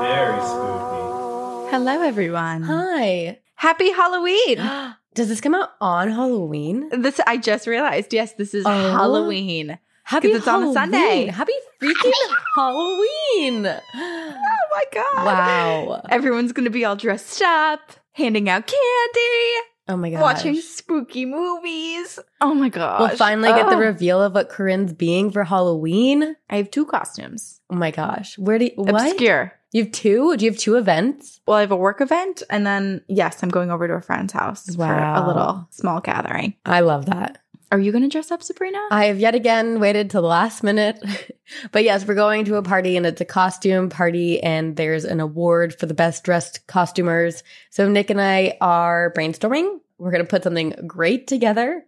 Very 0.00 0.40
spooky. 0.40 1.70
Hello, 1.70 2.00
everyone. 2.02 2.62
Hi. 2.62 3.38
Happy 3.56 3.90
Halloween. 3.92 4.58
Does 5.14 5.28
this 5.28 5.40
come 5.40 5.54
out 5.54 5.70
on 5.80 6.10
Halloween? 6.10 6.88
this 6.90 7.20
I 7.26 7.36
just 7.36 7.66
realized. 7.66 8.12
Yes, 8.12 8.32
this 8.34 8.52
is 8.54 8.64
Oh. 8.66 8.70
Halloween. 8.70 9.78
Happy 10.04 10.28
it's 10.28 10.46
on 10.46 10.64
a 10.64 10.72
Sunday. 10.72 10.98
Halloween. 10.98 11.28
Happy 11.30 11.52
freaking 11.82 12.12
Halloween. 12.54 13.66
Oh 13.66 14.34
my 14.70 14.84
god. 14.92 15.24
Wow. 15.26 16.02
Everyone's 16.10 16.52
gonna 16.52 16.70
be 16.70 16.84
all 16.84 16.96
dressed 16.96 17.40
up, 17.42 17.80
handing 18.12 18.48
out 18.48 18.66
candy, 18.66 19.68
Oh 19.88 19.96
my 19.96 20.10
god. 20.10 20.20
watching 20.20 20.54
spooky 20.60 21.24
movies. 21.24 22.18
Oh 22.40 22.54
my 22.54 22.68
god. 22.68 23.00
We'll 23.00 23.16
finally 23.16 23.48
get 23.50 23.68
the 23.68 23.76
oh. 23.76 23.80
reveal 23.80 24.22
of 24.22 24.34
what 24.34 24.48
Corinne's 24.48 24.92
being 24.92 25.30
for 25.30 25.44
Halloween. 25.44 26.36
I 26.50 26.56
have 26.56 26.70
two 26.70 26.86
costumes. 26.86 27.60
Oh 27.70 27.76
my 27.76 27.90
gosh. 27.90 28.38
Where 28.38 28.58
do 28.58 28.66
you 28.66 28.72
what? 28.76 28.94
Obscure. 29.10 29.52
You 29.72 29.82
have 29.84 29.92
two? 29.92 30.36
Do 30.36 30.44
you 30.44 30.52
have 30.52 30.60
two 30.60 30.76
events? 30.76 31.40
Well, 31.46 31.56
I 31.56 31.60
have 31.62 31.72
a 31.72 31.76
work 31.76 32.00
event, 32.00 32.44
and 32.48 32.64
then 32.64 33.02
yes, 33.08 33.42
I'm 33.42 33.48
going 33.48 33.72
over 33.72 33.88
to 33.88 33.94
a 33.94 34.00
friend's 34.00 34.32
house 34.32 34.66
for 34.72 34.78
Wow. 34.78 35.24
a 35.24 35.26
little 35.26 35.66
small 35.70 36.00
gathering. 36.00 36.54
I 36.64 36.80
love 36.80 37.06
that. 37.06 37.38
Are 37.72 37.78
you 37.78 37.92
gonna 37.92 38.08
dress 38.08 38.30
up, 38.30 38.42
Sabrina? 38.42 38.78
I 38.90 39.06
have 39.06 39.18
yet 39.18 39.34
again 39.34 39.80
waited 39.80 40.10
till 40.10 40.22
the 40.22 40.28
last 40.28 40.62
minute. 40.62 41.02
but 41.72 41.84
yes, 41.84 42.06
we're 42.06 42.14
going 42.14 42.44
to 42.46 42.56
a 42.56 42.62
party 42.62 42.96
and 42.96 43.04
it's 43.06 43.20
a 43.20 43.24
costume 43.24 43.88
party 43.88 44.40
and 44.42 44.76
there's 44.76 45.04
an 45.04 45.20
award 45.20 45.78
for 45.78 45.86
the 45.86 45.94
best 45.94 46.24
dressed 46.24 46.66
costumers. 46.66 47.42
So 47.70 47.88
Nick 47.88 48.10
and 48.10 48.20
I 48.20 48.56
are 48.60 49.12
brainstorming. 49.16 49.78
We're 49.98 50.10
going 50.10 50.24
to 50.24 50.28
put 50.30 50.42
something 50.42 50.70
great 50.86 51.26
together. 51.26 51.84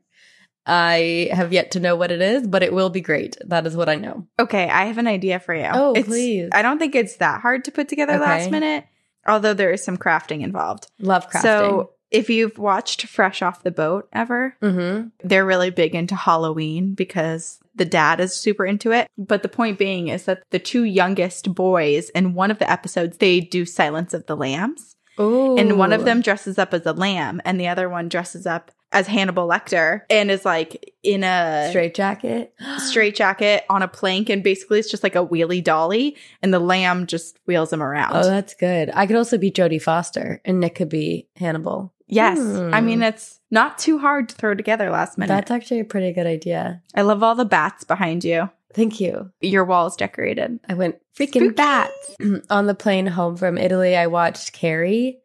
I 0.65 1.29
have 1.33 1.53
yet 1.53 1.73
to 1.73 1.81
know 1.81 1.95
what 1.95 2.11
it 2.11 2.21
is, 2.21 2.47
but 2.47 2.63
it 2.63 2.73
will 2.73 2.91
be 2.91 3.01
great. 3.01 3.37
That 3.47 3.67
is 3.67 3.77
what 3.77 3.89
I 3.89 3.95
know. 3.97 4.27
Okay, 4.39 4.69
I 4.69 4.87
have 4.87 4.99
an 4.99 5.07
idea 5.07 5.39
for 5.39 5.55
you. 5.55 5.69
Oh, 5.73 5.91
It's- 5.93 6.07
please. 6.07 6.49
I 6.53 6.63
don't 6.63 6.79
think 6.79 6.95
it's 6.95 7.17
that 7.17 7.41
hard 7.41 7.65
to 7.65 7.71
put 7.71 7.89
together 7.89 8.15
Okay. 8.15 8.23
last 8.23 8.51
minute, 8.51 8.85
although 9.27 9.55
there 9.55 9.71
is 9.71 9.85
some 9.85 9.97
crafting 9.97 10.43
involved. 10.43 10.89
Love 10.99 11.31
crafting. 11.31 11.43
So, 11.43 11.91
if 12.11 12.31
you've 12.31 12.59
watched 12.59 13.07
Fresh 13.07 13.43
Off 13.43 13.63
the 13.63 13.71
Boat 13.71 14.09
ever, 14.13 14.57
hmm 14.61 15.09
they're 15.23 15.47
really 15.47 15.71
big 15.71 15.95
into 15.95 16.15
Halloween 16.15 16.95
because 16.95 17.59
the 17.75 17.85
dad 17.85 18.21
is 18.21 18.35
super 18.35 18.65
into 18.65 18.93
it. 18.93 19.09
But 19.19 19.43
the 19.43 19.49
point 19.49 19.79
being 19.79 20.09
is 20.09 20.25
that 20.25 20.43
the 20.51 20.59
two 20.59 20.85
youngest 20.85 21.55
boys 21.55 22.11
in 22.11 22.35
one 22.35 22.51
of 22.51 22.59
the 22.59 22.71
episodes, 22.71 23.19
they 23.19 23.41
do 23.41 23.65
Silence 23.65 24.15
of 24.15 24.27
the 24.27 24.37
Lambs. 24.37 24.97
Ooh. 25.19 25.57
And 25.57 25.79
one 25.79 25.93
of 25.93 26.05
them 26.05 26.21
dresses 26.21 26.59
up 26.59 26.75
as 26.75 26.85
a 26.85 26.93
lamb, 26.93 27.41
and 27.45 27.59
the 27.59 27.69
other 27.69 27.89
one 27.89 28.09
dresses 28.09 28.47
up 28.47 28.71
as 28.93 29.07
Hannibal 29.07 29.49
Lecter 29.49 30.03
and 30.09 30.31
is 30.31 30.45
like 30.45 30.95
in 31.03 31.25
a 31.25 31.67
straight 31.71 31.95
jacket. 31.95 32.55
straight 32.79 33.17
jacket 33.17 33.65
on 33.69 33.83
a 33.83 33.89
plank 33.89 34.31
and 34.31 34.43
basically 34.43 34.79
it's 34.79 34.91
just 34.91 35.03
like 35.03 35.17
a 35.17 35.27
wheelie 35.27 35.63
dolly 35.63 36.17
and 36.43 36.55
the 36.55 36.61
lamb 36.61 37.07
just 37.07 37.39
wheels 37.47 37.73
him 37.73 37.83
around. 37.83 38.15
Oh, 38.15 38.25
that's 38.25 38.55
good. 38.55 38.91
I 38.95 39.07
could 39.07 39.17
also 39.17 39.39
be 39.39 39.51
Jodie 39.51 39.83
Foster 39.83 40.41
and 40.45 40.61
Nick 40.61 40.77
could 40.77 40.89
be 40.89 41.29
Hannibal. 41.37 41.93
Yes. 42.07 42.39
Hmm. 42.39 42.73
I 42.73 42.81
mean 42.81 43.03
it's 43.03 43.41
not 43.51 43.79
too 43.79 43.99
hard 43.99 44.29
to 44.29 44.35
throw 44.35 44.55
together 44.55 44.91
last 44.91 45.19
minute. 45.19 45.29
That's 45.29 45.51
actually 45.51 45.81
a 45.81 45.85
pretty 45.85 46.13
good 46.13 46.27
idea. 46.27 46.83
I 46.95 47.03
love 47.03 47.23
all 47.23 47.35
the 47.35 47.45
bats 47.45 47.85
behind 47.85 48.25
you. 48.25 48.51
Thank 48.75 49.01
you. 49.01 49.31
Your 49.41 49.65
wall's 49.65 49.97
decorated. 49.97 50.61
I 50.69 50.75
went 50.75 50.97
freaking 51.17 51.47
Spooky. 51.47 51.49
bats. 51.51 52.17
On 52.51 52.67
the 52.67 52.75
plane 52.75 53.07
home 53.07 53.37
from 53.37 53.57
Italy, 53.57 53.97
I 53.97 54.07
watched 54.07 54.53
Carrie. 54.53 55.19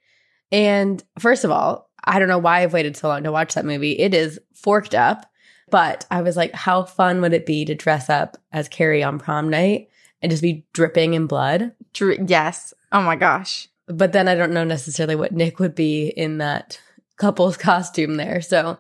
And 0.53 1.03
first 1.19 1.44
of 1.44 1.52
all, 1.52 1.90
I 2.03 2.18
don't 2.18 2.30
know 2.30 2.38
why 2.38 2.62
I've 2.62 2.74
waited 2.74 2.96
so 2.96 3.09
long 3.09 3.24
to 3.24 3.31
watch 3.31 3.53
that 3.53 3.66
movie. 3.66 4.00
It 4.00 4.13
is 4.13 4.40
forked 4.53 4.96
up, 4.96 5.25
but 5.69 6.06
I 6.09 6.22
was 6.22 6.38
like, 6.38 6.53
how 6.53 6.84
fun 6.84 7.22
would 7.22 7.34
it 7.34 7.46
be 7.46 7.66
to 7.66 7.75
dress 7.75 8.09
up 8.09 8.38
as 8.52 8.69
Carrie 8.69 9.03
on 9.03 9.19
prom 9.19 9.50
night 9.50 9.90
and 10.22 10.30
just 10.31 10.42
be 10.42 10.66
dripping 10.74 11.13
in 11.13 11.28
blood? 11.28 11.74
Dr- 11.94 12.30
yes. 12.30 12.74
Oh 12.92 13.02
my 13.02 13.16
gosh. 13.16 13.68
But 13.94 14.13
then 14.13 14.28
I 14.28 14.35
don't 14.35 14.53
know 14.53 14.63
necessarily 14.63 15.16
what 15.16 15.31
Nick 15.31 15.59
would 15.59 15.75
be 15.75 16.07
in 16.07 16.38
that 16.40 16.79
couple's 17.18 17.57
costume 17.69 18.16
there. 18.16 18.41
So 18.41 18.78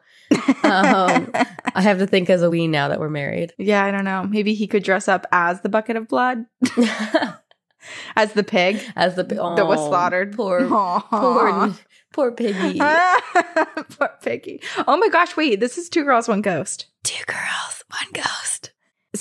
um, 0.63 1.31
I 1.75 1.81
have 1.81 1.99
to 1.99 2.07
think 2.07 2.29
as 2.29 2.41
a 2.41 2.49
we 2.49 2.67
now 2.67 2.87
that 2.87 2.99
we're 2.99 3.09
married. 3.09 3.53
yeah, 3.57 3.83
I 3.83 3.91
don't 3.91 4.05
know. 4.05 4.23
Maybe 4.23 4.53
he 4.53 4.67
could 4.67 4.83
dress 4.83 5.07
up 5.07 5.25
as 5.31 5.61
the 5.61 5.69
bucket 5.69 5.97
of 5.97 6.07
blood, 6.07 6.45
as 8.15 8.33
the 8.33 8.43
pig 8.43 8.81
as 8.95 9.15
the 9.15 9.23
that 9.23 9.67
was 9.67 9.79
slaughtered. 9.79 10.35
Poor, 10.35 10.67
Aw. 10.71 10.99
poor, 11.09 11.73
poor 12.13 12.31
piggy. 12.31 12.79
Poor 12.79 14.09
piggy. 14.21 14.61
Oh 14.87 14.97
my 14.97 15.09
gosh, 15.09 15.35
wait, 15.35 15.59
this 15.59 15.77
is 15.77 15.89
Two 15.89 16.03
Girls, 16.03 16.27
One 16.27 16.41
Ghost. 16.41 16.85
Two 17.03 17.23
girls, 17.25 17.83
one 17.89 18.11
ghost. 18.13 18.70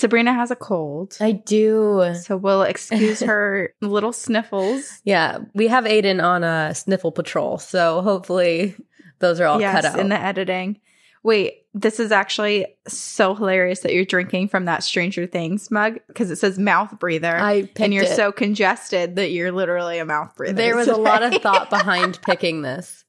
Sabrina 0.00 0.32
has 0.32 0.50
a 0.50 0.56
cold. 0.56 1.16
I 1.20 1.32
do. 1.32 2.14
So 2.22 2.36
we'll 2.36 2.62
excuse 2.62 3.20
her 3.20 3.74
little 3.82 4.12
sniffles. 4.12 5.00
Yeah, 5.04 5.40
we 5.54 5.66
have 5.68 5.84
Aiden 5.84 6.22
on 6.22 6.42
a 6.42 6.74
sniffle 6.74 7.12
patrol, 7.12 7.58
so 7.58 8.00
hopefully 8.00 8.74
those 9.18 9.40
are 9.40 9.46
all 9.46 9.60
yes, 9.60 9.74
cut 9.74 9.84
out. 9.84 10.00
in 10.00 10.08
the 10.08 10.18
editing. 10.18 10.80
Wait, 11.22 11.66
this 11.74 12.00
is 12.00 12.10
actually 12.10 12.66
so 12.88 13.34
hilarious 13.34 13.80
that 13.80 13.92
you're 13.92 14.06
drinking 14.06 14.48
from 14.48 14.64
that 14.64 14.82
Stranger 14.82 15.26
Things 15.26 15.70
mug 15.70 15.98
because 16.08 16.30
it 16.30 16.36
says 16.36 16.58
mouth 16.58 16.98
breather. 16.98 17.36
I 17.36 17.62
picked 17.62 17.80
and 17.80 17.92
you're 17.92 18.04
it. 18.04 18.16
so 18.16 18.32
congested 18.32 19.16
that 19.16 19.30
you're 19.30 19.52
literally 19.52 19.98
a 19.98 20.06
mouth 20.06 20.34
breather. 20.34 20.54
There 20.54 20.76
was 20.76 20.88
a 20.88 20.96
lot 20.96 21.22
of 21.22 21.42
thought 21.42 21.68
behind 21.70 22.20
picking 22.22 22.62
this. 22.62 23.04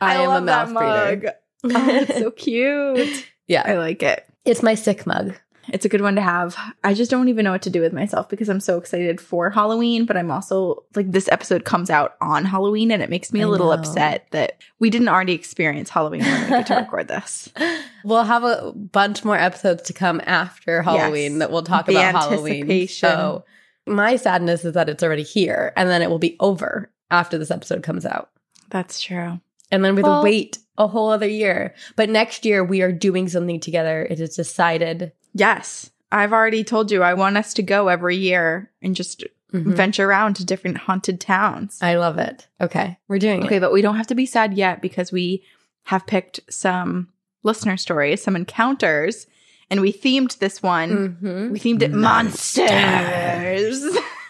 I, 0.00 0.14
am 0.14 0.20
a 0.20 0.28
love 0.28 0.46
that 0.46 0.70
mouth 0.70 0.82
breather. 0.82 1.34
mug. 1.62 1.76
Oh, 1.76 1.88
it's 1.88 2.14
so 2.18 2.30
cute. 2.30 3.26
yeah, 3.46 3.62
I 3.66 3.74
like 3.74 4.02
it. 4.02 4.24
it's 4.46 4.62
my 4.62 4.74
sick 4.74 5.06
mug. 5.06 5.34
It's 5.68 5.84
a 5.84 5.88
good 5.88 6.00
one 6.02 6.14
to 6.16 6.20
have. 6.20 6.56
I 6.82 6.94
just 6.94 7.10
don't 7.10 7.28
even 7.28 7.44
know 7.44 7.52
what 7.52 7.62
to 7.62 7.70
do 7.70 7.80
with 7.80 7.92
myself 7.92 8.28
because 8.28 8.48
I'm 8.48 8.60
so 8.60 8.78
excited 8.78 9.20
for 9.20 9.50
Halloween, 9.50 10.04
but 10.06 10.16
I'm 10.16 10.30
also 10.30 10.84
like 10.94 11.10
this 11.10 11.28
episode 11.30 11.64
comes 11.64 11.90
out 11.90 12.14
on 12.20 12.44
Halloween 12.44 12.90
and 12.90 13.02
it 13.02 13.10
makes 13.10 13.32
me 13.32 13.40
a 13.40 13.46
I 13.46 13.50
little 13.50 13.68
know. 13.68 13.72
upset 13.74 14.26
that 14.32 14.60
we 14.78 14.90
didn't 14.90 15.08
already 15.08 15.32
experience 15.32 15.90
Halloween 15.90 16.22
when 16.22 16.42
we 16.42 16.48
get 16.48 16.66
to 16.68 16.74
record 16.76 17.08
this. 17.08 17.50
We'll 18.06 18.24
have 18.24 18.44
a 18.44 18.70
bunch 18.74 19.24
more 19.24 19.38
episodes 19.38 19.84
to 19.84 19.94
come 19.94 20.20
after 20.26 20.82
Halloween 20.82 21.32
Yes. 21.32 21.38
that 21.38 21.50
we'll 21.50 21.62
talk 21.62 21.88
about 21.88 22.14
Halloween. 22.14 22.86
So 22.86 23.46
my 23.86 24.16
sadness 24.16 24.62
is 24.66 24.74
that 24.74 24.90
it's 24.90 25.02
already 25.02 25.22
here 25.22 25.72
and 25.74 25.88
then 25.88 26.02
it 26.02 26.10
will 26.10 26.18
be 26.18 26.36
over 26.38 26.90
after 27.10 27.38
this 27.38 27.50
episode 27.50 27.82
comes 27.82 28.04
out. 28.04 28.28
That's 28.68 29.00
true. 29.00 29.40
And 29.70 29.82
then 29.82 29.94
we 29.94 30.02
have 30.02 30.06
Well- 30.10 30.20
to 30.20 30.24
wait 30.24 30.58
a 30.76 30.86
whole 30.86 31.08
other 31.08 31.26
year. 31.28 31.72
But 31.96 32.10
next 32.10 32.44
year 32.44 32.62
we 32.62 32.82
are 32.82 32.92
doing 32.92 33.26
something 33.28 33.58
together. 33.58 34.06
It 34.10 34.20
is 34.20 34.36
decided. 34.36 35.12
Yes. 35.34 35.90
I've 36.12 36.32
already 36.32 36.62
told 36.64 36.90
you 36.92 37.02
I 37.02 37.14
want 37.14 37.36
us 37.36 37.54
to 37.54 37.62
go 37.62 37.88
every 37.88 38.16
year 38.16 38.70
and 38.80 38.94
just 38.94 39.24
Mhm. 39.52 39.74
venture 39.74 40.08
around 40.08 40.34
to 40.36 40.44
different 40.44 40.78
haunted 40.78 41.20
towns. 41.20 41.78
I 41.82 41.94
love 41.96 42.18
it. 42.18 42.46
Okay, 42.60 42.98
we're 43.08 43.18
doing 43.18 43.44
Okay, 43.44 43.56
it. 43.56 43.60
but 43.60 43.72
we 43.72 43.82
don't 43.82 43.96
have 43.96 44.06
to 44.08 44.14
be 44.14 44.26
sad 44.26 44.54
yet 44.54 44.80
because 44.82 45.12
we 45.12 45.42
have 45.84 46.06
picked 46.06 46.40
some 46.50 47.08
listener 47.42 47.76
stories, 47.76 48.22
some 48.22 48.36
encounters, 48.36 49.26
and 49.70 49.80
we 49.80 49.92
themed 49.92 50.38
this 50.38 50.62
one. 50.62 51.18
Mhm. 51.22 51.50
We 51.50 51.58
themed 51.60 51.82
it 51.82 51.92
monsters. 51.92 52.68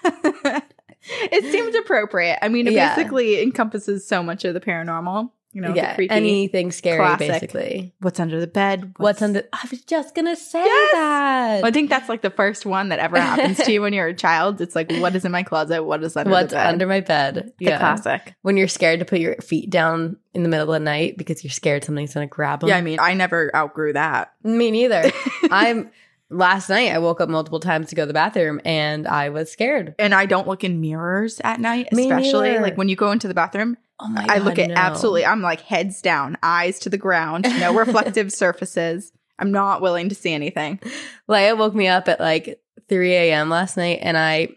it 0.04 1.52
seemed 1.52 1.74
appropriate. 1.76 2.38
I 2.42 2.48
mean, 2.48 2.66
it 2.66 2.72
Yeah. 2.74 2.94
basically 2.94 3.42
encompasses 3.42 4.06
so 4.06 4.22
much 4.22 4.44
of 4.44 4.54
the 4.54 4.60
paranormal. 4.60 5.30
You 5.54 5.60
know, 5.62 5.70
the 5.70 5.76
yeah, 5.76 5.94
creepy. 5.94 6.12
anything 6.12 6.72
scary, 6.72 6.98
classic. 6.98 7.28
basically. 7.28 7.94
what's 8.00 8.18
under 8.20 8.40
the 8.40 8.46
bed? 8.48 8.92
What's 8.98 9.22
under? 9.22 9.44
I 9.52 9.66
was 9.70 9.80
just 9.82 10.14
gonna 10.14 10.34
say 10.36 10.62
Yes! 10.64 10.92
that. 10.92 11.54
Well, 11.62 11.66
I 11.68 11.70
think 11.70 11.88
that's 11.90 12.08
like 12.08 12.22
the 12.22 12.30
first 12.30 12.66
one 12.66 12.88
that 12.90 12.98
ever 12.98 13.20
happens 13.20 13.58
to 13.58 13.72
you 13.72 13.80
when 13.80 13.92
you're 13.92 14.08
a 14.08 14.14
child. 14.14 14.60
It's 14.60 14.74
like, 14.74 14.90
what 14.94 15.14
is 15.14 15.24
in 15.24 15.30
my 15.32 15.44
closet? 15.44 15.84
What 15.84 16.02
is 16.02 16.16
under 16.16 16.30
What's 16.32 16.50
the 16.50 16.56
bed? 16.56 16.66
under 16.66 16.86
my 16.88 17.00
bed? 17.00 17.52
the 17.58 17.66
classic. 17.66 18.34
When 18.42 18.56
you're 18.56 18.68
scared 18.68 18.98
to 18.98 19.04
put 19.06 19.20
your 19.20 19.36
feet 19.36 19.70
down 19.70 20.16
in 20.34 20.42
the 20.42 20.48
middle 20.48 20.72
of 20.74 20.80
the 20.80 20.84
night 20.84 21.16
because 21.16 21.44
you're 21.44 21.50
scared 21.52 21.84
something's 21.84 22.12
gonna 22.14 22.26
grab 22.26 22.60
them. 22.60 22.68
Yeah, 22.70 22.76
I 22.76 22.82
mean, 22.82 22.98
I 22.98 23.14
never 23.14 23.54
outgrew 23.54 23.92
that. 23.92 24.32
me 24.42 24.70
neither. 24.72 25.12
I'm. 25.52 25.90
last 26.30 26.68
night 26.68 26.90
I 26.90 26.98
woke 26.98 27.20
up 27.20 27.28
multiple 27.28 27.60
times 27.60 27.90
to 27.90 27.94
go 27.94 28.02
to 28.02 28.06
the 28.06 28.12
bathroom 28.14 28.60
and 28.64 29.06
I 29.06 29.28
was 29.28 29.52
scared. 29.52 29.94
And 30.00 30.12
I 30.12 30.26
don't 30.26 30.48
look 30.48 30.64
in 30.64 30.80
mirrors 30.80 31.40
at 31.44 31.60
night, 31.60 31.88
especially 31.92 32.58
like 32.58 32.76
when 32.76 32.88
you 32.88 32.96
go 32.96 33.12
into 33.12 33.28
the 33.28 33.34
bathroom. 33.34 33.76
Oh 34.00 34.08
my 34.08 34.26
I 34.28 34.38
look 34.38 34.58
at 34.58 34.70
no. 34.70 34.74
absolutely, 34.76 35.24
I'm 35.24 35.42
like 35.42 35.60
heads 35.60 36.02
down, 36.02 36.36
eyes 36.42 36.80
to 36.80 36.90
the 36.90 36.98
ground, 36.98 37.46
no 37.60 37.74
reflective 37.78 38.32
surfaces. 38.32 39.12
I'm 39.38 39.52
not 39.52 39.82
willing 39.82 40.08
to 40.08 40.14
see 40.14 40.32
anything. 40.32 40.80
Leia 41.28 41.56
woke 41.56 41.74
me 41.74 41.88
up 41.88 42.08
at 42.08 42.20
like 42.20 42.60
3 42.88 43.12
a.m. 43.12 43.50
last 43.50 43.76
night 43.76 43.98
and 44.02 44.16
I 44.16 44.48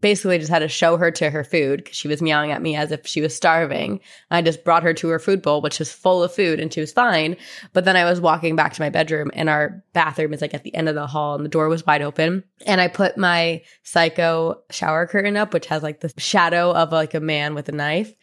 basically 0.00 0.38
just 0.38 0.50
had 0.50 0.60
to 0.60 0.68
show 0.68 0.96
her 0.96 1.10
to 1.10 1.30
her 1.30 1.44
food 1.44 1.78
because 1.78 1.96
she 1.96 2.08
was 2.08 2.20
meowing 2.20 2.50
at 2.50 2.62
me 2.62 2.76
as 2.76 2.92
if 2.92 3.06
she 3.06 3.20
was 3.20 3.34
starving. 3.34 4.00
I 4.30 4.42
just 4.42 4.64
brought 4.64 4.82
her 4.82 4.92
to 4.94 5.08
her 5.08 5.18
food 5.18 5.42
bowl, 5.42 5.62
which 5.62 5.78
was 5.78 5.92
full 5.92 6.22
of 6.22 6.34
food 6.34 6.60
and 6.60 6.72
she 6.72 6.80
was 6.80 6.92
fine. 6.92 7.36
But 7.72 7.84
then 7.84 7.96
I 7.96 8.04
was 8.04 8.20
walking 8.20 8.56
back 8.56 8.74
to 8.74 8.82
my 8.82 8.90
bedroom 8.90 9.30
and 9.34 9.48
our 9.48 9.82
bathroom 9.92 10.34
is 10.34 10.40
like 10.40 10.54
at 10.54 10.64
the 10.64 10.74
end 10.74 10.88
of 10.88 10.94
the 10.94 11.06
hall 11.06 11.34
and 11.34 11.44
the 11.44 11.48
door 11.48 11.68
was 11.68 11.86
wide 11.86 12.02
open. 12.02 12.44
And 12.66 12.80
I 12.80 12.88
put 12.88 13.16
my 13.16 13.62
psycho 13.82 14.60
shower 14.70 15.06
curtain 15.06 15.36
up, 15.36 15.54
which 15.54 15.66
has 15.66 15.82
like 15.82 16.00
the 16.00 16.12
shadow 16.18 16.72
of 16.72 16.92
like 16.92 17.14
a 17.14 17.20
man 17.20 17.54
with 17.54 17.68
a 17.68 17.72
knife 17.72 18.14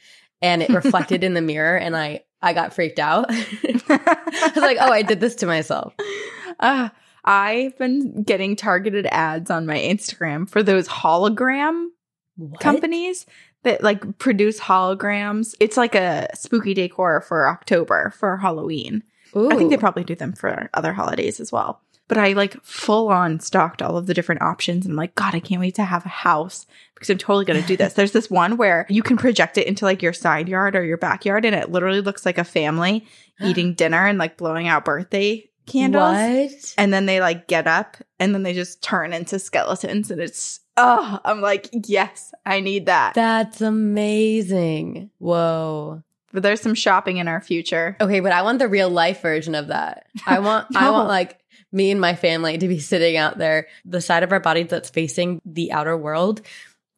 and 0.41 0.61
it 0.61 0.69
reflected 0.69 1.23
in 1.23 1.33
the 1.33 1.41
mirror 1.41 1.77
and 1.77 1.95
I 1.95 2.23
I 2.41 2.53
got 2.53 2.73
freaked 2.73 2.99
out. 2.99 3.25
I 3.29 4.51
was 4.55 4.63
like, 4.63 4.77
oh, 4.79 4.91
I 4.91 5.01
did 5.01 5.19
this 5.19 5.35
to 5.35 5.45
myself. 5.45 5.93
Uh, 6.59 6.89
I've 7.25 7.77
been 7.77 8.23
getting 8.23 8.55
targeted 8.55 9.05
ads 9.07 9.51
on 9.51 9.65
my 9.65 9.77
Instagram 9.77 10.49
for 10.49 10.63
those 10.63 10.87
hologram 10.87 11.87
What? 12.37 12.61
companies 12.61 13.25
that 13.63 13.83
like 13.83 14.17
produce 14.19 14.59
holograms. 14.59 15.53
It's 15.59 15.75
like 15.75 15.95
a 15.95 16.27
spooky 16.33 16.73
decor 16.73 17.19
for 17.21 17.49
October 17.49 18.13
for 18.17 18.37
Halloween. 18.37 19.03
I 19.35 19.55
think 19.57 19.69
they 19.69 19.77
probably 19.77 20.03
do 20.05 20.15
them 20.15 20.33
for 20.33 20.69
other 20.73 20.93
holidays 20.93 21.39
as 21.39 21.51
well. 21.51 21.81
But 22.09 22.17
I 22.17 22.33
like 22.33 22.61
full 22.63 23.07
on 23.07 23.39
stalked 23.39 23.81
all 23.81 23.95
of 23.95 24.07
the 24.07 24.13
different 24.13 24.41
options 24.41 24.85
and 24.85 24.93
I'm 24.93 24.97
like, 24.97 25.15
God, 25.15 25.35
I 25.35 25.39
can't 25.39 25.61
wait 25.61 25.75
to 25.75 25.85
have 25.85 26.05
a 26.05 26.09
house 26.09 26.65
because 26.95 27.09
I'm 27.09 27.19
totally 27.19 27.45
going 27.45 27.61
to 27.61 27.67
do 27.67 27.77
this. 27.77 27.93
There's 27.93 28.11
this 28.11 28.29
one 28.29 28.57
where 28.57 28.85
you 28.89 29.03
can 29.03 29.15
project 29.15 29.57
it 29.57 29.67
into 29.67 29.85
like 29.85 30.01
your 30.01 30.11
side 30.11 30.49
yard 30.49 30.75
or 30.75 30.83
your 30.83 30.97
backyard 30.97 31.45
and 31.45 31.55
it 31.55 31.71
literally 31.71 32.01
looks 32.01 32.25
like 32.25 32.39
a 32.39 32.43
family 32.43 33.07
eating 33.41 33.75
dinner 33.75 34.07
and 34.07 34.17
like 34.17 34.37
blowing 34.37 34.67
out 34.67 34.83
birthday 34.83 35.47
candles. 35.67 36.15
What? 36.15 36.73
And 36.79 36.91
then 36.91 37.05
they 37.05 37.21
like 37.21 37.47
get 37.47 37.67
up 37.67 37.97
and 38.19 38.33
then 38.33 38.41
they 38.41 38.53
just 38.53 38.81
turn 38.81 39.13
into 39.13 39.37
skeletons 39.37 40.09
and 40.09 40.19
it's, 40.19 40.61
oh, 40.77 41.19
I'm 41.23 41.41
like, 41.41 41.69
yes, 41.71 42.33
I 42.43 42.59
need 42.59 42.87
that. 42.87 43.13
That's 43.13 43.61
amazing. 43.61 45.11
Whoa. 45.19 46.03
But 46.31 46.43
there's 46.43 46.61
some 46.61 46.75
shopping 46.75 47.17
in 47.17 47.27
our 47.27 47.41
future. 47.41 47.97
Okay, 47.99 48.19
but 48.19 48.31
I 48.31 48.43
want 48.43 48.59
the 48.59 48.67
real 48.67 48.89
life 48.89 49.21
version 49.21 49.55
of 49.55 49.67
that. 49.67 50.07
I 50.27 50.39
want 50.39 50.75
I 50.75 50.91
want 50.91 51.07
like 51.07 51.38
me 51.71 51.91
and 51.91 52.01
my 52.01 52.15
family 52.15 52.57
to 52.57 52.67
be 52.67 52.79
sitting 52.79 53.17
out 53.17 53.37
there. 53.37 53.67
The 53.85 54.01
side 54.01 54.23
of 54.23 54.31
our 54.31 54.39
bodies 54.39 54.67
that's 54.69 54.89
facing 54.89 55.41
the 55.45 55.71
outer 55.71 55.95
world 55.95 56.41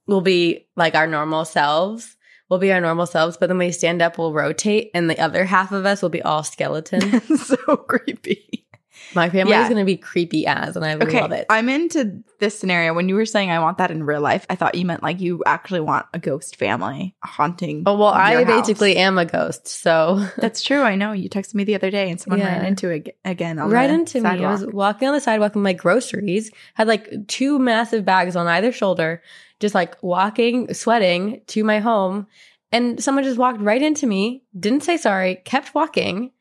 will 0.07 0.21
be 0.21 0.67
like 0.75 0.95
our 0.95 1.07
normal 1.07 1.45
selves. 1.45 2.17
We'll 2.49 2.59
be 2.59 2.73
our 2.73 2.81
normal 2.81 3.05
selves, 3.05 3.37
but 3.37 3.47
then 3.47 3.57
when 3.57 3.67
we 3.67 3.71
stand 3.71 4.01
up, 4.01 4.17
we'll 4.17 4.33
rotate, 4.33 4.91
and 4.93 5.09
the 5.09 5.17
other 5.19 5.45
half 5.45 5.71
of 5.71 5.85
us 5.85 6.01
will 6.01 6.09
be 6.09 6.21
all 6.21 6.43
skeleton. 6.43 7.21
so 7.37 7.55
creepy. 7.77 8.65
My 9.13 9.29
family 9.29 9.51
Yeah. 9.51 9.63
is 9.63 9.69
going 9.69 9.79
to 9.79 9.85
be 9.85 9.97
creepy 9.97 10.45
as, 10.47 10.75
and 10.75 10.85
I 10.85 10.95
Okay, 10.95 11.19
love 11.21 11.31
it. 11.31 11.45
I'm 11.49 11.67
into 11.69 12.23
this 12.39 12.57
scenario. 12.57 12.93
When 12.93 13.09
you 13.09 13.15
were 13.15 13.25
saying 13.25 13.51
I 13.51 13.59
want 13.59 13.77
that 13.79 13.91
in 13.91 14.03
real 14.03 14.21
life, 14.21 14.45
I 14.49 14.55
thought 14.55 14.75
you 14.75 14.85
meant 14.85 15.03
like 15.03 15.19
you 15.19 15.43
actually 15.45 15.81
want 15.81 16.05
a 16.13 16.19
ghost 16.19 16.55
family 16.55 17.15
haunting. 17.23 17.83
oh 17.85 17.97
well, 17.97 18.07
I 18.09 18.43
house. 18.43 18.45
basically 18.67 18.97
am 18.97 19.17
a 19.17 19.25
ghost, 19.25 19.67
so 19.67 20.25
That's 20.37 20.61
true. 20.61 20.81
I 20.81 20.95
know. 20.95 21.11
You 21.11 21.29
texted 21.29 21.55
me 21.55 21.63
the 21.63 21.75
other 21.75 21.91
day, 21.91 22.09
and 22.09 22.19
someone 22.19 22.39
Yeah. 22.39 22.57
ran 22.57 22.65
into 22.65 22.89
it 22.89 23.17
again. 23.25 23.59
On 23.59 23.69
right 23.69 23.89
into 23.89 24.21
me. 24.21 24.29
I 24.29 24.35
was 24.51 24.65
walking 24.65 25.07
on 25.07 25.13
the 25.13 25.21
sidewalk 25.21 25.55
with 25.55 25.63
my 25.63 25.73
groceries, 25.73 26.51
had 26.73 26.87
like 26.87 27.27
two 27.27 27.59
massive 27.59 28.05
bags 28.05 28.35
on 28.35 28.47
either 28.47 28.71
shoulder, 28.71 29.21
just 29.59 29.75
like 29.75 30.01
walking, 30.01 30.73
sweating 30.73 31.41
to 31.47 31.63
my 31.63 31.79
home. 31.79 32.27
And 32.73 33.03
someone 33.03 33.25
just 33.25 33.37
walked 33.37 33.59
right 33.59 33.81
into 33.81 34.07
me, 34.07 34.43
didn't 34.57 34.83
say 34.83 34.95
sorry, 34.95 35.35
kept 35.43 35.75
walking. 35.75 36.31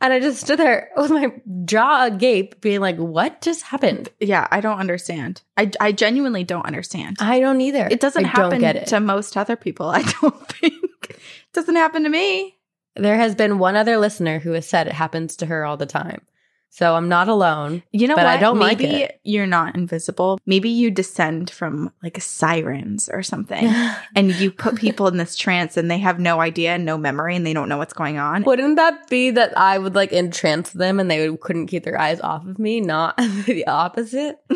And 0.00 0.12
I 0.12 0.20
just 0.20 0.40
stood 0.42 0.60
there 0.60 0.90
with 0.96 1.10
my 1.10 1.32
jaw 1.64 2.04
agape, 2.06 2.60
being 2.60 2.80
like, 2.80 2.96
what 2.96 3.40
just 3.40 3.62
happened? 3.62 4.08
Yeah, 4.20 4.46
I 4.50 4.60
don't 4.60 4.78
understand. 4.78 5.42
I, 5.56 5.72
I 5.80 5.90
genuinely 5.92 6.44
don't 6.44 6.66
understand. 6.66 7.16
I 7.20 7.40
don't 7.40 7.60
either. 7.60 7.88
It 7.90 7.98
doesn't 8.00 8.24
I 8.24 8.28
happen 8.28 8.62
it. 8.62 8.86
to 8.88 9.00
most 9.00 9.36
other 9.36 9.56
people. 9.56 9.88
I 9.90 10.02
don't 10.20 10.48
think 10.48 10.74
it 11.10 11.18
doesn't 11.52 11.74
happen 11.74 12.04
to 12.04 12.10
me. 12.10 12.56
there 12.94 13.16
has 13.16 13.34
been 13.34 13.58
one 13.58 13.74
other 13.74 13.96
listener 13.98 14.38
who 14.38 14.52
has 14.52 14.68
said 14.68 14.86
it 14.86 14.92
happens 14.92 15.36
to 15.36 15.46
her 15.46 15.64
all 15.64 15.76
the 15.76 15.86
time. 15.86 16.22
So 16.70 16.94
I'm 16.94 17.08
not 17.08 17.28
alone. 17.28 17.82
You 17.92 18.06
know 18.06 18.14
But 18.14 18.26
what? 18.26 18.36
I 18.36 18.36
don't 18.36 18.58
like 18.60 18.78
Maybe 18.78 19.02
it. 19.02 19.20
you're 19.24 19.46
not 19.46 19.74
invisible. 19.74 20.38
Maybe 20.46 20.68
you 20.68 20.90
descend 20.92 21.50
from 21.50 21.92
like 22.02 22.20
sirens 22.20 23.08
or 23.12 23.22
something, 23.22 23.64
and 24.14 24.32
you 24.34 24.52
put 24.52 24.76
people 24.76 25.08
in 25.08 25.16
this 25.16 25.34
trance, 25.34 25.76
and 25.76 25.90
they 25.90 25.98
have 25.98 26.20
no 26.20 26.40
idea, 26.40 26.74
and 26.74 26.84
no 26.84 26.96
memory, 26.96 27.34
and 27.34 27.44
they 27.46 27.52
don't 27.52 27.68
know 27.68 27.78
what's 27.78 27.94
going 27.94 28.18
on. 28.18 28.44
Wouldn't 28.44 28.76
that 28.76 29.08
be 29.08 29.30
that 29.30 29.56
I 29.58 29.78
would 29.78 29.94
like 29.96 30.12
entrance 30.12 30.70
them 30.70 31.00
and 31.00 31.10
they 31.10 31.28
would, 31.28 31.40
couldn't 31.40 31.66
keep 31.66 31.84
their 31.84 32.00
eyes 32.00 32.20
off 32.20 32.46
of 32.46 32.58
me? 32.58 32.80
Not 32.80 33.16
the 33.46 33.66
opposite. 33.66 34.38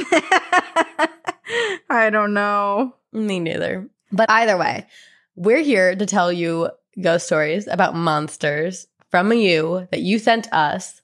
I 1.90 2.10
don't 2.10 2.34
know. 2.34 2.94
Me 3.12 3.40
neither. 3.40 3.88
But 4.10 4.30
either 4.30 4.56
way, 4.56 4.86
we're 5.34 5.62
here 5.62 5.94
to 5.94 6.06
tell 6.06 6.32
you 6.32 6.70
ghost 7.00 7.26
stories 7.26 7.66
about 7.66 7.94
monsters 7.94 8.86
from 9.10 9.32
you 9.32 9.88
that 9.90 10.00
you 10.00 10.18
sent 10.18 10.50
us. 10.52 11.01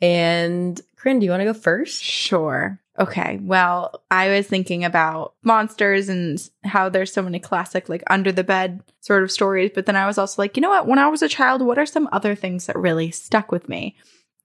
And 0.00 0.80
Corinne, 0.96 1.18
do 1.18 1.24
you 1.24 1.30
want 1.30 1.40
to 1.40 1.46
go 1.46 1.54
first? 1.54 2.02
Sure. 2.02 2.78
Okay. 2.98 3.38
Well, 3.42 4.02
I 4.10 4.28
was 4.28 4.46
thinking 4.46 4.84
about 4.84 5.34
monsters 5.42 6.08
and 6.08 6.48
how 6.64 6.88
there's 6.88 7.12
so 7.12 7.22
many 7.22 7.38
classic, 7.38 7.88
like 7.88 8.02
under 8.08 8.32
the 8.32 8.42
bed 8.42 8.82
sort 9.00 9.22
of 9.22 9.30
stories. 9.30 9.70
But 9.74 9.86
then 9.86 9.94
I 9.96 10.06
was 10.06 10.18
also 10.18 10.42
like, 10.42 10.56
you 10.56 10.60
know 10.60 10.70
what? 10.70 10.88
When 10.88 10.98
I 10.98 11.06
was 11.08 11.22
a 11.22 11.28
child, 11.28 11.62
what 11.62 11.78
are 11.78 11.86
some 11.86 12.08
other 12.10 12.34
things 12.34 12.66
that 12.66 12.76
really 12.76 13.12
stuck 13.12 13.52
with 13.52 13.68
me? 13.68 13.96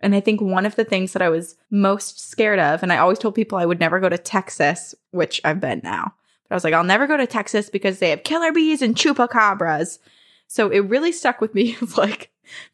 And 0.02 0.14
I 0.14 0.20
think 0.20 0.42
one 0.42 0.66
of 0.66 0.76
the 0.76 0.84
things 0.84 1.14
that 1.14 1.22
I 1.22 1.30
was 1.30 1.56
most 1.72 2.20
scared 2.20 2.60
of, 2.60 2.84
and 2.84 2.92
I 2.92 2.98
always 2.98 3.18
told 3.18 3.36
people 3.36 3.58
I 3.58 3.66
would 3.66 3.80
never 3.80 4.00
go 4.00 4.10
to 4.10 4.18
Texas, 4.18 4.94
which 5.12 5.40
I've 5.46 5.62
been 5.62 5.82
now. 5.84 6.14
But 6.44 6.54
I 6.54 6.56
was 6.56 6.64
like, 6.66 6.74
I'll 6.74 6.84
never 6.84 7.08
go 7.08 7.18
to 7.18 7.26
Texas 7.26 7.70
because 7.70 8.00
they 8.00 8.10
have 8.10 8.24
killer 8.24 8.52
bees 8.52 8.82
and 8.82 8.96
chupacabras. 8.96 10.00
So 10.48 10.70
it 10.70 10.82
really 10.82 11.14
stuck 11.14 11.40
with 11.40 11.56
me 11.56 11.78
like 11.98 12.30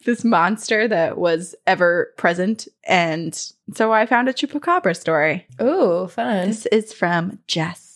this 0.06 0.24
monster 0.24 0.88
that 0.88 1.18
was 1.18 1.56
ever 1.68 2.14
present. 2.18 2.68
And 2.84 3.34
so 3.74 3.92
I 3.92 4.06
found 4.06 4.30
a 4.30 4.34
chupacabra 4.34 4.96
story. 4.96 5.48
Oh, 5.60 6.08
fun. 6.08 6.48
This 6.48 6.66
is 6.68 6.94
from 6.94 7.40
Jess. 7.48 7.89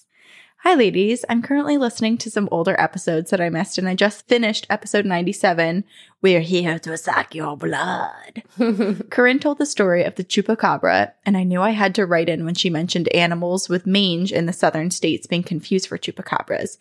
Hi, 0.64 0.76
ladies. 0.76 1.26
I'm 1.28 1.42
currently 1.42 1.78
listening 1.78 2.18
to 2.20 2.32
some 2.32 2.48
older 2.50 2.80
episodes 2.80 3.32
that 3.32 3.42
I 3.42 3.50
missed, 3.50 3.78
and 3.78 3.86
I 3.86 3.96
just 3.96 4.30
finished 4.30 4.66
episode 4.70 5.06
97. 5.06 5.84
We're 6.22 6.40
here 6.40 6.80
to 6.80 6.96
suck 6.96 7.36
your 7.36 7.58
blood. 7.58 8.44
Corinne 9.10 9.40
told 9.40 9.58
the 9.58 9.66
story 9.66 10.06
of 10.06 10.16
the 10.16 10.24
chupacabra, 10.24 11.12
and 11.26 11.36
I 11.36 11.44
knew 11.44 11.62
I 11.62 11.72
had 11.72 11.94
to 11.96 12.06
write 12.06 12.30
in 12.30 12.46
when 12.46 12.56
she 12.56 12.70
mentioned 12.70 13.10
animals 13.10 13.68
with 13.68 13.86
mange 13.86 14.32
in 14.32 14.46
the 14.46 14.54
southern 14.54 14.90
states 14.90 15.28
being 15.28 15.44
confused 15.44 15.90
for 15.90 15.98
chupacabras. 15.98 16.78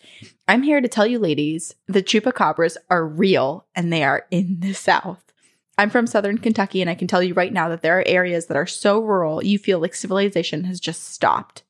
I'm 0.47 0.63
here 0.63 0.81
to 0.81 0.87
tell 0.87 1.09
you, 1.09 1.19
ladies, 1.19 1.75
the 1.89 2.05
chupacabras 2.05 2.77
are 2.89 3.05
real 3.05 3.67
and 3.75 3.93
they 3.93 4.05
are 4.05 4.27
in 4.31 4.61
the 4.61 4.75
south. 4.75 5.33
I'm 5.77 5.91
from 5.91 6.07
southern 6.07 6.39
Kentucky, 6.39 6.83
and 6.83 6.89
I 6.89 6.95
can 6.95 7.09
tell 7.09 7.21
you 7.21 7.35
right 7.35 7.53
now 7.53 7.69
that 7.71 7.83
there 7.83 7.99
are 7.99 8.07
areas 8.07 8.47
that 8.47 8.57
are 8.57 8.65
so 8.65 9.01
rural 9.01 9.43
you 9.43 9.59
feel 9.59 9.81
like 9.81 9.97
civilization 9.97 10.63
has 10.65 10.79
just 10.79 11.13
stopped. 11.13 11.65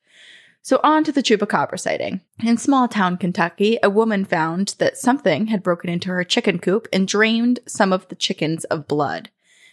So, 0.64 0.78
on 0.84 1.02
to 1.04 1.12
the 1.12 1.22
chupacabra 1.22 1.78
sighting. 1.78 2.20
In 2.42 2.56
small 2.56 2.86
town 2.86 3.16
Kentucky, 3.16 3.78
a 3.82 3.90
woman 3.90 4.24
found 4.24 4.76
that 4.78 4.96
something 4.96 5.48
had 5.48 5.62
broken 5.62 5.90
into 5.90 6.08
her 6.10 6.22
chicken 6.22 6.60
coop 6.60 6.86
and 6.92 7.08
drained 7.08 7.58
some 7.66 7.92
of 7.92 8.06
the 8.08 8.14
chickens 8.14 8.62
of 8.64 8.86
blood. 8.86 9.28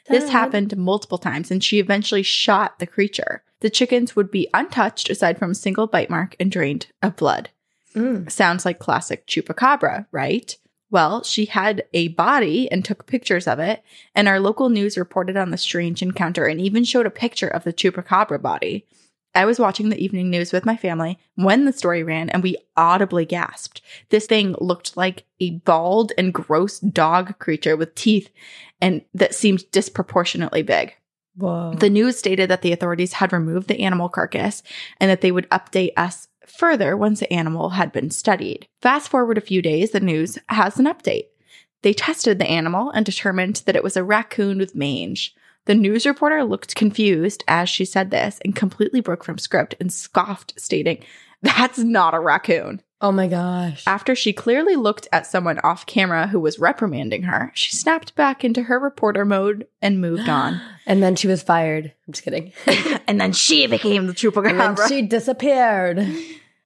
This 0.09 0.25
Dad. 0.25 0.31
happened 0.31 0.77
multiple 0.77 1.19
times, 1.19 1.51
and 1.51 1.63
she 1.63 1.77
eventually 1.77 2.23
shot 2.23 2.79
the 2.79 2.87
creature. 2.87 3.43
The 3.59 3.69
chickens 3.69 4.15
would 4.15 4.31
be 4.31 4.47
untouched 4.51 5.11
aside 5.11 5.37
from 5.37 5.51
a 5.51 5.55
single 5.55 5.85
bite 5.85 6.09
mark 6.09 6.35
and 6.39 6.51
drained 6.51 6.87
of 7.03 7.15
blood. 7.15 7.49
Mm. 7.95 8.29
Sounds 8.31 8.65
like 8.65 8.79
classic 8.79 9.27
chupacabra, 9.27 10.07
right? 10.11 10.55
Well, 10.89 11.23
she 11.23 11.45
had 11.45 11.83
a 11.93 12.07
body 12.09 12.71
and 12.71 12.83
took 12.83 13.05
pictures 13.05 13.47
of 13.47 13.59
it, 13.59 13.83
and 14.15 14.27
our 14.27 14.39
local 14.39 14.69
news 14.69 14.97
reported 14.97 15.37
on 15.37 15.51
the 15.51 15.57
strange 15.57 16.01
encounter 16.01 16.45
and 16.45 16.59
even 16.59 16.83
showed 16.83 17.05
a 17.05 17.11
picture 17.11 17.47
of 17.47 17.63
the 17.63 17.73
chupacabra 17.73 18.41
body. 18.41 18.85
I 19.35 19.45
was 19.45 19.59
watching 19.59 19.89
the 19.89 20.03
evening 20.03 20.29
news 20.29 20.51
with 20.51 20.65
my 20.65 20.75
family 20.75 21.19
when 21.35 21.65
the 21.65 21.73
story 21.73 22.03
ran, 22.03 22.29
and 22.29 22.41
we 22.41 22.57
audibly 22.75 23.25
gasped. 23.25 23.81
This 24.09 24.25
thing 24.25 24.55
looked 24.59 24.97
like 24.97 25.25
a 25.39 25.51
bald 25.51 26.11
and 26.17 26.33
gross 26.33 26.79
dog 26.79 27.37
creature 27.39 27.77
with 27.77 27.95
teeth 27.95 28.29
and 28.81 29.01
that 29.13 29.35
seemed 29.35 29.69
disproportionately 29.71 30.61
big. 30.61 30.95
Whoa. 31.35 31.73
The 31.73 31.89
news 31.89 32.17
stated 32.17 32.49
that 32.49 32.61
the 32.61 32.73
authorities 32.73 33.13
had 33.13 33.31
removed 33.31 33.67
the 33.67 33.79
animal 33.79 34.09
carcass 34.09 34.63
and 34.99 35.09
that 35.09 35.21
they 35.21 35.31
would 35.31 35.49
update 35.49 35.93
us 35.95 36.27
further 36.45 36.97
once 36.97 37.19
the 37.19 37.31
animal 37.31 37.69
had 37.69 37.91
been 37.91 38.09
studied. 38.09 38.67
Fast 38.81 39.09
forward 39.09 39.37
a 39.37 39.41
few 39.41 39.61
days, 39.61 39.91
the 39.91 39.99
news 39.99 40.37
has 40.47 40.79
an 40.79 40.85
update. 40.85 41.27
They 41.81 41.93
tested 41.93 42.39
the 42.39 42.49
animal 42.49 42.91
and 42.91 43.05
determined 43.05 43.57
that 43.65 43.75
it 43.75 43.83
was 43.83 43.95
a 43.95 44.03
raccoon 44.03 44.57
with 44.57 44.75
mange. 44.75 45.33
The 45.69 45.75
news 45.75 46.07
reporter 46.07 46.43
looked 46.43 46.73
confused 46.73 47.43
as 47.47 47.69
she 47.69 47.85
said 47.85 48.09
this 48.09 48.39
and 48.43 48.55
completely 48.55 49.01
broke 49.01 49.23
from 49.23 49.37
script 49.37 49.75
and 49.79 49.93
scoffed, 49.93 50.59
stating, 50.59 51.05
That's 51.43 51.77
not 51.77 52.15
a 52.15 52.19
raccoon. 52.19 52.81
Oh 53.01 53.11
my 53.11 53.27
gosh. 53.27 53.83
After 53.85 54.15
she 54.15 54.33
clearly 54.33 54.75
looked 54.75 55.07
at 55.11 55.27
someone 55.27 55.59
off 55.59 55.85
camera 55.85 56.25
who 56.25 56.39
was 56.39 56.57
reprimanding 56.57 57.21
her, 57.21 57.51
she 57.53 57.75
snapped 57.75 58.15
back 58.15 58.43
into 58.43 58.63
her 58.63 58.79
reporter 58.79 59.25
mode 59.25 59.67
and 59.79 60.01
moved 60.01 60.27
on. 60.27 60.59
And 60.87 61.03
then 61.03 61.15
she 61.15 61.27
was 61.27 61.43
fired. 61.43 61.93
I'm 62.07 62.13
just 62.13 62.23
kidding. 62.23 62.51
and 63.07 63.21
then 63.21 63.31
she 63.31 63.67
became 63.67 64.07
the 64.07 64.13
and 64.13 64.33
then 64.59 64.75
chupacabra. 64.75 64.87
she 64.87 65.03
disappeared. 65.03 65.99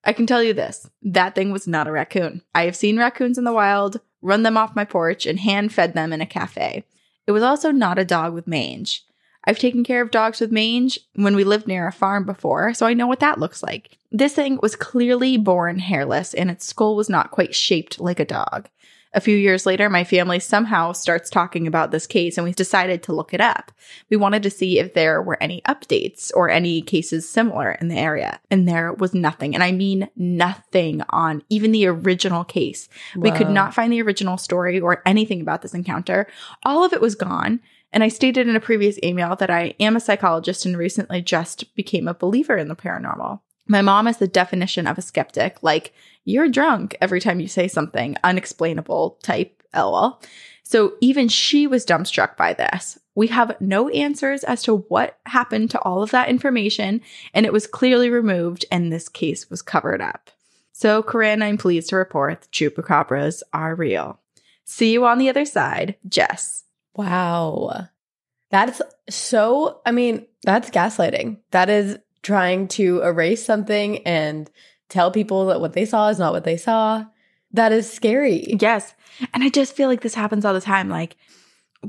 I 0.06 0.14
can 0.14 0.26
tell 0.26 0.42
you 0.42 0.54
this 0.54 0.90
that 1.02 1.36
thing 1.36 1.52
was 1.52 1.68
not 1.68 1.90
a 1.90 1.92
raccoon. 1.92 2.42
I 2.56 2.64
have 2.64 2.78
seen 2.78 2.98
raccoons 2.98 3.38
in 3.38 3.44
the 3.44 3.52
wild, 3.52 4.00
run 4.22 4.44
them 4.44 4.56
off 4.56 4.78
my 4.78 4.86
porch, 4.86 5.26
and 5.26 5.42
hand 5.42 5.74
fed 5.74 5.94
them 5.94 6.14
in 6.14 6.22
a 6.22 6.26
cafe. 6.26 6.86
It 7.26 7.32
was 7.32 7.44
also 7.44 7.72
not 7.72 8.00
a 8.00 8.06
dog 8.06 8.34
with 8.34 8.48
mange. 8.48 9.04
I've 9.46 9.60
taken 9.60 9.84
care 9.84 10.02
of 10.02 10.12
dogs 10.12 10.40
with 10.40 10.52
mange 10.52 11.00
when 11.16 11.36
we 11.36 11.44
lived 11.44 11.68
near 11.68 11.88
a 11.88 11.92
farm 11.92 12.26
before, 12.26 12.74
so 12.74 12.86
I 12.86 12.94
know 12.94 13.08
what 13.08 13.20
that 13.20 13.40
looks 13.40 13.62
like. 13.62 13.98
This 14.12 14.34
thing 14.34 14.60
was 14.62 14.76
clearly 14.76 15.38
born 15.38 15.80
hairless, 15.80 16.34
and 16.34 16.50
its 16.50 16.66
skull 16.66 16.96
was 16.96 17.10
not 17.10 17.32
quite 17.32 17.54
shaped 17.54 18.00
like 18.00 18.20
a 18.20 18.26
dog. 18.26 18.70
A 19.16 19.22
few 19.22 19.38
years 19.38 19.66
later, 19.66 19.90
my 19.90 20.04
family 20.04 20.40
somehow 20.40 20.92
starts 20.92 21.30
talking 21.30 21.68
about 21.68 21.92
this 21.92 22.08
case, 22.08 22.38
and 22.38 22.46
we 22.46 22.52
decided 22.52 23.04
to 23.04 23.14
look 23.14 23.34
it 23.34 23.42
up. 23.42 23.72
We 24.10 24.18
wanted 24.18 24.42
to 24.44 24.50
see 24.50 24.80
if 24.80 24.94
there 24.94 25.22
were 25.22 25.38
any 25.42 25.62
updates 25.68 26.32
or 26.34 26.50
any 26.50 26.82
cases 26.82 27.30
similar 27.30 27.74
in 27.74 27.90
the 27.90 27.98
area, 27.98 28.40
and 28.50 28.68
there 28.68 28.92
was 28.94 29.14
nothing. 29.14 29.54
And 29.54 29.64
I 29.64 29.72
mean 29.72 30.10
nothing 30.16 31.04
on 31.10 31.44
even 31.50 31.72
the 31.72 31.86
original 31.86 32.44
case. 32.44 32.90
We 33.16 33.30
could 33.32 33.50
not 33.50 33.74
find 33.74 33.94
the 33.94 34.02
original 34.02 34.38
story 34.38 34.80
or 34.80 35.04
anything 35.06 35.42
about 35.42 35.62
this 35.62 35.76
encounter. 35.76 36.28
All 36.64 36.84
of 36.84 36.94
it 36.94 37.02
was 37.02 37.16
gone. 37.16 37.60
And 37.92 38.04
I 38.04 38.08
stated 38.08 38.48
in 38.48 38.56
a 38.56 38.60
previous 38.60 38.98
email 39.04 39.36
that 39.36 39.52
I 39.52 39.76
am 39.80 39.96
a 39.96 40.00
psychologist 40.00 40.66
and 40.66 40.76
recently 40.76 41.22
just 41.22 41.76
became 41.76 42.08
a 42.08 42.16
believer 42.16 42.58
in 42.58 42.68
the 42.68 42.76
paranormal. 42.76 43.42
My 43.68 43.82
mom 43.82 44.08
is 44.08 44.18
the 44.18 44.28
definition 44.28 44.88
of 44.88 44.98
a 44.98 45.02
skeptic, 45.02 45.58
like, 45.62 45.94
you're 46.26 46.50
drunk 46.50 46.96
every 47.02 47.20
time 47.20 47.40
you 47.40 47.48
say 47.48 47.68
something 47.68 48.16
unexplainable 48.24 49.20
type 49.24 49.62
lol. 49.76 50.22
So 50.64 50.94
even 51.02 51.28
she 51.28 51.68
was 51.68 51.86
dumbstruck 51.86 52.38
by 52.38 52.54
this. 52.54 52.98
We 53.16 53.28
have 53.28 53.60
no 53.60 53.90
answers 53.90 54.44
as 54.44 54.64
to 54.64 54.78
what 54.78 55.20
happened 55.26 55.70
to 55.72 55.82
all 55.82 56.02
of 56.02 56.12
that 56.12 56.30
information, 56.30 57.02
and 57.34 57.46
it 57.46 57.54
was 57.54 57.68
clearly 57.68 58.10
removed, 58.10 58.66
and 58.72 58.92
this 58.92 59.08
case 59.10 59.50
was 59.50 59.62
covered 59.62 60.02
up. 60.02 60.32
So, 60.72 61.04
Corinne, 61.04 61.44
I'm 61.44 61.58
pleased 61.58 61.90
to 61.90 61.98
report 61.98 62.42
the 62.42 62.48
chupacabras 62.48 63.44
are 63.54 63.76
real. 63.76 64.20
See 64.66 64.94
you 64.94 65.06
on 65.06 65.20
the 65.20 65.30
other 65.30 65.46
side, 65.46 65.96
Jess. 66.08 66.64
Wow. 66.96 67.88
That's 68.50 68.82
so, 69.10 69.82
I 69.86 69.92
mean, 69.92 70.26
that's 70.44 70.70
gaslighting. 70.70 71.38
That 71.52 71.70
is 71.70 72.00
trying 72.24 72.68
to 72.70 73.02
erase 73.02 73.46
something 73.46 74.00
and 74.08 74.50
tell 74.90 75.12
people 75.12 75.46
that 75.48 75.62
what 75.62 75.74
they 75.74 75.86
saw 75.86 76.10
is 76.10 76.20
not 76.20 76.34
what 76.34 76.44
they 76.44 76.58
saw. 76.58 77.06
That 77.52 77.72
is 77.72 77.92
scary. 77.92 78.56
Yes. 78.60 78.96
And 79.34 79.44
I 79.44 79.50
just 79.50 79.76
feel 79.76 79.88
like 79.88 80.02
this 80.02 80.16
happens 80.16 80.44
all 80.44 80.54
the 80.54 80.62
time, 80.62 80.90
like 80.90 81.16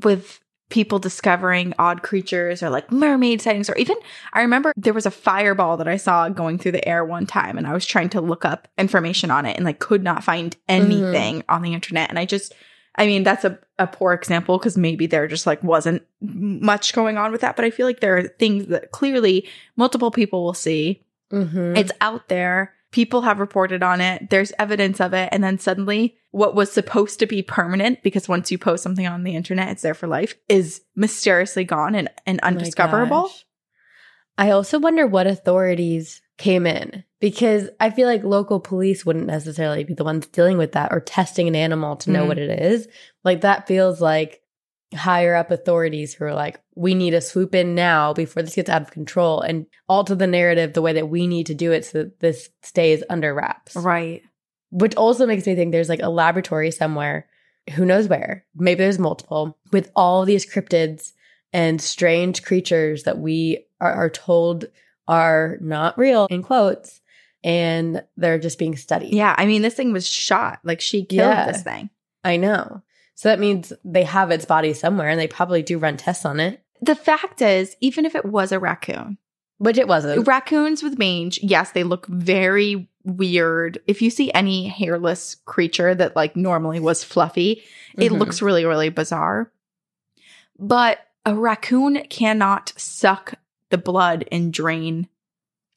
with 0.03 0.41
people 0.71 0.99
discovering 0.99 1.73
odd 1.79 2.03
creatures 2.03 2.63
or 2.63 2.69
like 2.69 2.91
mermaid 2.91 3.41
sightings, 3.41 3.71
or 3.71 3.77
even 3.77 3.97
I 4.33 4.43
remember 4.43 4.73
there 4.77 4.93
was 4.93 5.07
a 5.07 5.11
fireball 5.11 5.77
that 5.77 5.89
I 5.89 5.97
saw 5.97 6.29
going 6.29 6.59
through 6.59 6.73
the 6.73 6.87
air 6.89 7.05
one 7.05 7.27
time, 7.27 7.57
and 7.57 7.67
I 7.67 7.73
was 7.73 7.87
trying 7.87 8.09
to 8.11 8.21
look 8.21 8.45
up 8.45 8.67
information 8.77 9.31
on 9.31 9.47
it 9.47 9.57
and 9.57 9.65
like 9.65 9.79
could 9.79 10.03
not 10.03 10.25
find 10.25 10.57
mm-hmm. 10.69 10.85
anything 10.85 11.45
on 11.49 11.63
the 11.63 11.75
internet. 11.75 12.11
And 12.11 12.19
I 12.19 12.25
just, 12.25 12.53
I 12.97 13.07
mean, 13.07 13.25
that's 13.25 13.45
a, 13.45 13.59
a 13.79 13.87
poor 13.87 14.13
example 14.13 14.59
because 14.59 14.77
maybe 14.77 15.07
there 15.07 15.27
just 15.27 15.47
like 15.47 15.63
wasn't 15.63 16.03
much 16.21 16.93
going 16.93 17.17
on 17.19 17.33
with 17.33 17.41
that. 17.41 17.57
But 17.57 17.65
I 17.65 17.71
feel 17.71 17.87
like 17.87 18.01
there 18.01 18.17
are 18.17 18.23
things 18.29 18.67
that 18.67 18.93
clearly 18.93 19.49
multiple 19.77 20.11
people 20.11 20.45
will 20.45 20.55
see 20.55 21.01
Mm-hmm. 21.33 21.77
it's 21.77 21.91
out 22.01 22.29
there. 22.29 22.75
People 22.93 23.23
have 23.23 23.41
reported 23.41 23.83
on 23.83 24.01
it. 24.01 24.31
There's 24.31 24.53
evidence 24.57 25.01
of 25.01 25.13
it. 25.15 25.31
And 25.33 25.43
then 25.43 25.59
suddenly, 25.59 26.17
what 26.31 26.55
was 26.55 26.71
supposed 26.71 27.19
to 27.19 27.27
be 27.27 27.43
permanent, 27.43 28.05
because 28.05 28.29
once 28.29 28.53
you 28.53 28.59
post 28.59 28.85
something 28.85 29.07
on 29.07 29.25
the 29.25 29.35
internet, 29.35 29.69
it's 29.71 29.83
there 29.83 29.95
for 29.95 30.07
life, 30.07 30.35
is 30.49 30.83
mysteriously 30.95 31.65
gone 31.65 31.97
and, 31.97 32.09
and 32.25 32.39
Oh 32.43 32.47
undiscoverable. 32.49 33.23
gosh. 33.23 33.45
I 34.39 34.51
also 34.51 34.79
wonder 34.79 35.09
what 35.09 35.27
authorities 35.27 36.21
came 36.39 36.67
in 36.69 37.03
because 37.25 37.71
I 37.81 37.89
feel 37.89 38.07
like 38.07 38.23
local 38.23 38.61
police 38.61 39.07
wouldn't 39.07 39.25
necessarily 39.27 39.83
be 39.83 39.95
the 39.95 40.05
ones 40.05 40.27
dealing 40.27 40.59
with 40.59 40.73
that 40.73 40.93
or 40.93 41.01
testing 41.01 41.49
an 41.49 41.57
animal 41.57 41.97
to 41.97 42.11
know 42.11 42.25
Mhm. 42.25 42.29
what 42.29 42.39
it 42.39 42.61
is. 42.61 42.87
Like 43.25 43.41
that 43.41 43.67
feels 43.67 43.99
like 43.99 44.43
higher 44.95 45.35
up 45.35 45.51
authorities 45.51 46.13
who 46.13 46.27
are 46.27 46.35
like, 46.35 46.61
we 46.75 46.95
need 46.95 47.13
to 47.13 47.23
swoop 47.23 47.55
in 47.55 47.75
now 47.75 48.13
before 48.13 48.43
this 48.43 48.55
gets 48.55 48.69
out 48.69 48.83
of 48.83 48.91
control 48.91 49.41
and 49.41 49.65
alter 49.89 50.15
the 50.15 50.27
narrative 50.27 50.75
the 50.75 50.83
way 50.83 50.93
that 50.93 51.09
we 51.09 51.27
need 51.27 51.47
to 51.47 51.55
do 51.55 51.73
it 51.73 51.87
so 51.87 52.03
that 52.03 52.21
this 52.21 52.51
stays 52.63 53.03
under 53.09 53.33
wraps. 53.33 53.75
right. 53.75 54.21
Which 54.71 54.95
also 54.95 55.25
makes 55.27 55.47
me 55.47 55.55
think 55.55 55.73
there's 55.73 55.89
like 55.89 56.03
a 56.03 56.11
laboratory 56.11 56.71
somewhere, 56.73 57.27
who 57.75 57.87
knows 57.87 58.07
where, 58.07 58.45
maybe 58.55 58.81
there's 58.81 58.99
multiple, 58.99 59.57
with 59.73 59.91
all 59.97 60.27
these 60.27 60.45
cryptids 60.45 61.13
and 61.55 61.81
strange 61.81 62.43
creatures 62.43 63.05
that 63.05 63.19
we 63.19 63.65
are, 63.81 63.95
are 63.95 64.11
told 64.11 64.67
are 65.09 65.57
not 65.63 65.97
real, 65.97 66.27
in 66.29 66.43
quotes, 66.43 67.01
and 67.45 68.03
they're 68.17 68.39
just 68.41 68.59
being 68.59 68.75
studied. 68.77 69.13
Yeah. 69.15 69.35
I 69.39 69.47
mean, 69.47 69.63
this 69.63 69.75
thing 69.75 69.93
was 69.93 70.09
shot. 70.09 70.59
Like 70.65 70.81
she 70.81 71.05
killed 71.05 71.29
Yeah. 71.31 71.47
this 71.53 71.63
thing. 71.63 71.91
I 72.25 72.37
know. 72.39 72.83
So 73.15 73.29
that 73.29 73.39
means 73.39 73.73
they 73.85 74.03
have 74.05 74.31
its 74.33 74.47
body 74.47 74.73
somewhere 74.73 75.09
and 75.09 75.21
they 75.21 75.29
probably 75.29 75.63
do 75.63 75.79
run 75.79 75.97
tests 75.97 76.25
on 76.25 76.41
it, 76.41 76.61
The 76.83 76.97
fact 76.97 77.41
is, 77.43 77.77
even 77.81 78.05
if 78.07 78.15
it 78.17 78.25
was 78.25 78.51
a 78.51 78.59
raccoon, 78.59 79.19
which 79.59 79.79
it 79.79 79.87
wasn't. 79.87 80.27
raccoons 80.27 80.83
with 80.83 80.99
mange, 80.99 81.39
yes, 81.43 81.71
they 81.71 81.85
look 81.85 82.07
very 82.09 82.89
weird. 83.05 83.79
If 83.87 84.01
you 84.03 84.11
see 84.11 84.33
any 84.33 84.67
hairless 84.67 85.37
creature 85.45 85.95
that 85.95 86.17
like 86.17 86.35
normally 86.35 86.81
was 86.81 87.05
fluffy, 87.05 87.63
it 87.97 88.11
Mhm. 88.11 88.19
looks 88.19 88.43
really, 88.43 88.65
really 88.65 88.89
bizarre. 88.89 89.53
But 90.59 90.99
a 91.27 91.35
raccoon 91.35 92.03
cannot 92.09 92.73
suck 92.77 93.35
the 93.71 93.79
blood 93.79 94.25
and 94.33 94.53
drain 94.53 95.09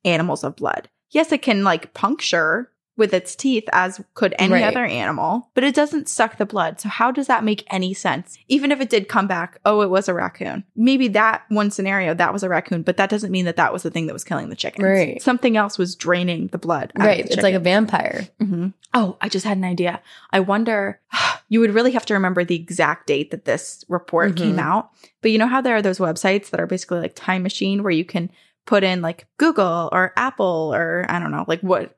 animals 0.06 0.44
of 0.44 0.56
blood. 0.56 0.90
Yes, 1.12 1.32
it 1.32 1.42
can 1.42 1.64
like 1.64 1.94
puncture 1.94 2.70
with 2.98 3.14
its 3.14 3.36
teeth 3.36 3.66
as 3.74 4.02
could 4.16 4.34
any 4.40 4.54
Right. 4.54 4.64
other 4.64 4.84
animal, 4.84 5.52
but 5.54 5.64
it 5.64 5.76
doesn't 5.76 6.10
suck 6.10 6.38
the 6.38 6.48
blood. 6.48 6.82
So 6.82 6.90
how 6.90 7.12
does 7.12 7.28
that 7.28 7.44
make 7.44 7.64
any 7.70 7.94
sense? 7.94 8.40
Even 8.48 8.72
if 8.72 8.82
it 8.82 8.90
did 8.90 9.08
come 9.08 9.28
back, 9.28 9.60
oh, 9.66 9.82
it 9.82 9.92
was 9.92 10.10
a 10.10 10.16
raccoon. 10.16 10.64
Maybe 10.76 11.08
that 11.10 11.44
one 11.50 11.70
scenario 11.70 12.16
that 12.16 12.34
was 12.34 12.42
a 12.42 12.50
raccoon, 12.50 12.82
but 12.82 12.98
that 12.98 13.12
doesn't 13.12 13.30
mean 13.32 13.46
that 13.46 13.56
that 13.58 13.72
was 13.72 13.84
the 13.84 13.92
thing 13.92 14.08
that 14.08 14.14
was 14.14 14.24
killing 14.24 14.50
the 14.50 14.56
chickens. 14.56 14.84
Right. 14.84 15.22
Something 15.22 15.58
else 15.58 15.78
was 15.78 15.96
draining 15.96 16.48
the 16.48 16.58
blood. 16.58 16.92
right. 16.98 17.24
the 17.28 17.34
It's 17.34 17.44
like 17.44 17.54
a 17.54 17.60
vampire. 17.60 18.28
Mhm. 18.42 18.74
Oh, 18.96 19.16
I 19.22 19.30
just 19.30 19.46
had 19.46 19.58
an 19.58 19.64
idea. 19.64 20.02
I 20.34 20.40
wonder, 20.40 21.00
you 21.50 21.60
would 21.60 21.76
really 21.76 21.92
have 21.92 22.06
to 22.08 22.16
remember 22.16 22.44
the 22.44 22.56
exact 22.56 23.06
date 23.06 23.30
that 23.30 23.46
this 23.46 23.86
report 23.90 24.32
Mhm. 24.34 24.38
came 24.38 24.60
out. 24.60 24.90
But 25.22 25.30
you 25.30 25.38
know 25.38 25.46
how 25.48 25.62
there 25.62 25.76
are 25.76 25.84
those 25.84 26.00
websites 26.00 26.50
that 26.50 26.60
are 26.60 26.66
basically 26.66 27.00
like 27.00 27.14
Time 27.16 27.44
Machine 27.44 27.84
where 27.84 27.92
you 27.92 28.06
can 28.06 28.32
put 28.68 28.84
in 28.84 29.02
like 29.02 29.26
Google 29.38 29.90
or 29.92 30.14
Apple 30.16 30.72
or 30.76 31.06
I 31.10 31.18
don't 31.18 31.32
know, 31.32 31.46
like 31.48 31.62
what 31.62 31.94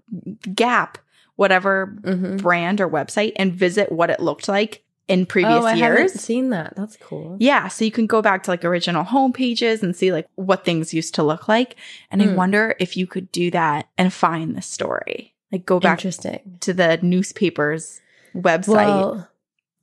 Gap, 0.55 0.97
whatever 1.35 1.93
Mm-hmm. 2.01 2.37
brand 2.37 2.79
or 2.79 2.87
website 2.89 3.33
and 3.35 3.53
visit 3.53 3.91
what 3.91 4.09
it 4.09 4.19
looked 4.21 4.47
like 4.47 4.83
in 5.09 5.25
previous 5.25 5.63
Oh, 5.63 5.65
I 5.65 5.75
haven't 5.75 5.97
years. 5.97 6.13
seen 6.13 6.51
that. 6.51 6.75
That's 6.75 6.95
cool. 6.97 7.35
Yeah, 7.39 7.67
so 7.67 7.83
you 7.83 7.91
can 7.91 8.05
go 8.05 8.21
back 8.21 8.43
to 8.43 8.51
like 8.51 8.63
original 8.63 9.03
home 9.03 9.33
pages 9.33 9.81
and 9.81 9.95
see 9.95 10.11
like 10.13 10.27
what 10.35 10.63
things 10.63 10.93
used 10.93 11.15
to 11.15 11.23
look 11.23 11.47
like. 11.47 11.75
And 12.11 12.21
I 12.21 12.27
Mm. 12.27 12.35
wonder 12.35 12.75
if 12.79 12.95
you 12.95 13.07
could 13.07 13.31
do 13.31 13.49
that 13.51 13.87
and 13.97 14.13
find 14.13 14.55
the 14.55 14.61
story. 14.61 15.33
Like 15.51 15.65
go 15.65 15.79
back 15.79 15.99
to 15.99 16.73
the 16.73 16.99
newspaper's 17.01 18.01
website. 18.35 18.67
Well, 18.67 19.27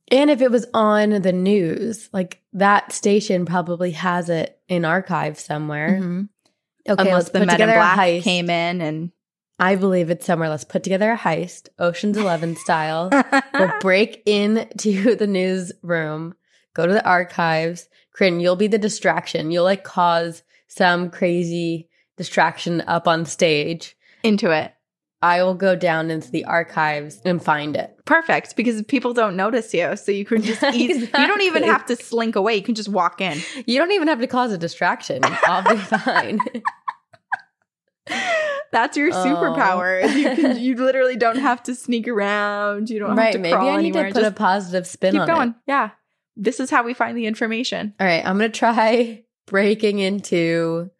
and 0.09 0.29
if 0.29 0.41
it 0.41 0.49
was 0.51 0.65
on 0.73 1.09
the 1.21 1.33
news, 1.33 2.09
like 2.13 2.39
that 2.53 2.93
station 2.93 3.45
probably 3.45 3.91
has 3.91 4.29
it 4.29 4.57
in 4.69 4.85
archive 4.85 5.37
somewhere. 5.37 5.99
Mhm. 6.01 6.29
Okay, 6.89 7.01
Unless 7.01 7.13
let's 7.13 7.29
the 7.31 7.39
put 7.39 7.47
Men 7.47 7.61
in 7.61 7.67
Black 7.69 7.97
heist. 7.99 8.23
came 8.23 8.49
in 8.49 8.81
and 8.81 9.11
I 9.59 9.75
believe 9.75 10.09
it's 10.09 10.25
somewhere. 10.25 10.49
Let's 10.49 10.63
put 10.63 10.83
together 10.83 11.11
a 11.11 11.17
heist, 11.17 11.69
Ocean's 11.79 12.15
Eleven 12.17 12.55
style. 12.55 13.09
we'll 13.53 13.73
break 13.81 14.21
into 14.25 15.15
the 15.15 15.27
newsroom, 15.27 16.35
go 16.73 16.85
to 16.85 16.93
the 16.93 17.05
archives. 17.05 17.89
Corinne, 18.13 18.39
you'll 18.39 18.55
be 18.55 18.67
the 18.67 18.77
distraction. 18.77 19.51
You'll 19.51 19.63
like 19.63 19.83
cause 19.83 20.43
some 20.67 21.09
crazy 21.09 21.89
distraction 22.17 22.81
up 22.81 23.07
on 23.07 23.25
stage. 23.25 23.95
into 24.23 24.51
it. 24.51 24.73
I 25.21 25.41
will 25.43 25.55
go 25.55 25.75
down 25.75 26.11
into 26.11 26.29
the 26.29 26.45
archives 26.45 27.19
and 27.25 27.43
find 27.43 27.75
it. 27.75 27.95
Perfect, 28.05 28.55
because 28.55 28.83
people 28.83 29.13
don't 29.13 29.35
notice 29.35 29.73
you, 29.73 29.95
so 29.95 30.11
you 30.11 30.25
can 30.25 30.43
just 30.43 30.61
you 30.75 31.09
don't 31.11 31.41
even 31.41 31.63
have 31.63 31.85
to 31.87 31.95
slink 31.95 32.35
away. 32.35 32.55
You 32.55 32.61
can 32.61 32.75
just 32.75 32.89
walk 32.89 33.19
in. 33.19 33.39
You 33.65 33.79
don't 33.79 33.91
even 33.91 34.07
have 34.09 34.19
to 34.19 34.27
cause 34.27 34.51
a 34.51 34.57
distraction. 34.57 35.21
I'll 35.23 35.63
be 35.75 35.81
fine. 35.81 36.39
That's 38.71 38.97
your 38.97 39.09
Oh. 39.13 39.25
superpower. 39.25 40.03
is 40.03 40.15
You 40.15 40.23
can, 40.35 40.59
you 40.59 40.75
literally 40.83 41.15
don't 41.15 41.37
have 41.39 41.63
to 41.63 41.75
sneak 41.75 42.07
around. 42.07 42.89
You 42.89 42.99
don't 42.99 43.09
have 43.09 43.17
right. 43.17 43.33
to 43.33 43.39
Maybe 43.39 43.53
crawl 43.53 43.69
I 43.69 43.81
need 43.81 43.95
anywhere. 43.95 44.09
to 44.09 44.13
put 44.13 44.23
a 44.23 44.31
positive 44.31 44.85
spin 44.85 45.13
keep 45.13 45.21
on 45.21 45.27
going. 45.27 45.49
it. 45.49 45.55
Yeah, 45.67 45.89
this 46.35 46.59
is 46.59 46.69
how 46.69 46.83
we 46.83 46.93
find 46.93 47.17
the 47.17 47.25
information. 47.25 47.93
All 47.99 48.05
right. 48.05 48.25
I'm 48.25 48.37
going 48.37 48.51
to 48.51 48.57
try 48.57 49.23
breaking 49.47 49.99
into 49.99 50.91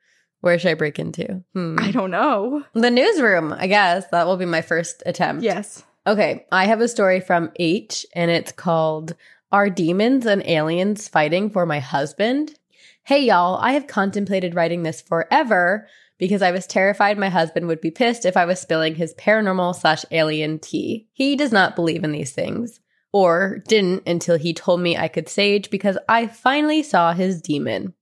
where 0.41 0.57
should 0.59 0.71
I 0.71 0.75
break 0.75 0.99
into? 0.99 1.43
Hmm. 1.53 1.77
I 1.79 1.91
don't 1.91 2.11
know. 2.11 2.63
The 2.73 2.91
newsroom, 2.91 3.53
I 3.53 3.67
guess. 3.67 4.05
That 4.11 4.27
will 4.27 4.37
be 4.37 4.45
my 4.45 4.61
first 4.61 5.03
attempt. 5.05 5.43
Yes. 5.43 5.83
Okay, 6.05 6.45
I 6.51 6.65
have 6.65 6.79
a 6.79 6.87
story 6.87 7.19
from 7.19 7.51
H 7.57 8.05
and 8.13 8.31
it's 8.31 8.51
called 8.51 9.15
Are 9.51 9.69
Demons 9.69 10.25
and 10.25 10.41
Aliens 10.45 11.07
Fighting 11.07 11.49
for 11.49 11.65
My 11.65 11.79
Husband? 11.79 12.53
Hey 13.03 13.23
y'all, 13.25 13.57
I 13.57 13.71
have 13.71 13.87
contemplated 13.87 14.55
writing 14.55 14.83
this 14.83 15.01
forever 15.01 15.87
because 16.17 16.41
I 16.41 16.51
was 16.51 16.65
terrified 16.65 17.17
my 17.17 17.29
husband 17.29 17.67
would 17.67 17.81
be 17.81 17.91
pissed 17.91 18.25
if 18.25 18.37
I 18.37 18.45
was 18.45 18.59
spilling 18.59 18.95
his 18.95 19.13
paranormal 19.15 19.75
slash 19.75 20.05
alien 20.11 20.59
tea. 20.59 21.07
He 21.13 21.35
does 21.35 21.51
not 21.51 21.75
believe 21.75 22.03
in 22.03 22.11
these 22.11 22.31
things. 22.31 22.79
Or 23.13 23.63
didn't 23.67 24.03
until 24.05 24.37
he 24.37 24.53
told 24.53 24.81
me 24.81 24.97
I 24.97 25.07
could 25.07 25.29
sage 25.29 25.69
because 25.69 25.97
I 26.07 26.27
finally 26.27 26.83
saw 26.83 27.13
his 27.13 27.41
demon. 27.41 27.93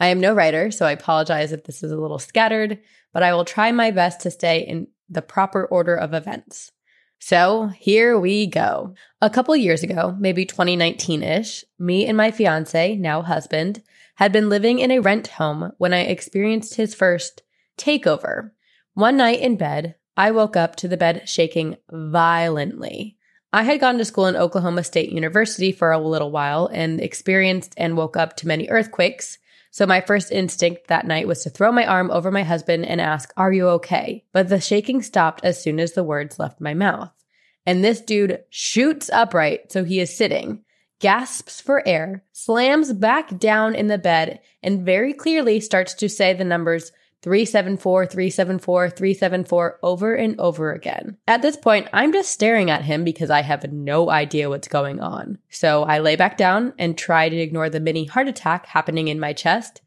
I 0.00 0.08
am 0.08 0.20
no 0.20 0.32
writer, 0.32 0.70
so 0.70 0.86
I 0.86 0.92
apologize 0.92 1.52
if 1.52 1.64
this 1.64 1.82
is 1.82 1.90
a 1.90 1.96
little 1.96 2.18
scattered, 2.18 2.78
but 3.12 3.22
I 3.22 3.34
will 3.34 3.44
try 3.44 3.72
my 3.72 3.90
best 3.90 4.20
to 4.20 4.30
stay 4.30 4.60
in 4.60 4.88
the 5.08 5.22
proper 5.22 5.64
order 5.64 5.96
of 5.96 6.14
events. 6.14 6.72
So 7.18 7.66
here 7.76 8.18
we 8.18 8.46
go. 8.46 8.94
A 9.20 9.30
couple 9.30 9.56
years 9.56 9.82
ago, 9.82 10.16
maybe 10.18 10.46
2019 10.46 11.22
ish, 11.22 11.64
me 11.78 12.06
and 12.06 12.16
my 12.16 12.30
fiance, 12.30 12.94
now 12.94 13.22
husband, 13.22 13.82
had 14.16 14.32
been 14.32 14.48
living 14.48 14.78
in 14.78 14.90
a 14.90 15.00
rent 15.00 15.26
home 15.28 15.72
when 15.78 15.92
I 15.92 16.00
experienced 16.00 16.76
his 16.76 16.94
first 16.94 17.42
takeover. 17.76 18.50
One 18.94 19.16
night 19.16 19.40
in 19.40 19.56
bed, 19.56 19.96
I 20.16 20.30
woke 20.30 20.56
up 20.56 20.76
to 20.76 20.88
the 20.88 20.96
bed 20.96 21.28
shaking 21.28 21.76
violently. 21.90 23.16
I 23.52 23.62
had 23.62 23.80
gone 23.80 23.98
to 23.98 24.04
school 24.04 24.26
in 24.26 24.36
Oklahoma 24.36 24.84
State 24.84 25.10
University 25.10 25.72
for 25.72 25.90
a 25.90 25.98
little 25.98 26.30
while 26.30 26.68
and 26.72 27.00
experienced 27.00 27.74
and 27.76 27.96
woke 27.96 28.16
up 28.16 28.36
to 28.36 28.46
many 28.46 28.68
earthquakes. 28.68 29.38
So 29.70 29.86
my 29.86 30.00
first 30.00 30.32
instinct 30.32 30.88
that 30.88 31.06
night 31.06 31.26
was 31.26 31.42
to 31.42 31.50
throw 31.50 31.70
my 31.70 31.86
arm 31.86 32.10
over 32.10 32.30
my 32.30 32.42
husband 32.42 32.86
and 32.86 33.00
ask, 33.00 33.32
Are 33.36 33.52
you 33.52 33.68
okay? 33.68 34.24
But 34.32 34.48
the 34.48 34.60
shaking 34.60 35.02
stopped 35.02 35.44
as 35.44 35.62
soon 35.62 35.78
as 35.78 35.92
the 35.92 36.04
words 36.04 36.38
left 36.38 36.60
my 36.60 36.74
mouth. 36.74 37.12
And 37.66 37.84
this 37.84 38.00
dude 38.00 38.44
shoots 38.48 39.10
upright, 39.10 39.70
so 39.70 39.84
he 39.84 40.00
is 40.00 40.16
sitting, 40.16 40.64
gasps 41.00 41.60
for 41.60 41.86
air, 41.86 42.24
slams 42.32 42.92
back 42.92 43.38
down 43.38 43.74
in 43.74 43.88
the 43.88 43.98
bed, 43.98 44.40
and 44.62 44.86
very 44.86 45.12
clearly 45.12 45.60
starts 45.60 45.94
to 45.94 46.08
say 46.08 46.32
the 46.32 46.44
numbers 46.44 46.92
374, 47.22 48.06
374, 48.06 48.90
374 48.90 49.78
over 49.82 50.14
and 50.14 50.38
over 50.38 50.72
again. 50.72 51.16
At 51.26 51.42
this 51.42 51.56
point, 51.56 51.88
I'm 51.92 52.12
just 52.12 52.30
staring 52.30 52.70
at 52.70 52.84
him 52.84 53.04
because 53.04 53.30
I 53.30 53.42
have 53.42 53.72
no 53.72 54.08
idea 54.10 54.48
what's 54.48 54.68
going 54.68 55.00
on. 55.00 55.38
So 55.50 55.82
I 55.82 55.98
lay 55.98 56.16
back 56.16 56.36
down 56.36 56.74
and 56.78 56.96
try 56.96 57.28
to 57.28 57.36
ignore 57.36 57.68
the 57.68 57.80
mini 57.80 58.04
heart 58.04 58.28
attack 58.28 58.66
happening 58.66 59.08
in 59.08 59.18
my 59.18 59.32
chest 59.32 59.80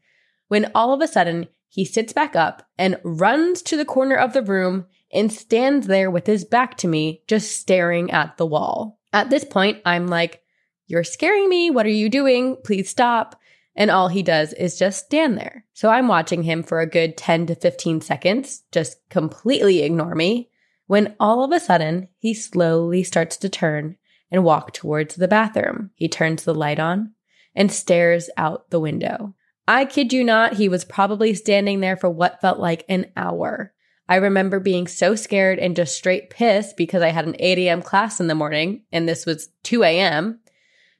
when 0.48 0.70
all 0.74 0.92
of 0.92 1.00
a 1.00 1.08
sudden 1.08 1.48
he 1.68 1.86
sits 1.86 2.12
back 2.12 2.36
up 2.36 2.68
and 2.76 3.00
runs 3.02 3.62
to 3.62 3.78
the 3.78 3.86
corner 3.86 4.14
of 4.14 4.34
the 4.34 4.42
room 4.42 4.84
and 5.10 5.32
stands 5.32 5.86
there 5.86 6.10
with 6.10 6.26
his 6.26 6.44
back 6.44 6.76
to 6.76 6.88
me, 6.88 7.22
just 7.26 7.56
staring 7.56 8.10
at 8.10 8.36
the 8.36 8.44
wall. 8.44 8.98
At 9.14 9.30
this 9.30 9.44
point, 9.44 9.80
I'm 9.86 10.08
like, 10.08 10.42
You're 10.86 11.04
scaring 11.04 11.48
me. 11.48 11.70
What 11.70 11.86
are 11.86 11.88
you 11.88 12.10
doing? 12.10 12.58
Please 12.64 12.90
stop. 12.90 13.40
And 13.74 13.90
all 13.90 14.08
he 14.08 14.22
does 14.22 14.52
is 14.52 14.78
just 14.78 15.06
stand 15.06 15.38
there. 15.38 15.64
So 15.72 15.88
I'm 15.88 16.08
watching 16.08 16.42
him 16.42 16.62
for 16.62 16.80
a 16.80 16.86
good 16.86 17.16
10 17.16 17.46
to 17.46 17.54
15 17.54 18.00
seconds, 18.02 18.62
just 18.70 18.98
completely 19.08 19.82
ignore 19.82 20.14
me, 20.14 20.50
when 20.86 21.14
all 21.18 21.42
of 21.42 21.52
a 21.52 21.60
sudden 21.60 22.08
he 22.18 22.34
slowly 22.34 23.02
starts 23.02 23.36
to 23.38 23.48
turn 23.48 23.96
and 24.30 24.44
walk 24.44 24.72
towards 24.72 25.14
the 25.14 25.28
bathroom. 25.28 25.90
He 25.94 26.08
turns 26.08 26.44
the 26.44 26.54
light 26.54 26.78
on 26.78 27.12
and 27.54 27.70
stares 27.70 28.28
out 28.36 28.70
the 28.70 28.80
window. 28.80 29.34
I 29.68 29.84
kid 29.84 30.12
you 30.12 30.24
not, 30.24 30.54
he 30.54 30.68
was 30.68 30.84
probably 30.84 31.34
standing 31.34 31.80
there 31.80 31.96
for 31.96 32.10
what 32.10 32.40
felt 32.40 32.58
like 32.58 32.84
an 32.88 33.06
hour. 33.16 33.72
I 34.08 34.16
remember 34.16 34.58
being 34.58 34.86
so 34.86 35.14
scared 35.14 35.58
and 35.58 35.76
just 35.76 35.96
straight 35.96 36.30
pissed 36.30 36.76
because 36.76 37.02
I 37.02 37.08
had 37.08 37.26
an 37.26 37.36
8 37.38 37.58
a.m. 37.58 37.80
class 37.80 38.20
in 38.20 38.26
the 38.26 38.34
morning 38.34 38.82
and 38.90 39.08
this 39.08 39.24
was 39.24 39.48
2 39.62 39.84
a.m. 39.84 40.40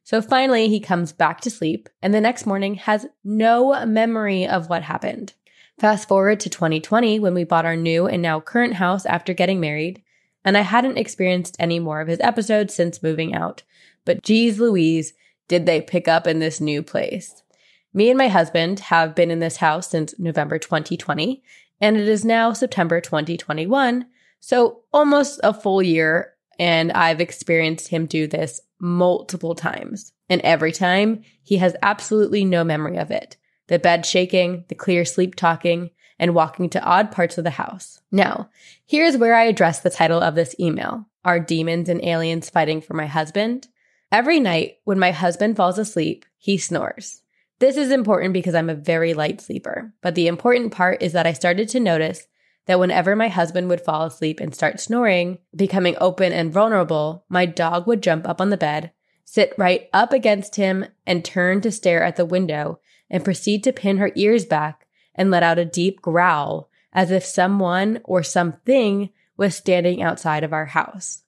So 0.04 0.20
finally, 0.20 0.68
he 0.68 0.80
comes 0.80 1.12
back 1.12 1.40
to 1.42 1.50
sleep 1.50 1.88
and 2.02 2.12
the 2.12 2.20
next 2.20 2.46
morning 2.46 2.74
has 2.74 3.06
no 3.24 3.86
memory 3.86 4.46
of 4.46 4.68
what 4.68 4.82
happened. 4.82 5.34
Fast 5.78 6.08
forward 6.08 6.40
to 6.40 6.50
2020 6.50 7.18
when 7.20 7.34
we 7.34 7.44
bought 7.44 7.66
our 7.66 7.76
new 7.76 8.06
and 8.06 8.22
now 8.22 8.40
current 8.40 8.74
house 8.74 9.06
after 9.06 9.32
getting 9.32 9.60
married, 9.60 10.02
and 10.44 10.56
I 10.56 10.62
hadn't 10.62 10.98
experienced 10.98 11.56
any 11.58 11.78
more 11.78 12.00
of 12.00 12.08
his 12.08 12.20
episodes 12.20 12.74
since 12.74 13.02
moving 13.02 13.34
out. 13.34 13.62
But 14.04 14.22
geez 14.22 14.58
Louise, 14.58 15.14
did 15.48 15.66
they 15.66 15.80
pick 15.80 16.08
up 16.08 16.26
in 16.26 16.38
this 16.38 16.60
new 16.60 16.82
place. 16.82 17.42
Me 17.92 18.08
and 18.08 18.16
my 18.16 18.28
husband 18.28 18.80
have 18.80 19.14
been 19.14 19.30
in 19.30 19.40
this 19.40 19.58
house 19.58 19.90
since 19.90 20.18
November 20.18 20.58
2020, 20.58 21.42
and 21.80 21.96
it 21.96 22.08
is 22.08 22.24
now 22.24 22.52
September 22.52 23.00
2021, 23.00 24.06
so 24.40 24.80
almost 24.92 25.40
a 25.44 25.52
full 25.52 25.82
year, 25.82 26.32
and 26.58 26.90
I've 26.92 27.20
experienced 27.20 27.88
him 27.88 28.06
do 28.06 28.26
this 28.26 28.60
multiple 28.82 29.54
times. 29.54 30.12
And 30.28 30.42
every 30.42 30.72
time, 30.72 31.22
he 31.42 31.56
has 31.58 31.76
absolutely 31.82 32.44
no 32.44 32.64
memory 32.64 32.98
of 32.98 33.10
it. 33.10 33.36
The 33.68 33.78
bed 33.78 34.04
shaking, 34.04 34.64
the 34.68 34.74
clear 34.74 35.04
sleep 35.04 35.36
talking, 35.36 35.90
and 36.18 36.34
walking 36.34 36.68
to 36.70 36.82
odd 36.82 37.10
parts 37.10 37.38
of 37.38 37.44
the 37.44 37.50
house. 37.50 38.00
Now, 38.10 38.50
here's 38.84 39.16
where 39.16 39.34
I 39.34 39.44
address 39.44 39.80
the 39.80 39.90
title 39.90 40.20
of 40.20 40.34
this 40.34 40.54
email 40.60 41.06
Are 41.24 41.40
demons 41.40 41.88
and 41.88 42.04
aliens 42.04 42.50
fighting 42.50 42.80
for 42.80 42.94
my 42.94 43.06
husband? 43.06 43.68
Every 44.10 44.40
night, 44.40 44.78
when 44.84 44.98
my 44.98 45.12
husband 45.12 45.56
falls 45.56 45.78
asleep, 45.78 46.26
he 46.36 46.58
snores. 46.58 47.22
This 47.60 47.76
is 47.76 47.92
important 47.92 48.34
because 48.34 48.54
I'm 48.54 48.68
a 48.68 48.74
very 48.74 49.14
light 49.14 49.40
sleeper. 49.40 49.94
But 50.02 50.16
the 50.16 50.26
important 50.26 50.72
part 50.72 51.00
is 51.00 51.12
that 51.12 51.26
I 51.26 51.32
started 51.32 51.68
to 51.70 51.80
notice 51.80 52.26
that 52.66 52.78
whenever 52.78 53.16
my 53.16 53.28
husband 53.28 53.68
would 53.68 53.80
fall 53.80 54.04
asleep 54.04 54.40
and 54.40 54.54
start 54.54 54.80
snoring, 54.80 55.38
becoming 55.54 55.96
open 56.00 56.32
and 56.32 56.52
vulnerable, 56.52 57.24
my 57.28 57.46
dog 57.46 57.86
would 57.86 58.02
jump 58.02 58.28
up 58.28 58.40
on 58.40 58.50
the 58.50 58.56
bed, 58.56 58.92
sit 59.24 59.52
right 59.56 59.88
up 59.92 60.12
against 60.12 60.56
him, 60.56 60.86
and 61.06 61.24
turn 61.24 61.60
to 61.60 61.72
stare 61.72 62.02
at 62.02 62.16
the 62.16 62.24
window 62.24 62.78
and 63.10 63.24
proceed 63.24 63.64
to 63.64 63.72
pin 63.72 63.98
her 63.98 64.12
ears 64.14 64.44
back 64.44 64.86
and 65.14 65.30
let 65.30 65.42
out 65.42 65.58
a 65.58 65.64
deep 65.64 66.00
growl 66.00 66.70
as 66.92 67.10
if 67.10 67.24
someone 67.24 68.00
or 68.04 68.22
something 68.22 69.10
was 69.36 69.56
standing 69.56 70.02
outside 70.02 70.44
of 70.44 70.52
our 70.52 70.66
house. 70.66 71.22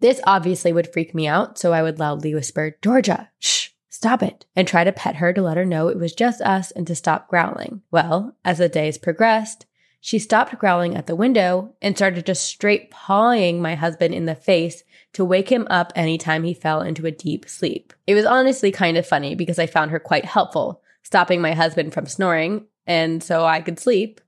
This 0.00 0.20
obviously 0.26 0.72
would 0.72 0.92
freak 0.92 1.14
me 1.14 1.26
out, 1.26 1.58
so 1.58 1.72
I 1.72 1.82
would 1.82 1.98
loudly 1.98 2.34
whisper, 2.34 2.76
Georgia, 2.82 3.30
shh, 3.38 3.68
stop 3.88 4.22
it, 4.22 4.46
and 4.56 4.66
try 4.66 4.82
to 4.84 4.92
pet 4.92 5.16
her 5.16 5.32
to 5.32 5.42
let 5.42 5.56
her 5.56 5.64
know 5.64 5.88
it 5.88 5.98
was 5.98 6.14
just 6.14 6.40
us 6.40 6.70
and 6.70 6.86
to 6.86 6.94
stop 6.94 7.28
growling. 7.28 7.82
Well, 7.90 8.34
as 8.44 8.58
the 8.58 8.68
days 8.68 8.98
progressed, 8.98 9.66
she 10.00 10.18
stopped 10.18 10.58
growling 10.58 10.96
at 10.96 11.06
the 11.06 11.14
window 11.14 11.74
and 11.82 11.96
started 11.96 12.24
just 12.24 12.44
straight 12.44 12.90
pawing 12.90 13.60
my 13.60 13.74
husband 13.74 14.14
in 14.14 14.24
the 14.24 14.34
face 14.34 14.82
to 15.12 15.24
wake 15.24 15.50
him 15.50 15.66
up 15.70 15.92
anytime 15.94 16.42
he 16.42 16.54
fell 16.54 16.80
into 16.80 17.06
a 17.06 17.10
deep 17.10 17.48
sleep. 17.48 17.92
It 18.06 18.14
was 18.14 18.24
honestly 18.24 18.72
kind 18.72 18.96
of 18.96 19.06
funny 19.06 19.34
because 19.34 19.58
I 19.58 19.66
found 19.66 19.90
her 19.90 20.00
quite 20.00 20.24
helpful, 20.24 20.82
stopping 21.02 21.40
my 21.40 21.52
husband 21.52 21.92
from 21.92 22.06
snoring, 22.06 22.66
and 22.86 23.22
so 23.22 23.44
I 23.44 23.60
could 23.60 23.78
sleep. 23.78 24.20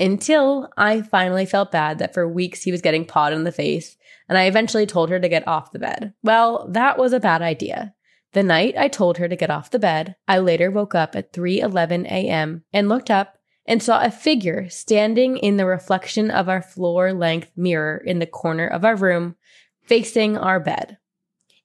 Until 0.00 0.68
I 0.76 1.02
finally 1.02 1.46
felt 1.46 1.70
bad 1.70 1.98
that 1.98 2.12
for 2.12 2.26
weeks 2.26 2.62
he 2.62 2.72
was 2.72 2.82
getting 2.82 3.04
pawed 3.04 3.32
in 3.32 3.44
the 3.44 3.52
face, 3.52 3.96
and 4.28 4.36
I 4.36 4.46
eventually 4.46 4.86
told 4.86 5.10
her 5.10 5.20
to 5.20 5.28
get 5.28 5.46
off 5.46 5.70
the 5.70 5.78
bed. 5.78 6.14
Well, 6.22 6.66
that 6.70 6.98
was 6.98 7.12
a 7.12 7.20
bad 7.20 7.42
idea. 7.42 7.94
The 8.32 8.42
night 8.42 8.74
I 8.76 8.88
told 8.88 9.18
her 9.18 9.28
to 9.28 9.36
get 9.36 9.50
off 9.50 9.70
the 9.70 9.78
bed, 9.78 10.16
I 10.26 10.38
later 10.40 10.68
woke 10.68 10.96
up 10.96 11.14
at 11.14 11.32
3:11 11.32 12.06
a.m. 12.06 12.64
and 12.72 12.88
looked 12.88 13.10
up 13.10 13.33
and 13.66 13.82
saw 13.82 14.02
a 14.02 14.10
figure 14.10 14.68
standing 14.68 15.36
in 15.36 15.56
the 15.56 15.66
reflection 15.66 16.30
of 16.30 16.48
our 16.48 16.62
floor 16.62 17.12
length 17.12 17.50
mirror 17.56 17.96
in 17.96 18.18
the 18.18 18.26
corner 18.26 18.66
of 18.66 18.84
our 18.84 18.96
room, 18.96 19.36
facing 19.82 20.36
our 20.36 20.60
bed. 20.60 20.98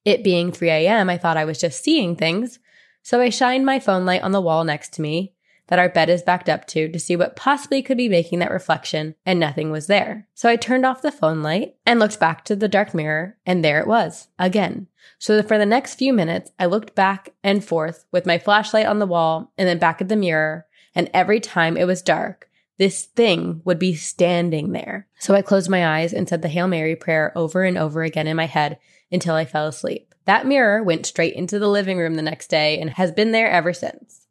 It 0.05 0.23
being 0.23 0.51
3 0.51 0.69
a.m., 0.69 1.09
I 1.09 1.17
thought 1.17 1.37
I 1.37 1.45
was 1.45 1.59
just 1.59 1.83
seeing 1.83 2.15
things, 2.15 2.59
so 3.01 3.21
I 3.21 3.29
shined 3.29 3.65
my 3.65 3.79
phone 3.79 4.05
light 4.05 4.21
on 4.21 4.31
the 4.31 4.41
wall 4.41 4.63
next 4.63 4.93
to 4.93 5.01
me 5.01 5.33
that 5.69 5.79
our 5.79 5.89
bed 5.89 6.09
is 6.09 6.23
backed 6.23 6.49
up 6.49 6.65
to 6.65 6.89
to 6.89 6.99
see 6.99 7.15
what 7.15 7.35
possibly 7.35 7.81
could 7.83 7.97
be 7.97 8.09
making 8.09 8.39
that 8.39 8.51
reflection, 8.51 9.15
and 9.25 9.39
nothing 9.39 9.71
was 9.71 9.85
there. 9.85 10.27
So 10.33 10.49
I 10.49 10.55
turned 10.55 10.83
off 10.85 11.03
the 11.03 11.11
phone 11.11 11.43
light 11.43 11.75
and 11.85 11.99
looked 11.99 12.19
back 12.19 12.43
to 12.45 12.55
the 12.55 12.67
dark 12.67 12.93
mirror, 12.93 13.37
and 13.45 13.63
there 13.63 13.79
it 13.79 13.87
was, 13.87 14.29
again. 14.39 14.87
So 15.19 15.41
for 15.43 15.59
the 15.59 15.67
next 15.67 15.95
few 15.95 16.11
minutes, 16.11 16.51
I 16.57 16.65
looked 16.65 16.95
back 16.95 17.33
and 17.43 17.63
forth 17.63 18.05
with 18.11 18.25
my 18.25 18.39
flashlight 18.39 18.87
on 18.87 18.97
the 18.97 19.05
wall 19.05 19.53
and 19.57 19.67
then 19.67 19.77
back 19.77 20.01
at 20.01 20.09
the 20.09 20.15
mirror, 20.15 20.65
and 20.95 21.09
every 21.13 21.39
time 21.39 21.77
it 21.77 21.85
was 21.85 22.01
dark, 22.01 22.49
this 22.77 23.05
thing 23.05 23.61
would 23.65 23.77
be 23.77 23.93
standing 23.93 24.71
there. 24.71 25.07
So 25.19 25.35
I 25.35 25.41
closed 25.41 25.69
my 25.69 25.99
eyes 25.99 26.13
and 26.13 26.27
said 26.27 26.41
the 26.41 26.47
Hail 26.47 26.67
Mary 26.67 26.95
prayer 26.95 27.33
over 27.35 27.63
and 27.63 27.77
over 27.77 28.03
again 28.03 28.25
in 28.25 28.37
my 28.37 28.45
head 28.45 28.79
until 29.11 29.35
I 29.35 29.45
fell 29.45 29.67
asleep. 29.67 30.15
That 30.25 30.47
mirror 30.47 30.81
went 30.81 31.05
straight 31.05 31.33
into 31.33 31.59
the 31.59 31.67
living 31.67 31.97
room 31.97 32.15
the 32.15 32.21
next 32.21 32.47
day 32.47 32.79
and 32.79 32.91
has 32.91 33.11
been 33.11 33.31
there 33.31 33.49
ever 33.49 33.73
since. 33.73 34.27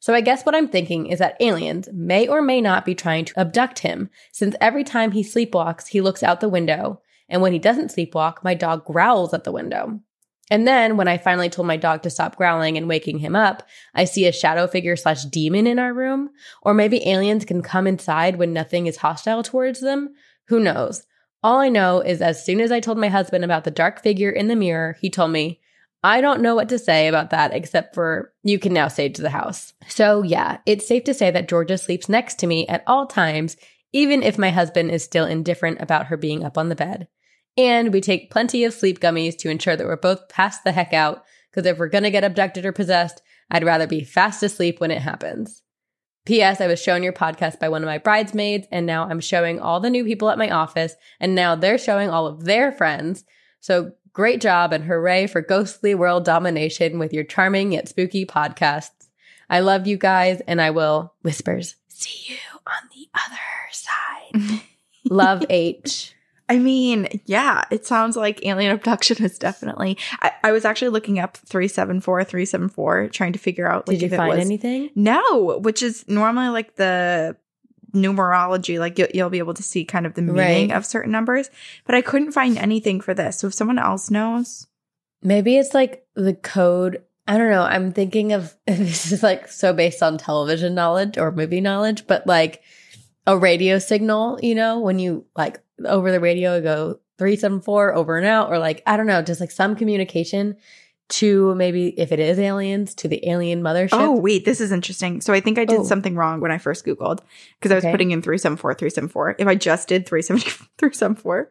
So 0.00 0.14
I 0.14 0.20
guess 0.20 0.44
what 0.44 0.54
I'm 0.54 0.68
thinking 0.68 1.06
is 1.06 1.18
that 1.18 1.36
aliens 1.40 1.88
may 1.92 2.28
or 2.28 2.40
may 2.40 2.60
not 2.60 2.84
be 2.84 2.94
trying 2.94 3.24
to 3.26 3.40
abduct 3.40 3.80
him, 3.80 4.10
since 4.30 4.54
every 4.60 4.84
time 4.84 5.10
he 5.10 5.24
sleepwalks, 5.24 5.88
he 5.88 6.00
looks 6.00 6.22
out 6.22 6.40
the 6.40 6.48
window, 6.48 7.00
and 7.28 7.42
when 7.42 7.52
he 7.52 7.58
doesn't 7.58 7.90
sleepwalk, 7.90 8.44
my 8.44 8.54
dog 8.54 8.84
growls 8.84 9.34
at 9.34 9.42
the 9.42 9.52
window. 9.52 10.00
And 10.50 10.66
then 10.66 10.96
when 10.96 11.08
I 11.08 11.18
finally 11.18 11.50
told 11.50 11.68
my 11.68 11.76
dog 11.76 12.02
to 12.02 12.10
stop 12.10 12.36
growling 12.36 12.76
and 12.76 12.88
waking 12.88 13.18
him 13.18 13.36
up, 13.36 13.62
I 13.94 14.04
see 14.04 14.26
a 14.26 14.32
shadow 14.32 14.66
figure 14.66 14.96
slash 14.96 15.24
demon 15.24 15.66
in 15.66 15.78
our 15.78 15.92
room. 15.92 16.30
Or 16.62 16.74
maybe 16.74 17.06
aliens 17.06 17.44
can 17.44 17.62
come 17.62 17.86
inside 17.86 18.36
when 18.36 18.52
nothing 18.52 18.86
is 18.86 18.98
hostile 18.98 19.42
towards 19.42 19.80
them. 19.80 20.14
Who 20.48 20.60
knows? 20.60 21.04
All 21.42 21.58
I 21.60 21.68
know 21.68 22.00
is 22.00 22.20
as 22.20 22.44
soon 22.44 22.60
as 22.60 22.72
I 22.72 22.80
told 22.80 22.98
my 22.98 23.08
husband 23.08 23.44
about 23.44 23.64
the 23.64 23.70
dark 23.70 24.02
figure 24.02 24.30
in 24.30 24.48
the 24.48 24.56
mirror, 24.56 24.96
he 25.00 25.10
told 25.10 25.30
me, 25.30 25.60
I 26.02 26.20
don't 26.20 26.40
know 26.40 26.54
what 26.54 26.68
to 26.70 26.78
say 26.78 27.08
about 27.08 27.30
that 27.30 27.52
except 27.52 27.94
for 27.94 28.32
you 28.42 28.58
can 28.58 28.72
now 28.72 28.88
sage 28.88 29.18
the 29.18 29.30
house. 29.30 29.72
So, 29.88 30.22
yeah, 30.22 30.58
it's 30.64 30.86
safe 30.86 31.04
to 31.04 31.14
say 31.14 31.30
that 31.30 31.48
Georgia 31.48 31.76
sleeps 31.76 32.08
next 32.08 32.38
to 32.40 32.46
me 32.46 32.66
at 32.68 32.84
all 32.86 33.06
times, 33.06 33.56
even 33.92 34.22
if 34.22 34.38
my 34.38 34.50
husband 34.50 34.90
is 34.90 35.02
still 35.02 35.26
indifferent 35.26 35.80
about 35.80 36.06
her 36.06 36.16
being 36.16 36.44
up 36.44 36.56
on 36.56 36.68
the 36.68 36.76
bed. 36.76 37.08
And 37.58 37.92
we 37.92 38.00
take 38.00 38.30
plenty 38.30 38.62
of 38.62 38.72
sleep 38.72 39.00
gummies 39.00 39.36
to 39.38 39.50
ensure 39.50 39.76
that 39.76 39.86
we're 39.86 39.96
both 39.96 40.28
passed 40.28 40.62
the 40.62 40.72
heck 40.72 40.94
out, 40.94 41.24
because 41.50 41.66
if 41.66 41.76
we're 41.76 41.88
gonna 41.88 42.10
get 42.10 42.22
abducted 42.22 42.64
or 42.64 42.72
possessed, 42.72 43.20
I'd 43.50 43.64
rather 43.64 43.88
be 43.88 44.04
fast 44.04 44.42
asleep 44.44 44.80
when 44.80 44.92
it 44.92 45.02
happens. 45.02 45.62
P.S. 46.24 46.60
I 46.60 46.66
was 46.68 46.80
shown 46.80 47.02
your 47.02 47.12
podcast 47.12 47.58
by 47.58 47.68
one 47.68 47.82
of 47.82 47.86
my 47.86 47.98
bridesmaids, 47.98 48.68
and 48.70 48.86
now 48.86 49.08
I'm 49.08 49.18
showing 49.18 49.58
all 49.58 49.80
the 49.80 49.90
new 49.90 50.04
people 50.04 50.30
at 50.30 50.38
my 50.38 50.50
office, 50.50 50.94
and 51.18 51.34
now 51.34 51.56
they're 51.56 51.78
showing 51.78 52.10
all 52.10 52.26
of 52.26 52.44
their 52.44 52.70
friends. 52.70 53.24
So 53.60 53.92
great 54.12 54.40
job 54.40 54.72
and 54.72 54.84
hooray 54.84 55.26
for 55.26 55.40
ghostly 55.40 55.94
world 55.94 56.24
domination 56.24 56.98
with 56.98 57.12
your 57.12 57.24
charming 57.24 57.72
yet 57.72 57.88
spooky 57.88 58.24
podcasts. 58.24 59.08
I 59.50 59.60
love 59.60 59.86
you 59.86 59.96
guys, 59.96 60.42
and 60.46 60.60
I 60.60 60.70
will, 60.70 61.14
whispers, 61.22 61.76
see 61.88 62.34
you 62.34 62.38
on 62.66 62.88
the 62.94 63.08
other 63.14 64.42
side. 64.52 64.60
love 65.10 65.44
H. 65.48 66.14
I 66.50 66.58
mean, 66.58 67.20
yeah, 67.26 67.64
it 67.70 67.84
sounds 67.84 68.16
like 68.16 68.44
alien 68.46 68.72
abduction 68.72 69.22
is 69.24 69.38
definitely. 69.38 69.98
I, 70.22 70.32
I 70.44 70.52
was 70.52 70.64
actually 70.64 70.88
looking 70.88 71.18
up 71.18 71.36
374, 71.36 72.24
374, 72.24 73.08
trying 73.08 73.32
to 73.34 73.38
figure 73.38 73.70
out. 73.70 73.86
Like, 73.86 73.96
Did 73.98 74.02
you 74.02 74.06
if 74.06 74.12
it 74.14 74.16
find 74.16 74.36
was- 74.38 74.44
anything? 74.46 74.90
No, 74.94 75.58
which 75.62 75.82
is 75.82 76.06
normally 76.08 76.48
like 76.48 76.76
the 76.76 77.36
numerology, 77.94 78.78
like 78.78 78.98
you'll, 78.98 79.08
you'll 79.14 79.30
be 79.30 79.38
able 79.38 79.54
to 79.54 79.62
see 79.62 79.84
kind 79.84 80.06
of 80.06 80.14
the 80.14 80.22
meaning 80.22 80.68
Right. 80.68 80.76
of 80.76 80.84
certain 80.86 81.10
numbers, 81.10 81.50
but 81.86 81.94
I 81.94 82.02
couldn't 82.02 82.32
find 82.32 82.58
anything 82.58 83.00
for 83.00 83.14
this. 83.14 83.38
So 83.38 83.48
if 83.48 83.54
someone 83.54 83.78
else 83.78 84.10
knows, 84.10 84.66
Maybe 85.20 85.56
it's 85.58 85.74
like 85.74 86.06
the 86.14 86.32
code. 86.34 87.02
I 87.26 87.36
don't 87.38 87.50
know. 87.50 87.64
I'm 87.64 87.90
thinking 87.92 88.32
of 88.32 88.54
this 88.68 89.10
is 89.10 89.20
like 89.22 89.48
so 89.48 89.72
based 89.72 90.00
on 90.00 90.16
television 90.16 90.76
knowledge 90.76 91.18
or 91.18 91.32
movie 91.32 91.60
knowledge, 91.60 92.06
but 92.06 92.24
like 92.24 92.62
a 93.26 93.36
radio 93.36 93.80
signal, 93.80 94.38
you 94.44 94.54
know, 94.54 94.78
when 94.78 95.00
you 95.00 95.24
like 95.36 95.58
over 95.84 96.10
the 96.10 96.20
radio 96.20 96.60
go 96.60 96.98
374 97.18 97.94
over 97.94 98.16
and 98.16 98.26
out, 98.26 98.50
or 98.50 98.58
like, 98.58 98.82
I 98.86 98.96
don't 98.96 99.06
know, 99.06 99.22
just 99.22 99.40
like 99.40 99.50
some 99.50 99.74
communication 99.76 100.56
to 101.10 101.54
maybe 101.54 101.88
if 101.98 102.12
it 102.12 102.20
is 102.20 102.38
aliens 102.38 102.94
to 102.96 103.08
the 103.08 103.26
alien 103.28 103.62
mothership. 103.62 103.94
oh 103.98 104.18
wait, 104.20 104.44
this 104.44 104.60
is 104.60 104.70
interesting. 104.72 105.20
So 105.22 105.32
I 105.32 105.40
think 105.40 105.58
I 105.58 105.64
did 105.64 105.80
Oh. 105.80 105.84
something 105.84 106.14
wrong 106.16 106.40
when 106.40 106.50
I 106.52 106.58
first 106.58 106.84
Googled 106.84 107.20
because 107.58 107.72
I 107.72 107.76
was 107.76 107.84
Okay. 107.84 107.92
putting 107.92 108.10
in 108.10 108.20
374, 108.20 108.74
374. 108.74 109.36
If 109.38 109.48
I 109.48 109.54
just 109.54 109.88
did 109.88 110.06
370, 110.06 110.50
374, 110.78 111.50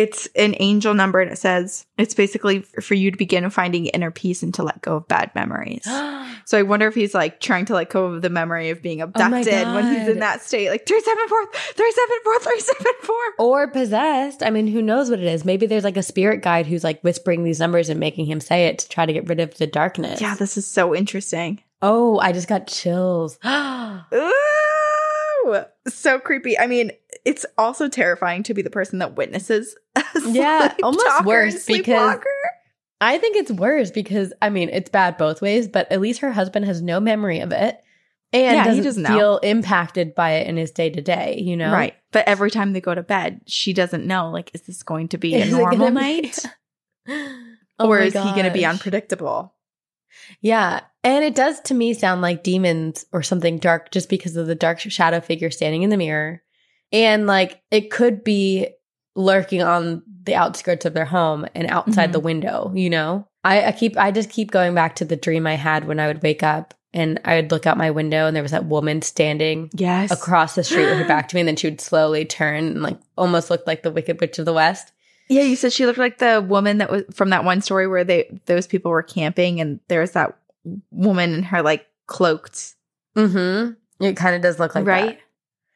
it's 0.00 0.26
an 0.34 0.54
angel 0.60 0.94
number 0.94 1.20
and 1.20 1.30
it 1.30 1.36
says 1.36 1.84
it's 1.98 2.14
basically 2.14 2.60
for 2.60 2.94
you 2.94 3.10
to 3.10 3.16
begin 3.18 3.48
finding 3.50 3.86
inner 3.86 4.10
peace 4.10 4.42
and 4.42 4.54
to 4.54 4.62
let 4.62 4.80
go 4.80 4.96
of 4.96 5.08
bad 5.08 5.30
memories. 5.34 5.86
So 6.46 6.58
I 6.58 6.62
wonder 6.62 6.88
if 6.88 6.94
he's 6.94 7.14
like 7.14 7.38
trying 7.38 7.66
to 7.66 7.74
let 7.74 7.90
go 7.90 8.06
of 8.06 8.22
the 8.22 8.30
memory 8.30 8.70
of 8.70 8.82
being 8.82 9.00
Oh 9.00 9.04
abducted 9.04 9.66
when 9.68 9.94
he's 9.94 10.08
in 10.08 10.18
that 10.18 10.42
state, 10.42 10.68
like 10.68 10.84
374, 10.84 11.46
374, 11.52 12.38
374. 12.40 13.16
or 13.38 13.68
possessed. 13.68 14.42
I 14.42 14.50
mean, 14.50 14.66
who 14.66 14.82
knows 14.82 15.10
what 15.10 15.20
it 15.20 15.26
is? 15.26 15.44
Maybe 15.44 15.66
there's 15.66 15.84
like 15.84 15.96
a 15.98 16.02
spirit 16.02 16.42
guide 16.42 16.66
who's 16.66 16.82
like 16.82 17.00
whispering 17.02 17.44
these 17.44 17.60
numbers 17.60 17.88
and 17.88 18.00
making 18.00 18.26
him 18.26 18.40
say 18.40 18.66
it 18.66 18.78
to 18.80 18.88
try 18.88 19.06
to 19.06 19.12
get 19.12 19.28
rid 19.28 19.38
of 19.38 19.58
the 19.58 19.66
darkness. 19.66 20.20
Yeah, 20.20 20.34
this 20.34 20.56
is 20.56 20.66
so 20.66 20.94
interesting. 20.94 21.62
Oh, 21.82 22.18
I 22.18 22.32
just 22.32 22.48
got 22.48 22.66
chills. 22.66 23.38
So 25.88 26.18
creepy. 26.18 26.58
I 26.58 26.66
mean, 26.66 26.92
it's 27.24 27.46
also 27.58 27.88
terrifying 27.88 28.42
to 28.44 28.54
be 28.54 28.62
the 28.62 28.70
person 28.70 28.98
that 29.00 29.16
witnesses. 29.16 29.76
a 29.96 30.02
Yeah, 30.26 30.74
almost 30.82 31.24
worse 31.24 31.66
because- 31.66 32.18
I 33.02 33.16
think 33.16 33.36
it's 33.36 33.50
worse 33.50 33.90
because 33.90 34.34
I 34.42 34.50
mean 34.50 34.68
it's 34.68 34.90
bad 34.90 35.16
both 35.16 35.40
ways, 35.40 35.66
but 35.68 35.90
at 35.90 36.02
least 36.02 36.20
her 36.20 36.32
husband 36.32 36.66
has 36.66 36.82
no 36.82 37.00
memory 37.00 37.40
of 37.40 37.50
it 37.50 37.80
and 38.32 38.56
Yeah, 38.56 38.62
he 38.74 38.80
doesn't, 38.80 39.02
doesn't 39.02 39.06
feel 39.06 39.38
impacted 39.38 40.14
by 40.14 40.32
it 40.32 40.46
in 40.46 40.56
his 40.56 40.70
day 40.70 40.90
to 40.90 41.00
day. 41.00 41.40
You 41.42 41.56
know, 41.56 41.72
right. 41.72 41.94
But 42.12 42.28
every 42.28 42.50
time 42.50 42.72
they 42.72 42.80
go 42.80 42.94
to 42.94 43.02
bed, 43.02 43.40
she 43.46 43.72
doesn't 43.72 44.06
know. 44.06 44.30
Like, 44.30 44.50
is 44.54 44.62
this 44.62 44.82
going 44.82 45.08
to 45.08 45.18
be 45.18 45.34
a 45.34 45.38
Is 45.38 45.52
it 45.52 45.56
normal 45.56 45.90
night, 45.90 46.44
Oh 47.08 47.88
or 47.88 47.98
is 48.00 48.12
he 48.12 48.18
going 48.32 48.44
to 48.44 48.50
be 48.50 48.64
unpredictable? 48.66 49.54
Yeah, 50.40 50.80
and 51.04 51.24
it 51.24 51.34
does 51.34 51.60
to 51.62 51.74
me 51.74 51.94
sound 51.94 52.22
like 52.22 52.42
demons 52.42 53.04
or 53.12 53.22
something 53.22 53.58
dark, 53.58 53.90
just 53.90 54.08
because 54.08 54.36
of 54.36 54.46
the 54.46 54.54
dark 54.54 54.80
shadow 54.80 55.20
figure 55.20 55.50
standing 55.50 55.82
in 55.82 55.90
the 55.90 55.96
mirror, 55.96 56.42
and 56.92 57.26
like 57.26 57.60
it 57.70 57.90
could 57.90 58.22
be 58.24 58.68
lurking 59.16 59.62
on 59.62 60.02
the 60.22 60.34
outskirts 60.34 60.84
of 60.84 60.94
their 60.94 61.04
home 61.04 61.46
and 61.54 61.66
outside 61.68 62.10
Mhm. 62.10 62.12
the 62.12 62.20
window. 62.20 62.72
You 62.74 62.90
know, 62.90 63.26
I, 63.42 63.64
I 63.66 63.72
keep 63.72 63.96
I 63.96 64.10
just 64.10 64.30
keep 64.30 64.50
going 64.50 64.74
back 64.74 64.96
to 64.96 65.04
the 65.04 65.16
dream 65.16 65.46
I 65.46 65.54
had 65.54 65.86
when 65.86 65.98
I 65.98 66.06
would 66.06 66.22
wake 66.22 66.42
up 66.42 66.74
and 66.92 67.20
I 67.24 67.36
would 67.36 67.50
look 67.50 67.66
out 67.66 67.76
my 67.78 67.90
window 67.90 68.26
and 68.26 68.34
there 68.36 68.42
was 68.42 68.52
that 68.52 68.66
woman 68.66 69.00
standing 69.02 69.70
Yes. 69.74 70.10
across 70.10 70.54
the 70.54 70.64
street 70.64 70.86
with 70.86 70.98
her 70.98 71.04
back 71.08 71.28
to 71.28 71.36
me, 71.36 71.40
and 71.40 71.48
then 71.48 71.56
she 71.56 71.68
would 71.68 71.80
slowly 71.80 72.24
turn 72.24 72.54
and 72.66 72.82
like 72.82 72.98
almost 73.16 73.50
looked 73.50 73.66
like 73.66 73.82
the 73.82 73.90
Wicked 73.90 74.20
Witch 74.20 74.38
of 74.38 74.44
the 74.44 74.52
West. 74.52 74.92
Yeah, 75.30 75.42
you 75.42 75.54
said 75.56 75.72
she 75.72 75.86
looked 75.86 75.98
like 75.98 76.18
the 76.18 76.44
woman 76.46 76.78
that 76.78 76.90
was 76.90 77.04
from 77.14 77.30
that 77.30 77.44
one 77.44 77.60
story 77.62 77.86
where 77.86 78.04
they 78.04 78.40
those 78.46 78.66
people 78.66 78.90
were 78.90 79.02
camping 79.02 79.60
and 79.60 79.78
there's 79.88 80.10
that 80.10 80.36
woman 80.90 81.32
in 81.32 81.42
her 81.44 81.62
like 81.62 81.86
cloaked 82.06 82.74
Mm-hmm. 83.16 84.04
It 84.04 84.16
kind 84.16 84.34
of 84.36 84.42
does 84.42 84.58
look 84.58 84.74
like 84.74 84.84
that. 84.84 84.90
right. 84.90 85.18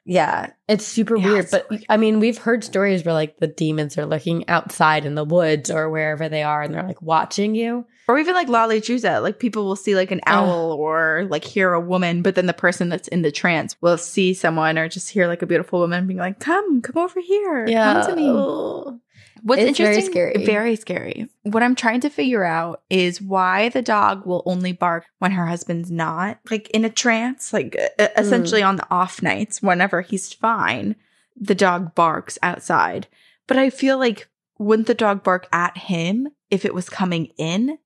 Yeah, 0.07 0.51
it's 0.69 0.85
super 0.87 1.17
Yeah, 1.17 1.25
weird. 1.27 1.41
it's 1.45 1.51
But 1.51 1.67
creepy. 1.69 1.87
I 1.89 1.97
mean, 1.97 2.21
we've 2.21 2.37
heard 2.37 2.63
stories 2.63 3.05
where 3.05 3.15
like 3.15 3.39
the 3.39 3.47
demons 3.47 3.97
are 3.97 4.05
looking 4.05 4.47
outside 4.49 5.07
in 5.07 5.15
the 5.15 5.25
woods 5.25 5.71
or 5.71 5.89
wherever 5.89 6.29
they 6.29 6.43
are, 6.43 6.61
and 6.63 6.75
they're 6.75 6.83
like 6.83 7.01
watching 7.01 7.55
you. 7.55 7.87
Or 8.07 8.19
even 8.19 8.35
like 8.35 8.49
La 8.49 8.69
Lechuza, 8.69 9.23
like 9.23 9.39
people 9.39 9.65
will 9.65 9.77
see 9.77 9.95
like 9.95 10.11
an 10.11 10.21
Ugh. 10.27 10.35
owl 10.35 10.73
or 10.73 11.27
like 11.31 11.43
hear 11.45 11.73
a 11.73 11.81
woman, 11.81 12.21
but 12.23 12.35
then 12.35 12.45
the 12.47 12.53
person 12.53 12.91
that's 12.91 13.09
in 13.09 13.23
the 13.23 13.33
trance 13.33 13.77
will 13.81 13.97
see 13.97 14.35
someone 14.35 14.77
or 14.79 14.89
just 14.91 15.09
hear 15.11 15.27
like 15.27 15.41
a 15.41 15.47
beautiful 15.47 15.79
woman 15.81 16.07
being 16.07 16.19
like, 16.19 16.39
"Come, 16.39 16.83
come 16.83 17.03
over 17.03 17.21
here, 17.21 17.67
come 17.67 18.07
to 18.07 18.15
me." 18.15 19.01
What's 19.45 19.61
It's 19.61 19.77
very 19.77 19.91
interesting, 19.97 20.13
scary. 20.13 20.47
very 20.47 20.75
scary. 20.77 21.29
What 21.43 21.63
I'm 21.63 21.75
trying 21.75 22.01
to 22.01 22.09
figure 22.09 22.45
out 22.45 22.81
is 22.89 23.21
why 23.21 23.69
the 23.69 23.83
dog 23.83 24.25
will 24.25 24.43
only 24.47 24.73
bark 24.73 25.05
when 25.19 25.33
her 25.33 25.45
husband's 25.47 25.91
not, 25.91 26.39
like 26.51 26.71
in 26.71 26.87
a 26.87 26.91
trance, 26.91 27.53
like 27.53 27.77
uh, 27.99 28.09
essentially 28.17 28.63
on 28.63 28.77
the 28.77 28.87
off 28.91 29.21
nights, 29.23 29.61
whenever 29.61 30.01
he's 30.01 30.33
fine, 30.33 30.97
the 31.39 31.55
dog 31.55 31.95
barks 31.95 32.39
outside. 32.43 33.07
But 33.47 33.59
I 33.59 33.69
feel 33.69 33.99
like 33.99 34.29
wouldn't 34.59 34.89
the 34.89 34.95
dog 34.95 35.23
bark 35.23 35.47
at 35.53 35.77
him 35.77 36.29
if 36.51 36.65
it 36.65 36.73
was 36.73 36.89
coming 36.89 37.27
in? 37.37 37.77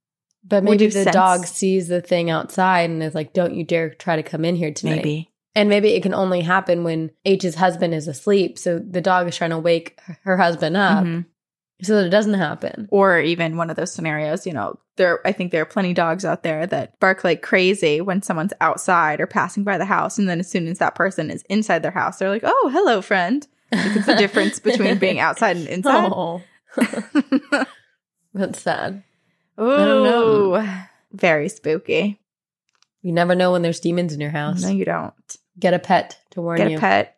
But 0.46 0.62
maybe 0.62 0.86
the 0.86 0.92
sense- 0.92 1.12
dog 1.12 1.44
sees 1.44 1.88
the 1.88 2.00
thing 2.00 2.30
outside 2.30 2.88
and 2.88 3.02
is 3.02 3.16
like, 3.16 3.32
"Don't 3.32 3.54
you 3.56 3.64
dare 3.64 3.90
try 3.90 4.14
to 4.14 4.22
come 4.22 4.44
in 4.44 4.54
here 4.54 4.72
tonight." 4.72 4.96
Maybe. 4.96 5.30
And 5.56 5.68
maybe 5.68 5.94
it 5.94 6.04
can 6.04 6.14
only 6.14 6.42
happen 6.42 6.84
when 6.84 7.10
H's 7.24 7.56
husband 7.56 7.92
is 7.94 8.06
asleep. 8.06 8.58
So 8.60 8.78
the 8.78 9.00
dog 9.00 9.26
is 9.26 9.36
trying 9.36 9.50
to 9.50 9.58
wake 9.58 9.98
her 10.22 10.36
husband 10.36 10.76
up 10.76 11.04
Mhm. 11.04 11.24
So 11.82 11.96
that 11.96 12.06
it 12.06 12.10
doesn't 12.10 12.34
happen. 12.34 12.88
Or 12.90 13.20
even 13.20 13.56
one 13.56 13.70
of 13.70 13.76
those 13.76 13.92
scenarios, 13.92 14.46
you 14.46 14.52
know, 14.52 14.78
there 14.96 15.20
I 15.26 15.32
think 15.32 15.52
there 15.52 15.62
are 15.62 15.66
plenty 15.66 15.90
of 15.90 15.96
dogs 15.96 16.24
out 16.24 16.42
there 16.42 16.66
that 16.66 16.98
bark 17.00 17.22
like 17.24 17.42
crazy 17.42 18.00
when 18.00 18.22
someone's 18.22 18.52
outside 18.60 19.20
or 19.20 19.26
passing 19.26 19.64
by 19.64 19.78
the 19.78 19.84
house. 19.84 20.18
And 20.18 20.28
then 20.28 20.40
as 20.40 20.50
soon 20.50 20.66
as 20.66 20.78
that 20.78 20.94
person 20.94 21.30
is 21.30 21.42
inside 21.48 21.82
their 21.82 21.90
house, 21.92 22.18
they're 22.18 22.30
like, 22.30 22.42
Oh, 22.44 22.70
hello, 22.72 23.00
friend. 23.00 23.46
Like 23.70 23.96
it's 23.96 24.06
the 24.06 24.16
difference 24.16 24.58
between 24.60 24.98
being 24.98 25.20
outside 25.20 25.56
and 25.56 25.68
inside. 25.68 26.10
Oh, 26.12 26.42
that's 28.34 28.60
sad. 28.60 29.02
Oh, 29.56 30.86
very 31.12 31.48
spooky. 31.48 32.20
You 33.02 33.12
never 33.12 33.34
know 33.34 33.52
when 33.52 33.62
there's 33.62 33.80
demons 33.80 34.12
in 34.12 34.20
your 34.20 34.30
house. 34.30 34.62
No, 34.62 34.68
you 34.70 34.84
don't. 34.84 35.14
Get 35.58 35.74
a 35.74 35.78
pet 35.78 36.18
to 36.30 36.40
warn 36.40 36.58
Get 36.58 36.70
you. 36.70 36.76
a 36.78 36.80
pet. 36.80 37.17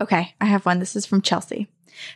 Okay, 0.00 0.34
I 0.40 0.46
have 0.46 0.64
one. 0.64 0.78
This 0.78 0.96
is 0.96 1.04
from 1.04 1.20
Chelsea. 1.20 1.68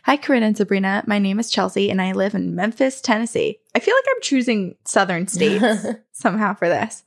Hi, 0.03 0.17
Corinne 0.17 0.43
and 0.43 0.57
Sabrina. 0.57 1.03
My 1.05 1.19
name 1.19 1.39
is 1.39 1.51
Chelsea 1.51 1.91
and 1.91 2.01
I 2.01 2.13
live 2.13 2.33
in 2.33 2.55
Memphis, 2.55 3.01
Tennessee. 3.01 3.59
I 3.75 3.79
feel 3.79 3.93
like 3.93 4.15
I'm 4.15 4.21
choosing 4.21 4.75
southern 4.85 5.27
states 5.27 5.85
somehow 6.11 6.55
for 6.55 6.67
this. 6.67 7.03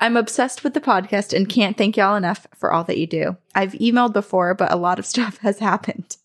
I'm 0.00 0.16
obsessed 0.16 0.64
with 0.64 0.74
the 0.74 0.80
podcast 0.80 1.34
and 1.34 1.48
can't 1.48 1.78
thank 1.78 1.96
y'all 1.96 2.16
enough 2.16 2.46
for 2.54 2.72
all 2.72 2.84
that 2.84 2.98
you 2.98 3.06
do. 3.06 3.36
I've 3.54 3.72
emailed 3.72 4.12
before, 4.12 4.54
but 4.54 4.72
a 4.72 4.76
lot 4.76 4.98
of 4.98 5.06
stuff 5.06 5.38
has 5.38 5.58
happened. 5.58 6.18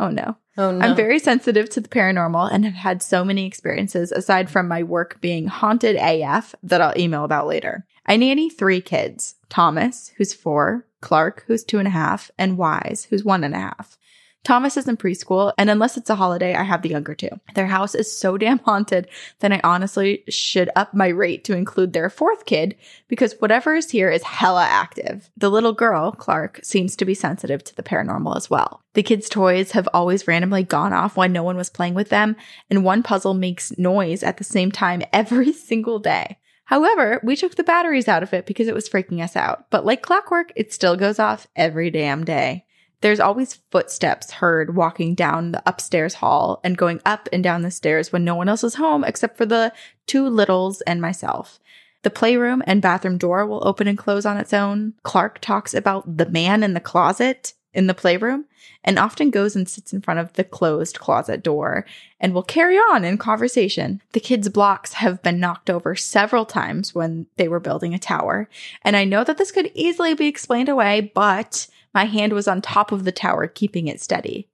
Oh 0.00 0.08
no. 0.08 0.36
Oh 0.56 0.72
no. 0.72 0.84
I'm 0.84 0.96
very 0.96 1.18
sensitive 1.18 1.68
to 1.70 1.80
the 1.80 1.88
paranormal 1.88 2.50
and 2.52 2.64
have 2.64 2.74
had 2.74 3.02
so 3.02 3.24
many 3.24 3.46
experiences 3.46 4.10
aside 4.10 4.50
from 4.50 4.66
my 4.66 4.82
work 4.82 5.20
being 5.20 5.46
haunted 5.46 5.96
AF 5.96 6.54
that 6.64 6.80
I'll 6.80 6.98
email 6.98 7.24
about 7.24 7.46
later. 7.46 7.86
I 8.06 8.16
nanny 8.16 8.50
three 8.50 8.80
kids 8.80 9.36
Thomas, 9.48 10.12
who's 10.16 10.34
four, 10.34 10.86
Clark, 11.04 11.44
who's 11.46 11.62
two 11.62 11.78
and 11.78 11.86
a 11.86 11.90
half, 11.90 12.30
and 12.38 12.56
Wise, 12.56 13.06
who's 13.10 13.22
one 13.22 13.44
and 13.44 13.54
a 13.54 13.58
half. 13.58 13.98
Thomas 14.42 14.78
is 14.78 14.88
in 14.88 14.96
preschool, 14.96 15.52
and 15.58 15.68
unless 15.68 15.98
it's 15.98 16.08
a 16.08 16.14
holiday, 16.14 16.54
I 16.54 16.62
have 16.62 16.80
the 16.80 16.88
younger 16.88 17.14
two. 17.14 17.28
Their 17.54 17.66
house 17.66 17.94
is 17.94 18.14
so 18.14 18.38
damn 18.38 18.58
haunted 18.60 19.08
that 19.40 19.52
I 19.52 19.60
honestly 19.62 20.24
should 20.30 20.70
up 20.74 20.94
my 20.94 21.08
rate 21.08 21.44
to 21.44 21.56
include 21.56 21.92
their 21.92 22.08
fourth 22.08 22.46
kid 22.46 22.74
because 23.06 23.34
whatever 23.38 23.74
is 23.74 23.90
here 23.90 24.10
is 24.10 24.22
hella 24.22 24.64
active. 24.64 25.30
The 25.36 25.50
little 25.50 25.74
girl, 25.74 26.10
Clark, 26.12 26.60
seems 26.62 26.96
to 26.96 27.04
be 27.04 27.14
sensitive 27.14 27.62
to 27.64 27.76
the 27.76 27.82
paranormal 27.82 28.34
as 28.36 28.48
well. 28.48 28.82
The 28.94 29.02
kids' 29.02 29.28
toys 29.28 29.72
have 29.72 29.88
always 29.92 30.26
randomly 30.26 30.62
gone 30.62 30.94
off 30.94 31.18
when 31.18 31.32
no 31.32 31.42
one 31.42 31.58
was 31.58 31.68
playing 31.68 31.94
with 31.94 32.08
them, 32.08 32.34
and 32.70 32.82
one 32.82 33.02
puzzle 33.02 33.34
makes 33.34 33.76
noise 33.76 34.22
at 34.22 34.38
the 34.38 34.44
same 34.44 34.72
time 34.72 35.02
every 35.12 35.52
single 35.52 35.98
day. 35.98 36.38
However, 36.64 37.20
we 37.22 37.36
took 37.36 37.56
the 37.56 37.64
batteries 37.64 38.08
out 38.08 38.22
of 38.22 38.32
it 38.32 38.46
because 38.46 38.68
it 38.68 38.74
was 38.74 38.88
freaking 38.88 39.22
us 39.22 39.36
out. 39.36 39.70
But 39.70 39.84
like 39.84 40.02
clockwork, 40.02 40.52
it 40.56 40.72
still 40.72 40.96
goes 40.96 41.18
off 41.18 41.46
every 41.54 41.90
damn 41.90 42.24
day. 42.24 42.64
There's 43.00 43.20
always 43.20 43.60
footsteps 43.70 44.30
heard 44.30 44.74
walking 44.74 45.14
down 45.14 45.52
the 45.52 45.62
upstairs 45.66 46.14
hall 46.14 46.60
and 46.64 46.78
going 46.78 47.02
up 47.04 47.28
and 47.32 47.44
down 47.44 47.60
the 47.60 47.70
stairs 47.70 48.10
when 48.10 48.24
no 48.24 48.34
one 48.34 48.48
else 48.48 48.64
is 48.64 48.76
home 48.76 49.04
except 49.04 49.36
for 49.36 49.44
the 49.44 49.74
two 50.06 50.26
littles 50.26 50.80
and 50.82 51.02
myself. 51.02 51.60
The 52.02 52.10
playroom 52.10 52.62
and 52.66 52.80
bathroom 52.80 53.18
door 53.18 53.46
will 53.46 53.66
open 53.66 53.88
and 53.88 53.98
close 53.98 54.24
on 54.24 54.38
its 54.38 54.54
own. 54.54 54.94
Clark 55.02 55.40
talks 55.40 55.74
about 55.74 56.16
the 56.16 56.28
man 56.30 56.62
in 56.62 56.72
the 56.72 56.80
closet 56.80 57.52
in 57.74 57.86
the 57.86 57.94
playroom 57.94 58.46
and 58.84 58.98
often 58.98 59.30
goes 59.30 59.56
and 59.56 59.68
sits 59.68 59.92
in 59.92 60.00
front 60.00 60.20
of 60.20 60.32
the 60.34 60.44
closed 60.44 60.98
closet 60.98 61.42
door 61.42 61.84
and 62.20 62.32
will 62.32 62.42
carry 62.42 62.76
on 62.76 63.04
in 63.04 63.18
conversation. 63.18 64.00
The 64.12 64.20
kids' 64.20 64.48
blocks 64.48 64.94
have 64.94 65.22
been 65.22 65.40
knocked 65.40 65.70
over 65.70 65.96
several 65.96 66.46
times 66.46 66.94
when 66.94 67.26
they 67.36 67.48
were 67.48 67.60
building 67.60 67.94
a 67.94 67.98
tower. 67.98 68.48
And 68.82 68.96
I 68.96 69.04
know 69.04 69.24
that 69.24 69.38
this 69.38 69.50
could 69.50 69.70
easily 69.74 70.14
be 70.14 70.26
explained 70.26 70.68
away, 70.68 71.12
but 71.14 71.66
my 71.92 72.04
hand 72.04 72.32
was 72.32 72.48
on 72.48 72.60
top 72.60 72.92
of 72.92 73.04
the 73.04 73.12
tower, 73.12 73.46
keeping 73.46 73.88
it 73.88 74.00
steady. 74.00 74.48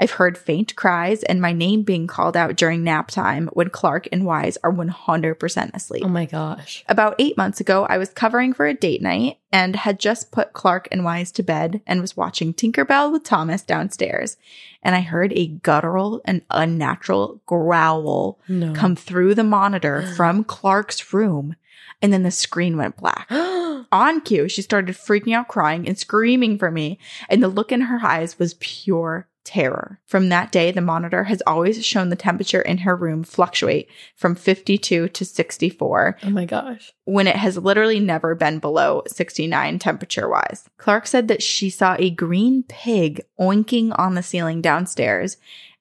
I've 0.00 0.12
heard 0.12 0.36
faint 0.36 0.74
cries 0.74 1.22
and 1.22 1.40
my 1.40 1.52
name 1.52 1.82
being 1.82 2.06
called 2.06 2.36
out 2.36 2.56
during 2.56 2.82
nap 2.82 3.10
time 3.10 3.48
when 3.52 3.70
Clark 3.70 4.08
and 4.10 4.24
Wise 4.26 4.58
are 4.64 4.72
100% 4.72 5.74
asleep. 5.74 6.02
oh 6.04 6.08
my 6.08 6.26
gosh. 6.26 6.84
About 6.88 7.14
eight 7.18 7.36
months 7.36 7.60
ago, 7.60 7.86
I 7.88 7.98
was 7.98 8.10
covering 8.10 8.52
for 8.52 8.66
a 8.66 8.74
date 8.74 9.02
night 9.02 9.38
and 9.52 9.76
had 9.76 10.00
just 10.00 10.32
put 10.32 10.52
Clark 10.52 10.88
and 10.90 11.04
Wise 11.04 11.30
to 11.32 11.42
bed 11.44 11.80
and 11.86 12.00
was 12.00 12.16
watching 12.16 12.52
Tinkerbell 12.52 13.12
with 13.12 13.22
Thomas 13.22 13.62
downstairs. 13.62 14.36
And 14.82 14.96
I 14.96 15.00
heard 15.00 15.32
a 15.34 15.46
guttural 15.46 16.20
and 16.24 16.42
unnatural 16.50 17.40
growl 17.46 18.38
No. 18.48 18.72
come 18.74 18.96
through 18.96 19.34
the 19.36 19.44
monitor 19.44 20.02
from 20.16 20.42
Clark's 20.44 21.12
room. 21.14 21.54
And 22.02 22.12
then 22.12 22.24
the 22.24 22.30
screen 22.30 22.76
went 22.76 22.96
black. 22.96 23.28
On 23.92 24.20
cue, 24.22 24.48
she 24.48 24.60
started 24.62 24.94
freaking 24.96 25.34
out, 25.34 25.46
crying, 25.48 25.86
and 25.86 25.96
screaming 25.96 26.58
for 26.58 26.70
me. 26.70 26.98
And 27.28 27.42
the 27.42 27.48
look 27.48 27.70
in 27.70 27.82
her 27.82 28.00
eyes 28.04 28.38
was 28.38 28.54
pure 28.54 29.28
terror. 29.44 30.00
From 30.06 30.28
that 30.28 30.50
day, 30.50 30.70
the 30.70 30.80
monitor 30.80 31.24
has 31.24 31.42
always 31.46 31.84
shown 31.84 32.08
the 32.08 32.16
temperature 32.16 32.62
in 32.62 32.78
her 32.78 32.96
room 32.96 33.22
fluctuate 33.22 33.88
from 34.16 34.34
52 34.34 35.08
to 35.08 35.24
64 35.24 36.18
oh 36.22 36.30
my 36.30 36.44
gosh. 36.44 36.92
when 37.04 37.26
it 37.26 37.36
has 37.36 37.58
literally 37.58 38.00
never 38.00 38.34
been 38.34 38.58
below 38.58 39.02
69 39.06 39.78
temperature 39.78 40.28
wise. 40.28 40.68
Clark 40.78 41.06
said 41.06 41.28
that 41.28 41.42
she 41.42 41.70
saw 41.70 41.96
a 41.98 42.10
green 42.10 42.62
pig 42.64 43.22
oinking 43.38 43.94
on 43.98 44.14
the 44.14 44.22
ceiling 44.22 44.60
downstairs 44.60 45.36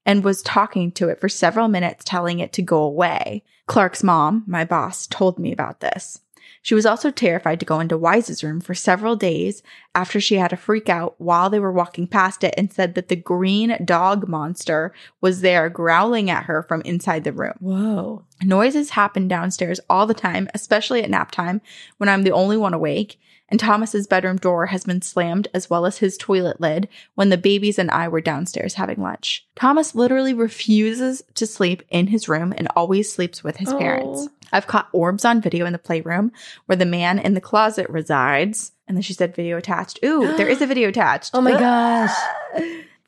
and 0.06 0.24
was 0.24 0.42
talking 0.42 0.92
to 0.92 1.10
it 1.10 1.20
for 1.20 1.30
several 1.30 1.68
minutes, 1.68 2.04
telling 2.04 2.40
it 2.40 2.52
to 2.54 2.62
go 2.62 2.82
away. 2.82 3.44
Clark's 3.68 4.04
mom, 4.04 4.44
my 4.46 4.66
boss, 4.66 5.08
told 5.08 5.40
me 5.40 5.52
about 5.52 5.80
this. 5.80 6.20
She 6.64 6.74
was 6.74 6.86
also 6.86 7.12
terrified 7.12 7.60
to 7.60 7.66
go 7.66 7.82
into 7.82 7.98
Wise's 7.98 8.42
room 8.42 8.62
for 8.62 8.74
several 8.74 9.18
days 9.18 9.62
after 9.94 10.22
she 10.22 10.36
had 10.36 10.54
a 10.54 10.58
freak 10.58 10.88
out 10.88 11.14
while 11.20 11.50
they 11.50 11.60
were 11.60 11.74
walking 11.74 12.08
past 12.08 12.42
it 12.42 12.54
and 12.58 12.72
said 12.72 12.96
that 12.96 13.10
the 13.10 13.18
green 13.18 13.78
dog 13.84 14.30
monster 14.30 14.94
was 15.20 15.42
there 15.42 15.70
growling 15.70 16.30
at 16.30 16.46
her 16.46 16.64
from 16.64 16.82
inside 16.82 17.26
the 17.26 17.34
room. 17.34 17.54
Whoa. 17.60 18.24
Noises 18.42 18.92
happen 18.92 19.28
downstairs 19.28 19.82
all 19.90 20.08
the 20.08 20.14
time, 20.14 20.48
especially 20.54 21.04
at 21.04 21.10
nap 21.10 21.32
time 21.32 21.62
when 21.98 22.08
I'm 22.08 22.24
the 22.24 22.32
only 22.32 22.56
one 22.56 22.74
awake. 22.74 23.20
And 23.50 23.60
Thomas's 23.60 24.08
bedroom 24.08 24.38
door 24.38 24.68
has 24.68 24.84
been 24.84 25.02
slammed 25.02 25.48
as 25.54 25.70
well 25.70 25.86
as 25.86 25.98
his 26.00 26.18
toilet 26.18 26.60
lid 26.60 26.88
when 27.16 27.30
the 27.30 27.38
babies 27.38 27.78
and 27.78 27.92
I 27.92 28.08
were 28.08 28.22
downstairs 28.22 28.76
having 28.76 29.02
lunch. 29.02 29.46
Thomas 29.56 29.94
literally 29.94 30.34
refuses 30.34 31.22
to 31.36 31.46
sleep 31.46 31.84
in 31.90 32.08
his 32.08 32.28
room 32.28 32.54
and 32.58 32.68
always 32.76 33.14
sleeps 33.14 33.44
with 33.44 33.58
his 33.58 33.70
Oh. 33.72 33.78
parents. 33.78 34.28
I've 34.52 34.68
caught 34.68 34.90
orbs 34.92 35.26
on 35.26 35.42
video 35.42 35.66
in 35.66 35.74
the 35.74 35.80
playroom 35.80 36.32
where 36.66 36.76
the 36.76 36.86
man 36.86 37.20
in 37.20 37.34
the 37.34 37.42
closet 37.42 37.88
resides. 37.90 38.72
And 38.88 38.98
then 38.98 39.02
she 39.02 39.14
said 39.14 39.36
video 39.36 39.58
attached. 39.58 40.00
Ooh, 40.04 40.36
there 40.36 40.50
is 40.50 40.62
a 40.62 40.68
video 40.68 40.90
attached. 40.90 41.32
Oh 41.34 41.42
my 41.42 41.52
gosh. 41.60 42.12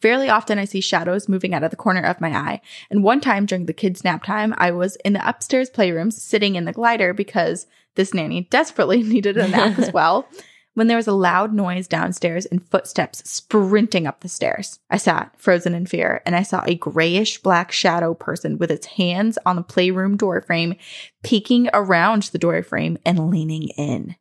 Fairly 0.06 0.30
often, 0.30 0.60
I 0.60 0.66
see 0.66 0.82
shadows 0.82 1.28
moving 1.28 1.56
out 1.56 1.64
of 1.64 1.72
the 1.72 1.76
corner 1.76 2.04
of 2.04 2.22
my 2.22 2.30
eye. 2.30 2.62
And 2.92 3.04
one 3.04 3.20
time 3.20 3.48
during 3.48 3.66
the 3.66 3.74
kids' 3.74 4.04
nap 4.04 4.24
time, 4.24 4.54
I 4.56 4.70
was 4.70 4.98
in 4.98 5.14
the 5.14 5.28
upstairs 5.28 5.68
playrooms 5.68 6.14
sitting 6.14 6.56
in 6.56 6.66
the 6.66 6.74
glider 6.74 7.12
because 7.12 7.66
this 7.96 8.14
nanny 8.14 8.42
desperately 8.52 9.02
needed 9.04 9.36
a 9.36 9.48
nap 9.48 9.80
as 9.80 9.92
well. 9.94 10.30
When 10.76 10.86
there 10.86 10.98
was 10.98 11.08
a 11.08 11.12
loud 11.12 11.56
noise 11.56 11.88
downstairs 11.88 12.46
and 12.46 12.64
footsteps 12.64 13.28
sprinting 13.28 14.06
up 14.06 14.20
the 14.20 14.30
stairs. 14.30 14.78
I 14.92 14.98
sat, 14.98 15.34
frozen 15.40 15.74
in 15.74 15.88
fear, 15.88 16.22
and 16.24 16.36
I 16.36 16.44
saw 16.44 16.62
a 16.64 16.76
grayish 16.76 17.42
black 17.42 17.72
shadow 17.72 18.14
person 18.14 18.60
with 18.60 18.70
its 18.70 18.86
hands 18.86 19.40
on 19.44 19.56
the 19.56 19.64
playroom 19.64 20.18
doorframe, 20.18 20.78
peeking 21.24 21.68
around 21.74 22.24
the 22.26 22.38
doorframe 22.38 23.00
and 23.08 23.32
leaning 23.32 23.70
in 23.70 24.18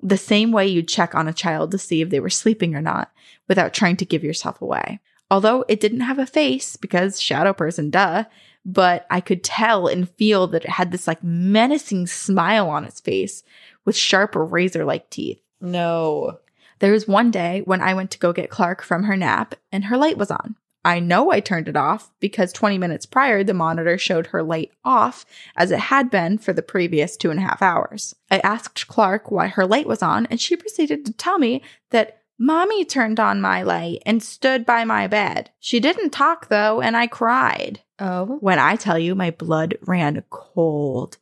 the 0.00 0.16
same 0.16 0.52
way 0.52 0.66
you'd 0.66 0.88
check 0.88 1.14
on 1.14 1.28
a 1.28 1.32
child 1.32 1.70
to 1.72 1.78
see 1.78 2.00
if 2.00 2.10
they 2.10 2.20
were 2.20 2.30
sleeping 2.30 2.74
or 2.74 2.80
not 2.80 3.10
without 3.48 3.74
trying 3.74 3.96
to 3.96 4.04
give 4.04 4.22
yourself 4.22 4.62
away. 4.62 5.00
Although 5.30 5.64
it 5.68 5.80
didn't 5.80 6.00
have 6.00 6.18
a 6.18 6.26
face 6.26 6.76
because 6.76 7.20
shadow 7.20 7.52
person, 7.52 7.90
duh, 7.90 8.24
but 8.64 9.06
I 9.10 9.20
could 9.20 9.44
tell 9.44 9.86
and 9.86 10.08
feel 10.10 10.46
that 10.48 10.64
it 10.64 10.70
had 10.70 10.90
this 10.90 11.06
like 11.06 11.22
menacing 11.22 12.06
smile 12.06 12.68
on 12.68 12.84
its 12.84 13.00
face 13.00 13.42
with 13.84 13.96
sharp 13.96 14.34
razor 14.34 14.84
like 14.84 15.10
teeth. 15.10 15.40
No. 15.60 16.38
There 16.78 16.92
was 16.92 17.08
one 17.08 17.30
day 17.30 17.62
when 17.64 17.80
I 17.80 17.94
went 17.94 18.10
to 18.12 18.18
go 18.18 18.32
get 18.32 18.50
Clark 18.50 18.82
from 18.82 19.04
her 19.04 19.16
nap 19.16 19.54
and 19.72 19.86
her 19.86 19.96
light 19.96 20.16
was 20.16 20.30
on. 20.30 20.56
I 20.84 21.00
know 21.00 21.30
I 21.30 21.40
turned 21.40 21.68
it 21.68 21.76
off 21.76 22.10
because 22.20 22.52
20 22.52 22.78
minutes 22.78 23.04
prior, 23.04 23.42
the 23.42 23.52
monitor 23.52 23.98
showed 23.98 24.28
her 24.28 24.42
light 24.42 24.70
off 24.84 25.26
as 25.56 25.70
it 25.70 25.78
had 25.78 26.08
been 26.08 26.38
for 26.38 26.52
the 26.52 26.62
previous 26.62 27.16
two 27.16 27.30
and 27.30 27.40
a 27.40 27.42
half 27.42 27.60
hours. 27.60 28.14
I 28.30 28.38
asked 28.38 28.86
Clark 28.86 29.30
why 29.30 29.48
her 29.48 29.66
light 29.66 29.86
was 29.86 30.02
on, 30.02 30.26
and 30.26 30.40
she 30.40 30.56
proceeded 30.56 31.04
to 31.04 31.12
tell 31.12 31.38
me 31.38 31.62
that 31.90 32.17
mommy 32.38 32.84
turned 32.84 33.18
on 33.20 33.40
my 33.40 33.62
light 33.62 34.02
and 34.06 34.22
stood 34.22 34.64
by 34.64 34.84
my 34.84 35.06
bed. 35.06 35.50
She 35.58 35.80
didn't 35.80 36.10
talk 36.10 36.48
though, 36.48 36.80
and 36.80 36.96
I 36.96 37.06
cried. 37.06 37.80
Oh. 38.00 38.38
When 38.40 38.60
I 38.60 38.76
tell 38.76 38.98
you 38.98 39.14
my 39.14 39.32
blood 39.32 39.76
ran 39.82 40.22
cold, 40.30 41.16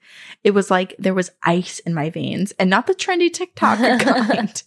it 0.45 0.51
was 0.51 0.71
like 0.71 0.95
there 0.99 1.15
was 1.15 1.31
ice 1.43 1.79
in 1.81 1.95
my 1.95 2.11
veins 2.11 2.53
and 2.59 2.69
not 2.69 2.87
the 2.87 2.95
trendy 2.95 3.33
TikTok 3.33 3.79
kind. 4.01 4.63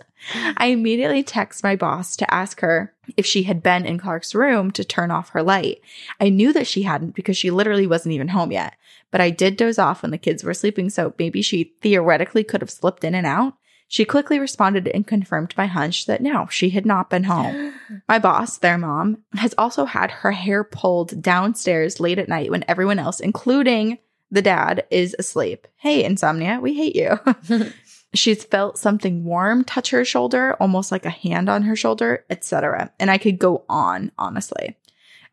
I 0.57 0.67
immediately 0.67 1.23
text 1.23 1.63
my 1.63 1.75
boss 1.75 2.15
to 2.17 2.33
ask 2.33 2.59
her 2.61 2.93
if 3.15 3.25
she 3.25 3.43
had 3.43 3.63
been 3.63 3.85
in 3.85 3.99
Clark's 3.99 4.35
room 4.35 4.71
to 4.71 4.83
turn 4.83 5.11
off 5.11 5.29
her 5.29 5.43
light. 5.43 5.81
I 6.19 6.29
knew 6.29 6.51
that 6.53 6.67
she 6.67 6.81
hadn't 6.81 7.15
because 7.15 7.37
she 7.37 7.51
literally 7.51 7.87
wasn't 7.87 8.13
even 8.13 8.29
home 8.29 8.51
yet, 8.51 8.75
but 9.11 9.21
I 9.21 9.29
did 9.29 9.55
doze 9.55 9.79
off 9.79 10.01
when 10.01 10.11
the 10.11 10.17
kids 10.17 10.43
were 10.43 10.53
sleeping, 10.53 10.89
so 10.89 11.13
maybe 11.17 11.41
she 11.41 11.75
theoretically 11.81 12.43
could 12.43 12.61
have 12.61 12.71
slipped 12.71 13.03
in 13.03 13.15
and 13.15 13.25
out. 13.25 13.53
She 13.91 14.05
quickly 14.05 14.37
responded 14.37 14.87
and 14.87 15.05
confirmed 15.05 15.55
my 15.57 15.65
hunch 15.65 16.05
that 16.05 16.21
no, 16.21 16.47
she 16.51 16.69
had 16.69 16.85
not 16.85 17.09
been 17.09 17.23
home. 17.23 17.73
My 18.07 18.19
boss, 18.19 18.59
their 18.59 18.77
mom, 18.77 19.23
has 19.33 19.55
also 19.57 19.85
had 19.85 20.11
her 20.11 20.31
hair 20.31 20.63
pulled 20.63 21.23
downstairs 21.23 21.99
late 21.99 22.19
at 22.19 22.29
night 22.29 22.51
when 22.51 22.63
everyone 22.67 22.99
else, 22.99 23.19
including 23.19 23.97
the 24.29 24.43
dad, 24.43 24.85
is 24.91 25.15
asleep. 25.17 25.67
Hey, 25.77 26.03
insomnia, 26.03 26.59
we 26.61 26.75
hate 26.75 26.95
you. 26.95 27.19
She's 28.13 28.43
felt 28.43 28.77
something 28.77 29.25
warm 29.25 29.63
touch 29.63 29.89
her 29.89 30.05
shoulder, 30.05 30.55
almost 30.59 30.91
like 30.91 31.05
a 31.05 31.09
hand 31.09 31.49
on 31.49 31.63
her 31.63 31.75
shoulder, 31.75 32.25
etc. 32.29 32.91
And 32.99 33.09
I 33.09 33.17
could 33.17 33.39
go 33.39 33.65
on, 33.67 34.11
honestly. 34.19 34.77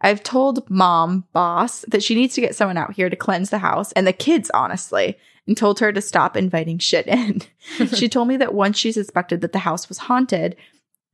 I've 0.00 0.22
told 0.22 0.68
mom, 0.70 1.26
boss, 1.34 1.84
that 1.88 2.02
she 2.02 2.14
needs 2.14 2.34
to 2.34 2.40
get 2.40 2.56
someone 2.56 2.78
out 2.78 2.94
here 2.94 3.10
to 3.10 3.16
cleanse 3.16 3.50
the 3.50 3.58
house 3.58 3.92
and 3.92 4.06
the 4.06 4.14
kids, 4.14 4.50
honestly, 4.54 5.18
and 5.46 5.56
told 5.56 5.80
her 5.80 5.92
to 5.92 6.00
stop 6.00 6.36
inviting 6.36 6.78
shit 6.78 7.06
in. 7.06 7.42
she 7.94 8.08
told 8.08 8.28
me 8.28 8.36
that 8.36 8.54
once 8.54 8.76
she 8.76 8.92
suspected 8.92 9.40
that 9.40 9.52
the 9.52 9.60
house 9.60 9.88
was 9.88 9.98
haunted, 9.98 10.56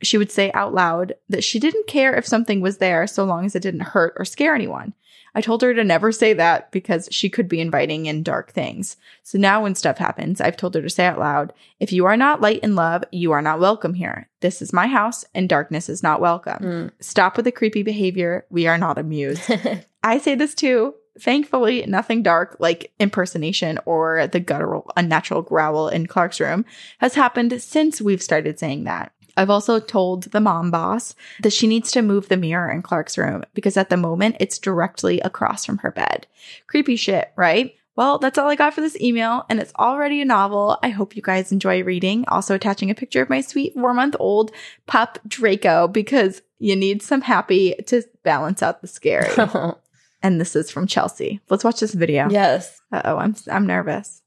she 0.03 0.19
would 0.19 0.33
say 0.33 0.51
out 0.53 0.75
loud 0.75 1.15
that 1.29 1.45
she 1.45 1.59
didn't 1.59 1.87
care 1.87 2.15
if 2.15 2.27
something 2.27 2.61
was 2.61 2.79
there 2.79 3.07
so 3.07 3.25
long 3.25 3.45
as 3.45 3.55
it 3.55 3.63
didn't 3.63 3.81
hurt 3.81 4.15
or 4.17 4.25
scare 4.25 4.55
anyone. 4.55 4.95
I 5.35 5.41
told 5.41 5.63
her 5.63 5.73
to 5.73 5.85
never 5.85 6.13
say 6.13 6.35
that 6.35 6.71
because 6.73 7.09
she 7.11 7.31
could 7.31 7.49
be 7.49 7.61
inviting 7.61 8.07
in 8.07 8.23
dark 8.23 8.53
things. 8.53 8.97
So 9.23 9.39
now 9.39 9.63
when 9.63 9.75
stuff 9.75 9.97
happens, 9.97 10.41
I've 10.41 10.59
told 10.59 10.75
her 10.75 10.83
to 10.83 10.91
say 10.91 11.07
out 11.07 11.19
loud, 11.19 11.55
if 11.81 11.91
you 11.91 12.05
are 12.05 12.19
not 12.19 12.43
light 12.43 12.61
and 12.63 12.77
love, 12.77 13.03
you 13.13 13.33
are 13.33 13.41
not 13.41 13.59
welcome 13.59 13.95
here. 13.95 14.29
This 14.41 14.61
is 14.61 14.75
my 14.75 14.87
house 14.87 15.25
and 15.35 15.49
darkness 15.49 15.89
is 15.89 16.03
not 16.03 16.21
welcome. 16.21 16.63
Mm. 16.63 16.91
Stop 17.01 17.37
with 17.37 17.45
the 17.45 17.53
creepy 17.53 17.83
behavior. 17.83 18.45
We 18.51 18.67
are 18.67 18.77
not 18.77 18.99
amused. 18.99 19.51
I 20.03 20.19
say 20.19 20.35
this 20.35 20.55
too. 20.55 20.95
Thankfully, 21.19 21.85
nothing 21.87 22.23
dark 22.23 22.57
like 22.59 22.93
impersonation 22.99 23.79
or 23.85 24.27
the 24.27 24.41
guttural, 24.41 24.91
unnatural 24.97 25.43
growl 25.43 25.89
in 25.89 26.07
Clark's 26.07 26.41
room 26.41 26.65
has 26.99 27.15
happened 27.15 27.61
since 27.61 28.01
we've 28.01 28.23
started 28.23 28.59
saying 28.59 28.85
that. 28.85 29.13
I've 29.37 29.51
also 29.51 29.81
told 29.81 30.25
the 30.25 30.41
mom 30.41 30.71
boss 30.71 31.15
that 31.43 31.53
she 31.53 31.67
needs 31.67 31.91
to 31.93 32.03
move 32.03 32.29
the 32.29 32.37
mirror 32.37 32.71
in 32.71 32.83
Clark's 32.83 33.17
room 33.17 33.45
because 33.55 33.77
at 33.77 33.91
the 33.91 33.97
moment 33.97 34.37
it's 34.41 34.59
directly 34.59 35.21
across 35.21 35.65
from 35.65 35.79
her 35.79 35.91
bed. 35.91 36.27
Creepy 36.67 36.97
shit, 36.97 37.33
right? 37.37 37.75
Well, 37.95 38.19
that's 38.19 38.39
all 38.39 38.49
I 38.49 38.57
got 38.57 38.73
for 38.73 38.81
this 38.81 38.99
email, 38.99 39.45
and 39.51 39.61
it's 39.61 39.75
already 39.79 40.23
a 40.23 40.25
novel. 40.25 40.79
I 40.83 40.89
hope 40.89 41.15
you 41.15 41.21
guys 41.21 41.53
enjoy 41.53 41.83
reading. 41.83 42.25
Also, 42.29 42.55
attaching 42.55 42.91
a 42.91 42.95
picture 42.95 43.21
of 43.21 43.29
my 43.29 43.43
sweet 43.43 43.75
four 43.75 43.93
month 43.93 44.17
old 44.19 44.51
pup 44.87 45.19
Draco 45.29 45.89
because 45.89 46.41
you 46.59 46.75
need 46.75 47.03
some 47.03 47.21
happy 47.21 47.75
to 47.89 48.03
balance 48.23 48.63
out 48.63 48.81
the 48.81 48.87
scary. 48.87 49.29
and 50.23 50.41
this 50.41 50.55
is 50.57 50.71
from 50.71 50.87
Chelsea. 50.87 51.41
Let's 51.51 51.65
watch 51.65 51.81
this 51.81 51.95
video. 51.95 52.29
yes. 52.31 52.81
Uh 52.93 53.03
oh, 53.05 53.17
I'm 53.19 53.35
I'm 53.51 53.67
nervous. 53.67 54.21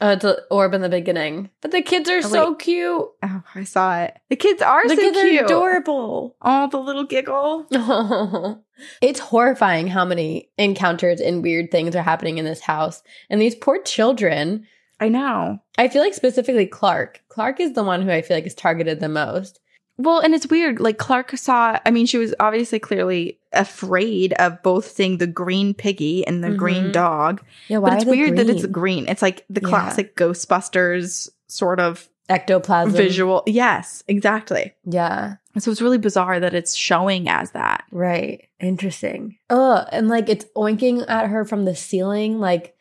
Oh, 0.00 0.08
it's 0.10 0.24
an 0.24 0.34
orb 0.50 0.74
in 0.74 0.80
the 0.80 0.88
beginning. 0.88 1.48
But 1.60 1.70
the 1.70 1.80
kids 1.80 2.10
are 2.10 2.16
Oh, 2.18 2.20
so 2.22 2.54
cute. 2.56 3.06
Oh, 3.22 3.42
I 3.54 3.62
saw 3.62 4.00
it. 4.02 4.18
The 4.30 4.36
kids 4.36 4.60
are 4.60 4.82
The 4.88 4.96
so 4.96 5.00
kids 5.00 5.20
cute. 5.20 5.42
are 5.42 5.44
adorable. 5.44 6.34
Oh, 6.42 6.68
the 6.68 6.78
little 6.80 7.04
giggle. 7.04 7.68
it's 9.00 9.20
horrifying 9.20 9.86
how 9.86 10.04
many 10.04 10.50
encounters 10.58 11.20
and 11.20 11.40
weird 11.42 11.70
things 11.70 11.94
are 11.94 12.02
happening 12.02 12.38
in 12.38 12.44
this 12.44 12.60
house. 12.60 13.02
And 13.30 13.40
these 13.40 13.54
poor 13.54 13.80
children, 13.82 14.66
I 14.98 15.08
know. 15.08 15.60
I 15.78 15.86
feel 15.86 16.02
like 16.02 16.14
specifically 16.14 16.66
Clark. 16.66 17.22
Clark 17.28 17.60
is 17.60 17.74
the 17.74 17.84
one 17.84 18.02
who 18.02 18.10
I 18.10 18.22
feel 18.22 18.36
like 18.36 18.46
is 18.46 18.54
targeted 18.54 18.98
the 18.98 19.08
most. 19.08 19.60
Well, 20.02 20.18
and 20.20 20.34
it's 20.34 20.46
weird. 20.48 20.80
Like 20.80 20.98
Clark 20.98 21.36
saw, 21.36 21.78
I 21.86 21.90
mean, 21.90 22.06
she 22.06 22.18
was 22.18 22.34
obviously 22.40 22.78
clearly 22.78 23.38
afraid 23.52 24.32
of 24.34 24.60
both 24.62 24.90
seeing 24.90 25.18
the 25.18 25.26
green 25.26 25.74
piggy 25.74 26.26
and 26.26 26.42
the 26.42 26.50
green 26.50 26.86
Mhm. 26.86 26.92
dog. 26.92 27.42
Yeah, 27.68 27.78
but 27.80 27.92
it's 27.94 28.04
weird 28.04 28.36
that 28.36 28.48
it's 28.48 28.66
green. 28.66 29.06
It's 29.08 29.22
like 29.22 29.44
the 29.48 29.60
Yeah. 29.60 29.68
classic 29.68 30.16
Ghostbusters 30.16 31.28
sort 31.46 31.78
of 31.80 32.08
ectoplasm 32.28 32.92
visual. 32.92 33.42
Yes, 33.46 34.02
exactly. 34.08 34.72
Yeah, 34.86 35.34
So 35.58 35.70
it's 35.70 35.82
really 35.82 35.98
bizarre 35.98 36.40
that 36.40 36.54
it's 36.54 36.74
showing 36.74 37.28
as 37.28 37.50
that. 37.50 37.84
right. 37.92 38.48
Interesting. 38.58 39.36
Oh, 39.50 39.84
and 39.92 40.08
like 40.08 40.28
it's 40.28 40.46
oinking 40.56 41.04
at 41.08 41.28
her 41.28 41.44
from 41.44 41.64
the 41.64 41.74
ceiling. 41.76 42.40
Like 42.40 42.74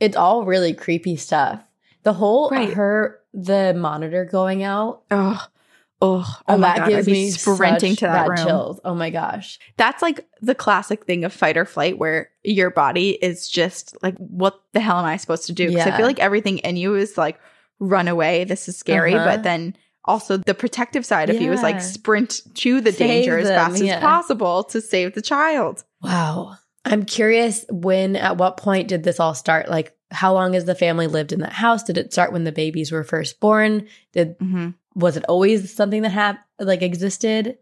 it's 0.00 0.16
all 0.16 0.44
really 0.44 0.74
creepy 0.74 1.16
stuff. 1.16 1.62
The 2.02 2.12
whole 2.14 2.50
Right. 2.50 2.72
her 2.74 3.16
the 3.32 3.72
monitor 3.74 4.24
going 4.24 4.62
out. 4.64 5.02
Oh, 5.10 5.40
oh, 6.00 6.40
oh 6.48 6.56
my 6.56 6.68
that 6.68 6.78
god! 6.78 6.88
gives 6.88 7.08
I'd 7.08 7.10
be 7.10 7.12
me 7.12 7.30
sprinting 7.30 7.96
to 7.96 8.06
that 8.06 8.28
room. 8.28 8.38
chills. 8.38 8.80
Oh 8.84 8.94
my 8.94 9.10
gosh. 9.10 9.58
That's 9.76 10.02
like 10.02 10.26
the 10.40 10.54
classic 10.54 11.04
thing 11.04 11.24
of 11.24 11.32
fight 11.32 11.56
or 11.56 11.64
flight, 11.64 11.98
where 11.98 12.30
your 12.42 12.70
body 12.70 13.10
is 13.10 13.48
just 13.48 13.96
like, 14.02 14.16
"What 14.18 14.60
the 14.72 14.80
hell 14.80 14.98
am 14.98 15.04
I 15.04 15.16
supposed 15.16 15.46
to 15.46 15.52
do?" 15.52 15.68
Because 15.68 15.86
I 15.86 15.96
feel 15.96 16.06
like 16.06 16.20
everything 16.20 16.58
in 16.58 16.76
you 16.76 16.94
is 16.94 17.18
like, 17.18 17.40
"Run 17.78 18.08
away! 18.08 18.44
This 18.44 18.68
is 18.68 18.76
scary." 18.76 19.14
Uh-huh. 19.14 19.24
But 19.24 19.42
then 19.42 19.76
also 20.04 20.36
the 20.38 20.54
protective 20.54 21.04
side 21.04 21.30
of 21.30 21.40
you 21.40 21.52
is 21.52 21.62
like 21.62 21.80
sprint 21.80 22.40
to 22.54 22.80
the 22.80 22.92
Save 22.92 22.98
danger 22.98 23.38
as 23.38 23.48
fast 23.48 23.82
yeah. 23.82 23.96
as 23.96 24.00
possible 24.00 24.64
to 24.64 24.80
save 24.80 25.14
the 25.14 25.22
child. 25.22 25.84
Wow. 26.02 26.56
I'm 26.84 27.04
curious 27.04 27.64
when, 27.68 28.16
at 28.16 28.38
what 28.38 28.56
point 28.56 28.88
did 28.88 29.02
this 29.02 29.20
all 29.20 29.34
start? 29.34 29.68
Like, 29.68 29.94
how 30.10 30.32
long 30.32 30.54
has 30.54 30.64
the 30.64 30.74
family 30.74 31.06
lived 31.06 31.32
in 31.32 31.40
that 31.40 31.52
house? 31.52 31.82
Did 31.82 31.98
it 31.98 32.12
start 32.12 32.32
when 32.32 32.44
the 32.44 32.52
babies 32.52 32.90
were 32.90 33.04
first 33.04 33.38
born? 33.38 33.86
Did 34.12 34.38
Mm-hmm. 34.38 34.70
Was 34.94 35.16
it 35.16 35.24
always 35.28 35.72
something 35.72 36.02
that 36.02 36.10
had 36.10 36.38
like 36.58 36.82
existed? 36.82 37.58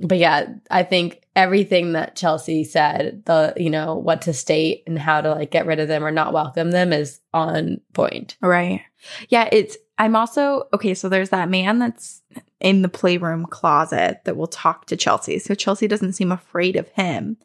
But 0.00 0.18
yeah, 0.18 0.54
I 0.70 0.84
think 0.84 1.22
everything 1.34 1.92
that 1.92 2.14
Chelsea 2.14 2.64
said, 2.64 3.22
the 3.26 3.52
you 3.56 3.70
know 3.70 3.96
what 3.96 4.22
to 4.22 4.32
state 4.32 4.84
and 4.86 4.98
how 4.98 5.20
to 5.20 5.30
like 5.32 5.50
get 5.50 5.66
rid 5.66 5.80
of 5.80 5.88
them 5.88 6.04
or 6.04 6.10
not 6.10 6.32
welcome 6.32 6.70
them, 6.70 6.92
is 6.92 7.20
on 7.34 7.80
point. 7.92 8.36
Right. 8.40 8.82
Yeah, 9.28 9.48
it's 9.50 9.76
I'm 9.98 10.14
also 10.14 10.68
okay, 10.72 10.94
so 10.94 11.08
there's 11.08 11.30
that 11.30 11.48
man 11.48 11.78
that's 11.78 12.22
in 12.60 12.82
the 12.82 12.88
playroom 12.88 13.46
closet 13.46 14.20
that 14.24 14.36
will 14.36 14.46
talk 14.46 14.86
to 14.86 14.96
Chelsea. 14.96 15.38
So 15.38 15.54
Chelsea 15.54 15.88
doesn't 15.88 16.14
seem 16.14 16.32
afraid 16.32 16.76
of 16.76 16.88
him, 16.90 17.36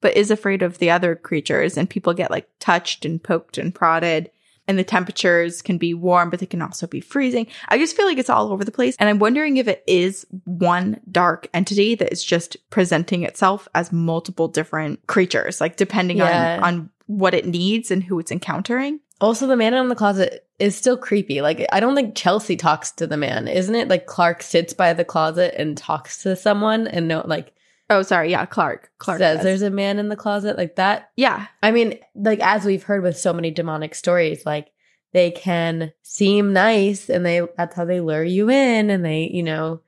but 0.00 0.16
is 0.16 0.30
afraid 0.30 0.62
of 0.62 0.78
the 0.78 0.90
other 0.90 1.14
creatures 1.14 1.76
and 1.76 1.88
people 1.88 2.14
get 2.14 2.30
like 2.30 2.48
touched 2.58 3.04
and 3.04 3.22
poked 3.22 3.58
and 3.58 3.74
prodded 3.74 4.30
and 4.68 4.78
the 4.78 4.84
temperatures 4.84 5.62
can 5.62 5.78
be 5.78 5.94
warm 5.94 6.30
but 6.30 6.38
they 6.40 6.46
can 6.46 6.62
also 6.62 6.86
be 6.86 7.00
freezing. 7.00 7.46
I 7.68 7.78
just 7.78 7.96
feel 7.96 8.06
like 8.06 8.18
it's 8.18 8.30
all 8.30 8.52
over 8.52 8.64
the 8.64 8.70
place 8.70 8.94
and 9.00 9.08
I'm 9.08 9.18
wondering 9.18 9.56
if 9.56 9.66
it 9.66 9.82
is 9.86 10.26
one 10.44 11.00
dark 11.10 11.48
entity 11.52 11.94
that 11.96 12.12
is 12.12 12.22
just 12.22 12.56
presenting 12.70 13.24
itself 13.24 13.66
as 13.74 13.90
multiple 13.92 14.46
different 14.48 15.04
creatures 15.06 15.60
like 15.60 15.76
depending 15.76 16.18
Yeah. 16.18 16.58
on 16.62 16.62
on 16.78 16.90
what 17.06 17.32
it 17.34 17.46
needs 17.46 17.90
and 17.90 18.04
who 18.04 18.18
it's 18.18 18.30
encountering. 18.30 19.00
Also, 19.20 19.46
the 19.46 19.56
man 19.56 19.72
in 19.74 19.88
the 19.88 19.94
closet 19.96 20.46
is 20.58 20.76
still 20.76 20.96
creepy. 20.96 21.40
Like, 21.40 21.66
I 21.72 21.80
don't 21.80 21.96
think 21.96 22.14
Chelsea 22.14 22.54
talks 22.54 22.92
to 22.92 23.06
the 23.06 23.16
man, 23.16 23.48
isn't 23.48 23.74
it? 23.74 23.88
Like 23.88 24.06
Clark 24.06 24.42
sits 24.42 24.74
by 24.74 24.92
the 24.92 25.04
closet 25.06 25.54
and 25.58 25.76
talks 25.76 26.22
to 26.22 26.36
someone, 26.36 26.86
and 26.86 27.08
no, 27.08 27.22
like 27.26 27.52
Oh, 27.90 28.02
sorry. 28.02 28.30
Yeah, 28.30 28.44
Clark. 28.46 28.90
Clark 28.98 29.18
says 29.18 29.42
there's 29.42 29.62
a 29.62 29.70
man 29.70 29.98
in 29.98 30.08
the 30.08 30.16
closet. 30.16 30.56
Like 30.56 30.76
that 30.76 31.10
yeah, 31.16 31.46
I 31.62 31.70
mean, 31.70 31.98
like 32.14 32.40
as 32.40 32.64
we've 32.64 32.82
heard 32.82 33.02
with 33.02 33.16
so 33.16 33.32
many 33.32 33.50
demonic 33.50 33.94
stories, 33.94 34.44
like 34.44 34.68
they 35.12 35.30
can 35.30 35.92
seem 36.02 36.52
nice 36.52 37.08
and 37.08 37.24
they 37.24 37.40
that's 37.56 37.74
how 37.74 37.84
they 37.84 38.00
lure 38.00 38.24
you 38.24 38.50
in 38.50 38.90
and 38.90 39.04
they, 39.04 39.30
you 39.32 39.42
know, 39.42 39.80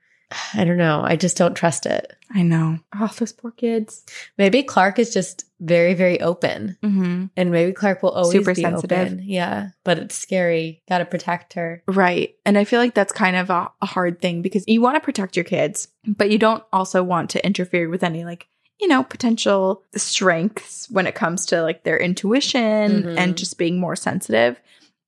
I 0.53 0.63
don't 0.63 0.77
know. 0.77 1.01
I 1.03 1.15
just 1.15 1.37
don't 1.37 1.55
trust 1.55 1.85
it. 1.85 2.13
I 2.33 2.43
know. 2.43 2.79
Oh, 2.97 3.11
those 3.17 3.33
poor 3.33 3.51
kids. 3.51 4.05
Maybe 4.37 4.63
Clark 4.63 4.99
is 4.99 5.13
just 5.13 5.45
very, 5.59 5.93
very 5.93 6.19
open. 6.21 6.77
Mm-hmm. 6.81 7.25
And 7.35 7.51
maybe 7.51 7.73
Clark 7.73 8.01
will 8.01 8.11
always 8.11 8.31
Super 8.31 8.53
be 8.55 8.61
sensitive. 8.61 8.97
open. 9.13 9.21
Yeah. 9.25 9.69
But 9.83 9.99
it's 9.99 10.15
scary. 10.15 10.81
Gotta 10.87 11.05
protect 11.05 11.53
her. 11.53 11.83
Right. 11.87 12.35
And 12.45 12.57
I 12.57 12.63
feel 12.63 12.79
like 12.79 12.93
that's 12.93 13.11
kind 13.13 13.35
of 13.35 13.49
a, 13.49 13.69
a 13.81 13.85
hard 13.85 14.21
thing 14.21 14.41
because 14.41 14.63
you 14.67 14.81
want 14.81 14.95
to 14.95 15.01
protect 15.01 15.35
your 15.35 15.45
kids, 15.45 15.89
but 16.07 16.31
you 16.31 16.37
don't 16.37 16.63
also 16.71 17.03
want 17.03 17.29
to 17.31 17.45
interfere 17.45 17.89
with 17.89 18.03
any 18.03 18.23
like, 18.23 18.47
you 18.79 18.87
know, 18.87 19.03
potential 19.03 19.83
strengths 19.95 20.89
when 20.89 21.05
it 21.07 21.15
comes 21.15 21.45
to 21.47 21.61
like 21.61 21.83
their 21.83 21.97
intuition 21.99 23.03
Mhm. 23.03 23.17
and 23.17 23.37
just 23.37 23.57
being 23.57 23.79
more 23.79 23.95
sensitive. 23.95 24.59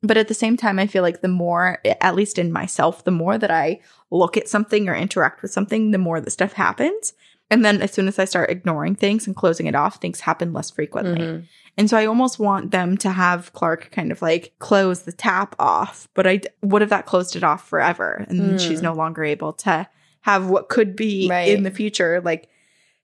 But 0.05 0.17
at 0.17 0.27
the 0.27 0.33
same 0.33 0.57
time, 0.57 0.79
I 0.79 0.87
feel 0.87 1.01
like 1.01 1.21
the 1.21 1.27
more, 1.29 1.79
at 2.01 2.13
least 2.15 2.37
in 2.37 2.51
myself, 2.51 3.03
the 3.05 3.11
more 3.11 3.37
that 3.37 3.49
I 3.51 3.79
look 4.11 4.35
at 4.35 4.49
something 4.49 4.89
or 4.89 4.95
interact 4.95 5.41
with 5.41 5.51
something, 5.51 5.91
the 5.91 5.97
more 5.97 6.19
that 6.19 6.29
stuff 6.31 6.53
happens. 6.53 7.13
And 7.49 7.63
then 7.63 7.81
as 7.81 7.91
soon 7.93 8.07
as 8.07 8.19
I 8.19 8.25
start 8.25 8.49
ignoring 8.49 8.95
things 8.95 9.27
and 9.27 9.35
closing 9.35 9.65
it 9.67 9.75
off, 9.75 10.01
things 10.01 10.19
happen 10.21 10.53
less 10.53 10.71
frequently. 10.71 11.19
Mhm. 11.19 11.43
And 11.77 11.89
so 11.89 11.97
I 11.97 12.05
almost 12.05 12.37
want 12.37 12.71
them 12.71 12.97
to 12.97 13.09
have 13.11 13.53
Clark 13.53 13.91
kind 13.91 14.11
of 14.11 14.21
like 14.21 14.53
close 14.59 15.03
the 15.03 15.11
tap 15.11 15.55
off. 15.57 16.07
But 16.13 16.27
I, 16.27 16.41
what 16.61 16.81
if 16.81 16.89
that 16.89 17.05
closed 17.05 17.35
it 17.35 17.43
off 17.43 17.67
forever 17.67 18.25
and 18.27 18.39
Mm. 18.39 18.59
she's 18.59 18.81
no 18.81 18.93
longer 18.93 19.23
able 19.23 19.53
to 19.53 19.87
have 20.21 20.49
what 20.49 20.69
could 20.69 20.95
be 20.95 21.27
Right. 21.29 21.49
in 21.49 21.63
the 21.63 21.71
future 21.71 22.21
like 22.23 22.47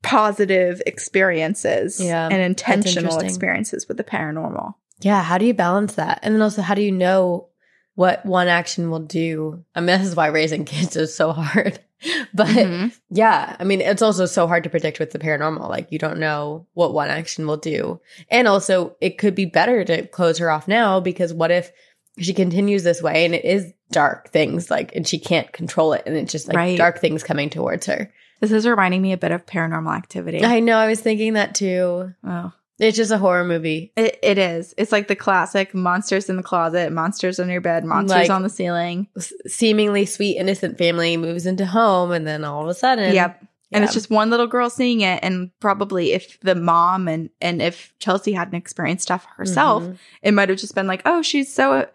positive 0.04 0.82
experiences 0.86 2.00
Yeah, 2.00 2.28
and 2.32 2.42
intentional 2.42 3.20
experiences 3.20 3.88
with 3.88 3.98
the 3.98 4.04
paranormal? 4.04 4.76
Yeah. 5.00 5.22
How 5.24 5.38
do 5.38 5.46
you 5.46 5.54
balance 5.54 5.96
that? 5.96 6.20
And 6.24 6.34
then 6.36 6.42
also, 6.42 6.62
how 6.62 6.74
do 6.76 6.82
you 6.82 6.92
know 6.92 7.48
what 7.96 8.26
one 8.26 8.48
action 8.48 8.90
will 8.90 9.00
do? 9.00 9.64
I 9.76 9.80
mean, 9.82 10.00
this 10.00 10.08
is 10.08 10.16
why 10.16 10.28
raising 10.28 10.66
kids 10.74 10.96
is 10.96 11.16
so 11.16 11.32
hard. 11.32 11.80
but 12.34 12.48
Mhm. 12.48 12.98
Yeah. 13.10 13.56
I 13.60 13.64
mean, 13.66 13.82
it's 13.82 14.02
also 14.02 14.26
so 14.26 14.48
hard 14.48 14.64
to 14.64 14.70
predict 14.70 15.00
with 15.00 15.12
the 15.12 15.20
paranormal. 15.20 15.68
Like, 15.70 15.92
you 15.92 16.00
don't 16.00 16.20
know 16.20 16.66
what 16.74 16.94
one 16.94 17.10
action 17.10 17.46
will 17.48 17.58
do. 17.58 18.00
And 18.30 18.48
also, 18.48 18.96
it 19.02 19.18
could 19.18 19.36
be 19.36 19.46
better 19.46 19.84
to 19.86 20.06
close 20.08 20.38
her 20.38 20.50
off 20.50 20.68
now 20.68 21.00
because 21.00 21.34
what 21.34 21.52
if 21.52 21.72
she 22.20 22.34
continues 22.34 22.84
this 22.84 23.02
way 23.02 23.26
and 23.26 23.34
it 23.36 23.46
is 23.46 23.72
dark 23.92 24.30
things, 24.30 24.70
like, 24.70 24.96
and 24.96 25.08
she 25.08 25.20
can't 25.20 25.52
control 25.52 25.94
it 25.94 26.04
and 26.06 26.16
it's 26.16 26.32
just 26.32 26.48
like 26.48 26.56
Right. 26.58 26.78
dark 26.78 27.00
things 27.00 27.24
coming 27.24 27.50
towards 27.50 27.86
her? 27.88 28.12
This 28.40 28.52
is 28.54 28.66
reminding 28.68 29.02
me 29.02 29.12
a 29.12 29.18
bit 29.18 29.32
of 29.32 29.46
paranormal 29.46 29.94
activity. 29.96 30.44
I 30.46 30.62
know. 30.62 30.78
I 30.78 30.88
was 30.88 31.02
thinking 31.02 31.34
that 31.34 31.56
too. 31.56 32.14
oh. 32.26 32.54
It's 32.80 32.96
just 32.98 33.12
a 33.12 33.18
horror 33.18 33.44
movie. 33.44 33.92
It, 33.98 34.18
it 34.24 34.38
is. 34.38 34.74
It's 34.78 34.92
like 34.92 35.08
the 35.10 35.16
classic 35.16 35.76
monsters 35.76 36.30
in 36.30 36.38
the 36.38 36.44
closet, 36.44 36.92
monsters 36.94 37.40
on 37.40 37.50
your 37.50 37.60
bed, 37.62 37.84
monsters 37.84 38.18
Like- 38.18 38.30
on 38.30 38.42
the 38.44 38.50
ceiling. 38.50 39.08
S- 39.18 39.34
seemingly 39.48 40.06
sweet, 40.06 40.38
innocent 40.38 40.78
family 40.78 41.18
moves 41.18 41.46
into 41.46 41.66
home 41.66 42.12
and 42.12 42.26
then 42.26 42.44
all 42.46 42.64
of 42.64 42.70
a 42.70 42.74
sudden. 42.74 43.14
Yep. 43.14 43.44
And 43.72 43.84
it's 43.84 43.94
just 43.94 44.10
one 44.10 44.30
little 44.32 44.48
girl 44.48 44.70
seeing 44.70 45.02
it. 45.02 45.20
And 45.22 45.52
probably 45.60 46.14
if 46.14 46.40
the 46.40 46.56
mom 46.56 47.08
and, 47.08 47.30
and 47.40 47.62
if 47.62 47.94
Chelsea 48.00 48.32
hadn't 48.32 48.56
experienced 48.56 49.04
stuff 49.04 49.28
herself, 49.36 49.84
Mhm. 49.84 49.98
it 50.24 50.34
might 50.34 50.50
have 50.50 50.58
just 50.58 50.74
been 50.74 50.88
like, 50.88 51.02
oh, 51.06 51.22
she's 51.22 51.54
so 51.54 51.86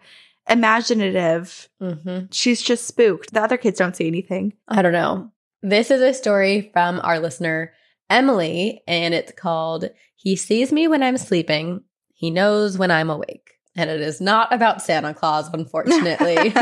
imaginative. 0.47 1.69
Mhm. 1.81 2.27
She's 2.31 2.61
just 2.61 2.85
spooked. 2.87 3.33
The 3.33 3.41
other 3.41 3.57
kids 3.57 3.79
don't 3.79 3.95
see 3.95 4.07
anything. 4.07 4.53
I 4.67 4.81
don't 4.81 4.93
know. 4.93 5.31
This 5.61 5.91
is 5.91 6.01
a 6.01 6.13
story 6.13 6.69
from 6.73 6.99
our 7.03 7.19
listener, 7.19 7.73
Emily, 8.09 8.83
and 8.87 9.13
it's 9.13 9.31
called 9.31 9.89
He 10.15 10.35
Sees 10.35 10.71
Me 10.71 10.87
When 10.87 11.03
I'm 11.03 11.17
Sleeping, 11.17 11.83
He 12.13 12.29
Knows 12.29 12.77
When 12.77 12.91
I'm 12.91 13.09
Awake. 13.09 13.51
And 13.75 13.89
it 13.89 14.01
is 14.01 14.21
not 14.21 14.53
about 14.53 14.81
Santa 14.81 15.13
Claus, 15.13 15.49
unfortunately. 15.53 16.53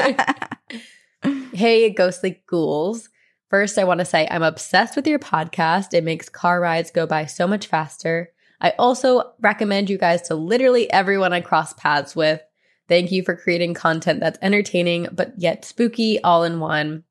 hey, 1.53 1.89
ghostly 1.91 2.41
ghouls. 2.47 3.09
First, 3.49 3.77
I 3.77 3.83
want 3.83 3.99
to 3.99 4.05
say 4.05 4.27
I'm 4.31 4.41
obsessed 4.41 4.95
with 4.95 5.05
your 5.05 5.19
podcast. 5.19 5.93
It 5.93 6.03
makes 6.03 6.27
car 6.27 6.59
rides 6.59 6.89
go 6.89 7.05
by 7.05 7.25
so 7.27 7.47
much 7.47 7.67
faster. 7.67 8.31
I 8.59 8.71
also 8.79 9.33
recommend 9.41 9.89
you 9.89 9.97
guys 9.97 10.23
to 10.23 10.35
literally 10.35 10.91
everyone 10.91 11.33
I 11.33 11.41
cross 11.41 11.73
paths 11.73 12.15
with. 12.15 12.41
Thank 12.87 13.11
you 13.11 13.21
for 13.21 13.35
creating 13.35 13.75
content 13.75 14.21
that's 14.21 14.39
entertaining 14.41 15.07
but 15.11 15.33
yet 15.37 15.65
spooky 15.65 16.21
all 16.23 16.43
in 16.43 16.59
one. 16.59 17.03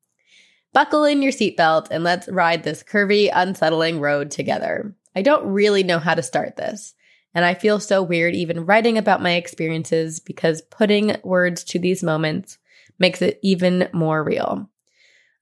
Buckle 0.72 1.04
in 1.04 1.20
your 1.20 1.32
seatbelt 1.32 1.88
and 1.90 2.02
let's 2.02 2.28
ride 2.28 2.62
this 2.62 2.82
curvy, 2.82 3.30
unsettling 3.32 4.00
road 4.00 4.30
together. 4.30 4.94
I 5.14 5.20
don't 5.20 5.52
really 5.52 5.82
know 5.82 5.98
how 5.98 6.14
to 6.14 6.22
start 6.22 6.56
this, 6.56 6.94
and 7.34 7.44
I 7.44 7.52
feel 7.52 7.78
so 7.78 8.02
weird 8.02 8.34
even 8.34 8.64
writing 8.64 8.96
about 8.96 9.20
my 9.20 9.32
experiences 9.32 10.18
because 10.18 10.62
putting 10.62 11.16
words 11.22 11.62
to 11.64 11.78
these 11.78 12.02
moments 12.02 12.56
makes 12.98 13.20
it 13.20 13.38
even 13.42 13.88
more 13.92 14.24
real. 14.24 14.66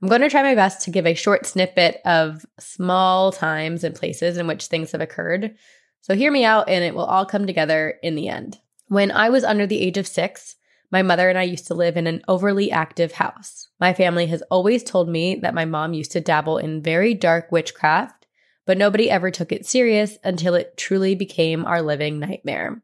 I'm 0.03 0.09
going 0.09 0.23
to 0.23 0.31
try 0.31 0.43
my 0.43 0.55
best 0.55 0.83
to 0.83 0.91
give 0.91 1.07
a 1.07 1.15
short 1.15 1.47
snippet 1.47 2.01
of 2.05 2.45
small 2.59 3.31
times 3.31 3.85
and 3.85 3.95
places 3.95 4.37
in 4.37 4.47
which 4.47 4.67
things 4.67 4.93
have 4.93 5.01
occurred. 5.01 5.55
So 6.01 6.15
hear 6.15 6.33
me 6.33 6.45
out 6.45 6.69
and 6.69 6.83
it 6.83 6.95
will 6.95 7.05
all 7.05 7.27
come 7.27 7.47
together 7.47 7.99
in 8.03 8.15
the 8.15 8.29
end. 8.29 8.59
When 8.89 9.13
I 9.13 9.29
was 9.29 9.45
under 9.45 9.67
the 9.67 9.81
age 9.81 9.99
of 9.99 10.07
six, 10.07 10.57
my 10.91 11.03
mother 11.03 11.29
and 11.29 11.39
I 11.39 11.45
used 11.45 11.67
to 11.69 11.75
live 11.75 11.97
in 11.97 12.07
an 12.07 12.23
overly 12.27 12.71
active 12.71 13.13
house. 13.13 13.69
My 13.79 13.93
family 13.93 14.27
has 14.27 14.43
always 14.51 14.83
told 14.83 15.09
me 15.09 15.37
that 15.37 15.55
my 15.55 15.65
mom 15.65 15.95
used 15.95 16.13
to 16.13 16.21
dabble 16.21 16.59
in 16.59 16.83
very 16.83 17.15
dark 17.15 17.53
witchcraft, 17.53 18.27
but 18.67 18.79
nobody 18.79 19.09
ever 19.09 19.31
took 19.31 19.53
it 19.53 19.67
serious 19.67 20.19
until 20.25 20.55
it 20.55 20.77
truly 20.77 21.15
became 21.15 21.65
our 21.65 21.83
living 21.83 22.19
nightmare. 22.19 22.83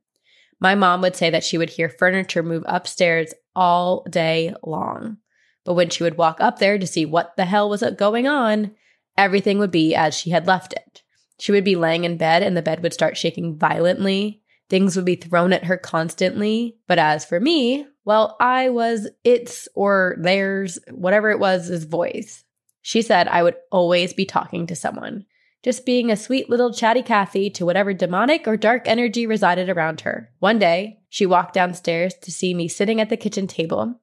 My 0.60 0.74
mom 0.74 1.02
would 1.02 1.16
say 1.16 1.30
that 1.30 1.44
she 1.44 1.58
would 1.58 1.70
hear 1.70 1.88
furniture 1.88 2.42
move 2.42 2.64
upstairs 2.66 3.34
all 3.54 4.04
day 4.08 4.54
long. 4.62 5.18
But 5.64 5.74
when 5.74 5.90
she 5.90 6.04
would 6.04 6.16
walk 6.16 6.40
up 6.40 6.58
there 6.58 6.78
to 6.78 6.86
see 6.86 7.04
what 7.04 7.36
the 7.36 7.44
hell 7.44 7.68
was 7.68 7.82
going 7.98 8.26
on, 8.26 8.74
everything 9.18 9.58
would 9.58 9.72
be 9.72 9.94
as 9.94 10.16
she 10.16 10.30
had 10.30 10.46
left 10.46 10.72
it. 10.72 11.02
She 11.38 11.52
would 11.52 11.64
be 11.64 11.76
laying 11.76 12.04
in 12.04 12.16
bed 12.16 12.42
and 12.42 12.56
the 12.56 12.62
bed 12.62 12.82
would 12.82 12.94
start 12.94 13.16
shaking 13.16 13.58
violently. 13.58 14.42
Things 14.70 14.96
would 14.96 15.04
be 15.04 15.16
thrown 15.16 15.52
at 15.52 15.64
her 15.64 15.76
constantly. 15.76 16.76
But 16.86 16.98
as 16.98 17.24
for 17.24 17.40
me, 17.40 17.86
well, 18.06 18.36
I 18.38 18.68
was 18.68 19.08
its 19.24 19.68
or 19.74 20.14
theirs, 20.18 20.78
whatever 20.92 21.30
it 21.30 21.40
was, 21.40 21.66
his 21.66 21.84
voice. 21.84 22.44
She 22.80 23.02
said 23.02 23.26
I 23.26 23.42
would 23.42 23.56
always 23.72 24.14
be 24.14 24.24
talking 24.24 24.68
to 24.68 24.76
someone, 24.76 25.26
just 25.64 25.84
being 25.84 26.12
a 26.12 26.16
sweet 26.16 26.48
little 26.48 26.72
chatty 26.72 27.02
Cathy 27.02 27.50
to 27.50 27.66
whatever 27.66 27.92
demonic 27.92 28.46
or 28.46 28.56
dark 28.56 28.86
energy 28.86 29.26
resided 29.26 29.68
around 29.68 30.02
her. 30.02 30.30
One 30.38 30.60
day, 30.60 31.00
she 31.08 31.26
walked 31.26 31.54
downstairs 31.54 32.14
to 32.22 32.30
see 32.30 32.54
me 32.54 32.68
sitting 32.68 33.00
at 33.00 33.10
the 33.10 33.16
kitchen 33.16 33.48
table. 33.48 34.00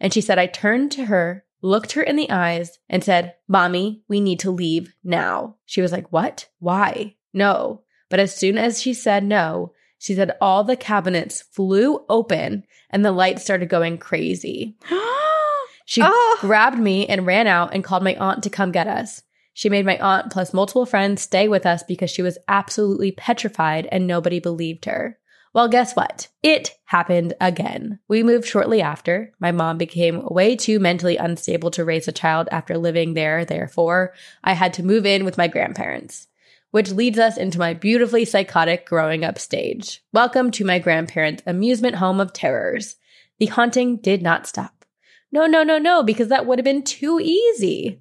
And 0.00 0.10
she 0.10 0.22
said 0.22 0.38
I 0.38 0.46
turned 0.46 0.90
to 0.92 1.04
her, 1.04 1.44
looked 1.60 1.92
her 1.92 2.02
in 2.02 2.16
the 2.16 2.30
eyes, 2.30 2.78
and 2.88 3.04
said, 3.04 3.34
Mommy, 3.46 4.02
we 4.08 4.22
need 4.22 4.40
to 4.40 4.50
leave 4.50 4.94
now. 5.04 5.56
She 5.66 5.82
was 5.82 5.92
like, 5.92 6.10
What? 6.10 6.48
Why? 6.60 7.16
No. 7.34 7.82
But 8.08 8.20
as 8.20 8.34
soon 8.34 8.56
as 8.56 8.80
she 8.80 8.94
said 8.94 9.22
no, 9.22 9.74
she 10.04 10.14
said 10.14 10.36
all 10.38 10.64
the 10.64 10.76
cabinets 10.76 11.40
flew 11.40 12.04
open 12.10 12.62
and 12.90 13.02
the 13.02 13.10
lights 13.10 13.42
started 13.42 13.70
going 13.70 13.96
crazy. 13.96 14.76
she 15.86 16.02
Oh. 16.04 16.36
grabbed 16.42 16.78
me 16.78 17.06
and 17.06 17.24
ran 17.24 17.46
out 17.46 17.72
and 17.72 17.82
called 17.82 18.02
my 18.04 18.14
aunt 18.16 18.42
to 18.42 18.50
come 18.50 18.70
get 18.70 18.86
us. 18.86 19.22
She 19.54 19.70
made 19.70 19.86
my 19.86 19.96
aunt 19.96 20.30
plus 20.30 20.52
multiple 20.52 20.84
friends 20.84 21.22
stay 21.22 21.48
with 21.48 21.64
us 21.64 21.82
because 21.84 22.10
she 22.10 22.20
was 22.20 22.36
absolutely 22.48 23.12
petrified 23.12 23.88
and 23.90 24.06
nobody 24.06 24.40
believed 24.40 24.84
her. 24.84 25.18
Well, 25.54 25.68
guess 25.68 25.96
what? 25.96 26.28
It 26.42 26.72
happened 26.84 27.32
again. 27.40 27.98
We 28.06 28.22
moved 28.22 28.46
shortly 28.46 28.82
after. 28.82 29.32
My 29.40 29.52
mom 29.52 29.78
became 29.78 30.22
way 30.26 30.54
too 30.54 30.80
mentally 30.80 31.16
unstable 31.16 31.70
to 31.70 31.84
raise 31.84 32.08
a 32.08 32.12
child 32.12 32.46
after 32.52 32.76
living 32.76 33.14
there. 33.14 33.46
Therefore, 33.46 34.12
I 34.42 34.52
had 34.52 34.74
to 34.74 34.82
move 34.82 35.06
in 35.06 35.24
with 35.24 35.38
my 35.38 35.48
grandparents 35.48 36.26
which 36.74 36.90
leads 36.90 37.20
us 37.20 37.36
into 37.36 37.56
my 37.56 37.72
beautifully 37.72 38.24
psychotic 38.24 38.84
growing 38.84 39.22
up 39.24 39.38
stage. 39.38 40.02
Welcome 40.12 40.50
to 40.50 40.64
my 40.64 40.80
grandparents' 40.80 41.44
amusement 41.46 41.94
home 41.94 42.18
of 42.18 42.32
terrors. 42.32 42.96
The 43.38 43.46
haunting 43.46 43.98
did 43.98 44.22
not 44.22 44.48
stop. 44.48 44.84
No, 45.30 45.46
no, 45.46 45.62
no, 45.62 45.78
no, 45.78 46.02
because 46.02 46.26
that 46.30 46.46
would 46.46 46.58
have 46.58 46.64
been 46.64 46.82
too 46.82 47.20
easy. 47.22 48.00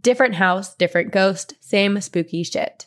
Different 0.00 0.36
house, 0.36 0.76
different 0.76 1.10
ghost, 1.10 1.54
same 1.58 2.00
spooky 2.00 2.44
shit. 2.44 2.86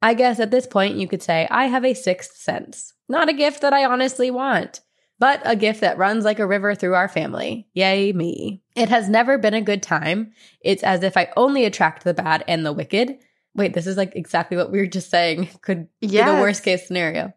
I 0.00 0.14
guess 0.14 0.40
at 0.40 0.50
this 0.50 0.66
point 0.66 0.96
you 0.96 1.06
could 1.06 1.22
say 1.22 1.46
I 1.50 1.66
have 1.66 1.84
a 1.84 1.92
sixth 1.92 2.38
sense. 2.38 2.94
Not 3.10 3.28
a 3.28 3.34
gift 3.34 3.60
that 3.60 3.74
I 3.74 3.84
honestly 3.84 4.30
want, 4.30 4.80
but 5.18 5.42
a 5.44 5.54
gift 5.54 5.82
that 5.82 5.98
runs 5.98 6.24
like 6.24 6.38
a 6.38 6.46
river 6.46 6.74
through 6.74 6.94
our 6.94 7.08
family. 7.08 7.68
Yay, 7.74 8.14
me. 8.14 8.62
It 8.74 8.88
has 8.88 9.06
never 9.10 9.36
been 9.36 9.52
a 9.52 9.60
good 9.60 9.82
time. 9.82 10.32
It's 10.62 10.82
as 10.82 11.02
if 11.02 11.18
I 11.18 11.28
only 11.36 11.66
attract 11.66 12.04
the 12.04 12.14
bad 12.14 12.42
and 12.48 12.64
the 12.64 12.72
wicked. 12.72 13.18
Wait, 13.54 13.74
this 13.74 13.86
is 13.86 13.96
like 13.96 14.14
exactly 14.16 14.56
what 14.56 14.70
we 14.70 14.78
were 14.78 14.86
just 14.86 15.10
saying 15.10 15.48
could 15.62 15.88
be 16.00 16.08
the 16.08 16.40
worst 16.40 16.62
case 16.62 16.86
scenario. 16.86 17.32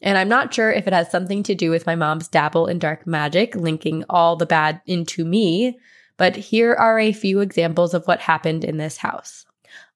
And 0.00 0.18
I'm 0.18 0.28
not 0.28 0.52
sure 0.52 0.70
if 0.70 0.86
it 0.86 0.92
has 0.92 1.10
something 1.10 1.42
to 1.44 1.54
do 1.54 1.70
with 1.70 1.86
my 1.86 1.96
mom's 1.96 2.28
dabble 2.28 2.66
in 2.66 2.78
dark 2.78 3.06
magic, 3.06 3.56
linking 3.56 4.04
all 4.10 4.36
the 4.36 4.46
bad 4.46 4.82
into 4.86 5.24
me, 5.24 5.78
but 6.18 6.36
here 6.36 6.74
are 6.74 6.98
a 6.98 7.12
few 7.12 7.40
examples 7.40 7.94
of 7.94 8.06
what 8.06 8.20
happened 8.20 8.64
in 8.64 8.76
this 8.76 8.98
house. 8.98 9.46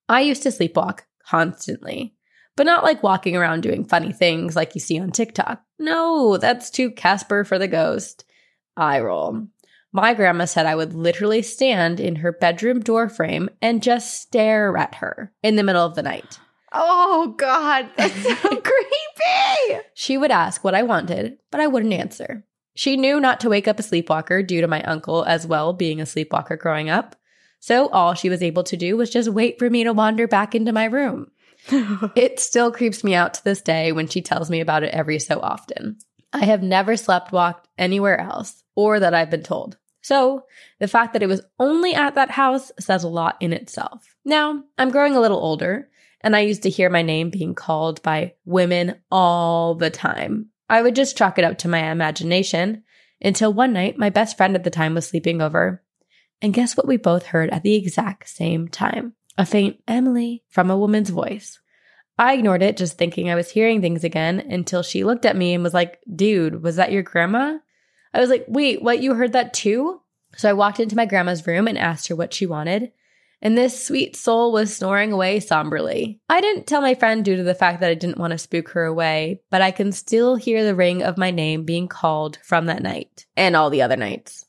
I 0.09 0.23
used 0.23 0.43
to 0.45 0.49
sleepwalk 0.49 1.01
constantly, 1.25 2.15
but 2.57 2.67
not 2.67 2.83
like 2.83 3.03
walking 3.03 3.37
around 3.37 3.63
doing 3.63 3.85
funny 3.85 4.13
things 4.13 4.57
like 4.57 4.75
you 4.75 4.81
see 4.81 4.99
on 4.99 5.13
TikTok. 5.13 5.63
No, 5.79 6.37
that's 6.37 6.71
too 6.71 6.91
Casper 6.91 7.45
for 7.45 7.59
the 7.59 7.69
ghost. 7.69 8.25
I 8.77 9.01
roll. 9.01 9.47
My 9.93 10.15
grandma 10.15 10.45
said 10.45 10.67
I 10.67 10.77
would 10.77 10.95
literally 10.95 11.43
stand 11.43 11.99
in 11.99 12.17
her 12.17 12.33
bedroom 12.33 12.81
door 12.81 13.09
frame 13.09 13.51
and 13.61 13.83
just 13.83 14.21
stare 14.21 14.77
at 14.77 14.97
her 14.97 15.33
in 15.43 15.57
the 15.57 15.65
middle 15.65 15.85
of 15.85 15.97
the 15.97 16.03
night. 16.03 16.39
Oh 16.73 17.35
God, 17.37 17.89
that's 17.97 18.23
so 18.23 18.35
creepy. 18.61 19.83
She 19.95 20.17
would 20.17 20.31
ask 20.31 20.63
what 20.63 20.75
I 20.75 20.85
wanted, 20.85 21.39
but 21.51 21.61
I 21.61 21.67
wouldn't 21.67 21.93
answer. 21.93 22.45
She 22.75 22.97
knew 22.97 23.19
not 23.21 23.41
to 23.41 23.49
wake 23.49 23.67
up 23.67 23.79
a 23.79 23.83
sleepwalker 23.83 24.43
due 24.43 24.61
to 24.61 24.69
my 24.69 24.83
uncle 24.83 25.25
as 25.25 25.47
well 25.47 25.73
being 25.73 26.01
a 26.01 26.07
sleepwalker 26.07 26.57
growing 26.57 26.89
up. 26.89 27.17
So 27.59 27.89
all 27.89 28.15
she 28.15 28.31
was 28.31 28.43
able 28.43 28.63
to 28.65 28.77
do 28.77 28.97
was 28.97 29.11
just 29.11 29.29
wait 29.29 29.59
for 29.59 29.69
me 29.69 29.85
to 29.85 29.93
wander 29.93 30.27
back 30.27 30.55
into 30.55 30.73
my 30.73 30.85
room. 30.85 31.31
It 32.17 32.41
still 32.41 32.73
creeps 32.73 33.05
me 33.05 33.15
out 33.15 33.35
to 33.35 33.45
this 33.45 33.61
day 33.61 33.93
when 33.93 34.09
she 34.09 34.23
tells 34.23 34.49
me 34.49 34.61
about 34.61 34.83
it 34.83 34.95
every 34.95 35.19
so 35.19 35.41
often. 35.41 35.99
I 36.33 36.47
have 36.47 36.63
never 36.63 36.97
slept 36.97 37.33
walked 37.33 37.69
anywhere 37.77 38.19
else, 38.19 38.63
or 38.75 39.01
that 39.01 39.13
I've 39.15 39.31
been 39.31 39.43
told. 39.43 39.77
So, 40.03 40.45
the 40.79 40.89
fact 40.89 41.13
that 41.13 41.23
it 41.23 41.29
was 41.29 41.43
only 41.59 41.95
at 41.95 42.15
that 42.15 42.31
house 42.31 42.73
says 42.79 43.05
a 43.05 43.09
lot 43.09 43.37
in 43.41 43.53
itself. 43.53 44.15
Now, 44.25 44.65
I'm 44.79 44.91
growing 44.91 45.15
a 45.15 45.21
little 45.21 45.39
older, 45.39 45.91
and 46.23 46.35
I 46.35 46.41
used 46.41 46.63
to 46.63 46.71
hear 46.71 46.89
my 46.91 47.03
name 47.03 47.31
being 47.31 47.55
called 47.55 48.03
by 48.03 48.35
women 48.45 48.97
all 49.11 49.75
the 49.75 49.91
time. 49.91 50.51
I 50.69 50.83
would 50.83 50.95
just 50.95 51.19
chalk 51.19 51.39
it 51.39 51.45
up 51.45 51.59
to 51.59 51.69
my 51.69 51.91
imagination 51.91 52.85
until 53.21 53.53
one 53.53 53.73
night 53.73 53.99
my 53.99 54.11
best 54.11 54.37
friend 54.37 54.55
at 54.55 54.65
the 54.65 54.71
time 54.71 54.95
was 54.95 55.07
sleeping 55.07 55.43
over. 55.43 55.83
And 56.41 56.55
guess 56.55 56.77
what 56.77 56.89
we 56.89 56.97
both 56.97 57.27
heard 57.27 57.51
at 57.51 57.63
the 57.63 57.75
exact 57.75 58.29
same 58.29 58.69
time? 58.69 59.15
A 59.37 59.45
faint 59.45 59.83
Emily 59.87 60.45
from 60.49 60.71
a 60.71 60.79
woman's 60.79 61.11
voice. 61.11 61.59
I 62.19 62.35
ignored 62.35 62.63
it, 62.63 62.77
just 62.77 62.99
thinking 62.99 63.31
I 63.31 63.35
was 63.35 63.51
hearing 63.51 63.81
things 63.81 64.05
again 64.05 64.41
until 64.41 64.83
she 64.83 65.05
looked 65.05 65.25
at 65.25 65.37
me 65.37 65.55
and 65.55 65.65
was 65.65 65.75
like, 65.75 65.99
Dude, 66.15 66.63
was 66.63 66.77
that 66.77 66.93
your 66.93 67.03
grandma? 67.03 67.59
I 68.13 68.21
was 68.21 68.31
like, 68.31 68.45
Wait, 68.49 68.83
what? 68.83 69.03
You 69.03 69.15
heard 69.15 69.33
that 69.33 69.55
too? 69.55 70.01
So 70.37 70.49
I 70.49 70.55
walked 70.55 70.81
into 70.81 70.97
my 70.97 71.07
grandma's 71.07 71.47
room 71.47 71.67
and 71.67 71.77
asked 71.77 72.09
her 72.09 72.17
what 72.17 72.33
she 72.33 72.47
wanted. 72.47 72.93
And 73.43 73.57
this 73.57 73.83
sweet 73.83 74.17
soul 74.17 74.53
was 74.53 74.77
snoring 74.77 75.13
away 75.13 75.41
somberly. 75.41 76.21
I 76.29 76.41
didn't 76.43 76.67
tell 76.67 76.83
my 76.83 76.95
friend 76.95 77.25
due 77.25 77.37
to 77.37 77.43
the 77.43 77.55
fact 77.55 77.81
that 77.81 77.91
I 77.91 77.95
didn't 77.95 78.19
want 78.19 78.33
to 78.33 78.39
spook 78.39 78.69
her 78.71 78.85
away, 78.85 79.41
but 79.51 79.63
I 79.63 79.71
can 79.71 79.93
still 79.93 80.37
hear 80.37 80.63
the 80.63 80.75
ring 80.75 81.03
of 81.03 81.17
my 81.17 81.31
name 81.31 81.65
being 81.65 81.89
called 81.89 82.39
from 82.43 82.67
that 82.67 82.83
night 82.83 83.25
and 83.37 83.57
all 83.57 83.71
the 83.71 83.81
other 83.81 83.97
nights. 83.97 84.45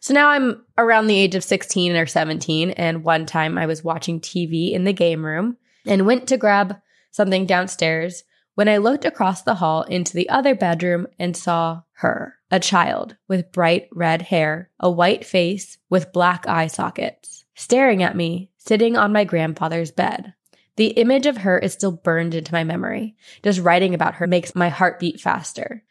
So 0.00 0.14
now 0.14 0.30
I'm 0.30 0.64
around 0.78 1.06
the 1.06 1.18
age 1.18 1.34
of 1.34 1.44
16 1.44 1.94
or 1.94 2.06
17, 2.06 2.70
and 2.70 3.04
one 3.04 3.26
time 3.26 3.58
I 3.58 3.66
was 3.66 3.84
watching 3.84 4.20
TV 4.20 4.72
in 4.72 4.84
the 4.84 4.94
game 4.94 5.24
room 5.24 5.58
and 5.84 6.06
went 6.06 6.26
to 6.28 6.38
grab 6.38 6.80
something 7.10 7.44
downstairs 7.44 8.24
when 8.54 8.68
I 8.68 8.76
looked 8.78 9.04
across 9.04 9.42
the 9.42 9.54
hall 9.54 9.82
into 9.82 10.14
the 10.14 10.28
other 10.28 10.54
bedroom 10.54 11.06
and 11.18 11.36
saw 11.36 11.82
her, 11.92 12.36
a 12.50 12.60
child 12.60 13.16
with 13.28 13.52
bright 13.52 13.88
red 13.92 14.22
hair, 14.22 14.70
a 14.78 14.90
white 14.90 15.24
face 15.24 15.78
with 15.88 16.12
black 16.12 16.46
eye 16.46 16.66
sockets, 16.66 17.44
staring 17.54 18.02
at 18.02 18.16
me, 18.16 18.50
sitting 18.58 18.96
on 18.96 19.12
my 19.12 19.24
grandfather's 19.24 19.90
bed. 19.90 20.34
The 20.76 20.88
image 20.88 21.26
of 21.26 21.38
her 21.38 21.58
is 21.58 21.72
still 21.72 21.92
burned 21.92 22.34
into 22.34 22.52
my 22.52 22.64
memory. 22.64 23.16
Just 23.42 23.60
writing 23.60 23.94
about 23.94 24.14
her 24.14 24.26
makes 24.26 24.54
my 24.54 24.68
heart 24.68 24.98
beat 24.98 25.20
faster. 25.20 25.84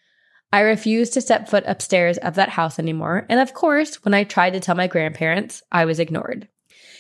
I 0.51 0.61
refused 0.61 1.13
to 1.13 1.21
step 1.21 1.47
foot 1.47 1.63
upstairs 1.67 2.17
of 2.17 2.35
that 2.35 2.49
house 2.49 2.79
anymore, 2.79 3.25
and 3.29 3.39
of 3.39 3.53
course, 3.53 4.03
when 4.03 4.15
I 4.15 4.23
tried 4.23 4.53
to 4.53 4.59
tell 4.59 4.75
my 4.75 4.87
grandparents, 4.87 5.61
I 5.71 5.85
was 5.85 5.99
ignored. 5.99 6.47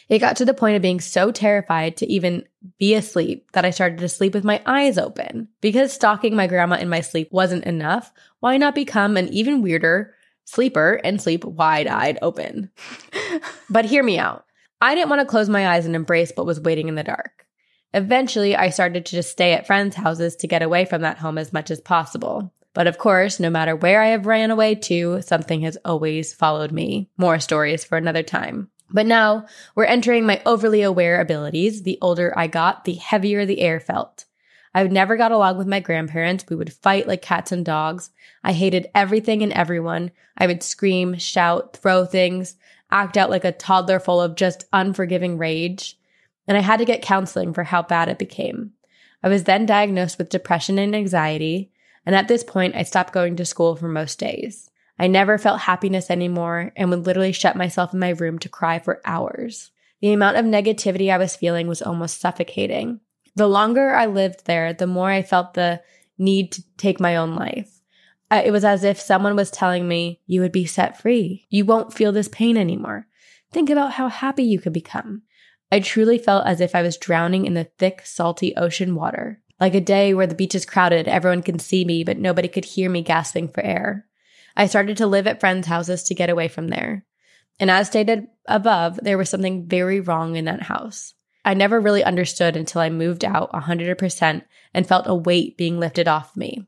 It 0.09 0.19
got 0.19 0.37
to 0.37 0.45
the 0.45 0.55
point 0.55 0.75
of 0.75 0.81
being 0.81 0.99
so 0.99 1.31
terrified 1.31 1.97
to 1.97 2.11
even 2.11 2.43
be 2.79 2.95
asleep 2.95 3.51
that 3.53 3.63
I 3.63 3.69
started 3.69 3.99
to 3.99 4.09
sleep 4.09 4.33
with 4.33 4.43
my 4.43 4.61
eyes 4.65 4.97
open. 4.97 5.49
Because 5.61 5.93
stalking 5.93 6.35
my 6.35 6.47
grandma 6.47 6.77
in 6.77 6.89
my 6.89 7.01
sleep 7.01 7.29
wasn't 7.31 7.65
enough, 7.65 8.11
why 8.39 8.57
not 8.57 8.73
become 8.73 9.17
an 9.17 9.27
even 9.29 9.61
weirder 9.61 10.15
sleeper 10.45 10.99
and 11.03 11.21
sleep 11.21 11.45
wide 11.45 11.85
eyed 11.85 12.17
open? 12.23 12.71
but 13.69 13.85
hear 13.85 14.03
me 14.03 14.17
out. 14.17 14.45
I 14.81 14.95
didn't 14.95 15.09
want 15.09 15.21
to 15.21 15.27
close 15.27 15.47
my 15.47 15.75
eyes 15.75 15.85
and 15.85 15.95
embrace 15.95 16.31
what 16.35 16.47
was 16.47 16.59
waiting 16.59 16.87
in 16.87 16.95
the 16.95 17.03
dark. 17.03 17.45
Eventually, 17.93 18.55
I 18.55 18.69
started 18.69 19.05
to 19.05 19.11
just 19.11 19.31
stay 19.31 19.53
at 19.53 19.67
friends' 19.67 19.95
houses 19.95 20.35
to 20.37 20.47
get 20.47 20.61
away 20.61 20.85
from 20.85 21.01
that 21.01 21.17
home 21.17 21.37
as 21.37 21.53
much 21.53 21.69
as 21.69 21.81
possible. 21.81 22.51
But 22.73 22.87
of 22.87 22.97
course, 22.97 23.39
no 23.39 23.49
matter 23.49 23.75
where 23.75 24.01
I 24.01 24.07
have 24.07 24.25
ran 24.25 24.51
away 24.51 24.75
to, 24.75 25.21
something 25.21 25.61
has 25.61 25.77
always 25.85 26.33
followed 26.33 26.71
me. 26.71 27.09
More 27.17 27.39
stories 27.39 27.83
for 27.83 27.97
another 27.97 28.23
time. 28.23 28.69
But 28.91 29.05
now 29.05 29.45
we're 29.75 29.85
entering 29.85 30.25
my 30.25 30.41
overly 30.45 30.81
aware 30.81 31.21
abilities. 31.21 31.83
The 31.83 31.97
older 32.01 32.33
I 32.37 32.47
got, 32.47 32.85
the 32.85 32.95
heavier 32.95 33.45
the 33.45 33.61
air 33.61 33.79
felt. 33.79 34.25
I 34.73 34.83
never 34.83 35.17
got 35.17 35.31
along 35.31 35.57
with 35.57 35.67
my 35.67 35.79
grandparents. 35.79 36.45
We 36.49 36.55
would 36.55 36.73
fight 36.73 37.07
like 37.07 37.21
cats 37.21 37.51
and 37.51 37.65
dogs. 37.65 38.11
I 38.43 38.53
hated 38.53 38.89
everything 38.93 39.41
and 39.41 39.51
everyone. 39.53 40.11
I 40.37 40.47
would 40.47 40.63
scream, 40.63 41.17
shout, 41.17 41.75
throw 41.75 42.05
things, 42.05 42.55
act 42.91 43.17
out 43.17 43.29
like 43.29 43.45
a 43.45 43.51
toddler 43.51 43.99
full 43.99 44.21
of 44.21 44.35
just 44.35 44.65
unforgiving 44.71 45.37
rage. 45.37 45.97
And 46.47 46.57
I 46.57 46.61
had 46.61 46.77
to 46.77 46.85
get 46.85 47.01
counseling 47.01 47.53
for 47.53 47.63
how 47.63 47.81
bad 47.81 48.09
it 48.09 48.19
became. 48.19 48.73
I 49.23 49.29
was 49.29 49.43
then 49.43 49.65
diagnosed 49.65 50.17
with 50.17 50.29
depression 50.29 50.79
and 50.79 50.95
anxiety. 50.95 51.71
And 52.05 52.15
at 52.15 52.27
this 52.27 52.43
point, 52.43 52.75
I 52.75 52.83
stopped 52.83 53.13
going 53.13 53.35
to 53.35 53.45
school 53.45 53.75
for 53.75 53.87
most 53.87 54.17
days. 54.17 54.68
I 54.99 55.07
never 55.07 55.37
felt 55.37 55.61
happiness 55.61 56.11
anymore 56.11 56.73
and 56.75 56.89
would 56.89 57.05
literally 57.05 57.31
shut 57.31 57.55
myself 57.55 57.93
in 57.93 57.99
my 57.99 58.09
room 58.09 58.37
to 58.39 58.49
cry 58.49 58.79
for 58.79 59.01
hours. 59.05 59.71
The 60.01 60.11
amount 60.11 60.37
of 60.37 60.45
negativity 60.45 61.11
I 61.11 61.17
was 61.17 61.35
feeling 61.35 61.67
was 61.67 61.81
almost 61.81 62.19
suffocating. 62.19 62.99
The 63.35 63.47
longer 63.47 63.95
I 63.95 64.07
lived 64.07 64.45
there, 64.45 64.73
the 64.73 64.87
more 64.87 65.09
I 65.09 65.23
felt 65.23 65.53
the 65.53 65.81
need 66.17 66.51
to 66.51 66.63
take 66.75 66.99
my 66.99 67.15
own 67.15 67.35
life. 67.35 67.79
It 68.31 68.51
was 68.51 68.65
as 68.65 68.83
if 68.83 68.99
someone 68.99 69.35
was 69.35 69.49
telling 69.49 69.87
me, 69.87 70.19
You 70.27 70.41
would 70.41 70.51
be 70.51 70.65
set 70.65 71.01
free. 71.01 71.47
You 71.49 71.65
won't 71.65 71.93
feel 71.93 72.11
this 72.11 72.27
pain 72.27 72.57
anymore. 72.57 73.07
Think 73.51 73.69
about 73.69 73.93
how 73.93 74.09
happy 74.09 74.43
you 74.43 74.59
could 74.59 74.73
become. 74.73 75.23
I 75.71 75.79
truly 75.79 76.17
felt 76.17 76.45
as 76.45 76.61
if 76.61 76.75
I 76.75 76.81
was 76.81 76.97
drowning 76.97 77.45
in 77.45 77.53
the 77.53 77.69
thick, 77.77 78.01
salty 78.03 78.55
ocean 78.55 78.95
water. 78.95 79.41
Like 79.59 79.75
a 79.75 79.81
day 79.81 80.13
where 80.13 80.27
the 80.27 80.35
beach 80.35 80.55
is 80.55 80.65
crowded, 80.65 81.07
everyone 81.07 81.41
can 81.41 81.59
see 81.59 81.85
me, 81.85 82.03
but 82.03 82.17
nobody 82.17 82.47
could 82.47 82.65
hear 82.65 82.89
me 82.89 83.01
gasping 83.01 83.47
for 83.47 83.61
air. 83.61 84.05
I 84.55 84.67
started 84.67 84.97
to 84.97 85.07
live 85.07 85.27
at 85.27 85.39
friends' 85.39 85.67
houses 85.67 86.03
to 86.03 86.15
get 86.15 86.29
away 86.29 86.47
from 86.47 86.67
there. 86.67 87.05
And 87.59 87.69
as 87.69 87.87
stated 87.87 88.27
above, 88.45 88.99
there 89.01 89.17
was 89.17 89.29
something 89.29 89.67
very 89.67 89.99
wrong 89.99 90.35
in 90.35 90.45
that 90.45 90.63
house. 90.63 91.13
I 91.45 91.53
never 91.53 91.79
really 91.79 92.03
understood 92.03 92.55
until 92.55 92.81
I 92.81 92.89
moved 92.89 93.25
out 93.25 93.51
100% 93.51 94.43
and 94.73 94.87
felt 94.87 95.07
a 95.07 95.15
weight 95.15 95.57
being 95.57 95.79
lifted 95.79 96.07
off 96.07 96.35
me. 96.35 96.67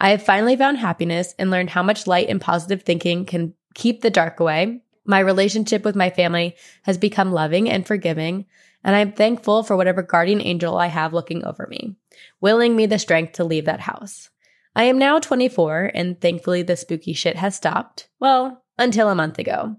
I 0.00 0.10
have 0.10 0.22
finally 0.22 0.56
found 0.56 0.78
happiness 0.78 1.34
and 1.38 1.50
learned 1.50 1.70
how 1.70 1.82
much 1.82 2.06
light 2.06 2.28
and 2.28 2.40
positive 2.40 2.82
thinking 2.82 3.24
can 3.24 3.54
keep 3.74 4.00
the 4.00 4.10
dark 4.10 4.40
away. 4.40 4.82
My 5.04 5.20
relationship 5.20 5.84
with 5.84 5.96
my 5.96 6.10
family 6.10 6.56
has 6.82 6.98
become 6.98 7.32
loving 7.32 7.68
and 7.70 7.86
forgiving, 7.86 8.46
and 8.84 8.96
I'm 8.96 9.12
thankful 9.12 9.62
for 9.62 9.76
whatever 9.76 10.02
guardian 10.02 10.40
angel 10.40 10.76
I 10.76 10.86
have 10.88 11.12
looking 11.12 11.44
over 11.44 11.66
me, 11.68 11.96
willing 12.40 12.74
me 12.74 12.86
the 12.86 12.98
strength 12.98 13.34
to 13.34 13.44
leave 13.44 13.66
that 13.66 13.80
house. 13.80 14.30
I 14.74 14.84
am 14.84 14.98
now 14.98 15.18
24, 15.18 15.90
and 15.94 16.20
thankfully 16.20 16.62
the 16.62 16.76
spooky 16.76 17.12
shit 17.12 17.36
has 17.36 17.54
stopped. 17.54 18.08
Well, 18.18 18.64
until 18.78 19.10
a 19.10 19.14
month 19.14 19.38
ago. 19.38 19.76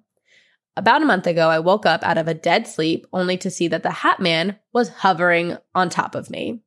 About 0.76 1.02
a 1.02 1.06
month 1.06 1.28
ago, 1.28 1.50
I 1.50 1.60
woke 1.60 1.86
up 1.86 2.04
out 2.04 2.18
of 2.18 2.28
a 2.28 2.34
dead 2.34 2.68
sleep 2.68 3.08
only 3.12 3.38
to 3.38 3.50
see 3.50 3.68
that 3.68 3.84
the 3.84 3.92
Hat 3.92 4.20
Man 4.20 4.58
was 4.72 4.90
hovering 4.90 5.58
on 5.74 5.90
top 5.90 6.16
of 6.16 6.30
me. 6.30 6.62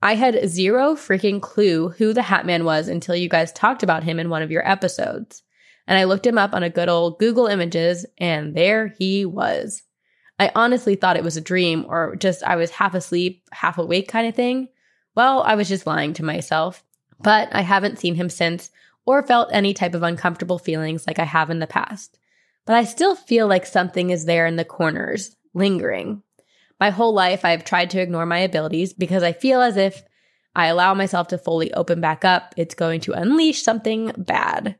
I 0.00 0.16
had 0.16 0.48
zero 0.48 0.94
freaking 0.94 1.40
clue 1.40 1.90
who 1.90 2.12
the 2.12 2.22
Hat 2.22 2.46
Man 2.46 2.64
was 2.64 2.88
until 2.88 3.14
you 3.14 3.28
guys 3.28 3.52
talked 3.52 3.84
about 3.84 4.02
him 4.02 4.18
in 4.18 4.30
one 4.30 4.42
of 4.42 4.50
your 4.50 4.68
episodes. 4.68 5.44
And 5.86 5.96
I 5.96 6.04
looked 6.04 6.26
him 6.26 6.38
up 6.38 6.54
on 6.54 6.64
a 6.64 6.70
good 6.70 6.88
old 6.88 7.18
Google 7.18 7.46
Images, 7.46 8.06
and 8.18 8.56
there 8.56 8.88
he 8.98 9.24
was. 9.24 9.82
I 10.38 10.50
honestly 10.56 10.96
thought 10.96 11.16
it 11.16 11.24
was 11.24 11.36
a 11.36 11.40
dream 11.40 11.84
or 11.88 12.16
just 12.16 12.42
I 12.42 12.56
was 12.56 12.70
half 12.70 12.94
asleep, 12.94 13.44
half 13.52 13.78
awake 13.78 14.08
kind 14.08 14.26
of 14.26 14.34
thing. 14.34 14.68
Well, 15.14 15.42
I 15.42 15.54
was 15.54 15.68
just 15.68 15.86
lying 15.86 16.14
to 16.14 16.24
myself 16.24 16.82
but 17.22 17.48
I 17.54 17.62
haven't 17.62 17.98
seen 17.98 18.14
him 18.14 18.28
since 18.28 18.70
or 19.04 19.22
felt 19.22 19.50
any 19.52 19.74
type 19.74 19.94
of 19.94 20.02
uncomfortable 20.02 20.58
feelings 20.58 21.06
like 21.06 21.18
I 21.18 21.24
have 21.24 21.50
in 21.50 21.58
the 21.58 21.66
past. 21.66 22.18
But 22.64 22.76
I 22.76 22.84
still 22.84 23.16
feel 23.16 23.48
like 23.48 23.66
something 23.66 24.10
is 24.10 24.24
there 24.24 24.46
in 24.46 24.56
the 24.56 24.64
corners, 24.64 25.36
lingering. 25.54 26.22
My 26.78 26.90
whole 26.90 27.12
life, 27.12 27.44
I 27.44 27.50
have 27.50 27.64
tried 27.64 27.90
to 27.90 28.00
ignore 28.00 28.26
my 28.26 28.38
abilities 28.38 28.92
because 28.92 29.22
I 29.22 29.32
feel 29.32 29.60
as 29.60 29.76
if 29.76 30.02
I 30.54 30.66
allow 30.66 30.94
myself 30.94 31.28
to 31.28 31.38
fully 31.38 31.72
open 31.72 32.00
back 32.00 32.24
up, 32.24 32.54
it's 32.56 32.74
going 32.74 33.00
to 33.02 33.12
unleash 33.12 33.62
something 33.62 34.12
bad. 34.16 34.76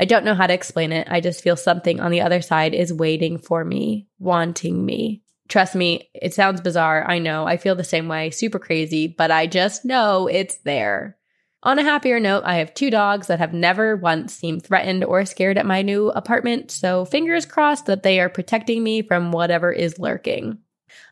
I 0.00 0.04
don't 0.04 0.24
know 0.24 0.34
how 0.34 0.46
to 0.46 0.54
explain 0.54 0.92
it. 0.92 1.06
I 1.10 1.20
just 1.20 1.42
feel 1.42 1.56
something 1.56 2.00
on 2.00 2.10
the 2.10 2.22
other 2.22 2.42
side 2.42 2.74
is 2.74 2.92
waiting 2.92 3.38
for 3.38 3.64
me, 3.64 4.08
wanting 4.18 4.84
me. 4.84 5.22
Trust 5.48 5.74
me, 5.74 6.10
it 6.14 6.34
sounds 6.34 6.60
bizarre. 6.60 7.08
I 7.08 7.18
know. 7.18 7.46
I 7.46 7.56
feel 7.56 7.74
the 7.74 7.84
same 7.84 8.08
way, 8.08 8.30
super 8.30 8.58
crazy, 8.58 9.06
but 9.06 9.30
I 9.30 9.46
just 9.46 9.84
know 9.84 10.26
it's 10.26 10.56
there. 10.56 11.18
On 11.64 11.78
a 11.78 11.84
happier 11.84 12.18
note, 12.18 12.42
I 12.44 12.56
have 12.56 12.74
two 12.74 12.90
dogs 12.90 13.28
that 13.28 13.38
have 13.38 13.54
never 13.54 13.94
once 13.94 14.34
seemed 14.34 14.64
threatened 14.64 15.04
or 15.04 15.24
scared 15.24 15.56
at 15.56 15.66
my 15.66 15.82
new 15.82 16.08
apartment, 16.10 16.72
so 16.72 17.04
fingers 17.04 17.46
crossed 17.46 17.86
that 17.86 18.02
they 18.02 18.18
are 18.18 18.28
protecting 18.28 18.82
me 18.82 19.00
from 19.02 19.30
whatever 19.30 19.70
is 19.70 19.98
lurking. 20.00 20.58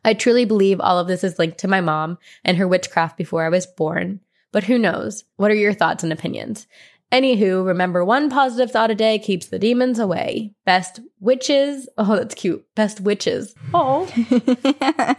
I 0.05 0.15
truly 0.15 0.45
believe 0.45 0.81
all 0.81 0.99
of 0.99 1.07
this 1.07 1.23
is 1.23 1.39
linked 1.39 1.59
to 1.59 1.69
my 1.69 1.81
mom 1.81 2.19
and 2.45 2.57
her 2.57 2.67
witchcraft 2.67 3.17
before 3.17 3.45
I 3.45 3.49
was 3.49 3.67
born, 3.67 4.21
but 4.51 4.65
who 4.65 4.77
knows? 4.77 5.25
What 5.37 5.53
are 5.53 5.55
your 5.55 5.73
thoughts 5.73 6.03
and 6.03 6.13
opinions? 6.13 6.67
Anywho, 7.13 7.65
remember 7.65 8.05
one 8.05 8.29
positive 8.29 8.71
thought 8.71 8.91
a 8.91 8.95
day 8.95 9.19
keeps 9.19 9.47
the 9.47 9.59
demons 9.59 9.99
away. 9.99 10.55
Best 10.65 11.01
witches. 11.21 11.89
Oh, 11.99 12.17
that's 12.17 12.35
cute. 12.35 12.65
Best 12.75 13.01
witches. 13.01 13.55
Oh. 13.75 14.09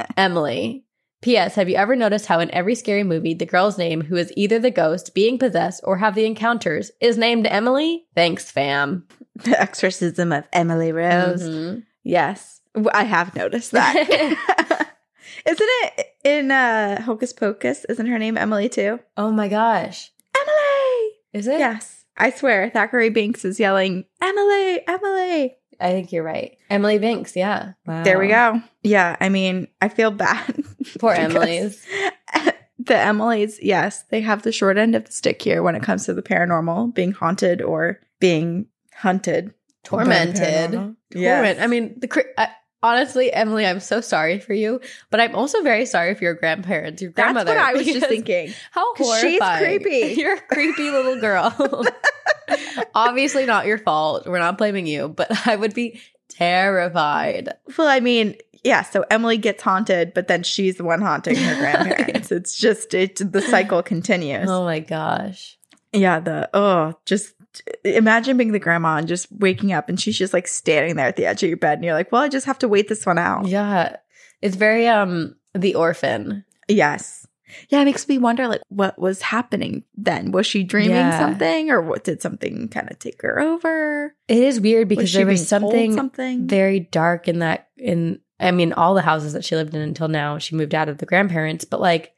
Emily. 0.18 0.84
P.S. 1.22 1.56
Have 1.56 1.70
you 1.70 1.76
ever 1.76 1.96
noticed 1.96 2.26
how 2.26 2.40
in 2.40 2.52
every 2.52 2.74
scary 2.74 3.04
movie, 3.04 3.36
the 3.36 3.46
girl's 3.46 3.78
name, 3.78 4.02
who 4.02 4.16
is 4.16 4.34
either 4.36 4.58
the 4.58 4.72
ghost, 4.72 5.14
being 5.14 5.38
possessed, 5.38 5.82
or 5.84 5.98
have 5.98 6.16
the 6.16 6.26
encounters, 6.26 6.92
is 7.00 7.18
named 7.18 7.46
Emily? 7.48 8.06
Thanks, 8.16 8.52
fam. 8.52 9.08
The 9.34 9.60
exorcism 9.60 10.34
of 10.34 10.48
Emily 10.54 10.92
Rose. 10.92 11.42
Mm-hmm. 11.42 11.80
Yes. 12.04 12.62
I 12.94 13.06
have 13.06 13.36
noticed 13.36 13.72
that. 13.72 13.96
Isn't 15.46 15.70
it 15.70 16.08
in 16.24 16.52
uh, 16.52 17.02
Hocus 17.02 17.34
Pocus? 17.34 17.86
Isn't 17.86 18.06
her 18.06 18.20
name 18.20 18.38
Emily 18.38 18.70
too? 18.70 19.00
Oh 19.18 19.32
my 19.32 19.48
gosh. 19.48 20.12
Emily! 20.36 21.12
Is 21.34 21.48
it? 21.48 21.60
Yes. 21.60 22.06
I 22.18 22.30
swear, 22.30 22.70
Thackery 22.70 23.10
Binx 23.10 23.46
is 23.46 23.60
yelling, 23.60 24.06
Emily, 24.22 24.82
Emily. 24.88 25.56
I 25.82 25.92
think 25.92 26.12
you're 26.12 26.24
right. 26.24 26.58
Emily 26.70 27.00
Binx, 27.00 27.36
yeah. 27.36 27.74
Wow. 27.86 28.04
There 28.04 28.20
we 28.20 28.28
go. 28.28 28.62
Yeah, 28.84 29.16
I 29.20 29.30
mean, 29.30 29.68
I 29.82 29.90
feel 29.90 30.12
bad. 30.12 30.64
Poor 31.00 31.14
Emily's. 31.14 31.86
The 32.84 32.98
Emily's, 32.98 33.60
yes, 33.62 34.02
they 34.10 34.22
have 34.22 34.42
the 34.42 34.52
short 34.52 34.76
end 34.76 34.96
of 34.96 35.06
the 35.06 35.12
stick 35.12 35.40
here 35.40 35.62
when 35.62 35.76
it 35.76 35.84
comes 35.84 36.06
to 36.06 36.16
the 36.16 36.24
paranormal, 36.24 36.96
being 36.96 37.12
haunted 37.12 37.62
or 37.62 38.00
being 38.20 38.66
hunted. 38.96 39.54
Tormented. 39.84 40.72
paranormal. 40.72 40.96
Torment. 41.14 41.60
I 41.60 41.68
mean, 41.68 42.00
the 42.00 42.08
cr- 42.08 42.22
I, 42.40 42.50
honestly, 42.84 43.32
Emily, 43.32 43.66
I'm 43.66 43.80
so 43.80 44.02
sorry 44.02 44.40
for 44.40 44.54
you, 44.54 44.82
but 45.10 45.20
I'm 45.20 45.36
also 45.36 45.62
very 45.62 45.86
sorry 45.86 46.16
for 46.16 46.24
your 46.24 46.34
grandparents, 46.34 47.02
your 47.02 47.12
grandmother. 47.12 47.54
That's 47.54 47.58
what 47.58 47.70
I 47.70 47.78
was 47.78 47.86
just 47.86 48.08
thinking. 48.08 48.54
How 48.72 48.94
'Cause 48.96 49.20
she's 49.22 49.40
horrifying. 49.42 49.80
creepy. 49.82 50.14
You're 50.22 50.36
a 50.36 50.42
creepy 50.42 50.90
little 50.90 51.20
girl. 51.20 51.86
Obviously, 52.96 53.46
not 53.46 53.66
your 53.66 53.78
fault. 53.78 54.28
We're 54.28 54.40
not 54.40 54.58
blaming 54.58 54.86
you, 54.88 55.10
but 55.10 55.30
I 55.48 55.56
would 55.56 55.74
be 55.74 56.02
terrified. 56.30 57.50
Well, 57.78 57.88
I 57.88 58.00
mean, 58.00 58.36
yeah, 58.64 58.84
so 58.84 59.06
Emily 59.10 59.38
gets 59.38 59.64
haunted, 59.64 60.14
but 60.14 60.28
then 60.28 60.44
she's 60.44 60.78
the 60.78 60.84
one 60.84 61.02
haunting 61.02 61.36
her 61.36 61.56
grandparents. 61.56 62.32
It's 62.32 62.58
just 62.58 62.94
it 62.94 63.16
the 63.32 63.42
cycle 63.42 63.82
continues. 63.82 64.50
Oh 64.50 64.64
my 64.64 64.80
gosh. 64.80 65.58
Yeah, 65.94 66.20
the 66.20 66.50
oh, 66.54 66.94
just 67.06 67.34
imagine 67.84 68.38
being 68.38 68.52
the 68.52 68.60
grandma 68.60 68.98
and 68.98 69.08
just 69.08 69.28
waking 69.32 69.74
up 69.74 69.90
and 69.90 70.00
she's 70.00 70.18
just 70.18 70.34
like 70.34 70.48
standing 70.48 70.96
there 70.96 71.08
at 71.08 71.16
the 71.16 71.26
edge 71.26 71.44
of 71.44 71.50
your 71.50 71.58
bed 71.58 71.78
and 71.78 71.86
you're 71.86 71.94
like, 71.94 72.12
"Well, 72.12 72.22
I 72.22 72.30
just 72.30 72.46
have 72.46 72.60
to 72.60 72.68
wait 72.68 72.88
this 72.88 73.06
one 73.06 73.18
out." 73.18 73.48
Yeah. 73.48 73.98
It's 74.42 74.56
very 74.56 74.88
um 74.88 75.36
the 75.54 75.76
orphan. 75.76 76.46
Yes. 76.68 77.28
Yeah, 77.68 77.82
it 77.82 77.86
makes 77.86 78.08
me 78.08 78.18
wonder 78.18 78.48
like 78.48 78.62
what 78.70 78.98
was 78.98 79.22
happening 79.22 79.84
then. 79.98 80.32
Was 80.32 80.48
she 80.48 80.64
dreaming 80.64 80.92
Yeah. 80.96 81.20
something 81.20 81.70
or 81.70 81.82
what 81.82 82.06
did 82.06 82.22
something 82.22 82.70
kind 82.70 82.90
of 82.90 82.98
take 83.00 83.22
her 83.24 83.40
over? 83.42 84.16
It 84.30 84.38
is 84.38 84.62
weird 84.62 84.88
because 84.88 85.10
she 85.10 85.18
there 85.18 85.26
was 85.26 85.46
something 85.48 85.94
something 85.94 86.48
very 86.48 86.80
dark 86.80 87.28
in 87.28 87.40
that 87.40 87.68
in 87.78 88.20
I 88.40 88.52
mean 88.52 88.72
all 88.74 88.94
the 88.94 89.02
houses 89.02 89.34
that 89.34 89.44
she 89.44 89.56
lived 89.56 89.76
in 89.76 89.82
until 89.82 90.08
now 90.08 90.38
she 90.38 90.56
moved 90.56 90.74
out 90.74 90.88
of 90.90 91.00
the 91.00 91.06
grandparents 91.06 91.66
but 91.66 91.82
like 91.82 92.14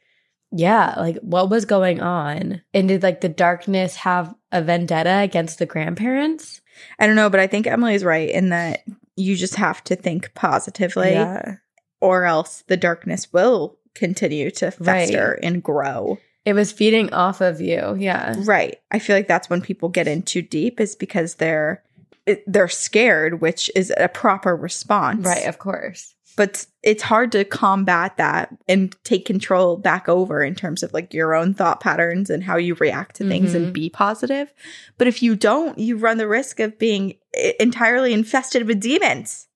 yeah 0.52 0.94
like 0.96 1.16
what 1.20 1.50
was 1.50 1.64
going 1.64 2.00
on 2.00 2.62
and 2.72 2.86
did 2.88 3.02
like 3.02 3.20
the 3.20 3.28
darkness 3.28 3.96
have 3.96 4.32
a 4.54 4.62
vendetta 4.62 5.18
against 5.18 5.58
the 5.58 5.66
grandparents 5.66 6.62
I 6.98 7.06
don't 7.06 7.14
know, 7.16 7.30
but 7.30 7.38
I 7.40 7.46
think 7.46 7.66
Emily's 7.66 8.02
right 8.04 8.28
in 8.28 8.48
that 8.48 8.84
you 9.16 9.36
just 9.36 9.54
have 9.56 9.84
to 9.84 9.94
think 9.96 10.32
positively 10.34 11.12
yeah 11.12 11.56
or 12.00 12.24
else 12.24 12.64
the 12.66 12.76
darkness 12.76 13.32
will 13.32 13.78
continue 13.94 14.50
to 14.50 14.66
Right. 14.66 15.08
fester 15.08 15.38
and 15.42 15.62
grow. 15.62 16.18
It 16.44 16.52
was 16.52 16.72
feeding 16.72 17.10
off 17.14 17.40
of 17.40 17.60
you. 17.60 17.96
Yeah. 17.98 18.34
Right. 18.38 18.76
I 18.90 18.98
feel 18.98 19.16
like 19.16 19.28
that's 19.28 19.48
when 19.48 19.62
people 19.62 19.88
get 19.88 20.06
in 20.06 20.22
too 20.22 20.42
deep 20.42 20.80
is 20.80 20.94
because 20.96 21.36
they're 21.36 21.82
they're 22.46 22.68
scared, 22.68 23.40
which 23.40 23.70
is 23.74 23.92
a 23.96 24.08
proper 24.08 24.54
response. 24.56 25.24
Right. 25.24 25.46
Of 25.46 25.58
course. 25.58 26.13
But 26.36 26.66
it's 26.82 27.02
hard 27.02 27.30
to 27.32 27.44
combat 27.44 28.16
that 28.16 28.54
and 28.68 28.94
take 29.04 29.24
control 29.24 29.76
back 29.76 30.08
over 30.08 30.42
in 30.42 30.54
terms 30.54 30.82
of 30.82 30.92
like 30.92 31.14
your 31.14 31.34
own 31.34 31.54
thought 31.54 31.80
patterns 31.80 32.28
and 32.30 32.42
how 32.42 32.56
you 32.56 32.74
react 32.74 33.16
to 33.16 33.28
things 33.28 33.52
Mhm. 33.52 33.56
and 33.56 33.72
be 33.72 33.88
positive. 33.88 34.52
But 34.98 35.06
if 35.06 35.22
you 35.22 35.36
don't, 35.36 35.78
you 35.78 35.96
run 35.96 36.18
the 36.18 36.26
risk 36.28 36.58
of 36.60 36.78
being 36.78 37.14
entirely 37.60 38.12
infested 38.12 38.66
with 38.66 38.80
demons. 38.80 39.46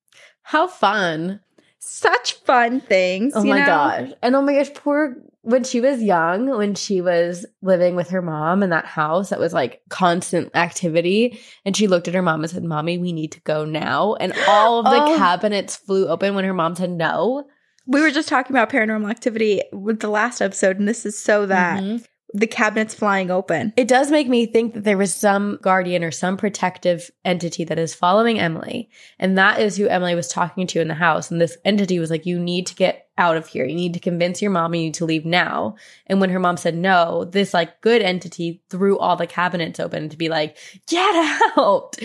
How 0.43 0.67
fun. 0.67 1.41
Such 1.79 2.33
fun 2.45 2.81
things. 2.81 3.33
Oh 3.35 3.43
you 3.43 3.49
my 3.51 3.59
know? 3.59 3.65
gosh. 3.65 4.09
And 4.21 4.35
oh 4.35 4.41
my 4.41 4.53
gosh, 4.55 4.73
poor 4.73 5.15
when 5.41 5.63
she 5.63 5.79
was 5.81 6.03
young, 6.03 6.49
when 6.57 6.75
she 6.75 6.99
was 7.01 7.45
living 7.61 7.95
with 7.95 8.09
her 8.09 8.21
mom 8.21 8.61
in 8.61 8.69
that 8.71 8.85
house 8.85 9.29
that 9.29 9.39
was 9.39 9.53
like 9.53 9.81
constant 9.89 10.53
activity. 10.55 11.39
And 11.65 11.75
she 11.77 11.87
looked 11.87 12.07
at 12.07 12.13
her 12.13 12.21
mom 12.21 12.41
and 12.43 12.49
said, 12.51 12.63
Mommy, 12.63 12.97
we 12.97 13.13
need 13.13 13.31
to 13.33 13.41
go 13.41 13.63
now. 13.65 14.15
And 14.15 14.33
all 14.47 14.79
of 14.79 14.85
the 14.85 15.13
Oh. 15.13 15.17
cabinets 15.17 15.75
flew 15.77 16.07
open 16.07 16.35
when 16.35 16.45
her 16.45 16.53
mom 16.53 16.75
said 16.75 16.91
no. 16.91 17.45
We 17.87 18.01
were 18.01 18.11
just 18.11 18.29
talking 18.29 18.55
about 18.55 18.69
paranormal 18.69 19.09
activity 19.09 19.61
with 19.71 19.99
the 20.01 20.09
last 20.09 20.41
episode, 20.41 20.77
and 20.77 20.87
this 20.87 21.05
is 21.05 21.21
so 21.23 21.45
that 21.47 21.81
Mhm. 21.81 22.05
The 22.33 22.47
cabinets 22.47 22.93
flying 22.93 23.31
open. 23.31 23.73
It 23.75 23.87
does 23.87 24.11
make 24.11 24.27
me 24.27 24.45
think 24.45 24.73
that 24.75 24.83
there 24.83 24.97
was 24.97 25.13
some 25.13 25.57
guardian 25.61 26.03
or 26.03 26.11
some 26.11 26.37
protective 26.37 27.09
entity 27.25 27.63
that 27.63 27.79
is 27.79 27.95
following 27.95 28.39
Emily. 28.39 28.89
And 29.17 29.37
that 29.37 29.59
is 29.59 29.77
who 29.77 29.87
Emily 29.87 30.13
was 30.13 30.27
talking 30.27 30.67
to 30.67 30.79
in 30.81 30.87
the 30.87 30.93
house. 30.93 31.31
And 31.31 31.41
this 31.41 31.57
entity 31.65 31.97
was 31.99 32.11
like, 32.11 32.25
You 32.27 32.39
need 32.39 32.67
to 32.67 32.75
get 32.75 33.07
out 33.17 33.35
of 33.35 33.47
here. 33.47 33.65
You 33.65 33.75
need 33.75 33.93
to 33.95 33.99
convince 33.99 34.41
your 34.41 34.51
mom 34.51 34.75
you 34.75 34.81
need 34.81 34.93
to 34.95 35.05
leave 35.05 35.25
now. 35.25 35.75
And 36.07 36.21
when 36.21 36.29
her 36.29 36.39
mom 36.39 36.57
said 36.57 36.75
no, 36.75 37.25
this 37.25 37.53
like 37.53 37.81
good 37.81 38.01
entity 38.01 38.61
threw 38.69 38.97
all 38.99 39.15
the 39.15 39.27
cabinets 39.27 39.79
open 39.79 40.09
to 40.09 40.17
be 40.17 40.29
like, 40.29 40.57
Get 40.87 41.15
out. 41.57 41.95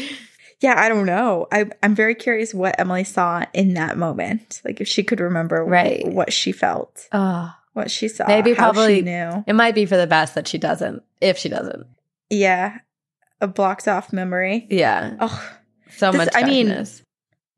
Yeah, 0.60 0.74
I 0.78 0.88
don't 0.88 1.04
know. 1.04 1.46
I, 1.52 1.66
I'm 1.82 1.94
very 1.94 2.14
curious 2.14 2.54
what 2.54 2.78
Emily 2.80 3.04
saw 3.04 3.44
in 3.52 3.74
that 3.74 3.98
moment. 3.98 4.62
Like 4.64 4.80
if 4.80 4.88
she 4.88 5.02
could 5.02 5.20
remember 5.20 5.62
Right. 5.62 6.06
what 6.06 6.32
she 6.32 6.52
felt, 6.52 7.06
Oh, 7.12 7.52
what 7.74 7.90
she 7.90 8.08
saw, 8.08 8.26
Maybe 8.26 8.54
how 8.54 8.72
probably- 8.72 8.96
she 8.96 9.02
knew. 9.02 9.44
it 9.46 9.52
might 9.54 9.74
be 9.74 9.84
for 9.86 9.96
the 9.96 10.06
best 10.06 10.34
that 10.34 10.48
she 10.48 10.58
doesn't, 10.58 11.02
if 11.20 11.36
she 11.38 11.48
doesn't. 11.48 11.86
Yeah, 12.30 12.78
a 13.40 13.46
blocked 13.46 13.86
off 13.86 14.12
memory. 14.12 14.66
Yeah. 14.70 15.16
Oh, 15.20 15.50
So 15.96 16.10
This- 16.10 16.18
much 16.18 16.28
I 16.34 16.44
mean, 16.44 16.86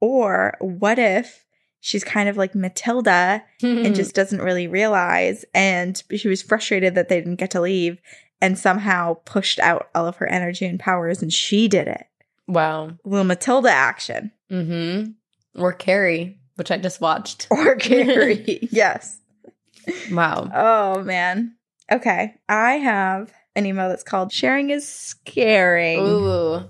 or 0.01 0.57
what 0.61 0.99
if 0.99 1.45
she's 1.81 2.05
kind 2.05 2.29
of 2.29 2.37
like 2.37 2.55
Matilda 2.55 3.43
and 3.63 3.95
just 3.95 4.15
doesn't 4.15 4.43
really 4.43 4.67
realize, 4.67 5.45
and 5.55 6.03
she 6.17 6.29
was 6.29 6.43
frustrated 6.43 6.95
that 6.97 7.09
they 7.09 7.19
didn't 7.21 7.37
get 7.37 7.51
to 7.53 7.61
leave, 7.61 7.99
and 8.41 8.59
somehow 8.59 9.15
pushed 9.25 9.59
out 9.61 9.89
all 9.95 10.07
of 10.07 10.17
her 10.17 10.27
energy 10.29 10.67
and 10.67 10.79
powers, 10.81 11.23
and 11.23 11.33
she 11.33 11.69
did 11.69 11.89
it. 11.89 12.07
wow. 12.49 12.91
little 13.05 13.25
Matilda 13.25 13.71
action. 13.71 14.33
Mm-hmm. 14.51 15.61
Or 15.63 15.73
Carrie, 15.73 16.39
which 16.57 16.71
I 16.71 16.77
just 16.77 17.01
watched. 17.01 17.47
Or 17.51 17.77
Carrie. 17.77 18.59
yes. 18.71 19.19
Wow. 20.11 20.51
Oh 20.55 21.03
man. 21.03 21.55
Okay. 21.91 22.35
I 22.49 22.73
have 22.75 23.33
an 23.55 23.67
email 23.67 23.89
that's 23.89 24.03
called 24.03 24.33
Sharing 24.33 24.71
is 24.71 24.87
Scaring. 24.89 26.01
Ooh. 26.01 26.65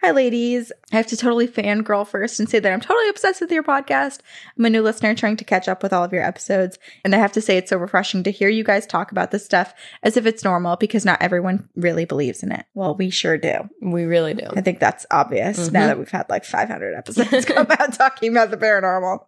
Hi 0.00 0.12
ladies. 0.12 0.70
I 0.92 0.96
have 0.96 1.08
to 1.08 1.16
totally 1.16 1.48
fangirl 1.48 2.06
first 2.06 2.38
and 2.38 2.48
say 2.48 2.60
that 2.60 2.72
I'm 2.72 2.80
totally 2.80 3.08
obsessed 3.08 3.40
with 3.40 3.50
your 3.50 3.64
podcast. 3.64 4.20
I'm 4.56 4.64
a 4.64 4.70
new 4.70 4.80
listener 4.80 5.12
trying 5.12 5.36
to 5.38 5.44
catch 5.44 5.66
up 5.66 5.82
with 5.82 5.92
all 5.92 6.04
of 6.04 6.12
your 6.12 6.22
episodes. 6.22 6.78
And 7.04 7.16
I 7.16 7.18
have 7.18 7.32
to 7.32 7.40
say 7.40 7.56
it's 7.56 7.70
so 7.70 7.78
refreshing 7.78 8.22
to 8.22 8.30
hear 8.30 8.48
you 8.48 8.62
guys 8.62 8.86
talk 8.86 9.10
about 9.10 9.32
this 9.32 9.44
stuff 9.44 9.74
as 10.04 10.16
if 10.16 10.24
it's 10.24 10.44
normal 10.44 10.76
because 10.76 11.04
not 11.04 11.20
everyone 11.20 11.68
really 11.74 12.04
believes 12.04 12.44
in 12.44 12.52
it. 12.52 12.64
Well, 12.74 12.94
we 12.94 13.10
sure 13.10 13.38
do. 13.38 13.68
We 13.82 14.04
really 14.04 14.34
do. 14.34 14.46
I 14.54 14.60
think 14.60 14.78
that's 14.78 15.04
obvious 15.10 15.68
Mhm. 15.68 15.72
now 15.72 15.86
that 15.88 15.98
we've 15.98 16.08
had 16.10 16.30
like 16.30 16.44
500 16.44 16.94
episodes 16.94 17.44
come 17.46 17.66
out 17.68 17.92
talking 17.94 18.30
about 18.30 18.52
the 18.52 18.56
paranormal. 18.56 19.24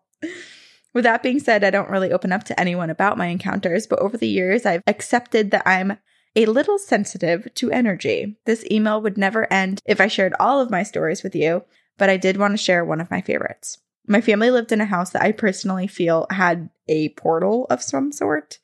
With 0.93 1.05
that 1.05 1.23
being 1.23 1.39
said, 1.39 1.63
I 1.63 1.71
don't 1.71 1.91
really 1.91 2.13
open 2.13 2.33
up 2.33 2.45
to 2.45 2.59
anyone 2.59 2.91
about 2.91 3.19
my 3.19 3.27
encounters, 3.27 3.87
but 3.87 4.01
over 4.01 4.17
the 4.17 4.29
years, 4.29 4.67
I've 4.67 4.83
accepted 4.87 5.51
that 5.53 5.67
I'm 5.67 5.99
a 6.37 6.47
little 6.47 6.79
sensitive 6.79 7.49
to 7.55 7.71
energy. 7.71 8.37
This 8.45 8.65
email 8.71 9.01
would 9.03 9.19
never 9.19 9.53
end 9.53 9.81
if 9.87 10.01
I 10.01 10.09
shared 10.09 10.35
all 10.41 10.61
of 10.61 10.71
my 10.71 10.83
stories 10.83 11.23
with 11.23 11.35
you, 11.35 11.65
but 11.99 12.09
I 12.09 12.17
did 12.17 12.37
want 12.37 12.55
to 12.55 12.63
share 12.63 12.85
one 12.85 13.01
of 13.01 13.11
my 13.11 13.21
favorites. 13.21 13.79
My 14.07 14.21
family 14.21 14.51
lived 14.51 14.73
in 14.73 14.81
a 14.81 14.87
house 14.87 15.11
that 15.11 15.23
I 15.23 15.33
personally 15.33 15.87
feel 15.87 16.27
had 16.31 16.71
a 16.89 17.11
portal 17.11 17.67
of 17.71 17.83
some 17.83 18.11
sort. 18.11 18.59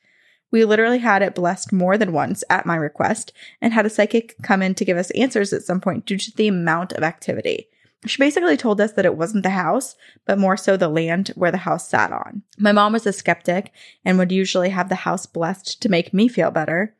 We 0.51 0.65
literally 0.65 0.99
had 0.99 1.23
it 1.23 1.35
blessed 1.35 1.73
more 1.73 1.99
than 1.99 2.13
once 2.13 2.43
at 2.49 2.67
my 2.67 2.77
request 2.77 3.33
and 3.61 3.73
had 3.73 3.87
a 3.87 3.91
psychic 3.91 4.37
come 4.43 4.63
in 4.63 4.75
to 4.77 4.85
give 4.85 4.97
us 4.97 5.11
answers 5.13 5.53
at 5.53 5.63
some 5.63 5.81
point 5.81 6.07
due 6.07 6.19
to 6.19 6.37
the 6.37 6.49
amount 6.49 6.93
of 6.93 7.05
activity. 7.05 7.69
She 8.07 8.19
basically 8.19 8.57
told 8.57 8.81
us 8.81 8.93
that 8.93 9.05
it 9.05 9.17
wasn't 9.17 9.43
the 9.43 9.51
house, 9.51 9.97
but 10.25 10.39
more 10.39 10.57
so 10.57 10.77
the 10.77 10.89
land 10.89 11.33
where 11.35 11.51
the 11.51 11.59
house 11.59 11.89
sat 11.89 12.13
on. 12.13 12.43
My 12.59 12.73
mom 12.73 12.93
was 12.93 13.07
a 13.07 13.13
skeptic 13.13 13.73
and 14.05 14.19
would 14.19 14.33
usually 14.33 14.71
have 14.71 14.89
the 14.89 14.95
house 14.95 15.27
blessed 15.27 15.83
to 15.83 15.89
make 15.89 16.15
me 16.15 16.29
feel 16.29 16.51
better. 16.51 16.95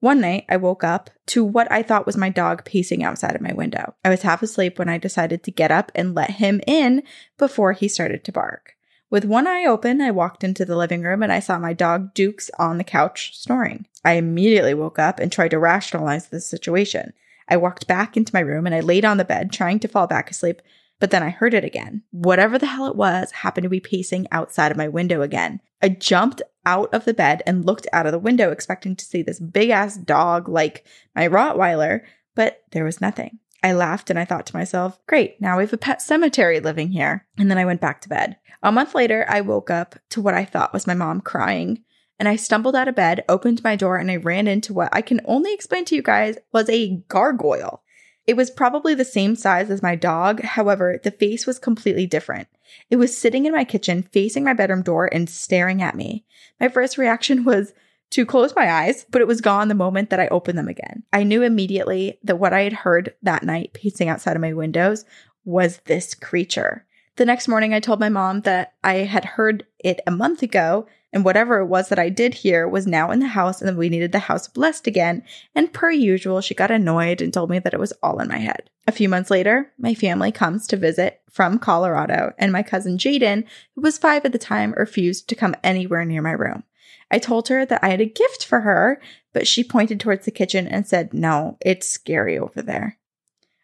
One 0.00 0.20
night, 0.20 0.44
I 0.48 0.56
woke 0.56 0.84
up 0.84 1.10
to 1.26 1.44
what 1.44 1.70
I 1.72 1.82
thought 1.82 2.06
was 2.06 2.16
my 2.16 2.28
dog 2.28 2.64
pacing 2.64 3.02
outside 3.02 3.34
of 3.34 3.40
my 3.40 3.52
window. 3.52 3.94
I 4.04 4.10
was 4.10 4.22
half 4.22 4.42
asleep 4.42 4.78
when 4.78 4.88
I 4.88 4.96
decided 4.96 5.42
to 5.42 5.50
get 5.50 5.72
up 5.72 5.90
and 5.94 6.14
let 6.14 6.30
him 6.30 6.60
in 6.66 7.02
before 7.36 7.72
he 7.72 7.88
started 7.88 8.22
to 8.24 8.32
bark. 8.32 8.76
With 9.10 9.24
one 9.24 9.46
eye 9.46 9.64
open, 9.64 10.00
I 10.00 10.10
walked 10.12 10.44
into 10.44 10.64
the 10.64 10.76
living 10.76 11.02
room 11.02 11.22
and 11.22 11.32
I 11.32 11.40
saw 11.40 11.58
my 11.58 11.72
dog 11.72 12.14
Dukes 12.14 12.50
on 12.58 12.78
the 12.78 12.84
couch 12.84 13.36
snoring. 13.36 13.86
I 14.04 14.12
immediately 14.12 14.74
woke 14.74 14.98
up 14.98 15.18
and 15.18 15.32
tried 15.32 15.50
to 15.50 15.58
rationalize 15.58 16.28
the 16.28 16.40
situation. 16.40 17.12
I 17.48 17.56
walked 17.56 17.86
back 17.86 18.16
into 18.16 18.34
my 18.34 18.40
room 18.40 18.66
and 18.66 18.74
I 18.74 18.80
laid 18.80 19.04
on 19.04 19.16
the 19.16 19.24
bed 19.24 19.52
trying 19.52 19.78
to 19.80 19.88
fall 19.88 20.06
back 20.06 20.30
asleep, 20.30 20.62
but 21.00 21.10
then 21.10 21.22
I 21.22 21.30
heard 21.30 21.54
it 21.54 21.64
again. 21.64 22.02
Whatever 22.10 22.58
the 22.58 22.66
hell 22.66 22.86
it 22.86 22.96
was 22.96 23.30
happened 23.30 23.64
to 23.64 23.70
be 23.70 23.80
pacing 23.80 24.26
outside 24.32 24.70
of 24.70 24.76
my 24.78 24.88
window 24.88 25.22
again. 25.22 25.60
I 25.82 25.90
jumped 25.90 26.42
out 26.66 26.92
of 26.92 27.04
the 27.04 27.14
bed 27.14 27.42
and 27.46 27.64
looked 27.64 27.86
out 27.92 28.06
of 28.06 28.12
the 28.12 28.18
window 28.18 28.50
expecting 28.50 28.96
to 28.96 29.04
see 29.04 29.22
this 29.22 29.40
big 29.40 29.70
ass 29.70 29.96
dog 29.96 30.48
like 30.48 30.84
my 31.14 31.28
Rottweiler, 31.28 32.02
but 32.34 32.62
there 32.72 32.84
was 32.84 33.00
nothing. 33.00 33.38
I 33.62 33.72
laughed 33.72 34.10
and 34.10 34.18
I 34.18 34.24
thought 34.24 34.46
to 34.46 34.56
myself, 34.56 34.98
great, 35.06 35.40
now 35.40 35.56
we 35.56 35.64
have 35.64 35.72
a 35.72 35.78
pet 35.78 36.00
cemetery 36.00 36.60
living 36.60 36.92
here. 36.92 37.26
And 37.38 37.50
then 37.50 37.58
I 37.58 37.64
went 37.64 37.80
back 37.80 38.00
to 38.02 38.08
bed. 38.08 38.36
A 38.62 38.72
month 38.72 38.94
later, 38.94 39.24
I 39.28 39.40
woke 39.40 39.70
up 39.70 39.96
to 40.10 40.20
what 40.20 40.34
I 40.34 40.44
thought 40.44 40.72
was 40.72 40.86
my 40.86 40.94
mom 40.94 41.20
crying. 41.20 41.84
And 42.18 42.28
I 42.28 42.36
stumbled 42.36 42.74
out 42.74 42.88
of 42.88 42.94
bed, 42.94 43.24
opened 43.28 43.62
my 43.62 43.76
door, 43.76 43.96
and 43.96 44.10
I 44.10 44.16
ran 44.16 44.48
into 44.48 44.72
what 44.72 44.88
I 44.92 45.02
can 45.02 45.20
only 45.24 45.54
explain 45.54 45.84
to 45.86 45.94
you 45.94 46.02
guys 46.02 46.36
was 46.52 46.68
a 46.68 46.96
gargoyle. 47.08 47.82
It 48.26 48.36
was 48.36 48.50
probably 48.50 48.94
the 48.94 49.04
same 49.04 49.36
size 49.36 49.70
as 49.70 49.82
my 49.82 49.94
dog. 49.94 50.42
However, 50.42 51.00
the 51.02 51.10
face 51.10 51.46
was 51.46 51.58
completely 51.58 52.06
different. 52.06 52.48
It 52.90 52.96
was 52.96 53.16
sitting 53.16 53.46
in 53.46 53.52
my 53.52 53.64
kitchen, 53.64 54.02
facing 54.02 54.44
my 54.44 54.52
bedroom 54.52 54.82
door, 54.82 55.08
and 55.12 55.30
staring 55.30 55.80
at 55.80 55.94
me. 55.94 56.26
My 56.60 56.68
first 56.68 56.98
reaction 56.98 57.44
was 57.44 57.72
to 58.10 58.26
close 58.26 58.54
my 58.56 58.70
eyes, 58.70 59.06
but 59.10 59.20
it 59.20 59.28
was 59.28 59.40
gone 59.40 59.68
the 59.68 59.74
moment 59.74 60.10
that 60.10 60.20
I 60.20 60.28
opened 60.28 60.58
them 60.58 60.68
again. 60.68 61.04
I 61.12 61.22
knew 61.22 61.42
immediately 61.42 62.18
that 62.24 62.36
what 62.36 62.52
I 62.52 62.62
had 62.62 62.72
heard 62.72 63.14
that 63.22 63.44
night 63.44 63.72
pacing 63.74 64.08
outside 64.08 64.36
of 64.36 64.42
my 64.42 64.52
windows 64.52 65.04
was 65.44 65.78
this 65.84 66.14
creature. 66.14 66.84
The 67.16 67.26
next 67.26 67.48
morning, 67.48 67.74
I 67.74 67.80
told 67.80 68.00
my 68.00 68.08
mom 68.08 68.42
that 68.42 68.74
I 68.84 68.96
had 68.96 69.24
heard 69.24 69.66
it 69.78 70.00
a 70.06 70.10
month 70.10 70.42
ago, 70.42 70.86
and 71.12 71.24
whatever 71.24 71.58
it 71.58 71.66
was 71.66 71.88
that 71.88 71.98
I 71.98 72.08
did 72.08 72.34
hear 72.34 72.68
was 72.68 72.86
now 72.86 73.10
in 73.10 73.20
the 73.20 73.28
house, 73.28 73.62
and 73.62 73.76
we 73.76 73.88
needed 73.88 74.12
the 74.12 74.18
house 74.18 74.46
blessed 74.46 74.86
again. 74.86 75.22
And 75.54 75.72
per 75.72 75.90
usual, 75.90 76.40
she 76.40 76.54
got 76.54 76.70
annoyed 76.70 77.22
and 77.22 77.32
told 77.32 77.50
me 77.50 77.58
that 77.58 77.74
it 77.74 77.80
was 77.80 77.92
all 78.02 78.20
in 78.20 78.28
my 78.28 78.38
head. 78.38 78.70
A 78.86 78.92
few 78.92 79.08
months 79.08 79.30
later, 79.30 79.72
my 79.78 79.94
family 79.94 80.32
comes 80.32 80.66
to 80.66 80.76
visit 80.76 81.20
from 81.30 81.58
Colorado, 81.58 82.32
and 82.38 82.52
my 82.52 82.62
cousin 82.62 82.98
Jaden, 82.98 83.44
who 83.74 83.80
was 83.80 83.98
five 83.98 84.24
at 84.24 84.32
the 84.32 84.38
time, 84.38 84.74
refused 84.76 85.28
to 85.28 85.34
come 85.34 85.54
anywhere 85.62 86.04
near 86.04 86.22
my 86.22 86.32
room. 86.32 86.64
I 87.10 87.18
told 87.18 87.48
her 87.48 87.64
that 87.64 87.82
I 87.82 87.88
had 87.88 88.00
a 88.00 88.06
gift 88.06 88.44
for 88.44 88.60
her, 88.60 89.00
but 89.32 89.46
she 89.46 89.64
pointed 89.64 90.00
towards 90.00 90.24
the 90.24 90.30
kitchen 90.30 90.66
and 90.66 90.86
said, 90.86 91.14
No, 91.14 91.56
it's 91.60 91.88
scary 91.88 92.38
over 92.38 92.60
there. 92.60 92.98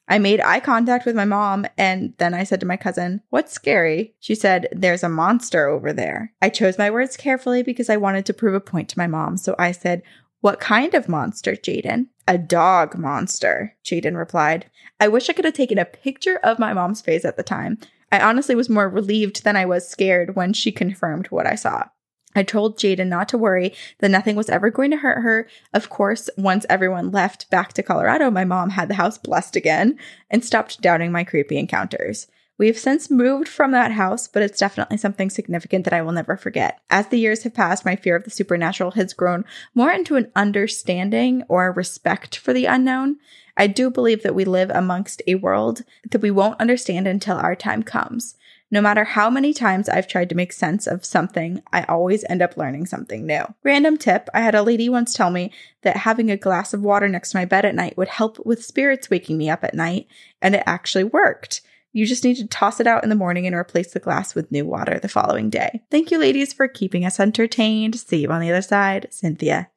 I 0.06 0.18
made 0.18 0.40
eye 0.40 0.60
contact 0.60 1.06
with 1.06 1.16
my 1.16 1.24
mom 1.24 1.66
and 1.78 2.12
then 2.18 2.34
I 2.34 2.44
said 2.44 2.60
to 2.60 2.66
my 2.66 2.76
cousin, 2.76 3.22
What's 3.30 3.52
scary? 3.52 4.14
She 4.20 4.34
said, 4.34 4.68
There's 4.72 5.02
a 5.02 5.08
monster 5.08 5.66
over 5.66 5.92
there. 5.92 6.32
I 6.42 6.50
chose 6.50 6.78
my 6.78 6.90
words 6.90 7.16
carefully 7.16 7.62
because 7.62 7.88
I 7.88 7.96
wanted 7.96 8.26
to 8.26 8.34
prove 8.34 8.54
a 8.54 8.60
point 8.60 8.88
to 8.90 8.98
my 8.98 9.06
mom. 9.06 9.36
So 9.36 9.54
I 9.58 9.72
said, 9.72 10.02
What 10.40 10.60
kind 10.60 10.94
of 10.94 11.08
monster, 11.08 11.52
Jaden? 11.52 12.08
A 12.28 12.38
dog 12.38 12.96
monster, 12.98 13.76
Jaden 13.84 14.16
replied. 14.16 14.70
I 15.00 15.08
wish 15.08 15.28
I 15.28 15.32
could 15.32 15.44
have 15.44 15.54
taken 15.54 15.78
a 15.78 15.84
picture 15.84 16.38
of 16.42 16.58
my 16.58 16.72
mom's 16.72 17.00
face 17.00 17.24
at 17.24 17.36
the 17.36 17.42
time. 17.42 17.78
I 18.12 18.20
honestly 18.20 18.54
was 18.54 18.68
more 18.68 18.88
relieved 18.88 19.42
than 19.42 19.56
I 19.56 19.66
was 19.66 19.88
scared 19.88 20.36
when 20.36 20.52
she 20.52 20.70
confirmed 20.70 21.26
what 21.28 21.46
I 21.46 21.56
saw. 21.56 21.88
I 22.34 22.42
told 22.42 22.78
Jaden 22.78 23.08
not 23.08 23.28
to 23.30 23.38
worry, 23.38 23.74
that 24.00 24.10
nothing 24.10 24.36
was 24.36 24.48
ever 24.48 24.70
going 24.70 24.90
to 24.90 24.96
hurt 24.96 25.22
her. 25.22 25.48
Of 25.72 25.88
course, 25.88 26.28
once 26.36 26.66
everyone 26.68 27.10
left 27.10 27.48
back 27.50 27.72
to 27.74 27.82
Colorado, 27.82 28.30
my 28.30 28.44
mom 28.44 28.70
had 28.70 28.88
the 28.88 28.94
house 28.94 29.18
blessed 29.18 29.56
again 29.56 29.98
and 30.30 30.44
stopped 30.44 30.80
doubting 30.80 31.12
my 31.12 31.24
creepy 31.24 31.58
encounters. 31.58 32.26
We've 32.56 32.78
since 32.78 33.10
moved 33.10 33.48
from 33.48 33.72
that 33.72 33.92
house, 33.92 34.28
but 34.28 34.42
it's 34.42 34.60
definitely 34.60 34.96
something 34.96 35.28
significant 35.28 35.84
that 35.84 35.92
I 35.92 36.02
will 36.02 36.12
never 36.12 36.36
forget. 36.36 36.78
As 36.88 37.08
the 37.08 37.18
years 37.18 37.42
have 37.42 37.54
passed, 37.54 37.84
my 37.84 37.96
fear 37.96 38.14
of 38.14 38.22
the 38.22 38.30
supernatural 38.30 38.92
has 38.92 39.12
grown 39.12 39.44
more 39.74 39.90
into 39.90 40.14
an 40.14 40.30
understanding 40.36 41.42
or 41.48 41.72
respect 41.72 42.36
for 42.36 42.52
the 42.52 42.66
unknown. 42.66 43.16
I 43.56 43.66
do 43.66 43.90
believe 43.90 44.22
that 44.22 44.36
we 44.36 44.44
live 44.44 44.70
amongst 44.70 45.20
a 45.26 45.34
world 45.34 45.82
that 46.10 46.22
we 46.22 46.30
won't 46.30 46.60
understand 46.60 47.08
until 47.08 47.36
our 47.36 47.56
time 47.56 47.82
comes. 47.82 48.36
No 48.74 48.80
matter 48.80 49.04
how 49.04 49.30
many 49.30 49.54
times 49.54 49.88
I've 49.88 50.08
tried 50.08 50.28
to 50.30 50.34
make 50.34 50.52
sense 50.52 50.88
of 50.88 51.04
something, 51.04 51.62
I 51.72 51.84
always 51.84 52.24
end 52.28 52.42
up 52.42 52.56
learning 52.56 52.86
something 52.86 53.24
new. 53.24 53.44
Random 53.62 53.96
tip 53.96 54.28
I 54.34 54.40
had 54.40 54.56
a 54.56 54.64
lady 54.64 54.88
once 54.88 55.14
tell 55.14 55.30
me 55.30 55.52
that 55.82 55.98
having 55.98 56.28
a 56.28 56.36
glass 56.36 56.74
of 56.74 56.82
water 56.82 57.06
next 57.06 57.30
to 57.30 57.36
my 57.36 57.44
bed 57.44 57.64
at 57.64 57.76
night 57.76 57.96
would 57.96 58.08
help 58.08 58.44
with 58.44 58.64
spirits 58.64 59.08
waking 59.08 59.38
me 59.38 59.48
up 59.48 59.62
at 59.62 59.74
night, 59.74 60.08
and 60.42 60.56
it 60.56 60.64
actually 60.66 61.04
worked. 61.04 61.60
You 61.92 62.04
just 62.04 62.24
need 62.24 62.34
to 62.38 62.48
toss 62.48 62.80
it 62.80 62.88
out 62.88 63.04
in 63.04 63.10
the 63.10 63.14
morning 63.14 63.46
and 63.46 63.54
replace 63.54 63.92
the 63.92 64.00
glass 64.00 64.34
with 64.34 64.50
new 64.50 64.66
water 64.66 64.98
the 64.98 65.08
following 65.08 65.50
day. 65.50 65.80
Thank 65.92 66.10
you, 66.10 66.18
ladies, 66.18 66.52
for 66.52 66.66
keeping 66.66 67.04
us 67.04 67.20
entertained. 67.20 67.94
See 67.94 68.22
you 68.22 68.30
on 68.30 68.40
the 68.40 68.50
other 68.50 68.60
side. 68.60 69.06
Cynthia. 69.12 69.70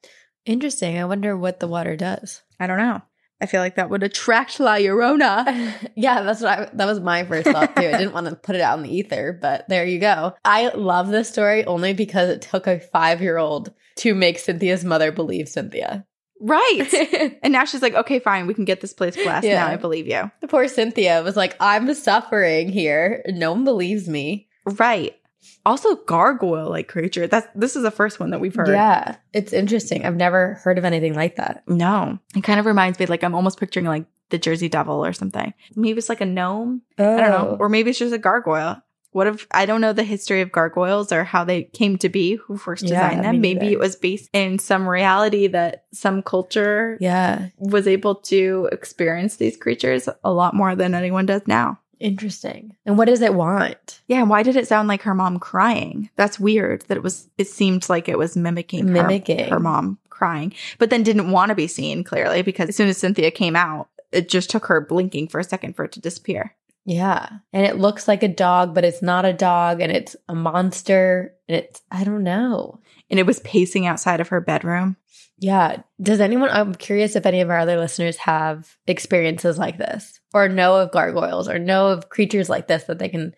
Interesting. 0.44 0.98
I 0.98 1.04
wonder 1.04 1.36
what 1.36 1.60
the 1.60 1.68
water 1.68 1.94
does. 1.94 2.42
I 2.58 2.66
don't 2.66 2.78
know. 2.78 3.02
I 3.40 3.46
feel 3.46 3.60
like 3.60 3.76
that 3.76 3.88
would 3.90 4.02
attract 4.02 4.58
La 4.58 4.74
Llorona. 4.74 5.90
yeah, 5.94 6.22
that's 6.22 6.40
what 6.40 6.58
I, 6.58 6.70
that 6.72 6.86
was 6.86 7.00
my 7.00 7.24
first 7.24 7.46
thought 7.46 7.76
too. 7.76 7.88
I 7.88 7.98
didn't 7.98 8.12
want 8.12 8.26
to 8.26 8.34
put 8.34 8.56
it 8.56 8.60
out 8.60 8.78
in 8.78 8.84
the 8.84 8.94
ether, 8.94 9.38
but 9.40 9.68
there 9.68 9.84
you 9.84 10.00
go. 10.00 10.34
I 10.44 10.68
love 10.74 11.08
this 11.08 11.28
story 11.28 11.64
only 11.64 11.92
because 11.92 12.30
it 12.30 12.42
took 12.42 12.66
a 12.66 12.80
five 12.80 13.22
year 13.22 13.38
old 13.38 13.72
to 13.96 14.14
make 14.14 14.38
Cynthia's 14.38 14.84
mother 14.84 15.12
believe 15.12 15.48
Cynthia. 15.48 16.04
Right. 16.40 17.38
and 17.42 17.52
now 17.52 17.64
she's 17.64 17.82
like, 17.82 17.94
okay, 17.94 18.18
fine, 18.18 18.46
we 18.46 18.54
can 18.54 18.64
get 18.64 18.80
this 18.80 18.92
place 18.92 19.16
blessed. 19.16 19.46
Yeah. 19.46 19.66
Now 19.66 19.72
I 19.72 19.76
believe 19.76 20.06
you. 20.06 20.30
The 20.40 20.48
poor 20.48 20.68
Cynthia 20.68 21.22
was 21.22 21.36
like, 21.36 21.56
I'm 21.60 21.92
suffering 21.94 22.68
here. 22.68 23.22
No 23.28 23.52
one 23.52 23.64
believes 23.64 24.08
me. 24.08 24.48
Right. 24.64 25.17
Also, 25.66 25.96
gargoyle 25.96 26.68
like 26.70 26.88
creature. 26.88 27.26
That's 27.26 27.46
this 27.54 27.76
is 27.76 27.82
the 27.82 27.90
first 27.90 28.20
one 28.20 28.30
that 28.30 28.40
we've 28.40 28.54
heard. 28.54 28.68
Yeah, 28.68 29.16
it's 29.32 29.52
interesting. 29.52 30.06
I've 30.06 30.16
never 30.16 30.54
heard 30.64 30.78
of 30.78 30.84
anything 30.84 31.14
like 31.14 31.36
that. 31.36 31.62
No. 31.68 32.18
It 32.34 32.42
kind 32.44 32.58
of 32.60 32.66
reminds 32.66 32.98
me 32.98 33.06
like 33.06 33.22
I'm 33.24 33.34
almost 33.34 33.58
picturing 33.60 33.86
like 33.86 34.06
the 34.30 34.38
Jersey 34.38 34.68
Devil 34.68 35.04
or 35.04 35.12
something. 35.12 35.52
Maybe 35.76 35.98
it's 35.98 36.08
like 36.08 36.20
a 36.20 36.26
gnome. 36.26 36.82
I 36.98 37.02
don't 37.02 37.18
know. 37.18 37.48
Oh. 37.52 37.56
Or 37.60 37.68
maybe 37.68 37.90
it's 37.90 37.98
just 37.98 38.14
a 38.14 38.18
gargoyle. 38.18 38.82
What 39.12 39.26
if 39.26 39.46
I 39.50 39.64
don't 39.64 39.80
know 39.80 39.94
the 39.94 40.04
history 40.04 40.42
of 40.42 40.52
gargoyles 40.52 41.12
or 41.12 41.24
how 41.24 41.42
they 41.42 41.64
came 41.64 41.96
to 41.98 42.10
be, 42.10 42.34
who 42.36 42.58
first 42.58 42.82
Yeah, 42.84 43.08
designed 43.08 43.24
them? 43.24 43.40
Maybe 43.40 43.60
neither. 43.60 43.72
it 43.72 43.78
was 43.78 43.96
based 43.96 44.28
in 44.34 44.58
some 44.58 44.86
reality 44.86 45.46
that 45.48 45.84
some 45.94 46.22
culture 46.22 46.98
Yeah, 47.00 47.48
was 47.56 47.88
able 47.88 48.16
to 48.16 48.68
experience 48.70 49.36
these 49.36 49.56
creatures 49.56 50.10
a 50.22 50.30
lot 50.30 50.52
more 50.54 50.76
than 50.76 50.94
anyone 50.94 51.24
does 51.24 51.40
now. 51.46 51.78
Interesting. 52.00 52.76
And 52.86 52.96
what 52.98 53.06
does 53.06 53.20
it 53.20 53.34
want? 53.34 54.00
Yeah, 54.08 54.20
and 54.20 54.30
why 54.30 54.42
did 54.42 54.56
it 54.56 54.68
sound 54.68 54.88
like 54.88 55.02
her 55.02 55.14
mom 55.14 55.38
crying? 55.38 56.10
That's 56.16 56.38
weird. 56.40 56.82
That 56.88 56.96
it 56.96 57.02
was. 57.02 57.28
It 57.38 57.48
seemed 57.48 57.88
like 57.88 58.08
it 58.08 58.18
was 58.18 58.36
mimicking 58.36 58.86
her- 58.88 58.92
Mimicking. 58.92 59.48
her, 59.48 59.60
mom 59.60 59.98
crying, 60.10 60.52
but 60.78 60.90
then 60.90 61.02
didn't 61.02 61.30
want 61.30 61.50
to 61.50 61.54
be 61.54 61.66
seen 61.68 62.02
clearly 62.04 62.42
because 62.42 62.68
as 62.68 62.76
soon 62.76 62.88
as 62.88 62.98
Cynthia 62.98 63.30
came 63.30 63.54
out, 63.56 63.88
it 64.12 64.28
just 64.28 64.50
took 64.50 64.66
her 64.66 64.80
blinking 64.80 65.28
for 65.28 65.38
a 65.38 65.44
second 65.44 65.74
for 65.76 65.84
it 65.84 65.92
to 65.92 66.00
disappear. 66.00 66.54
Yeah, 66.84 67.28
and 67.52 67.66
it 67.66 67.76
looks 67.78 68.08
like 68.08 68.22
a 68.22 68.28
dog, 68.28 68.74
but 68.74 68.84
it's 68.84 69.02
not 69.02 69.24
a 69.26 69.32
dog, 69.32 69.80
and 69.80 69.92
it's 69.92 70.16
a 70.28 70.34
monster, 70.34 71.34
and 71.48 71.58
it's 71.58 71.82
I 71.90 72.04
don't 72.04 72.24
know. 72.24 72.80
And 73.10 73.18
it 73.20 73.26
was 73.26 73.40
pacing 73.40 73.86
outside 73.86 74.20
of 74.20 74.28
her 74.28 74.40
bedroom. 74.40 74.96
Yeah. 75.40 75.82
Does 76.02 76.20
anyone, 76.20 76.50
I'm 76.50 76.74
curious 76.74 77.14
if 77.14 77.24
any 77.24 77.40
of 77.40 77.48
our 77.48 77.58
other 77.58 77.76
listeners 77.76 78.16
have 78.16 78.76
experiences 78.86 79.56
like 79.56 79.78
this 79.78 80.17
or 80.34 80.48
know 80.48 80.76
of 80.76 80.92
gargoyles 80.92 81.48
or 81.48 81.58
know 81.58 81.88
of 81.88 82.08
creatures 82.08 82.48
like 82.48 82.66
this 82.68 82.84
that 82.84 82.98
they 82.98 83.08
can 83.08 83.34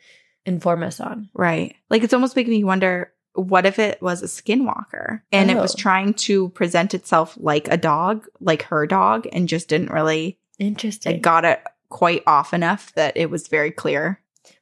inform 0.46 0.82
us 0.82 1.00
on. 1.00 1.28
Right. 1.34 1.76
Like 1.90 2.02
it's 2.02 2.14
almost 2.14 2.36
making 2.36 2.52
me 2.52 2.64
wonder. 2.64 3.12
What 3.34 3.64
if 3.64 3.78
it 3.78 4.02
was 4.02 4.22
a 4.22 4.26
skinwalker 4.26 5.20
and 5.30 5.50
it 5.52 5.56
was 5.56 5.74
Oh. 5.74 5.78
trying 5.78 6.14
to 6.14 6.48
present 6.48 6.94
itself 6.94 7.36
like 7.40 7.68
a 7.68 7.76
dog, 7.76 8.26
like 8.40 8.62
her 8.64 8.86
dog, 8.88 9.28
and 9.32 9.48
just 9.48 9.68
didn't 9.68 9.92
really 9.92 10.38
Interesting. 10.58 11.14
it 11.16 11.22
got 11.22 11.44
it 11.44 11.62
quite 11.90 12.22
off 12.26 12.52
enough 12.52 12.92
that 12.94 13.16
it 13.16 13.30
was 13.30 13.46
very 13.48 13.70
clear. 13.70 14.20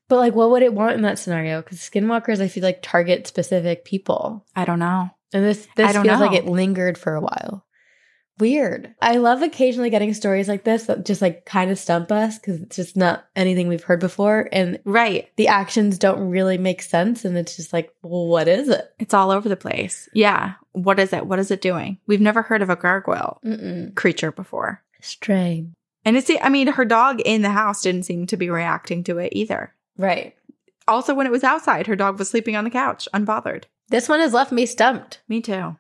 but 0.09 0.17
like, 0.17 0.35
what 0.35 0.51
would 0.51 0.63
it 0.63 0.75
want 0.75 0.95
in 0.95 1.03
that 1.03 1.19
scenario? 1.19 1.63
Because 1.63 1.79
skinwalkers, 1.79 2.41
I 2.41 2.49
feel 2.49 2.63
like 2.63 2.81
target 2.83 3.27
specific 3.27 3.85
people. 3.87 4.45
I 4.57 4.65
don't 4.67 4.79
know. 4.79 5.11
And 5.33 5.45
this, 5.45 5.67
this 5.77 5.89
I 5.89 5.93
don't 5.93 6.05
feels 6.07 6.21
like 6.21 6.33
it 6.33 6.47
lingered 6.47 6.97
for 6.99 7.15
a 7.15 7.21
while. 7.21 7.65
Weird. 8.39 8.95
I 9.03 9.17
love 9.17 9.43
occasionally 9.43 9.91
getting 9.91 10.15
stories 10.15 10.49
like 10.49 10.65
this 10.65 10.85
that 10.85 11.05
just 11.05 11.21
like 11.23 11.45
kind 11.45 11.71
of 11.71 11.79
stump 11.79 12.13
us 12.13 12.39
because 12.39 12.61
it's 12.61 12.77
just 12.77 12.97
not 12.97 13.25
anything 13.35 13.69
we've 13.69 13.83
heard 13.83 14.01
before. 14.01 14.49
And 14.53 14.79
Right. 14.85 15.29
the 15.37 15.49
actions 15.49 15.99
don't 15.99 16.31
really 16.31 16.59
make 16.59 16.83
sense. 16.83 17.25
And 17.25 17.37
it's 17.37 17.57
just 17.57 17.73
like, 17.73 17.93
well, 18.03 18.27
what 18.27 18.49
is 18.49 18.69
it? 18.69 18.93
It's 18.99 19.15
all 19.15 19.31
over 19.31 19.49
the 19.49 19.57
place. 19.57 20.09
Yeah. 20.13 20.55
What 20.73 20.99
is 21.01 21.13
it? 21.13 21.27
What 21.27 21.39
is 21.39 21.51
it 21.51 21.61
doing? 21.61 21.99
We've 22.07 22.21
never 22.21 22.43
heard 22.43 22.63
of 22.63 22.71
a 22.71 22.77
gargoyle 22.77 23.41
Mm-mm. 23.45 23.95
creature 23.95 24.31
before. 24.33 24.83
Strange. 25.01 25.71
And 26.05 26.17
it's, 26.17 26.31
I 26.41 26.49
mean, 26.49 26.69
her 26.69 26.85
dog 26.85 27.21
in 27.21 27.43
the 27.43 27.51
house 27.51 27.83
didn't 27.83 28.05
seem 28.05 28.27
to 28.29 28.37
be 28.37 28.49
reacting 28.51 29.05
to 29.05 29.19
it 29.19 29.33
either. 29.35 29.75
Right. 29.97 30.35
Also, 30.87 31.13
when 31.13 31.27
it 31.27 31.33
was 31.33 31.45
outside, 31.45 31.87
her 31.87 31.97
dog 31.97 32.19
was 32.19 32.31
sleeping 32.31 32.57
on 32.57 32.65
the 32.65 32.71
couch, 32.71 33.09
unbothered. 33.13 33.65
This 33.89 34.09
one 34.09 34.21
has 34.21 34.33
left 34.33 34.53
me 34.53 34.65
stumped. 34.65 35.21
Me 35.29 35.41
too. 35.41 35.77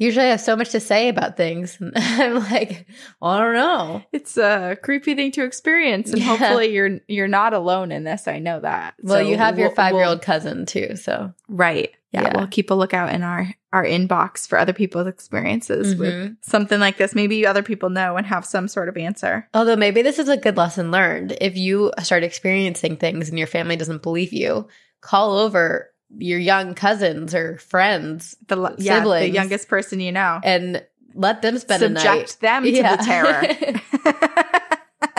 Usually 0.00 0.24
I 0.26 0.30
have 0.30 0.40
so 0.40 0.56
much 0.56 0.70
to 0.70 0.80
say 0.80 1.08
about 1.08 1.36
things. 1.36 1.78
And 1.80 1.92
I'm 1.96 2.34
like, 2.50 2.86
well, 3.20 3.30
I 3.32 3.38
don't 3.40 3.54
know. 3.54 4.02
It's 4.12 4.36
a 4.36 4.76
creepy 4.82 5.14
thing 5.14 5.30
to 5.32 5.44
experience, 5.44 6.10
and 6.10 6.18
Yeah. 6.20 6.36
hopefully 6.36 6.72
you're 6.74 6.98
you're 7.06 7.28
not 7.28 7.52
alone 7.54 7.92
in 7.92 8.02
this. 8.04 8.26
I 8.26 8.38
know 8.40 8.58
that. 8.60 8.94
Well, 9.02 9.18
So 9.22 9.28
you 9.28 9.36
have 9.36 9.58
your 9.58 9.68
we'll- 9.68 9.76
five 9.76 9.92
year 9.92 10.02
we'll- 10.02 10.10
old 10.10 10.22
cousin 10.22 10.66
too. 10.66 10.96
So 10.96 11.32
right? 11.48 11.90
Yeah, 12.12 12.22
Yeah. 12.22 12.32
we'll 12.38 12.48
keep 12.48 12.70
a 12.72 12.74
lookout 12.74 13.14
in 13.14 13.22
our 13.22 13.46
our 13.72 13.84
inbox 13.84 14.48
for 14.48 14.58
other 14.58 14.72
people's 14.72 15.06
experiences 15.06 15.94
with 15.94 16.12
Mhm. 16.12 16.36
something 16.40 16.80
like 16.80 16.96
this. 16.96 17.14
Maybe 17.14 17.46
other 17.46 17.62
people 17.62 17.88
know 17.90 18.16
and 18.16 18.26
have 18.26 18.44
some 18.44 18.66
sort 18.66 18.88
of 18.88 18.96
answer. 18.96 19.46
Although 19.54 19.76
maybe 19.76 20.02
this 20.02 20.18
is 20.18 20.28
a 20.28 20.36
good 20.36 20.56
lesson 20.56 20.90
learned. 20.90 21.36
If 21.40 21.56
you 21.56 21.92
start 22.02 22.24
experiencing 22.24 22.96
things 22.96 23.28
and 23.28 23.38
your 23.38 23.46
family 23.46 23.76
doesn't 23.76 24.02
believe 24.02 24.32
you, 24.32 24.66
call 25.02 25.38
over 25.38 25.89
your 26.18 26.38
young 26.38 26.74
cousins 26.74 27.34
or 27.34 27.58
friends 27.58 28.36
The 28.48 28.56
l- 28.56 28.74
yeah, 28.78 29.00
the 29.04 29.28
youngest 29.28 29.68
person 29.68 30.00
you 30.00 30.12
know. 30.12 30.40
and 30.42 30.84
let 31.14 31.42
them 31.42 31.58
spend 31.58 31.82
a 31.82 31.88
night. 31.88 32.02
Subject 32.02 32.40
them 32.40 32.62
to 32.64 32.70
Yeah. 32.70 32.96
the 32.96 33.02
terror. 33.04 33.42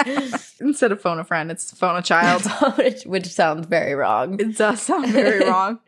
Instead 0.60 0.92
of 0.92 1.02
phone 1.02 1.20
a 1.20 1.24
friend, 1.24 1.52
it's 1.52 1.72
phone 1.78 1.98
a 1.98 2.02
child. 2.02 2.44
which, 2.78 3.04
which 3.04 3.28
sounds 3.28 3.68
very 3.68 3.94
wrong. 3.94 4.40
it 4.40 4.58
does 4.58 4.82
sound 4.82 5.08
very 5.12 5.48
wrong. 5.48 5.80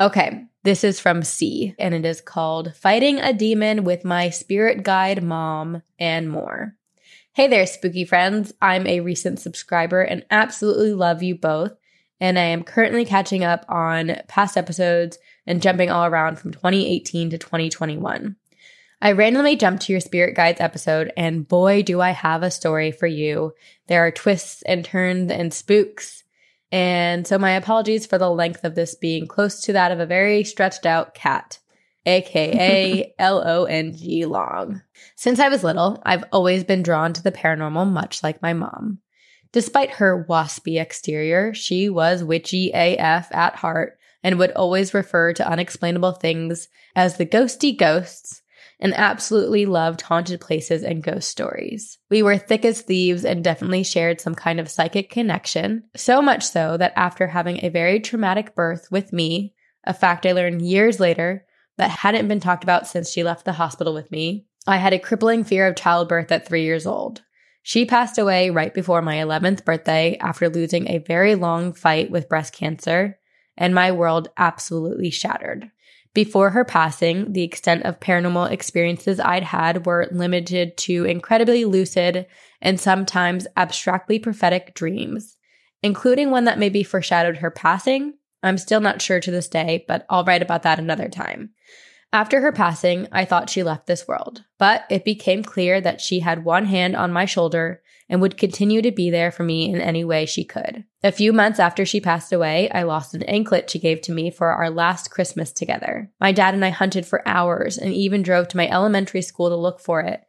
Okay, 0.00 0.44
this 0.64 0.82
is 0.82 0.98
from 0.98 1.22
C, 1.22 1.74
and 1.78 1.94
it 1.94 2.04
is 2.04 2.20
called 2.20 2.74
Fighting 2.74 3.20
a 3.20 3.32
Demon 3.32 3.84
with 3.84 4.04
My 4.04 4.28
Spirit 4.28 4.82
Guide 4.82 5.22
Mom 5.22 5.82
and 6.00 6.28
More. 6.28 6.74
Hey 7.32 7.46
there, 7.46 7.64
spooky 7.66 8.04
friends. 8.04 8.52
I'm 8.60 8.86
a 8.86 9.00
recent 9.00 9.38
subscriber 9.40 10.02
and 10.02 10.26
absolutely 10.30 10.92
love 10.94 11.22
you 11.22 11.36
both. 11.36 11.72
And 12.20 12.38
I 12.38 12.44
am 12.44 12.62
currently 12.62 13.04
catching 13.04 13.44
up 13.44 13.64
on 13.68 14.16
past 14.28 14.56
episodes 14.56 15.18
and 15.46 15.62
jumping 15.62 15.90
all 15.90 16.06
around 16.06 16.38
from 16.38 16.52
2018 16.52 17.30
to 17.30 17.38
2021. 17.38 18.36
I 19.04 19.12
randomly 19.12 19.56
jumped 19.56 19.82
to 19.82 19.92
your 19.92 20.00
Spirit 20.00 20.34
Guides 20.34 20.62
episode, 20.62 21.12
and 21.16 21.46
boy, 21.46 21.82
do 21.82 22.00
I 22.00 22.10
have 22.10 22.42
a 22.42 22.50
story 22.50 22.90
for 22.90 23.06
you. 23.06 23.52
There 23.86 24.06
are 24.06 24.10
twists 24.10 24.62
and 24.62 24.82
turns 24.82 25.30
and 25.30 25.52
spooks. 25.52 26.24
And 26.72 27.26
so 27.26 27.38
my 27.38 27.52
apologies 27.52 28.06
for 28.06 28.16
the 28.16 28.30
length 28.30 28.64
of 28.64 28.74
this 28.74 28.94
being 28.94 29.26
close 29.26 29.60
to 29.62 29.74
that 29.74 29.92
of 29.92 30.00
a 30.00 30.06
very 30.06 30.42
stretched 30.42 30.86
out 30.86 31.14
cat, 31.14 31.58
aka 32.06 33.14
L 33.18 33.46
O 33.46 33.64
N 33.64 33.94
G 33.94 34.24
long. 34.24 34.80
Since 35.16 35.38
I 35.38 35.50
was 35.50 35.62
little, 35.62 36.02
I've 36.06 36.24
always 36.32 36.64
been 36.64 36.82
drawn 36.82 37.12
to 37.12 37.22
the 37.22 37.30
paranormal, 37.30 37.92
much 37.92 38.22
like 38.22 38.40
my 38.40 38.54
mom. 38.54 39.00
Despite 39.54 39.90
her 39.92 40.26
waspy 40.28 40.80
exterior, 40.80 41.54
she 41.54 41.88
was 41.88 42.24
witchy 42.24 42.72
AF 42.74 43.32
at 43.32 43.54
heart 43.54 43.96
and 44.20 44.36
would 44.36 44.50
always 44.50 44.92
refer 44.92 45.32
to 45.32 45.48
unexplainable 45.48 46.10
things 46.10 46.66
as 46.96 47.18
the 47.18 47.24
ghosty 47.24 47.78
ghosts 47.78 48.42
and 48.80 48.92
absolutely 48.94 49.64
loved 49.64 50.00
haunted 50.00 50.40
places 50.40 50.82
and 50.82 51.04
ghost 51.04 51.30
stories. 51.30 51.98
We 52.10 52.20
were 52.20 52.36
thick 52.36 52.64
as 52.64 52.80
thieves 52.80 53.24
and 53.24 53.44
definitely 53.44 53.84
shared 53.84 54.20
some 54.20 54.34
kind 54.34 54.58
of 54.58 54.68
psychic 54.68 55.08
connection, 55.08 55.84
so 55.94 56.20
much 56.20 56.42
so 56.42 56.76
that 56.76 56.92
after 56.96 57.28
having 57.28 57.64
a 57.64 57.68
very 57.68 58.00
traumatic 58.00 58.56
birth 58.56 58.88
with 58.90 59.12
me, 59.12 59.54
a 59.84 59.94
fact 59.94 60.26
I 60.26 60.32
learned 60.32 60.62
years 60.62 60.98
later 60.98 61.46
that 61.78 61.90
hadn't 61.90 62.26
been 62.26 62.40
talked 62.40 62.64
about 62.64 62.88
since 62.88 63.08
she 63.08 63.22
left 63.22 63.44
the 63.44 63.52
hospital 63.52 63.94
with 63.94 64.10
me, 64.10 64.46
I 64.66 64.78
had 64.78 64.92
a 64.92 64.98
crippling 64.98 65.44
fear 65.44 65.68
of 65.68 65.76
childbirth 65.76 66.32
at 66.32 66.44
three 66.44 66.64
years 66.64 66.88
old. 66.88 67.22
She 67.66 67.86
passed 67.86 68.18
away 68.18 68.50
right 68.50 68.74
before 68.74 69.00
my 69.00 69.16
11th 69.16 69.64
birthday 69.64 70.18
after 70.20 70.50
losing 70.50 70.86
a 70.86 70.98
very 70.98 71.34
long 71.34 71.72
fight 71.72 72.10
with 72.10 72.28
breast 72.28 72.52
cancer, 72.52 73.18
and 73.56 73.74
my 73.74 73.90
world 73.90 74.28
absolutely 74.36 75.08
shattered. 75.08 75.70
Before 76.12 76.50
her 76.50 76.66
passing, 76.66 77.32
the 77.32 77.42
extent 77.42 77.84
of 77.84 78.00
paranormal 78.00 78.50
experiences 78.50 79.18
I'd 79.18 79.44
had 79.44 79.86
were 79.86 80.08
limited 80.12 80.76
to 80.76 81.06
incredibly 81.06 81.64
lucid 81.64 82.26
and 82.60 82.78
sometimes 82.78 83.46
abstractly 83.56 84.18
prophetic 84.18 84.74
dreams, 84.74 85.38
including 85.82 86.30
one 86.30 86.44
that 86.44 86.58
maybe 86.58 86.82
foreshadowed 86.82 87.38
her 87.38 87.50
passing. 87.50 88.12
I'm 88.42 88.58
still 88.58 88.82
not 88.82 89.00
sure 89.00 89.20
to 89.20 89.30
this 89.30 89.48
day, 89.48 89.86
but 89.88 90.04
I'll 90.10 90.24
write 90.24 90.42
about 90.42 90.64
that 90.64 90.78
another 90.78 91.08
time. 91.08 91.54
After 92.14 92.40
her 92.42 92.52
passing, 92.52 93.08
I 93.10 93.24
thought 93.24 93.50
she 93.50 93.64
left 93.64 93.88
this 93.88 94.06
world, 94.06 94.44
but 94.56 94.84
it 94.88 95.04
became 95.04 95.42
clear 95.42 95.80
that 95.80 96.00
she 96.00 96.20
had 96.20 96.44
one 96.44 96.66
hand 96.66 96.94
on 96.94 97.12
my 97.12 97.24
shoulder 97.24 97.82
and 98.08 98.20
would 98.20 98.36
continue 98.36 98.82
to 98.82 98.92
be 98.92 99.10
there 99.10 99.32
for 99.32 99.42
me 99.42 99.68
in 99.68 99.80
any 99.80 100.04
way 100.04 100.24
she 100.24 100.44
could. 100.44 100.84
A 101.02 101.10
few 101.10 101.32
months 101.32 101.58
after 101.58 101.84
she 101.84 102.00
passed 102.00 102.32
away, 102.32 102.70
I 102.70 102.84
lost 102.84 103.14
an 103.14 103.24
anklet 103.24 103.68
she 103.68 103.80
gave 103.80 104.00
to 104.02 104.12
me 104.12 104.30
for 104.30 104.50
our 104.50 104.70
last 104.70 105.10
Christmas 105.10 105.50
together. 105.50 106.08
My 106.20 106.30
dad 106.30 106.54
and 106.54 106.64
I 106.64 106.68
hunted 106.68 107.04
for 107.04 107.26
hours 107.26 107.78
and 107.78 107.92
even 107.92 108.22
drove 108.22 108.46
to 108.48 108.56
my 108.56 108.68
elementary 108.68 109.22
school 109.22 109.48
to 109.48 109.56
look 109.56 109.80
for 109.80 110.00
it, 110.00 110.20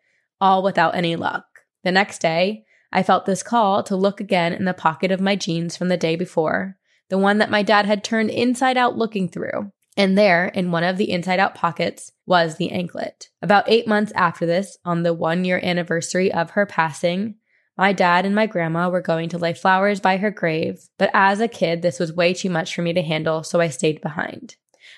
all 0.41 0.63
without 0.63 0.95
any 0.95 1.15
luck. 1.15 1.45
The 1.83 1.91
next 1.91 2.19
day, 2.19 2.65
I 2.91 3.03
felt 3.03 3.27
this 3.27 3.43
call 3.43 3.83
to 3.83 3.95
look 3.95 4.19
again 4.19 4.53
in 4.53 4.65
the 4.65 4.73
pocket 4.73 5.11
of 5.11 5.21
my 5.21 5.35
jeans 5.35 5.77
from 5.77 5.89
the 5.89 5.97
day 5.97 6.15
before, 6.15 6.77
the 7.09 7.19
one 7.19 7.37
that 7.37 7.51
my 7.51 7.61
dad 7.61 7.85
had 7.85 8.03
turned 8.03 8.31
inside 8.31 8.75
out 8.75 8.97
looking 8.97 9.29
through. 9.29 9.71
And 9.97 10.17
there, 10.17 10.47
in 10.47 10.71
one 10.71 10.83
of 10.83 10.97
the 10.97 11.09
inside 11.09 11.39
out 11.39 11.55
pockets, 11.55 12.11
was 12.25 12.57
the 12.57 12.71
anklet. 12.71 13.29
About 13.41 13.65
eight 13.67 13.87
months 13.87 14.11
after 14.15 14.45
this, 14.45 14.77
on 14.83 15.03
the 15.03 15.13
one 15.13 15.45
year 15.45 15.59
anniversary 15.63 16.31
of 16.31 16.51
her 16.51 16.65
passing, 16.65 17.35
my 17.77 17.91
dad 17.91 18.25
and 18.25 18.33
my 18.33 18.45
grandma 18.45 18.89
were 18.89 19.01
going 19.01 19.29
to 19.29 19.37
lay 19.37 19.53
flowers 19.53 19.99
by 19.99 20.17
her 20.17 20.31
grave, 20.31 20.89
but 20.97 21.09
as 21.13 21.39
a 21.39 21.47
kid, 21.47 21.81
this 21.81 21.99
was 21.99 22.13
way 22.13 22.33
too 22.33 22.49
much 22.49 22.73
for 22.73 22.81
me 22.81 22.93
to 22.93 23.01
handle, 23.01 23.43
so 23.43 23.59
I 23.59 23.67
stayed 23.67 24.01
behind. 24.01 24.55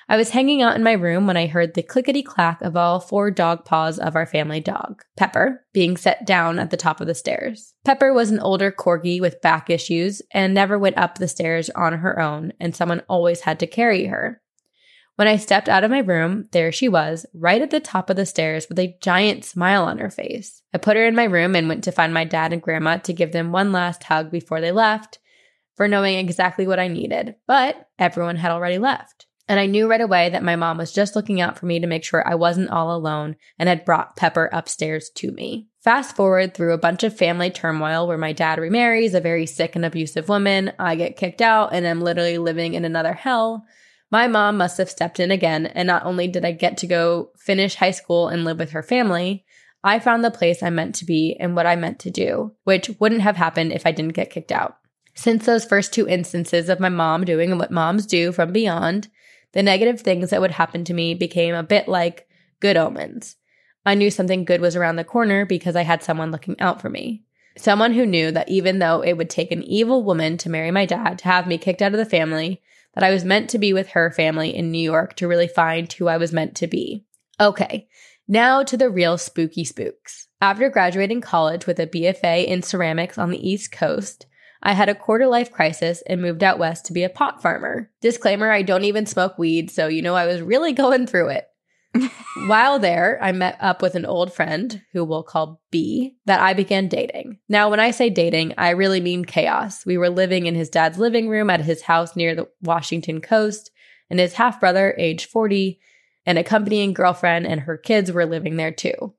I 0.10 0.16
was 0.18 0.30
hanging 0.30 0.62
out 0.62 0.76
in 0.76 0.84
my 0.84 0.94
room 0.94 1.28
when 1.28 1.38
I 1.38 1.48
heard 1.48 1.74
the 1.74 1.84
clickety 1.84 2.24
clack 2.24 2.62
of 2.62 2.78
all 2.78 3.00
four 3.00 3.32
dog 3.32 3.66
paws 3.66 4.00
of 4.00 4.16
our 4.16 4.26
family 4.26 4.60
dog, 4.60 5.04
Pepper, 5.18 5.66
being 5.74 5.98
set 5.98 6.26
down 6.26 6.60
at 6.60 6.70
the 6.70 6.78
top 6.78 7.02
of 7.02 7.08
the 7.08 7.16
stairs. 7.16 7.74
Pepper 7.84 8.14
was 8.14 8.30
an 8.30 8.40
older 8.40 8.72
corgi 8.72 9.20
with 9.20 9.42
back 9.42 9.70
issues 9.70 10.22
and 10.32 10.54
never 10.54 10.78
went 10.78 10.98
up 10.98 11.18
the 11.18 11.28
stairs 11.28 11.70
on 11.72 11.94
her 11.94 12.20
own, 12.20 12.54
and 12.60 12.76
someone 12.76 13.02
always 13.10 13.42
had 13.42 13.60
to 13.60 13.68
carry 13.68 14.06
her. 14.06 14.42
When 15.18 15.28
I 15.28 15.38
stepped 15.38 15.68
out 15.68 15.84
of 15.84 15.90
my 15.90 15.98
room, 15.98 16.48
there 16.52 16.72
she 16.72 16.88
was, 16.88 17.26
right 17.34 17.60
at 17.60 17.72
the 17.72 17.80
top 17.80 18.12
of 18.12 18.16
the 18.16 18.26
stairs 18.28 18.68
with 18.70 18.78
a 18.78 18.96
giant 19.02 19.44
smile 19.44 19.84
on 19.84 19.98
her 19.98 20.12
face. 20.12 20.62
I 20.76 20.78
put 20.78 20.96
her 20.96 21.08
in 21.08 21.16
my 21.16 21.24
room 21.24 21.56
and 21.56 21.68
went 21.68 21.84
to 21.86 21.92
find 21.92 22.14
my 22.14 22.24
dad 22.24 22.54
and 22.54 22.62
grandma 22.62 22.98
to 22.98 23.14
give 23.14 23.32
them 23.32 23.52
one 23.52 23.72
last 23.72 24.04
hug 24.04 24.30
before 24.30 24.62
they 24.62 24.72
left, 24.72 25.18
for 25.76 25.88
knowing 25.88 26.20
exactly 26.20 26.68
what 26.68 26.80
I 26.80 26.88
needed. 26.88 27.34
But 27.48 27.90
everyone 27.98 28.36
had 28.36 28.52
already 28.52 28.78
left. 28.78 29.26
And 29.48 29.60
I 29.60 29.66
knew 29.66 29.90
right 29.90 30.00
away 30.00 30.30
that 30.30 30.44
my 30.44 30.56
mom 30.56 30.78
was 30.78 30.94
just 30.94 31.16
looking 31.16 31.42
out 31.42 31.58
for 31.58 31.66
me 31.66 31.80
to 31.80 31.88
make 31.88 32.04
sure 32.04 32.24
I 32.28 32.36
wasn't 32.36 32.70
all 32.70 32.96
alone 32.96 33.38
and 33.58 33.68
had 33.68 33.86
brought 33.86 34.18
Pepper 34.18 34.52
upstairs 34.54 35.10
to 35.16 35.32
me. 35.32 35.68
Fast 35.84 36.16
forward 36.16 36.54
through 36.54 36.74
a 36.74 36.78
bunch 36.78 37.02
of 37.02 37.18
family 37.18 37.50
turmoil 37.50 38.08
where 38.08 38.20
my 38.20 38.34
dad 38.34 38.60
remarries 38.60 39.16
a 39.16 39.20
very 39.20 39.48
sick 39.48 39.76
and 39.76 39.84
abusive 39.84 40.30
woman, 40.30 40.74
I 40.78 40.96
get 40.96 41.18
kicked 41.18 41.42
out, 41.42 41.74
and 41.74 41.88
am 41.88 42.02
literally 42.02 42.38
living 42.38 42.76
in 42.76 42.86
another 42.86 43.14
hell. 43.14 43.66
My 44.10 44.28
mom 44.28 44.58
must 44.58 44.78
have 44.78 44.90
stepped 44.90 45.20
in 45.20 45.32
again, 45.32 45.66
and 45.66 45.88
not 45.88 46.06
only 46.06 46.28
did 46.28 46.46
I 46.46 46.52
get 46.54 46.78
to 46.78 46.88
go 46.88 47.32
finish 47.38 47.76
high 47.76 47.92
school 47.92 48.30
and 48.30 48.46
live 48.46 48.58
with 48.58 48.72
her 48.72 48.84
family, 48.84 49.46
I 49.84 50.00
found 50.00 50.24
the 50.24 50.32
place 50.32 50.64
I 50.64 50.70
meant 50.70 50.96
to 50.96 51.06
be 51.06 51.36
and 51.40 51.56
what 51.56 51.68
I 51.68 51.76
meant 51.76 52.00
to 52.00 52.12
do, 52.12 52.54
which 52.64 52.90
wouldn't 53.00 53.22
have 53.22 53.36
happened 53.36 53.74
if 53.74 53.86
I 53.86 53.92
didn't 53.92 54.14
get 54.14 54.30
kicked 54.30 54.52
out. 54.52 54.78
Since 55.14 55.46
those 55.46 55.66
first 55.66 55.94
two 55.94 56.08
instances 56.08 56.70
of 56.70 56.80
my 56.80 56.90
mom 56.90 57.26
doing 57.26 57.58
what 57.58 57.72
moms 57.72 58.06
do 58.06 58.32
from 58.32 58.54
beyond, 58.54 59.10
the 59.54 59.64
negative 59.64 60.02
things 60.02 60.30
that 60.30 60.42
would 60.42 60.52
happen 60.52 60.84
to 60.86 60.94
me 60.94 61.14
became 61.14 61.56
a 61.56 61.64
bit 61.64 61.88
like 61.88 62.28
good 62.60 62.78
omens. 62.78 63.36
I 63.86 63.96
knew 63.96 64.12
something 64.12 64.46
good 64.46 64.62
was 64.62 64.76
around 64.76 64.98
the 64.98 65.04
corner 65.04 65.46
because 65.46 65.76
I 65.76 65.84
had 65.84 66.04
someone 66.04 66.32
looking 66.32 66.60
out 66.60 66.82
for 66.82 66.90
me. 66.90 67.24
Someone 67.58 67.94
who 67.94 68.06
knew 68.06 68.32
that 68.32 68.50
even 68.50 68.80
though 68.80 69.02
it 69.02 69.14
would 69.14 69.30
take 69.30 69.52
an 69.52 69.64
evil 69.64 70.04
woman 70.04 70.38
to 70.38 70.50
marry 70.50 70.70
my 70.72 70.86
dad 70.86 71.20
to 71.20 71.26
have 71.26 71.48
me 71.48 71.58
kicked 71.58 71.82
out 71.82 71.94
of 71.94 71.98
the 71.98 72.06
family, 72.06 72.62
that 72.98 73.04
I 73.04 73.12
was 73.12 73.24
meant 73.24 73.52
to 73.52 73.60
be 73.60 73.74
with 73.74 73.90
her 73.90 74.10
family 74.10 74.56
in 74.56 74.72
New 74.72 74.82
York 74.82 75.16
to 75.18 75.28
really 75.28 75.48
find 75.48 75.94
who 75.94 76.08
I 76.08 76.18
was 76.18 76.34
meant 76.34 76.56
to 76.56 76.66
be. 76.66 77.06
Okay, 77.40 77.88
now 78.28 78.64
to 78.64 78.76
the 78.76 78.90
real 78.90 79.20
spooky 79.20 79.66
spooks. 79.66 80.30
After 80.42 80.68
graduating 80.72 81.22
college 81.22 81.68
with 81.68 81.80
a 81.80 81.86
BFA 81.86 82.48
in 82.48 82.64
ceramics 82.64 83.20
on 83.20 83.30
the 83.30 83.48
East 83.48 83.72
Coast, 83.72 84.26
I 84.64 84.74
had 84.74 84.90
a 84.90 84.96
quarter 84.96 85.28
life 85.28 85.52
crisis 85.52 86.02
and 86.08 86.24
moved 86.24 86.44
out 86.44 86.58
west 86.58 86.88
to 86.88 86.94
be 86.94 87.04
a 87.04 87.10
pot 87.10 87.40
farmer. 87.40 87.92
Disclaimer 88.02 88.50
I 88.50 88.64
don't 88.64 88.84
even 88.84 89.06
smoke 89.06 89.38
weed, 89.38 89.70
so 89.70 89.86
you 89.86 90.02
know 90.02 90.16
I 90.16 90.26
was 90.26 90.42
really 90.42 90.74
going 90.74 91.06
through 91.06 91.30
it. 91.30 91.48
While 92.48 92.80
there, 92.80 93.18
I 93.22 93.32
met 93.32 93.58
up 93.60 93.82
with 93.82 93.96
an 93.96 94.06
old 94.06 94.34
friend 94.34 94.82
who 94.94 95.04
we'll 95.04 95.24
call 95.24 95.62
B 95.72 96.18
that 96.26 96.40
I 96.40 96.54
began 96.54 96.88
dating. 96.88 97.40
Now, 97.50 97.70
when 97.70 97.80
I 97.80 97.92
say 97.92 98.10
dating, 98.10 98.54
I 98.58 98.70
really 98.72 99.02
mean 99.02 99.26
chaos. 99.26 99.86
We 99.86 99.98
were 99.98 100.10
living 100.10 100.46
in 100.46 100.56
his 100.56 100.70
dad's 100.70 100.98
living 100.98 101.30
room 101.30 101.50
at 101.50 101.62
his 101.62 101.84
house 101.84 102.16
near 102.16 102.36
the 102.36 102.48
Washington 102.62 103.22
coast, 103.22 103.72
and 104.10 104.20
his 104.20 104.34
half 104.34 104.60
brother, 104.60 104.96
age 104.98 105.26
40, 105.26 105.80
an 106.26 106.38
accompanying 106.38 106.94
girlfriend 106.94 107.48
and 107.48 107.62
her 107.62 107.78
kids 107.78 108.12
were 108.12 108.26
living 108.26 108.58
there 108.58 108.72
too. 108.72 109.14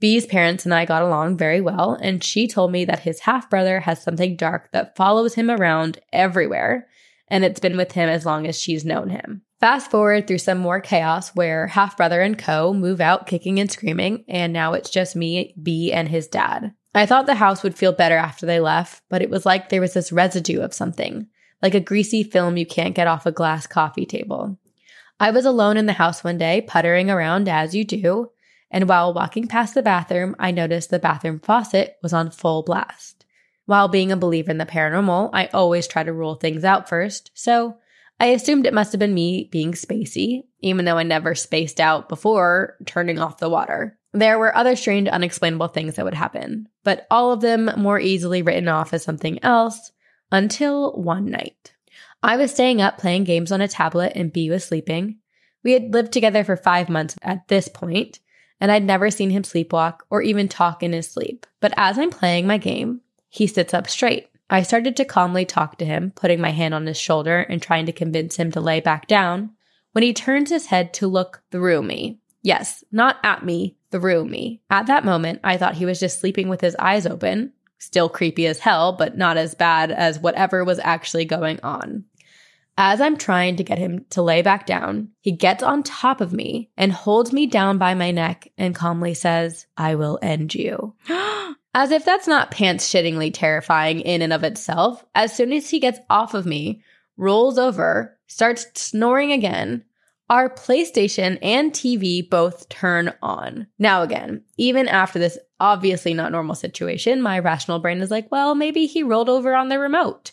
B's 0.00 0.24
parents 0.24 0.64
and 0.64 0.72
I 0.72 0.86
got 0.86 1.02
along 1.02 1.36
very 1.36 1.60
well, 1.60 1.92
and 2.00 2.24
she 2.24 2.48
told 2.48 2.72
me 2.72 2.86
that 2.86 3.00
his 3.00 3.20
half 3.20 3.50
brother 3.50 3.80
has 3.80 4.02
something 4.02 4.34
dark 4.34 4.72
that 4.72 4.96
follows 4.96 5.34
him 5.34 5.50
around 5.50 6.00
everywhere, 6.10 6.88
and 7.30 7.44
it's 7.44 7.60
been 7.60 7.76
with 7.76 7.92
him 7.92 8.08
as 8.08 8.26
long 8.26 8.46
as 8.46 8.60
she's 8.60 8.84
known 8.84 9.08
him. 9.08 9.42
Fast 9.60 9.90
forward 9.90 10.26
through 10.26 10.38
some 10.38 10.58
more 10.58 10.80
chaos 10.80 11.34
where 11.34 11.68
half 11.68 11.96
brother 11.96 12.20
and 12.22 12.38
co 12.38 12.74
move 12.74 13.00
out 13.00 13.26
kicking 13.26 13.60
and 13.60 13.70
screaming, 13.70 14.24
and 14.28 14.52
now 14.52 14.72
it's 14.72 14.90
just 14.90 15.14
me, 15.14 15.54
B, 15.62 15.92
and 15.92 16.08
his 16.08 16.26
dad. 16.26 16.74
I 16.94 17.06
thought 17.06 17.26
the 17.26 17.34
house 17.34 17.62
would 17.62 17.76
feel 17.76 17.92
better 17.92 18.16
after 18.16 18.46
they 18.46 18.58
left, 18.58 19.02
but 19.08 19.22
it 19.22 19.30
was 19.30 19.46
like 19.46 19.68
there 19.68 19.80
was 19.80 19.94
this 19.94 20.10
residue 20.10 20.60
of 20.60 20.74
something, 20.74 21.28
like 21.62 21.74
a 21.74 21.80
greasy 21.80 22.22
film 22.22 22.56
you 22.56 22.66
can't 22.66 22.94
get 22.94 23.06
off 23.06 23.26
a 23.26 23.32
glass 23.32 23.66
coffee 23.66 24.06
table. 24.06 24.58
I 25.20 25.30
was 25.30 25.44
alone 25.44 25.76
in 25.76 25.86
the 25.86 25.92
house 25.92 26.24
one 26.24 26.38
day, 26.38 26.62
puttering 26.62 27.10
around 27.10 27.48
as 27.48 27.74
you 27.74 27.84
do, 27.84 28.30
and 28.70 28.88
while 28.88 29.12
walking 29.12 29.46
past 29.46 29.74
the 29.74 29.82
bathroom, 29.82 30.34
I 30.38 30.50
noticed 30.50 30.90
the 30.90 30.98
bathroom 30.98 31.40
faucet 31.40 31.96
was 32.02 32.12
on 32.12 32.30
full 32.30 32.62
blast. 32.62 33.19
While 33.70 33.86
being 33.86 34.10
a 34.10 34.16
believer 34.16 34.50
in 34.50 34.58
the 34.58 34.66
paranormal, 34.66 35.30
I 35.32 35.46
always 35.54 35.86
try 35.86 36.02
to 36.02 36.12
rule 36.12 36.34
things 36.34 36.64
out 36.64 36.88
first, 36.88 37.30
so 37.34 37.76
I 38.18 38.26
assumed 38.26 38.66
it 38.66 38.74
must 38.74 38.90
have 38.90 38.98
been 38.98 39.14
me 39.14 39.48
being 39.52 39.74
spacey, 39.74 40.42
even 40.58 40.86
though 40.86 40.98
I 40.98 41.04
never 41.04 41.36
spaced 41.36 41.78
out 41.78 42.08
before 42.08 42.76
turning 42.84 43.20
off 43.20 43.38
the 43.38 43.48
water. 43.48 43.96
There 44.12 44.40
were 44.40 44.56
other 44.56 44.74
strange, 44.74 45.06
unexplainable 45.06 45.68
things 45.68 45.94
that 45.94 46.04
would 46.04 46.14
happen, 46.14 46.68
but 46.82 47.06
all 47.12 47.30
of 47.30 47.42
them 47.42 47.70
more 47.76 48.00
easily 48.00 48.42
written 48.42 48.66
off 48.66 48.92
as 48.92 49.04
something 49.04 49.38
else 49.44 49.92
until 50.32 50.90
one 50.94 51.26
night. 51.26 51.72
I 52.24 52.38
was 52.38 52.50
staying 52.50 52.80
up 52.80 52.98
playing 52.98 53.22
games 53.22 53.52
on 53.52 53.60
a 53.60 53.68
tablet 53.68 54.14
and 54.16 54.32
B 54.32 54.50
was 54.50 54.64
sleeping. 54.64 55.18
We 55.62 55.74
had 55.74 55.94
lived 55.94 56.10
together 56.12 56.42
for 56.42 56.56
five 56.56 56.88
months 56.88 57.14
at 57.22 57.46
this 57.46 57.68
point, 57.68 58.18
and 58.60 58.72
I'd 58.72 58.82
never 58.82 59.12
seen 59.12 59.30
him 59.30 59.44
sleepwalk 59.44 60.00
or 60.10 60.22
even 60.22 60.48
talk 60.48 60.82
in 60.82 60.92
his 60.92 61.08
sleep. 61.08 61.46
But 61.60 61.72
as 61.76 62.00
I'm 62.00 62.10
playing 62.10 62.48
my 62.48 62.58
game, 62.58 63.02
he 63.30 63.46
sits 63.46 63.72
up 63.72 63.88
straight. 63.88 64.28
I 64.50 64.62
started 64.62 64.96
to 64.96 65.04
calmly 65.04 65.46
talk 65.46 65.78
to 65.78 65.84
him, 65.84 66.12
putting 66.16 66.40
my 66.40 66.50
hand 66.50 66.74
on 66.74 66.86
his 66.86 66.98
shoulder 66.98 67.38
and 67.38 67.62
trying 67.62 67.86
to 67.86 67.92
convince 67.92 68.36
him 68.36 68.50
to 68.52 68.60
lay 68.60 68.80
back 68.80 69.06
down, 69.06 69.50
when 69.92 70.02
he 70.02 70.12
turns 70.12 70.50
his 70.50 70.66
head 70.66 70.92
to 70.94 71.06
look 71.06 71.42
through 71.50 71.82
me. 71.82 72.18
Yes, 72.42 72.82
not 72.90 73.18
at 73.22 73.44
me, 73.44 73.76
through 73.90 74.24
me. 74.24 74.60
At 74.68 74.86
that 74.86 75.04
moment, 75.04 75.40
I 75.44 75.56
thought 75.56 75.76
he 75.76 75.86
was 75.86 76.00
just 76.00 76.20
sleeping 76.20 76.48
with 76.48 76.60
his 76.60 76.76
eyes 76.76 77.06
open. 77.06 77.52
Still 77.78 78.08
creepy 78.08 78.46
as 78.46 78.58
hell, 78.58 78.92
but 78.92 79.16
not 79.16 79.36
as 79.36 79.54
bad 79.54 79.90
as 79.90 80.18
whatever 80.18 80.64
was 80.64 80.80
actually 80.80 81.24
going 81.24 81.60
on. 81.62 82.04
As 82.82 83.02
I'm 83.02 83.18
trying 83.18 83.56
to 83.56 83.62
get 83.62 83.76
him 83.76 84.06
to 84.08 84.22
lay 84.22 84.40
back 84.40 84.64
down, 84.64 85.10
he 85.20 85.32
gets 85.32 85.62
on 85.62 85.82
top 85.82 86.22
of 86.22 86.32
me 86.32 86.70
and 86.78 86.90
holds 86.90 87.30
me 87.30 87.46
down 87.46 87.76
by 87.76 87.92
my 87.92 88.10
neck 88.10 88.48
and 88.56 88.74
calmly 88.74 89.12
says, 89.12 89.66
I 89.76 89.96
will 89.96 90.18
end 90.22 90.54
you. 90.54 90.94
As 91.74 91.90
if 91.90 92.06
that's 92.06 92.26
not 92.26 92.50
pants 92.50 92.88
shittingly 92.88 93.32
terrifying 93.34 94.00
in 94.00 94.22
and 94.22 94.32
of 94.32 94.44
itself, 94.44 95.04
as 95.14 95.36
soon 95.36 95.52
as 95.52 95.68
he 95.68 95.78
gets 95.78 96.00
off 96.08 96.32
of 96.32 96.46
me, 96.46 96.82
rolls 97.18 97.58
over, 97.58 98.18
starts 98.28 98.66
snoring 98.80 99.30
again, 99.30 99.84
our 100.30 100.48
PlayStation 100.48 101.38
and 101.42 101.72
TV 101.72 102.28
both 102.28 102.70
turn 102.70 103.12
on. 103.20 103.66
Now, 103.78 104.00
again, 104.02 104.42
even 104.56 104.88
after 104.88 105.18
this 105.18 105.36
obviously 105.60 106.14
not 106.14 106.32
normal 106.32 106.54
situation, 106.54 107.20
my 107.20 107.40
rational 107.40 107.78
brain 107.78 108.00
is 108.00 108.10
like, 108.10 108.32
well, 108.32 108.54
maybe 108.54 108.86
he 108.86 109.02
rolled 109.02 109.28
over 109.28 109.54
on 109.54 109.68
the 109.68 109.78
remote. 109.78 110.32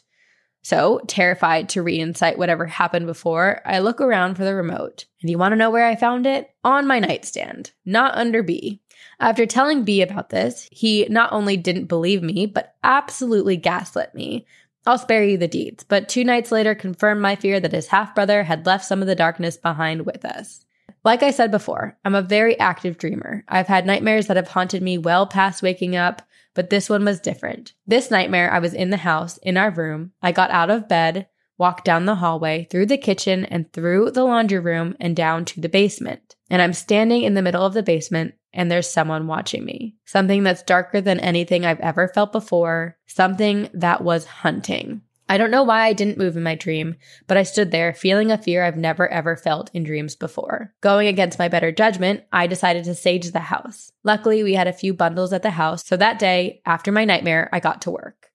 So, 0.64 1.00
terrified 1.08 1.70
to 1.70 1.82
re 1.82 1.98
incite 1.98 2.38
whatever 2.38 2.66
happened 2.66 3.06
before, 3.06 3.62
I 3.66 3.80
look 3.80 4.02
around 4.02 4.36
for 4.36 4.44
the 4.44 4.56
remote. 4.56 5.06
And 5.22 5.30
you 5.30 5.38
want 5.38 5.54
to 5.54 5.58
know 5.58 5.70
where 5.70 5.86
I 5.86 5.96
found 5.96 6.26
it? 6.26 6.50
On 6.64 6.86
my 6.86 7.00
nightstand, 7.00 7.72
not 7.86 8.16
under 8.16 8.44
B. 8.44 8.82
After 9.20 9.46
telling 9.46 9.84
B 9.84 10.02
about 10.02 10.30
this, 10.30 10.68
he 10.72 11.08
not 11.10 11.32
only 11.32 11.58
didn't 11.58 11.86
believe 11.86 12.22
me, 12.22 12.46
but 12.46 12.76
absolutely 12.84 13.58
gaslit 13.58 14.14
me. 14.14 14.46
I'll 14.86 14.98
spare 14.98 15.24
you 15.24 15.38
the 15.38 15.48
deeds, 15.48 15.84
but 15.84 16.08
two 16.08 16.24
nights 16.24 16.52
later 16.52 16.74
confirmed 16.74 17.22
my 17.22 17.36
fear 17.36 17.60
that 17.60 17.74
his 17.74 17.88
half 17.88 18.16
brother 18.16 18.44
had 18.44 18.66
left 18.66 18.86
some 18.86 19.02
of 19.02 19.08
the 19.08 19.16
darkness 19.16 19.58
behind 19.58 20.06
with 20.06 20.24
us. 20.24 20.66
Like 21.04 21.24
I 21.24 21.32
said 21.32 21.52
before, 21.52 21.98
I'm 22.06 22.16
a 22.16 22.22
very 22.22 22.60
active 22.60 22.98
dreamer. 22.98 23.44
I've 23.48 23.68
had 23.68 23.86
nightmares 23.86 24.28
that 24.28 24.38
have 24.38 24.50
haunted 24.50 24.82
me 24.82 24.98
well 24.98 25.26
past 25.26 25.62
waking 25.62 25.96
up, 25.96 26.22
but 26.58 26.72
this 26.72 26.90
one 26.90 27.06
was 27.06 27.20
different. 27.20 27.74
This 27.86 28.10
nightmare, 28.10 28.52
I 28.52 28.58
was 28.58 28.74
in 28.74 28.90
the 28.90 28.98
house, 28.98 29.38
in 29.44 29.58
our 29.58 29.70
room. 29.70 30.14
I 30.24 30.32
got 30.32 30.50
out 30.50 30.72
of 30.72 30.90
bed, 30.90 31.28
walked 31.60 31.86
down 31.86 32.06
the 32.06 32.16
hallway, 32.16 32.68
through 32.72 32.88
the 32.88 32.98
kitchen, 32.98 33.46
and 33.46 33.72
through 33.72 34.10
the 34.10 34.24
laundry 34.24 34.58
room 34.58 34.96
and 35.00 35.16
down 35.16 35.46
to 35.46 35.62
the 35.62 35.70
basement. 35.70 36.36
And 36.50 36.60
I'm 36.60 36.74
standing 36.74 37.22
in 37.22 37.36
the 37.36 37.44
middle 37.44 37.64
of 37.64 37.76
the 37.76 37.84
basement, 37.84 38.34
and 38.54 38.72
there's 38.72 38.90
someone 38.90 39.28
watching 39.28 39.66
me. 39.66 39.98
Something 40.06 40.42
that's 40.42 40.64
darker 40.64 41.00
than 41.00 41.20
anything 41.20 41.64
I've 41.64 41.80
ever 41.80 42.08
felt 42.08 42.32
before. 42.32 42.98
Something 43.06 43.70
that 43.76 44.04
was 44.04 44.26
hunting. 44.26 45.02
I 45.30 45.38
don't 45.38 45.52
know 45.52 45.64
why 45.64 45.84
I 45.84 45.94
didn't 45.94 46.18
move 46.18 46.38
in 46.38 46.44
my 46.44 46.56
dream, 46.56 46.96
but 47.28 47.36
I 47.36 47.44
stood 47.44 47.72
there 47.72 47.94
feeling 47.94 48.32
a 48.32 48.38
fear 48.38 48.64
I've 48.64 48.78
never 48.78 49.10
ever 49.10 49.36
felt 49.36 49.70
in 49.74 49.84
dreams 49.84 50.16
before. 50.16 50.74
Going 50.82 51.08
against 51.08 51.40
my 51.40 51.50
better 51.50 51.72
judgment, 51.72 52.24
I 52.32 52.48
decided 52.48 52.86
to 52.86 52.96
sage 52.96 53.32
the 53.32 53.40
house. 53.40 53.92
Luckily, 54.04 54.42
we 54.42 54.54
had 54.54 54.68
a 54.68 54.74
few 54.74 54.94
bundles 54.94 55.34
at 55.34 55.44
the 55.44 55.52
house, 55.52 55.86
so 55.86 55.98
that 55.98 56.20
day, 56.20 56.62
after 56.66 56.92
my 56.92 57.04
nightmare, 57.04 57.50
I 57.52 57.60
got 57.60 57.82
to 57.82 57.92
work. 57.92 58.28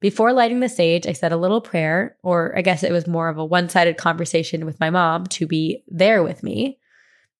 Before 0.00 0.32
lighting 0.32 0.60
the 0.60 0.68
sage, 0.68 1.06
I 1.06 1.12
said 1.12 1.32
a 1.32 1.36
little 1.36 1.60
prayer, 1.60 2.16
or 2.22 2.56
I 2.56 2.62
guess 2.62 2.82
it 2.82 2.92
was 2.92 3.06
more 3.06 3.28
of 3.28 3.36
a 3.36 3.44
one 3.44 3.68
sided 3.68 3.96
conversation 3.96 4.64
with 4.64 4.80
my 4.80 4.90
mom 4.90 5.26
to 5.26 5.46
be 5.46 5.82
there 5.88 6.22
with 6.22 6.42
me. 6.42 6.78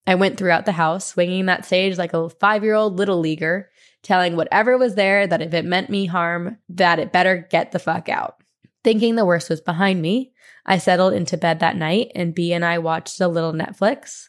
I 0.07 0.17
went 0.17 0.37
throughout 0.37 0.67
the 0.67 0.73
house, 0.73 1.07
swinging 1.07 1.47
that 1.47 1.65
sage 1.65 1.97
like 1.97 2.15
a 2.15 2.29
five 2.29 2.65
year 2.65 2.75
old 2.75 2.97
little 2.97 3.21
leaguer, 3.21 3.71
telling 4.03 4.37
whatever 4.37 4.77
was 4.77 4.97
there 4.97 5.27
that 5.27 5.41
if 5.41 5.55
it 5.55 5.65
meant 5.65 5.89
me 5.89 6.07
harm, 6.07 6.59
that 6.71 6.99
it 6.99 7.13
better 7.13 7.47
get 7.51 7.73
the 7.73 7.79
fuck 7.79 8.09
out. 8.09 8.43
Thinking 8.85 9.17
the 9.17 9.27
worst 9.27 9.51
was 9.51 9.61
behind 9.61 10.01
me, 10.01 10.33
I 10.65 10.79
settled 10.79 11.13
into 11.13 11.37
bed 11.37 11.61
that 11.61 11.77
night 11.77 12.13
and 12.15 12.35
B 12.35 12.53
and 12.53 12.65
I 12.65 12.79
watched 12.79 13.21
a 13.21 13.29
little 13.29 13.53
Netflix. 13.53 14.29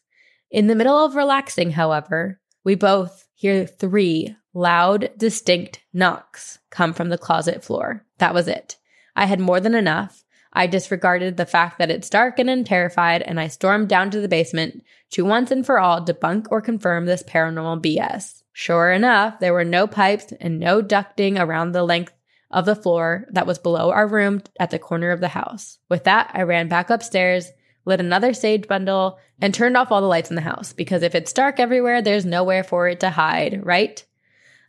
In 0.49 0.67
the 0.67 0.75
middle 0.75 0.97
of 0.97 1.15
relaxing, 1.15 1.71
however, 1.71 2.39
we 2.63 2.75
both 2.75 3.27
hear 3.35 3.65
three 3.65 4.35
loud, 4.53 5.11
distinct 5.17 5.81
knocks 5.93 6.59
come 6.69 6.93
from 6.93 7.09
the 7.09 7.17
closet 7.17 7.63
floor. 7.63 8.05
That 8.17 8.33
was 8.33 8.47
it. 8.47 8.77
I 9.15 9.25
had 9.25 9.39
more 9.39 9.59
than 9.59 9.75
enough. 9.75 10.23
I 10.51 10.65
disregarded 10.65 11.37
the 11.37 11.45
fact 11.45 11.77
that 11.77 11.91
it's 11.91 12.09
dark 12.09 12.39
and 12.39 12.49
I'm 12.49 12.63
terrified, 12.63 13.21
and 13.21 13.39
I 13.39 13.47
stormed 13.47 13.87
down 13.87 14.09
to 14.11 14.19
the 14.19 14.27
basement 14.27 14.83
to 15.11 15.23
once 15.23 15.51
and 15.51 15.65
for 15.65 15.79
all 15.79 16.03
debunk 16.03 16.47
or 16.49 16.61
confirm 16.61 17.05
this 17.05 17.23
paranormal 17.23 17.83
BS. 17.83 18.41
Sure 18.51 18.91
enough, 18.91 19.39
there 19.39 19.53
were 19.53 19.63
no 19.63 19.87
pipes 19.87 20.33
and 20.41 20.59
no 20.59 20.81
ducting 20.81 21.39
around 21.39 21.71
the 21.71 21.83
length 21.83 22.13
of 22.51 22.65
the 22.65 22.75
floor 22.75 23.25
that 23.31 23.47
was 23.47 23.59
below 23.59 23.91
our 23.91 24.07
room 24.07 24.41
at 24.59 24.71
the 24.71 24.79
corner 24.79 25.11
of 25.11 25.19
the 25.19 25.27
house. 25.29 25.79
With 25.89 26.05
that, 26.05 26.31
I 26.33 26.43
ran 26.43 26.67
back 26.67 26.89
upstairs, 26.89 27.51
lit 27.85 27.99
another 27.99 28.33
sage 28.33 28.67
bundle, 28.67 29.19
and 29.41 29.53
turned 29.53 29.77
off 29.77 29.91
all 29.91 30.01
the 30.01 30.07
lights 30.07 30.29
in 30.29 30.35
the 30.35 30.41
house 30.41 30.73
because 30.73 31.03
if 31.03 31.15
it's 31.15 31.33
dark 31.33 31.59
everywhere, 31.59 32.01
there's 32.01 32.25
nowhere 32.25 32.63
for 32.63 32.87
it 32.87 32.99
to 33.01 33.09
hide, 33.09 33.65
right? 33.65 34.03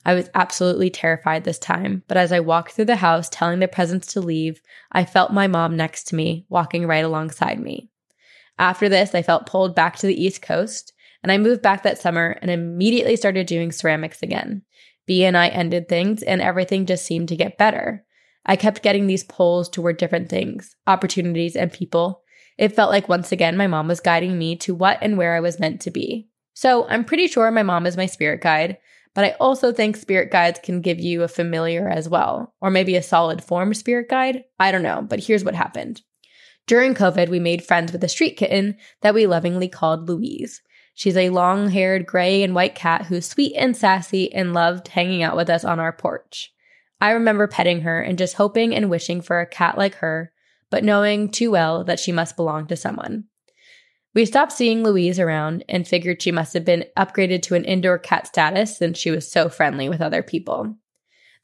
I 0.05 0.15
was 0.15 0.31
absolutely 0.35 0.91
terrified 0.91 1.45
this 1.45 1.59
time, 1.59 2.03
but 2.09 2.17
as 2.17 2.33
I 2.33 2.41
walked 2.41 2.73
through 2.73 2.87
the 2.87 2.97
house 2.97 3.29
telling 3.29 3.61
the 3.61 3.69
presence 3.69 4.07
to 4.09 4.21
leave, 4.21 4.63
I 4.93 5.05
felt 5.05 5.33
my 5.33 5.47
mom 5.47 5.77
next 5.77 6.05
to 6.09 6.15
me, 6.15 6.47
walking 6.49 6.87
right 6.87 7.05
alongside 7.05 7.61
me. 7.61 7.91
After 8.59 8.89
this, 8.89 9.15
I 9.15 9.23
felt 9.23 9.47
pulled 9.47 9.75
back 9.75 9.97
to 9.97 10.07
the 10.07 10.23
East 10.23 10.41
Coast, 10.41 10.93
and 11.23 11.31
I 11.31 11.39
moved 11.39 11.61
back 11.61 11.83
that 11.83 11.99
summer 11.99 12.39
and 12.41 12.51
immediately 12.51 13.17
started 13.17 13.47
doing 13.47 13.73
ceramics 13.73 14.23
again. 14.23 14.63
B 15.07 15.25
and 15.25 15.37
I 15.37 15.49
ended 15.49 15.89
things, 15.89 16.23
and 16.23 16.41
everything 16.41 16.87
just 16.87 17.05
seemed 17.05 17.29
to 17.29 17.37
get 17.37 17.59
better. 17.59 18.05
I 18.47 18.57
kept 18.57 18.83
getting 18.83 19.07
these 19.07 19.25
pulls 19.25 19.69
toward 19.69 19.97
different 19.97 20.29
things, 20.29 20.77
opportunities, 20.87 21.57
and 21.57 21.73
people. 21.73 22.23
It 22.59 22.75
felt 22.75 22.91
like 22.91 23.09
once 23.09 23.33
again 23.33 23.57
my 23.57 23.67
mom 23.67 23.89
was 23.89 24.01
guiding 24.01 24.39
me 24.39 24.57
to 24.57 24.75
what 24.75 24.99
and 25.01 25.17
where 25.17 25.35
I 25.35 25.41
was 25.41 25.61
meant 25.61 25.81
to 25.83 25.91
be. 25.91 26.29
So 26.55 26.87
I'm 26.89 27.05
pretty 27.05 27.27
sure 27.27 27.51
my 27.51 27.63
mom 27.63 27.87
is 27.87 27.97
my 27.97 28.07
spirit 28.07 28.41
guide, 28.41 28.79
but 29.15 29.25
I 29.25 29.31
also 29.41 29.73
think 29.73 29.97
spirit 29.97 30.31
guides 30.31 30.61
can 30.63 30.81
give 30.81 31.01
you 31.01 31.23
a 31.23 31.29
familiar 31.29 31.89
as 31.89 32.09
well, 32.09 32.55
or 32.61 32.71
maybe 32.71 32.97
a 32.97 33.03
solid 33.03 33.43
form 33.43 33.75
spirit 33.75 34.09
guide. 34.09 34.45
I 34.59 34.73
don't 34.73 34.83
know, 34.83 35.03
but 35.03 35.21
here's 35.21 35.45
what 35.45 35.55
happened. 35.55 36.03
During 36.67 36.95
COVID, 36.95 37.29
we 37.29 37.41
made 37.41 37.65
friends 37.65 37.93
with 37.93 38.05
a 38.05 38.09
street 38.09 38.37
kitten 38.37 38.77
that 39.01 39.15
we 39.15 39.27
lovingly 39.27 39.69
called 39.69 40.09
Louise. 40.09 40.63
She's 40.95 41.17
a 41.17 41.31
long 41.31 41.71
haired 41.71 42.07
gray 42.07 42.43
and 42.43 42.55
white 42.55 42.75
cat 42.75 43.07
who's 43.07 43.29
sweet 43.29 43.55
and 43.57 43.77
sassy 43.77 44.33
and 44.33 44.53
loved 44.53 44.89
hanging 44.89 45.23
out 45.23 45.37
with 45.37 45.49
us 45.49 45.65
on 45.65 45.81
our 45.81 45.93
porch. 45.93 46.53
I 47.01 47.11
remember 47.11 47.47
petting 47.47 47.83
her 47.83 48.03
and 48.03 48.19
just 48.19 48.35
hoping 48.35 48.75
and 48.75 48.91
wishing 48.91 49.23
for 49.23 49.41
a 49.41 49.47
cat 49.47 49.79
like 49.79 49.97
her, 49.97 50.33
but 50.69 50.85
knowing 50.85 51.31
too 51.31 51.51
well 51.51 51.85
that 51.85 51.99
she 51.99 52.13
must 52.13 52.37
belong 52.37 52.67
to 52.67 52.77
someone. 52.77 53.25
We 54.13 54.27
stopped 54.27 54.53
seeing 54.53 54.83
Louise 54.83 55.21
around 55.21 55.65
and 55.69 55.87
figured 55.87 56.21
she 56.21 56.33
must 56.33 56.53
have 56.55 56.65
been 56.65 56.85
upgraded 56.97 57.43
to 57.43 57.55
an 57.55 57.65
indoor 57.65 57.97
cat 57.97 58.27
status 58.27 58.77
since 58.77 58.99
she 58.99 59.11
was 59.11 59.31
so 59.31 59.49
friendly 59.49 59.89
with 59.89 60.01
other 60.01 60.23
people. 60.23 60.77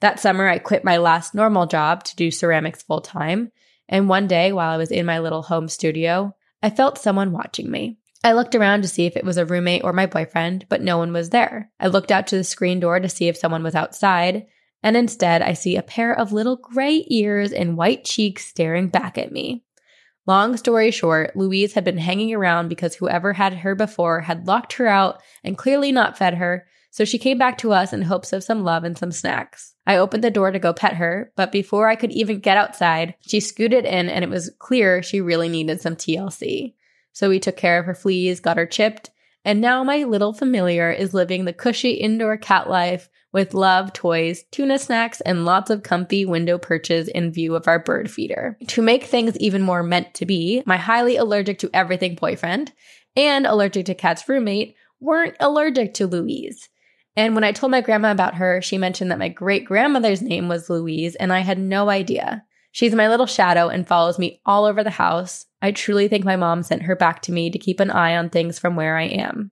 That 0.01 0.19
summer, 0.19 0.47
I 0.47 0.59
quit 0.59 0.83
my 0.83 0.97
last 0.97 1.33
normal 1.33 1.65
job 1.65 2.03
to 2.03 2.15
do 2.15 2.29
ceramics 2.29 2.83
full 2.83 3.01
time, 3.01 3.51
and 3.89 4.09
one 4.09 4.27
day 4.27 4.51
while 4.51 4.69
I 4.69 4.77
was 4.77 4.91
in 4.91 5.05
my 5.05 5.19
little 5.19 5.43
home 5.43 5.69
studio, 5.69 6.35
I 6.61 6.69
felt 6.69 6.97
someone 6.97 7.31
watching 7.31 7.71
me. 7.71 7.97
I 8.23 8.33
looked 8.33 8.55
around 8.55 8.81
to 8.81 8.87
see 8.87 9.05
if 9.05 9.15
it 9.15 9.23
was 9.23 9.37
a 9.37 9.45
roommate 9.45 9.83
or 9.83 9.93
my 9.93 10.05
boyfriend, 10.05 10.65
but 10.69 10.81
no 10.81 10.97
one 10.97 11.13
was 11.13 11.29
there. 11.29 11.71
I 11.79 11.87
looked 11.87 12.11
out 12.11 12.27
to 12.27 12.37
the 12.37 12.43
screen 12.43 12.79
door 12.79 12.99
to 12.99 13.09
see 13.09 13.27
if 13.27 13.37
someone 13.37 13.63
was 13.63 13.75
outside, 13.75 14.47
and 14.83 14.97
instead 14.97 15.41
I 15.41 15.53
see 15.53 15.75
a 15.75 15.83
pair 15.83 16.17
of 16.17 16.33
little 16.33 16.57
gray 16.57 17.05
ears 17.07 17.51
and 17.51 17.77
white 17.77 18.03
cheeks 18.03 18.45
staring 18.45 18.89
back 18.89 19.17
at 19.17 19.31
me. 19.31 19.63
Long 20.25 20.57
story 20.57 20.91
short, 20.91 21.35
Louise 21.37 21.73
had 21.73 21.85
been 21.85 21.97
hanging 21.97 22.33
around 22.33 22.67
because 22.67 22.95
whoever 22.95 23.33
had 23.33 23.53
her 23.53 23.75
before 23.75 24.21
had 24.21 24.45
locked 24.45 24.73
her 24.73 24.87
out 24.87 25.21
and 25.43 25.57
clearly 25.57 25.91
not 25.91 26.17
fed 26.17 26.33
her, 26.33 26.67
so 26.91 27.05
she 27.05 27.17
came 27.17 27.37
back 27.37 27.57
to 27.59 27.71
us 27.71 27.93
in 27.93 28.01
hopes 28.01 28.33
of 28.33 28.43
some 28.43 28.63
love 28.63 28.83
and 28.83 28.97
some 28.97 29.11
snacks. 29.11 29.75
I 29.85 29.95
opened 29.97 30.23
the 30.23 30.31
door 30.31 30.51
to 30.51 30.59
go 30.59 30.73
pet 30.73 30.95
her, 30.95 31.31
but 31.37 31.51
before 31.51 31.87
I 31.87 31.95
could 31.95 32.11
even 32.11 32.39
get 32.39 32.57
outside, 32.57 33.15
she 33.21 33.39
scooted 33.39 33.85
in 33.85 34.09
and 34.09 34.23
it 34.23 34.29
was 34.29 34.51
clear 34.59 35.01
she 35.01 35.21
really 35.21 35.47
needed 35.47 35.79
some 35.79 35.95
TLC. 35.95 36.73
So 37.17 37.29
we 37.29 37.39
took 37.39 37.57
care 37.57 37.79
of 37.79 37.85
her 37.87 37.95
fleas, 37.95 38.39
got 38.39 38.57
her 38.57 38.67
chipped, 38.67 39.09
and 39.43 39.59
now 39.59 39.83
my 39.83 40.03
little 40.03 40.33
familiar 40.33 40.91
is 40.91 41.15
living 41.15 41.45
the 41.45 41.51
cushy 41.51 41.93
indoor 41.93 42.37
cat 42.37 42.69
life 42.69 43.09
with 43.33 43.55
love, 43.55 43.91
toys, 43.91 44.43
tuna 44.51 44.77
snacks, 44.77 45.19
and 45.21 45.43
lots 45.43 45.71
of 45.71 45.81
comfy 45.81 46.27
window 46.27 46.59
perches 46.59 47.07
in 47.07 47.31
view 47.31 47.55
of 47.55 47.67
our 47.67 47.79
bird 47.79 48.11
feeder. 48.11 48.55
To 48.67 48.83
make 48.83 49.03
things 49.03 49.35
even 49.39 49.63
more 49.63 49.81
meant 49.81 50.13
to 50.13 50.27
be, 50.27 50.61
my 50.67 50.77
highly 50.77 51.17
allergic 51.17 51.57
to 51.57 51.71
everything 51.73 52.13
boyfriend 52.13 52.71
and 53.15 53.47
allergic 53.47 53.87
to 53.87 53.95
cat's 53.95 54.29
roommate 54.29 54.75
weren't 54.99 55.37
allergic 55.39 55.95
to 55.95 56.05
Louise. 56.05 56.69
And 57.15 57.33
when 57.33 57.43
I 57.43 57.51
told 57.51 57.71
my 57.71 57.81
grandma 57.81 58.11
about 58.11 58.35
her, 58.35 58.61
she 58.61 58.77
mentioned 58.77 59.09
that 59.09 59.17
my 59.17 59.29
great 59.29 59.65
grandmother's 59.65 60.21
name 60.21 60.49
was 60.49 60.69
Louise, 60.69 61.15
and 61.15 61.33
I 61.33 61.39
had 61.39 61.57
no 61.57 61.89
idea. 61.89 62.43
She's 62.77 62.93
my 62.93 63.09
little 63.09 63.25
shadow 63.25 63.69
and 63.69 63.87
follows 63.87 64.19
me 64.19 64.39
all 64.45 64.65
over 64.65 64.83
the 64.83 64.91
house. 64.91 65.47
I 65.63 65.71
truly 65.71 66.07
think 66.07 66.23
my 66.23 66.35
mom 66.35 66.61
sent 66.61 66.83
her 66.83 66.95
back 66.95 67.23
to 67.23 67.31
me 67.31 67.49
to 67.49 67.57
keep 67.57 67.79
an 67.79 67.89
eye 67.89 68.15
on 68.15 68.29
things 68.29 68.59
from 68.59 68.75
where 68.75 68.95
I 68.95 69.05
am. 69.05 69.49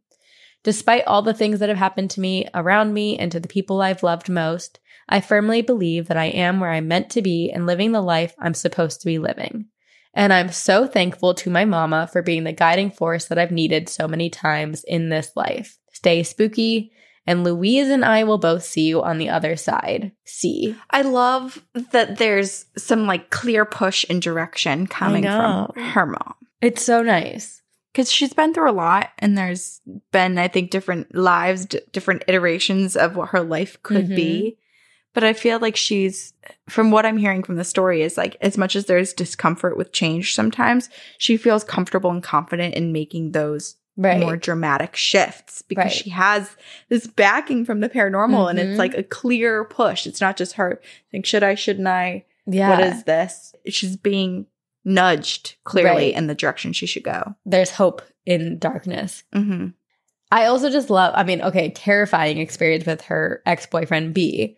Despite 0.61 1.07
all 1.07 1.23
the 1.23 1.33
things 1.33 1.57
that 1.57 1.69
have 1.69 1.77
happened 1.79 2.11
to 2.11 2.21
me, 2.21 2.47
around 2.53 2.93
me, 2.93 3.17
and 3.17 3.31
to 3.31 3.39
the 3.39 3.47
people 3.47 3.81
I've 3.81 4.03
loved 4.03 4.29
most, 4.29 4.79
I 5.09 5.21
firmly 5.21 5.63
believe 5.63 6.07
that 6.07 6.17
I 6.17 6.25
am 6.25 6.59
where 6.59 6.69
I'm 6.69 6.87
meant 6.87 7.09
to 7.13 7.23
be 7.23 7.49
and 7.49 7.65
living 7.65 7.93
the 7.93 8.01
life 8.01 8.35
I'm 8.37 8.53
supposed 8.53 9.01
to 9.01 9.07
be 9.07 9.17
living. 9.17 9.69
And 10.13 10.31
I'm 10.31 10.49
so 10.49 10.85
thankful 10.85 11.33
to 11.33 11.49
my 11.49 11.65
mama 11.65 12.05
for 12.05 12.21
being 12.21 12.43
the 12.43 12.53
guiding 12.53 12.91
force 12.91 13.25
that 13.25 13.39
I've 13.39 13.49
needed 13.49 13.89
so 13.89 14.07
many 14.07 14.29
times 14.29 14.83
in 14.83 15.09
this 15.09 15.31
life. 15.35 15.79
Stay 15.91 16.21
spooky, 16.21 16.91
and 17.27 17.43
Louise 17.43 17.89
and 17.89 18.05
I 18.05 18.23
will 18.23 18.37
both 18.37 18.63
see 18.63 18.87
you 18.87 19.01
on 19.01 19.17
the 19.17 19.29
other 19.29 19.55
side. 19.55 20.11
See. 20.25 20.75
I 20.91 21.01
love 21.01 21.63
that 21.91 22.17
there's 22.17 22.65
some 22.77 23.07
like 23.07 23.29
clear 23.31 23.65
push 23.65 24.05
and 24.09 24.21
direction 24.21 24.87
coming 24.87 25.23
from 25.23 25.71
her 25.75 26.05
mom. 26.05 26.35
It's 26.61 26.83
so 26.83 27.01
nice. 27.01 27.61
because 27.91 28.11
she's 28.11 28.33
been 28.33 28.53
through 28.53 28.69
a 28.69 28.73
lot 28.73 29.11
and 29.19 29.37
there's 29.37 29.81
been 30.11 30.37
i 30.37 30.47
think 30.47 30.69
different 30.69 31.15
lives 31.15 31.65
d- 31.65 31.79
different 31.91 32.23
iterations 32.27 32.95
of 32.97 33.15
what 33.15 33.29
her 33.29 33.41
life 33.41 33.81
could 33.83 34.09
be 34.09 34.41
mm-hmm. 34.41 34.59
but 35.13 35.23
i 35.23 35.31
feel 35.31 35.59
like 35.59 35.75
she's 35.75 36.33
from 36.67 36.91
what 36.91 37.05
i'm 37.05 37.17
hearing 37.17 37.41
from 37.41 37.55
the 37.55 37.63
story 37.63 38.01
is 38.01 38.17
like 38.17 38.35
as 38.41 38.57
much 38.57 38.75
as 38.75 38.85
there's 38.85 39.13
discomfort 39.13 39.77
with 39.77 39.93
change 39.93 40.35
sometimes 40.35 40.89
she 41.17 41.37
feels 41.37 41.63
comfortable 41.63 42.11
and 42.11 42.23
confident 42.23 42.75
in 42.75 42.91
making 42.91 43.31
those 43.31 43.77
Right. 43.97 44.19
more 44.19 44.35
dramatic 44.35 44.95
shifts 44.95 45.61
because 45.61 45.85
Right. 45.85 45.91
she 45.93 46.09
has 46.09 46.55
this 46.89 47.07
backing 47.07 47.63
from 47.65 47.79
the 47.79 47.87
paranormal 47.89 48.49
and 48.49 48.59
Mhm. 48.59 48.63
it's 48.71 48.77
like 48.79 48.93
a 48.93 49.03
clear 49.03 49.63
push 49.65 50.05
it's 50.05 50.19
not 50.19 50.35
just 50.35 50.53
her 50.53 50.81
think 51.11 51.25
should 51.25 51.43
i 51.43 51.55
shouldn't 51.55 51.87
i 51.87 52.25
yeah. 52.45 52.69
what 52.69 52.81
is 52.81 53.03
this 53.05 53.53
she's 53.69 53.95
being 53.95 54.47
nudged 54.83 55.55
clearly 55.63 56.05
Right. 56.07 56.13
in 56.15 56.27
the 56.27 56.35
direction 56.35 56.73
she 56.73 56.85
should 56.85 57.03
go 57.03 57.35
There's 57.45 57.71
hope 57.71 58.01
in 58.25 58.57
darkness. 58.59 59.23
mm-hmm. 59.33 59.67
I 60.31 60.45
also 60.47 60.69
just 60.71 60.89
love, 60.89 61.13
I 61.15 61.23
mean, 61.23 61.41
okay, 61.43 61.69
terrifying 61.69 62.39
experience 62.39 62.85
with 62.87 63.01
her 63.03 63.41
ex 63.45 63.67
boyfriend 63.67 64.13
B, 64.15 64.57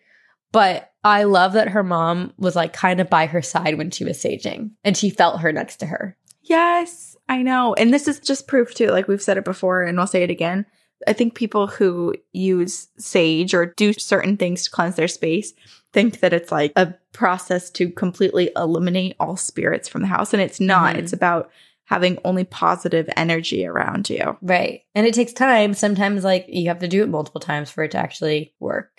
but 0.53 0.91
I 1.03 1.23
love 1.23 1.53
that 1.53 1.67
her 1.69 1.83
mom 1.83 2.33
was 2.37 2.55
like 2.55 2.71
kind 2.73 2.99
of 3.01 3.09
by 3.09 3.25
her 3.25 3.41
side 3.41 3.77
when 3.77 3.91
she 3.91 4.05
was 4.05 4.17
saging 4.17 4.71
and 4.85 4.95
she 4.95 5.09
felt 5.09 5.41
her 5.41 5.51
next 5.51 5.77
to 5.77 5.85
her. 5.87 6.15
Yes, 6.43 7.16
I 7.29 7.41
know. 7.41 7.73
And 7.73 7.93
this 7.93 8.07
is 8.07 8.19
just 8.19 8.47
proof 8.47 8.73
too. 8.73 8.87
Like 8.87 9.07
we've 9.07 9.21
said 9.21 9.37
it 9.37 9.45
before 9.45 9.83
and 9.83 9.97
we'll 9.97 10.07
say 10.07 10.23
it 10.23 10.29
again. 10.29 10.65
I 11.07 11.13
think 11.13 11.35
people 11.35 11.67
who 11.67 12.15
use 12.33 12.87
sage 12.97 13.53
or 13.53 13.67
do 13.77 13.93
certain 13.93 14.37
things 14.37 14.63
to 14.63 14.71
cleanse 14.71 14.95
their 14.95 15.07
space 15.07 15.53
think 15.93 16.19
that 16.21 16.33
it's 16.33 16.51
like 16.51 16.71
a 16.75 16.93
process 17.13 17.69
to 17.71 17.89
completely 17.91 18.49
eliminate 18.55 19.15
all 19.19 19.37
spirits 19.37 19.87
from 19.87 20.01
the 20.01 20.07
house. 20.07 20.33
And 20.33 20.41
it's 20.41 20.59
not. 20.59 20.95
Mhm. 20.95 20.99
It's 20.99 21.13
about 21.13 21.51
having 21.85 22.17
only 22.25 22.43
positive 22.43 23.09
energy 23.15 23.65
around 23.65 24.09
you. 24.09 24.37
Right. 24.41 24.81
And 24.93 25.07
it 25.07 25.13
takes 25.13 25.31
time. 25.31 25.73
Sometimes, 25.73 26.23
like, 26.23 26.45
you 26.49 26.67
have 26.67 26.79
to 26.79 26.87
do 26.87 27.01
it 27.03 27.09
multiple 27.09 27.39
times 27.39 27.69
for 27.69 27.83
it 27.83 27.91
to 27.91 27.97
actually 27.97 28.53
work. 28.59 28.89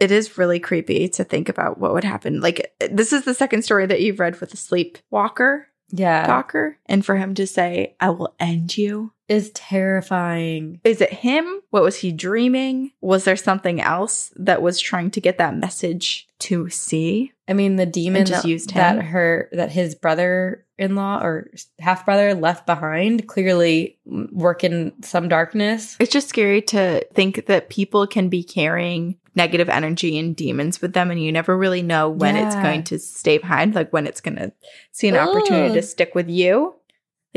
It 0.00 0.10
is 0.10 0.38
really 0.38 0.58
creepy 0.58 1.08
to 1.10 1.24
think 1.24 1.48
about 1.50 1.78
what 1.78 1.92
would 1.92 2.04
happen. 2.04 2.40
Like, 2.40 2.72
this 2.90 3.12
is 3.12 3.24
the 3.24 3.34
second 3.34 3.62
story 3.62 3.84
that 3.86 4.00
you've 4.00 4.20
read 4.20 4.40
with 4.40 4.50
the 4.50 4.56
sleepwalker 4.56 5.66
Yeah. 5.90 6.26
talker. 6.26 6.78
And 6.86 7.04
for 7.04 7.16
him 7.16 7.34
to 7.34 7.46
say, 7.46 7.94
I 8.00 8.10
will 8.10 8.34
end 8.38 8.76
you. 8.76 9.12
Is 9.28 9.50
terrifying. 9.50 10.80
Is 10.84 11.00
it 11.00 11.12
him? 11.12 11.60
What 11.70 11.82
was 11.82 11.96
he 11.96 12.12
dreaming? 12.12 12.92
Was 13.02 13.24
there 13.24 13.36
something 13.36 13.80
else 13.80 14.32
that 14.36 14.62
was 14.62 14.80
trying 14.80 15.10
to 15.12 15.20
get 15.20 15.36
that 15.36 15.54
message 15.54 16.26
to 16.40 16.70
see? 16.70 17.32
I 17.46 17.52
mean, 17.52 17.76
the 17.76 17.86
demon 17.86 18.24
just 18.24 18.42
that, 18.42 18.48
used 18.48 18.74
that 18.74 19.02
her 19.02 19.48
that 19.52 19.70
his 19.70 19.94
brother 19.94 20.64
in 20.78 20.94
law 20.94 21.20
or 21.20 21.50
half 21.78 22.06
brother 22.06 22.34
left 22.34 22.64
behind, 22.64 23.26
clearly 23.26 23.98
working 24.06 24.92
some 25.02 25.28
darkness. 25.28 25.96
It's 26.00 26.12
just 26.12 26.28
scary 26.28 26.62
to 26.62 27.04
think 27.12 27.46
that 27.46 27.68
people 27.68 28.06
can 28.06 28.28
be 28.28 28.42
carrying 28.42 29.18
negative 29.34 29.68
energy 29.68 30.18
and 30.18 30.34
demons 30.34 30.80
with 30.80 30.94
them, 30.94 31.10
and 31.10 31.22
you 31.22 31.32
never 31.32 31.56
really 31.56 31.82
know 31.82 32.08
when 32.08 32.34
it's 32.34 32.56
going 32.56 32.84
to 32.84 32.98
stay 32.98 33.38
behind, 33.38 33.74
like 33.74 33.92
when 33.92 34.06
it's 34.06 34.20
going 34.20 34.36
to 34.36 34.52
see 34.92 35.08
an 35.08 35.16
opportunity 35.16 35.74
to 35.74 35.82
stick 35.82 36.14
with 36.14 36.28
you. 36.28 36.74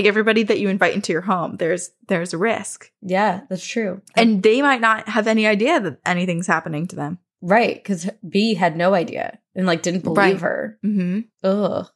Like 0.01 0.07
everybody 0.07 0.43
that 0.43 0.59
you 0.59 0.67
invite 0.69 0.95
into 0.95 1.13
your 1.13 1.21
home, 1.21 1.57
there's 1.57 1.91
there's 2.07 2.33
a 2.33 2.37
risk, 2.37 2.91
Yeah, 3.01 3.41
that's 3.49 3.65
true. 3.65 4.01
and 4.15 4.41
they 4.41 4.61
might 4.61 4.81
not 4.81 5.07
have 5.09 5.27
any 5.27 5.45
idea 5.47 5.79
that 5.79 5.99
anything's 6.05 6.47
happening 6.47 6.87
to 6.87 6.95
them. 6.95 7.19
right, 7.41 7.75
because 7.75 8.09
B 8.27 8.53
had 8.55 8.75
no 8.75 8.93
idea 8.93 9.37
and 9.55 9.65
like 9.67 9.81
didn't 9.83 10.03
believe 10.03 10.17
Right. 10.17 10.41
her. 10.41 10.79
Mm-hmm. 10.85 11.19
Ugh. 11.43 11.87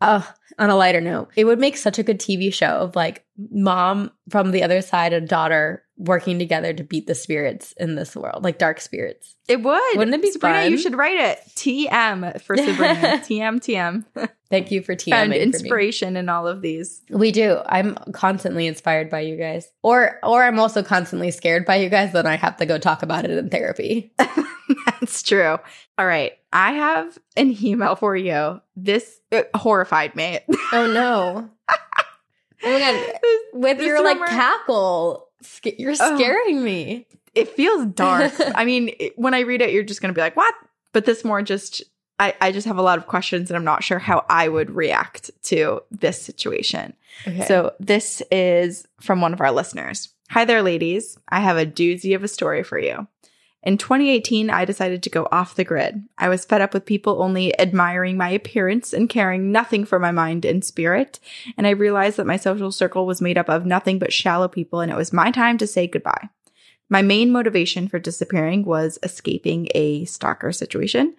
Uh, 0.00 0.22
on 0.58 0.70
a 0.70 0.76
lighter 0.76 1.00
note, 1.00 1.28
it 1.36 1.44
would 1.44 1.58
make 1.58 1.76
such 1.76 1.98
a 1.98 2.02
good 2.04 2.20
TV 2.20 2.52
show 2.52 2.66
of 2.68 2.94
like 2.96 3.24
mom 3.50 4.10
from 4.30 4.50
the 4.52 4.62
other 4.62 4.80
side 4.80 5.12
and 5.12 5.28
daughter 5.28 5.82
working 5.98 6.38
together 6.38 6.72
to 6.72 6.84
beat 6.84 7.06
the 7.06 7.14
spirits 7.14 7.72
in 7.72 7.96
this 7.96 8.14
world, 8.16 8.44
like 8.44 8.56
dark 8.56 8.80
spirits. 8.80 9.34
It 9.48 9.62
would. 9.62 9.96
Wouldn't 9.96 10.14
it 10.14 10.22
be 10.22 10.30
Sabrina, 10.30 10.62
fun? 10.62 10.70
you 10.70 10.78
should 10.78 10.94
write 10.96 11.18
it. 11.18 11.40
TM 11.56 12.40
for 12.42 12.56
Sabrina. 12.56 12.74
TM, 13.18 13.56
TM. 13.58 14.28
Thank 14.50 14.70
you 14.70 14.80
for 14.82 14.94
TMing 14.94 15.10
Found 15.10 15.32
for 15.32 15.38
me. 15.38 15.42
inspiration 15.42 16.16
in 16.16 16.28
all 16.28 16.46
of 16.46 16.62
these. 16.62 17.02
We 17.10 17.32
do. 17.32 17.58
I'm 17.66 17.96
constantly 18.12 18.66
inspired 18.66 19.10
by 19.10 19.20
you 19.20 19.36
guys. 19.36 19.68
Or 19.82 20.18
or 20.22 20.44
I'm 20.44 20.58
also 20.58 20.82
constantly 20.82 21.30
scared 21.30 21.66
by 21.66 21.76
you 21.76 21.88
guys, 21.88 22.12
then 22.12 22.26
I 22.26 22.36
have 22.36 22.56
to 22.58 22.66
go 22.66 22.78
talk 22.78 23.02
about 23.02 23.24
it 23.24 23.30
in 23.32 23.50
therapy. 23.50 24.12
That's 24.86 25.22
true. 25.22 25.58
All 25.98 26.06
right. 26.06 26.32
I 26.52 26.72
have 26.72 27.18
an 27.36 27.56
email 27.62 27.96
for 27.96 28.16
you. 28.16 28.60
This 28.76 29.20
it 29.30 29.50
horrified 29.54 30.14
me. 30.16 30.40
Oh 30.72 30.86
no. 30.86 31.50
oh 31.68 31.76
my 32.62 32.78
god. 32.78 33.18
With 33.52 33.78
This 33.78 33.86
your 33.86 34.02
like 34.02 34.18
cackle, 34.18 35.27
sca- 35.42 35.80
you're 35.80 35.94
Oh. 36.00 36.16
scaring 36.16 36.62
me. 36.62 37.06
it 37.34 37.48
feels 37.50 37.86
dark. 37.86 38.32
I 38.54 38.64
mean, 38.64 38.90
it- 38.98 39.18
when 39.18 39.34
I 39.34 39.40
read 39.40 39.62
it, 39.62 39.72
you're 39.72 39.82
just 39.84 40.00
going 40.00 40.12
to 40.12 40.18
be 40.18 40.20
like, 40.20 40.36
what? 40.36 40.54
But 40.92 41.04
this 41.04 41.24
more 41.24 41.42
just, 41.42 41.82
I, 42.18 42.34
I 42.40 42.50
just 42.52 42.66
have 42.66 42.78
a 42.78 42.82
lot 42.82 42.98
of 42.98 43.06
questions 43.06 43.50
and 43.50 43.56
I'm 43.56 43.64
not 43.64 43.84
sure 43.84 43.98
how 43.98 44.24
I 44.28 44.48
would 44.48 44.70
react 44.70 45.30
to 45.44 45.82
this 45.90 46.20
situation. 46.20 46.94
Okay. 47.26 47.44
So 47.46 47.74
this 47.78 48.22
is 48.32 48.86
from 49.00 49.20
one 49.20 49.32
of 49.32 49.40
our 49.40 49.52
listeners. 49.52 50.08
Hi 50.30 50.44
there, 50.44 50.62
ladies. 50.62 51.16
I 51.28 51.40
have 51.40 51.56
a 51.56 51.64
doozy 51.66 52.14
of 52.16 52.24
a 52.24 52.28
story 52.28 52.62
for 52.62 52.78
you. 52.78 53.06
In 53.68 53.76
2018, 53.76 54.48
I 54.48 54.64
decided 54.64 55.02
to 55.02 55.10
go 55.10 55.28
off 55.30 55.54
the 55.54 55.62
grid. 55.62 56.02
I 56.16 56.30
was 56.30 56.46
fed 56.46 56.62
up 56.62 56.72
with 56.72 56.86
people 56.86 57.22
only 57.22 57.54
admiring 57.60 58.16
my 58.16 58.30
appearance 58.30 58.94
and 58.94 59.10
caring 59.10 59.52
nothing 59.52 59.84
for 59.84 59.98
my 59.98 60.10
mind 60.10 60.46
and 60.46 60.64
spirit. 60.64 61.20
And 61.54 61.66
I 61.66 61.72
realized 61.72 62.16
that 62.16 62.26
my 62.26 62.38
social 62.38 62.72
circle 62.72 63.04
was 63.04 63.20
made 63.20 63.36
up 63.36 63.50
of 63.50 63.66
nothing 63.66 63.98
but 63.98 64.10
shallow 64.10 64.48
people, 64.48 64.80
and 64.80 64.90
it 64.90 64.96
was 64.96 65.12
my 65.12 65.30
time 65.30 65.58
to 65.58 65.66
say 65.66 65.86
goodbye. 65.86 66.30
My 66.88 67.02
main 67.02 67.30
motivation 67.30 67.88
for 67.88 67.98
disappearing 67.98 68.64
was 68.64 68.98
escaping 69.02 69.68
a 69.74 70.06
stalker 70.06 70.50
situation. 70.50 71.14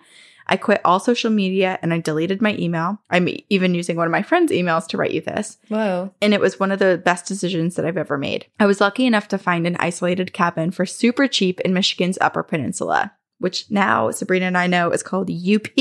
I 0.49 0.57
quit 0.57 0.81
all 0.83 0.99
social 0.99 1.29
media 1.29 1.79
and 1.81 1.93
I 1.93 1.99
deleted 1.99 2.41
my 2.41 2.55
email. 2.57 2.99
I'm 3.09 3.29
even 3.49 3.75
using 3.75 3.95
one 3.95 4.07
of 4.07 4.11
my 4.11 4.23
friend's 4.23 4.51
emails 4.51 4.87
to 4.87 4.97
write 4.97 5.11
you 5.11 5.21
this 5.21 5.57
Whoa. 5.69 6.11
and 6.21 6.33
it 6.33 6.41
was 6.41 6.59
one 6.59 6.71
of 6.71 6.79
the 6.79 7.01
best 7.03 7.27
decisions 7.27 7.75
that 7.75 7.85
I've 7.85 7.97
ever 7.97 8.17
made. 8.17 8.47
I 8.59 8.65
was 8.65 8.81
lucky 8.81 9.05
enough 9.05 9.27
to 9.29 9.37
find 9.37 9.65
an 9.65 9.77
isolated 9.79 10.33
cabin 10.33 10.71
for 10.71 10.85
super 10.85 11.27
cheap 11.27 11.59
in 11.61 11.73
Michigan's 11.73 12.17
Upper 12.19 12.43
Peninsula, 12.43 13.13
which 13.37 13.69
now 13.69 14.11
Sabrina 14.11 14.47
and 14.47 14.57
I 14.57 14.67
know 14.67 14.91
is 14.91 15.03
called 15.03 15.29
UP. 15.29 15.75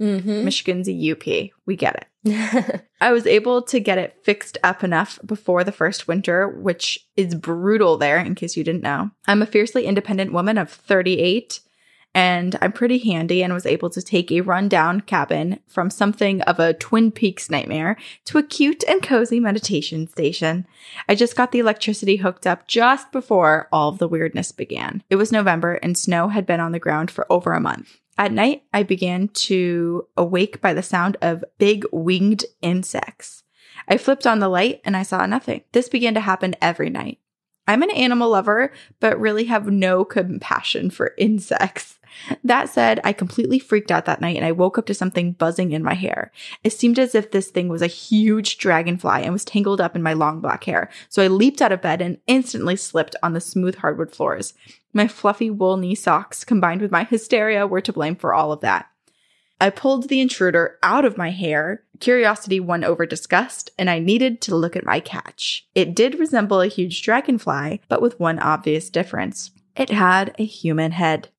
Mm-hmm. 0.00 0.44
Michigan's 0.44 0.88
a 0.88 1.10
UP. 1.10 1.50
We 1.66 1.76
get 1.76 1.96
it. 1.96 2.06
I 3.00 3.12
was 3.12 3.26
able 3.26 3.62
to 3.62 3.80
get 3.80 3.98
it 3.98 4.16
fixed 4.22 4.56
up 4.64 4.82
enough 4.82 5.18
before 5.26 5.62
the 5.62 5.72
first 5.72 6.08
winter, 6.08 6.48
which 6.48 7.06
is 7.16 7.34
brutal 7.34 7.98
there, 7.98 8.18
in 8.18 8.34
case 8.34 8.56
you 8.56 8.64
didn't 8.64 8.82
know. 8.82 9.10
I'm 9.26 9.42
a 9.42 9.46
fiercely 9.46 9.84
independent 9.84 10.32
woman 10.32 10.56
of 10.56 10.70
38, 10.70 11.60
and 12.14 12.56
I'm 12.62 12.72
pretty 12.72 12.98
handy 12.98 13.42
and 13.42 13.52
was 13.52 13.66
able 13.66 13.90
to 13.90 14.00
take 14.00 14.30
a 14.30 14.40
rundown 14.40 15.00
cabin 15.00 15.58
from 15.66 15.90
something 15.90 16.40
of 16.42 16.60
a 16.60 16.72
Twin 16.72 17.10
Peaks 17.10 17.50
nightmare 17.50 17.96
to 18.26 18.38
a 18.38 18.42
cute 18.42 18.84
and 18.88 19.02
cozy 19.02 19.40
meditation 19.40 20.06
station. 20.06 20.66
I 21.08 21.16
just 21.16 21.34
got 21.36 21.50
the 21.50 21.58
electricity 21.58 22.16
hooked 22.16 22.46
up 22.46 22.68
just 22.68 23.10
before 23.10 23.68
all 23.72 23.90
the 23.90 24.08
weirdness 24.08 24.52
began. 24.52 25.02
It 25.10 25.16
was 25.16 25.32
November 25.32 25.74
and 25.74 25.98
snow 25.98 26.28
had 26.28 26.46
been 26.46 26.60
on 26.60 26.72
the 26.72 26.78
ground 26.78 27.10
for 27.10 27.26
over 27.30 27.52
a 27.52 27.60
month. 27.60 27.98
At 28.16 28.32
night, 28.32 28.62
I 28.72 28.84
began 28.84 29.26
to 29.28 30.06
awake 30.16 30.60
by 30.60 30.72
the 30.72 30.84
sound 30.84 31.16
of 31.20 31.44
big 31.58 31.84
winged 31.90 32.44
insects. 32.62 33.42
I 33.88 33.98
flipped 33.98 34.24
on 34.24 34.38
the 34.38 34.48
light 34.48 34.80
and 34.84 34.96
I 34.96 35.02
saw 35.02 35.26
nothing. 35.26 35.62
This 35.72 35.88
began 35.88 36.14
to 36.14 36.20
happen 36.20 36.54
every 36.62 36.90
night. 36.90 37.18
I'm 37.66 37.82
an 37.82 37.90
animal 37.90 38.30
lover, 38.30 38.72
but 39.00 39.18
really 39.18 39.44
have 39.44 39.66
no 39.66 40.04
compassion 40.04 40.90
for 40.90 41.14
insects. 41.18 41.98
That 42.42 42.68
said, 42.68 43.00
I 43.04 43.12
completely 43.12 43.58
freaked 43.58 43.90
out 43.90 44.04
that 44.06 44.20
night 44.20 44.36
and 44.36 44.44
I 44.44 44.52
woke 44.52 44.78
up 44.78 44.86
to 44.86 44.94
something 44.94 45.32
buzzing 45.32 45.72
in 45.72 45.82
my 45.82 45.94
hair. 45.94 46.32
It 46.62 46.72
seemed 46.72 46.98
as 46.98 47.14
if 47.14 47.30
this 47.30 47.50
thing 47.50 47.68
was 47.68 47.82
a 47.82 47.86
huge 47.86 48.58
dragonfly 48.58 49.22
and 49.22 49.32
was 49.32 49.44
tangled 49.44 49.80
up 49.80 49.96
in 49.96 50.02
my 50.02 50.12
long 50.12 50.40
black 50.40 50.64
hair. 50.64 50.90
So 51.08 51.22
I 51.22 51.28
leaped 51.28 51.62
out 51.62 51.72
of 51.72 51.82
bed 51.82 52.00
and 52.00 52.18
instantly 52.26 52.76
slipped 52.76 53.16
on 53.22 53.32
the 53.32 53.40
smooth 53.40 53.76
hardwood 53.76 54.12
floors. 54.12 54.54
My 54.92 55.08
fluffy 55.08 55.50
wool 55.50 55.76
knee 55.76 55.94
socks 55.94 56.44
combined 56.44 56.80
with 56.80 56.90
my 56.90 57.04
hysteria 57.04 57.66
were 57.66 57.80
to 57.80 57.92
blame 57.92 58.16
for 58.16 58.32
all 58.32 58.52
of 58.52 58.60
that. 58.60 58.86
I 59.60 59.70
pulled 59.70 60.08
the 60.08 60.20
intruder 60.20 60.78
out 60.82 61.04
of 61.04 61.16
my 61.16 61.30
hair. 61.30 61.84
Curiosity 62.00 62.60
won 62.60 62.84
over 62.84 63.06
disgust, 63.06 63.70
and 63.78 63.88
I 63.88 63.98
needed 63.98 64.40
to 64.42 64.56
look 64.56 64.76
at 64.76 64.84
my 64.84 65.00
catch. 65.00 65.66
It 65.74 65.94
did 65.94 66.18
resemble 66.18 66.60
a 66.60 66.66
huge 66.66 67.02
dragonfly, 67.02 67.80
but 67.88 68.02
with 68.02 68.18
one 68.20 68.38
obvious 68.40 68.90
difference. 68.90 69.52
It 69.76 69.90
had 69.90 70.34
a 70.38 70.44
human 70.44 70.92
head. 70.92 71.30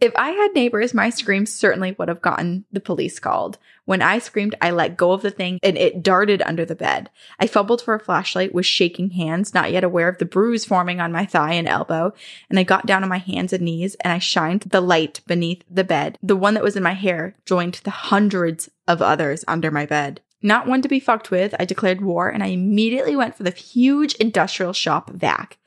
If 0.00 0.16
I 0.16 0.30
had 0.30 0.54
neighbors, 0.54 0.94
my 0.94 1.10
screams 1.10 1.52
certainly 1.52 1.94
would 1.98 2.08
have 2.08 2.22
gotten 2.22 2.64
the 2.72 2.80
police 2.80 3.18
called. 3.18 3.58
When 3.84 4.00
I 4.00 4.18
screamed, 4.18 4.54
I 4.62 4.70
let 4.70 4.96
go 4.96 5.12
of 5.12 5.20
the 5.20 5.30
thing 5.30 5.58
and 5.62 5.76
it 5.76 6.02
darted 6.02 6.40
under 6.40 6.64
the 6.64 6.74
bed. 6.74 7.10
I 7.38 7.46
fumbled 7.46 7.82
for 7.82 7.92
a 7.92 8.00
flashlight 8.00 8.54
with 8.54 8.64
shaking 8.64 9.10
hands, 9.10 9.52
not 9.52 9.72
yet 9.72 9.84
aware 9.84 10.08
of 10.08 10.16
the 10.16 10.24
bruise 10.24 10.64
forming 10.64 11.00
on 11.02 11.12
my 11.12 11.26
thigh 11.26 11.52
and 11.52 11.68
elbow, 11.68 12.14
and 12.48 12.58
I 12.58 12.62
got 12.62 12.86
down 12.86 13.02
on 13.02 13.10
my 13.10 13.18
hands 13.18 13.52
and 13.52 13.62
knees 13.62 13.94
and 13.96 14.10
I 14.10 14.18
shined 14.18 14.62
the 14.62 14.80
light 14.80 15.20
beneath 15.26 15.64
the 15.70 15.84
bed. 15.84 16.16
The 16.22 16.36
one 16.36 16.54
that 16.54 16.64
was 16.64 16.76
in 16.76 16.82
my 16.82 16.94
hair 16.94 17.34
joined 17.44 17.74
the 17.84 17.90
hundreds 17.90 18.70
of 18.88 19.02
others 19.02 19.44
under 19.46 19.70
my 19.70 19.84
bed. 19.84 20.22
Not 20.40 20.66
one 20.66 20.80
to 20.80 20.88
be 20.88 21.00
fucked 21.00 21.30
with, 21.30 21.54
I 21.60 21.66
declared 21.66 22.00
war 22.00 22.30
and 22.30 22.42
I 22.42 22.46
immediately 22.46 23.16
went 23.16 23.34
for 23.34 23.42
the 23.42 23.50
huge 23.50 24.14
industrial 24.14 24.72
shop 24.72 25.10
vac. 25.10 25.58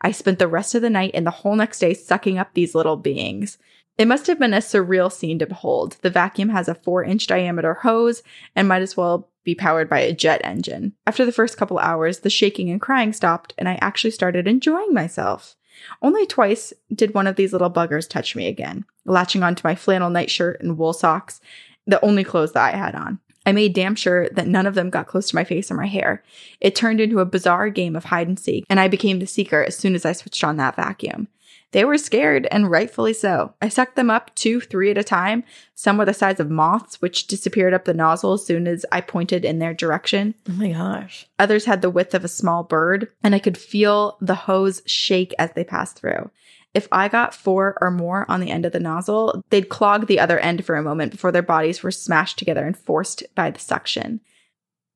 I 0.00 0.12
spent 0.12 0.38
the 0.38 0.46
rest 0.46 0.76
of 0.76 0.82
the 0.82 0.90
night 0.90 1.12
and 1.14 1.26
the 1.26 1.30
whole 1.30 1.56
next 1.56 1.80
day 1.80 1.94
sucking 1.94 2.38
up 2.38 2.54
these 2.54 2.76
little 2.76 2.96
beings. 2.96 3.58
It 3.98 4.08
must 4.08 4.26
have 4.26 4.38
been 4.38 4.54
a 4.54 4.58
surreal 4.58 5.12
scene 5.12 5.38
to 5.38 5.46
behold. 5.46 5.96
The 6.02 6.10
vacuum 6.10 6.48
has 6.48 6.68
a 6.68 6.74
four 6.74 7.04
inch 7.04 7.26
diameter 7.26 7.74
hose 7.74 8.22
and 8.56 8.66
might 8.66 8.82
as 8.82 8.96
well 8.96 9.28
be 9.44 9.54
powered 9.54 9.88
by 9.88 10.00
a 10.00 10.12
jet 10.12 10.40
engine. 10.44 10.94
After 11.06 11.24
the 11.24 11.32
first 11.32 11.56
couple 11.56 11.78
hours, 11.78 12.20
the 12.20 12.30
shaking 12.30 12.70
and 12.70 12.80
crying 12.80 13.12
stopped, 13.12 13.54
and 13.58 13.68
I 13.68 13.78
actually 13.80 14.12
started 14.12 14.46
enjoying 14.46 14.94
myself. 14.94 15.56
Only 16.00 16.26
twice 16.26 16.72
did 16.94 17.14
one 17.14 17.26
of 17.26 17.36
these 17.36 17.52
little 17.52 17.70
buggers 17.70 18.08
touch 18.08 18.36
me 18.36 18.46
again, 18.46 18.84
latching 19.04 19.42
onto 19.42 19.66
my 19.66 19.74
flannel 19.74 20.10
nightshirt 20.10 20.60
and 20.60 20.78
wool 20.78 20.92
socks, 20.92 21.40
the 21.86 22.02
only 22.04 22.24
clothes 22.24 22.52
that 22.52 22.74
I 22.74 22.76
had 22.76 22.94
on. 22.94 23.18
I 23.44 23.52
made 23.52 23.74
damn 23.74 23.96
sure 23.96 24.28
that 24.30 24.46
none 24.46 24.66
of 24.66 24.74
them 24.74 24.90
got 24.90 25.08
close 25.08 25.28
to 25.30 25.34
my 25.34 25.42
face 25.42 25.70
or 25.70 25.74
my 25.74 25.86
hair. 25.86 26.22
It 26.60 26.76
turned 26.76 27.00
into 27.00 27.18
a 27.18 27.24
bizarre 27.24 27.70
game 27.70 27.96
of 27.96 28.04
hide 28.04 28.28
and 28.28 28.38
seek, 28.38 28.64
and 28.70 28.78
I 28.78 28.86
became 28.86 29.18
the 29.18 29.26
seeker 29.26 29.64
as 29.64 29.76
soon 29.76 29.96
as 29.96 30.04
I 30.04 30.12
switched 30.12 30.44
on 30.44 30.56
that 30.58 30.76
vacuum. 30.76 31.26
They 31.72 31.84
were 31.84 31.98
scared, 31.98 32.46
and 32.50 32.70
rightfully 32.70 33.14
so. 33.14 33.54
I 33.60 33.68
sucked 33.68 33.96
them 33.96 34.10
up 34.10 34.34
two, 34.34 34.60
three 34.60 34.90
at 34.90 34.98
a 34.98 35.04
time. 35.04 35.42
Some 35.74 35.96
were 35.96 36.04
the 36.04 36.14
size 36.14 36.38
of 36.38 36.50
moths, 36.50 37.00
which 37.00 37.26
disappeared 37.26 37.74
up 37.74 37.86
the 37.86 37.94
nozzle 37.94 38.34
as 38.34 38.46
soon 38.46 38.68
as 38.68 38.86
I 38.92 39.00
pointed 39.00 39.44
in 39.44 39.58
their 39.58 39.74
direction. 39.74 40.34
Oh 40.48 40.52
my 40.52 40.72
gosh. 40.72 41.26
Others 41.38 41.64
had 41.64 41.82
the 41.82 41.90
width 41.90 42.14
of 42.14 42.24
a 42.24 42.28
small 42.28 42.62
bird, 42.62 43.08
and 43.24 43.34
I 43.34 43.38
could 43.38 43.58
feel 43.58 44.18
the 44.20 44.34
hose 44.34 44.82
shake 44.86 45.34
as 45.38 45.50
they 45.52 45.64
passed 45.64 45.98
through. 45.98 46.30
If 46.74 46.88
I 46.92 47.08
got 47.08 47.34
four 47.34 47.76
or 47.80 47.90
more 47.90 48.30
on 48.30 48.40
the 48.40 48.50
end 48.50 48.64
of 48.64 48.72
the 48.72 48.80
nozzle, 48.80 49.42
they'd 49.50 49.68
clog 49.68 50.06
the 50.06 50.20
other 50.20 50.38
end 50.38 50.64
for 50.64 50.76
a 50.76 50.82
moment 50.82 51.12
before 51.12 51.32
their 51.32 51.42
bodies 51.42 51.82
were 51.82 51.90
smashed 51.90 52.38
together 52.38 52.66
and 52.66 52.76
forced 52.76 53.22
by 53.34 53.50
the 53.50 53.60
suction. 53.60 54.20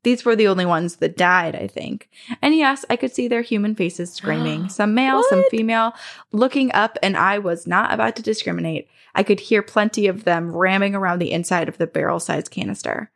These 0.06 0.24
were 0.24 0.36
the 0.36 0.46
only 0.46 0.66
ones 0.66 0.98
that 0.98 1.16
died, 1.16 1.56
I 1.56 1.66
think. 1.66 2.08
And 2.40 2.54
yes, 2.54 2.84
I 2.88 2.94
could 2.94 3.12
see 3.12 3.26
their 3.26 3.42
human 3.42 3.74
faces 3.74 4.12
screaming, 4.12 4.68
some 4.68 4.94
male, 4.94 5.24
some 5.28 5.42
female, 5.50 5.94
looking 6.30 6.70
up, 6.74 6.96
and 7.02 7.16
I 7.16 7.38
was 7.38 7.66
not 7.66 7.92
about 7.92 8.14
to 8.14 8.22
discriminate. 8.22 8.86
I 9.16 9.24
could 9.24 9.40
hear 9.40 9.62
plenty 9.62 10.06
of 10.06 10.22
them 10.22 10.54
ramming 10.54 10.94
around 10.94 11.18
the 11.18 11.32
inside 11.32 11.68
of 11.68 11.78
the 11.78 11.88
barrel 11.88 12.20
sized 12.20 12.52
canister. 12.52 13.10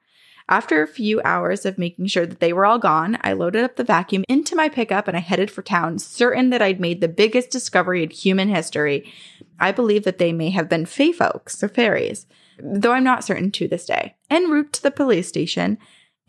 After 0.48 0.82
a 0.82 0.88
few 0.88 1.22
hours 1.24 1.64
of 1.64 1.78
making 1.78 2.08
sure 2.08 2.26
that 2.26 2.40
they 2.40 2.52
were 2.52 2.66
all 2.66 2.80
gone, 2.80 3.18
I 3.20 3.34
loaded 3.34 3.62
up 3.62 3.76
the 3.76 3.84
vacuum 3.84 4.24
into 4.28 4.56
my 4.56 4.68
pickup 4.68 5.06
and 5.06 5.16
I 5.16 5.20
headed 5.20 5.48
for 5.48 5.62
town, 5.62 6.00
certain 6.00 6.50
that 6.50 6.60
I'd 6.60 6.80
made 6.80 7.00
the 7.00 7.06
biggest 7.06 7.50
discovery 7.50 8.02
in 8.02 8.10
human 8.10 8.48
history. 8.48 9.12
I 9.60 9.70
believe 9.70 10.02
that 10.02 10.18
they 10.18 10.32
may 10.32 10.50
have 10.50 10.68
been 10.68 10.86
fey 10.86 11.12
folks 11.12 11.62
or 11.62 11.68
fairies, 11.68 12.26
though 12.58 12.90
I'm 12.90 13.04
not 13.04 13.22
certain 13.22 13.52
to 13.52 13.68
this 13.68 13.86
day. 13.86 14.16
En 14.28 14.50
route 14.50 14.72
to 14.72 14.82
the 14.82 14.90
police 14.90 15.28
station, 15.28 15.78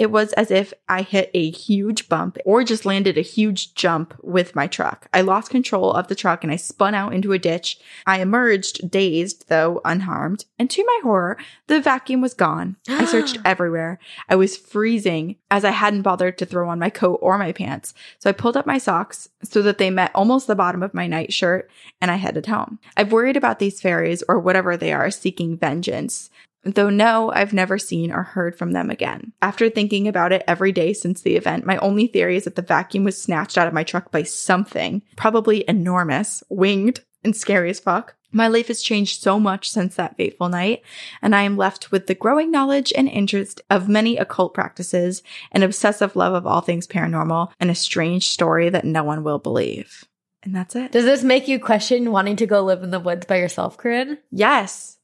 it 0.02 0.10
was 0.10 0.34
as 0.34 0.49
if 0.49 0.73
I 0.90 1.03
hit 1.03 1.30
a 1.36 1.52
huge 1.52 2.10
bump 2.10 2.40
or 2.44 2.64
just 2.64 2.88
landed 2.88 3.19
a 3.19 3.22
huge 3.22 3.76
jump 3.76 4.15
with 4.23 4.56
my 4.56 4.65
truck. 4.65 5.07
I 5.14 5.22
lost 5.22 5.52
control 5.52 5.94
of 5.94 6.07
the 6.07 6.15
truck 6.15 6.44
and 6.44 6.52
I 6.52 6.56
spun 6.56 6.95
out 6.95 7.14
into 7.14 7.34
a 7.34 7.38
ditch. 7.38 7.80
I 8.07 8.19
emerged 8.19 8.90
dazed, 8.90 9.48
though 9.48 9.80
unharmed. 9.86 10.45
And 10.57 10.72
to 10.72 10.84
my 10.84 10.99
horror, 11.03 11.38
the 11.68 11.80
vacuum 11.80 12.19
was 12.19 12.34
gone. 12.34 12.78
I 12.90 13.06
searched 13.11 13.38
everywhere. 13.45 13.99
I 14.28 14.36
was 14.38 14.57
freezing 14.57 15.36
as 15.52 15.64
I 15.64 15.69
hadn't 15.69 16.02
bothered 16.02 16.40
to 16.40 16.48
throw 16.48 16.68
on 16.68 16.80
my 16.80 16.90
coat 16.90 17.19
or 17.22 17.38
my 17.38 17.52
pants. 17.52 17.94
So 18.18 18.28
I 18.28 18.34
pulled 18.34 18.57
up 18.57 18.65
my 18.65 18.80
socks 18.80 19.30
so 19.44 19.61
that 19.61 19.78
they 19.78 19.91
met 19.91 20.10
almost 20.15 20.48
the 20.48 20.56
bottom 20.56 20.82
of 20.82 20.95
my 20.95 21.06
nightshirt 21.06 21.69
and 22.02 22.10
I 22.10 22.15
headed 22.15 22.48
home. 22.48 22.80
I've 22.98 23.11
worried 23.11 23.38
about 23.38 23.60
these 23.60 23.80
fairies 23.80 24.23
or 24.28 24.40
whatever 24.40 24.76
they 24.76 24.94
are 24.94 25.11
seeking 25.11 25.57
vengeance. 25.57 26.32
Though 26.63 26.89
no, 26.91 27.31
I've 27.33 27.53
never 27.53 27.79
seen 27.79 28.11
or 28.11 28.21
heard 28.23 28.55
from 28.55 28.73
them 28.73 28.89
again. 28.89 29.33
After 29.41 29.69
thinking 29.69 30.07
about 30.07 30.31
it 30.31 30.43
every 30.47 30.71
day 30.71 30.93
since 30.93 31.21
the 31.21 31.35
event, 31.35 31.65
my 31.65 31.77
only 31.77 32.05
theory 32.05 32.35
is 32.38 32.43
that 32.43 32.55
the 32.55 32.61
vacuum 32.61 33.03
was 33.03 33.19
snatched 33.19 33.57
out 33.57 33.67
of 33.67 33.73
my 33.73 33.83
truck 33.83 34.11
by 34.11 34.23
something, 34.23 35.01
probably 35.15 35.67
enormous, 35.67 36.43
winged, 36.49 37.01
and 37.23 37.35
scary 37.35 37.71
as 37.71 37.79
fuck. 37.79 38.15
My 38.31 38.47
life 38.47 38.67
has 38.67 38.81
changed 38.81 39.21
so 39.21 39.39
much 39.39 39.69
since 39.69 39.95
that 39.95 40.15
fateful 40.15 40.49
night, 40.49 40.83
and 41.21 41.35
I 41.35 41.41
am 41.41 41.57
left 41.57 41.91
with 41.91 42.07
the 42.07 42.15
growing 42.15 42.49
knowledge 42.49 42.93
and 42.95 43.09
interest 43.09 43.61
of 43.69 43.89
many 43.89 44.17
occult 44.17 44.53
practices, 44.53 45.21
an 45.51 45.63
obsessive 45.63 46.15
love 46.15 46.33
of 46.33 46.47
all 46.47 46.61
things 46.61 46.88
paranormal, 46.88 47.51
and 47.59 47.69
a 47.69 47.75
strange 47.75 48.29
story 48.29 48.69
that 48.69 48.85
no 48.85 49.03
one 49.03 49.23
will 49.23 49.39
believe. 49.39 50.05
And 50.43 50.55
that's 50.55 50.75
it. 50.75 50.91
Does 50.91 51.05
this 51.05 51.23
make 51.23 51.47
you 51.47 51.59
question 51.59 52.11
wanting 52.11 52.38
to 52.38 52.47
go 52.47 52.63
live 52.63 52.83
in 52.83 52.91
the 52.91 52.99
woods 52.99 53.25
by 53.25 53.38
yourself, 53.38 53.77
Corinne? 53.77 54.17
Yes. 54.31 54.97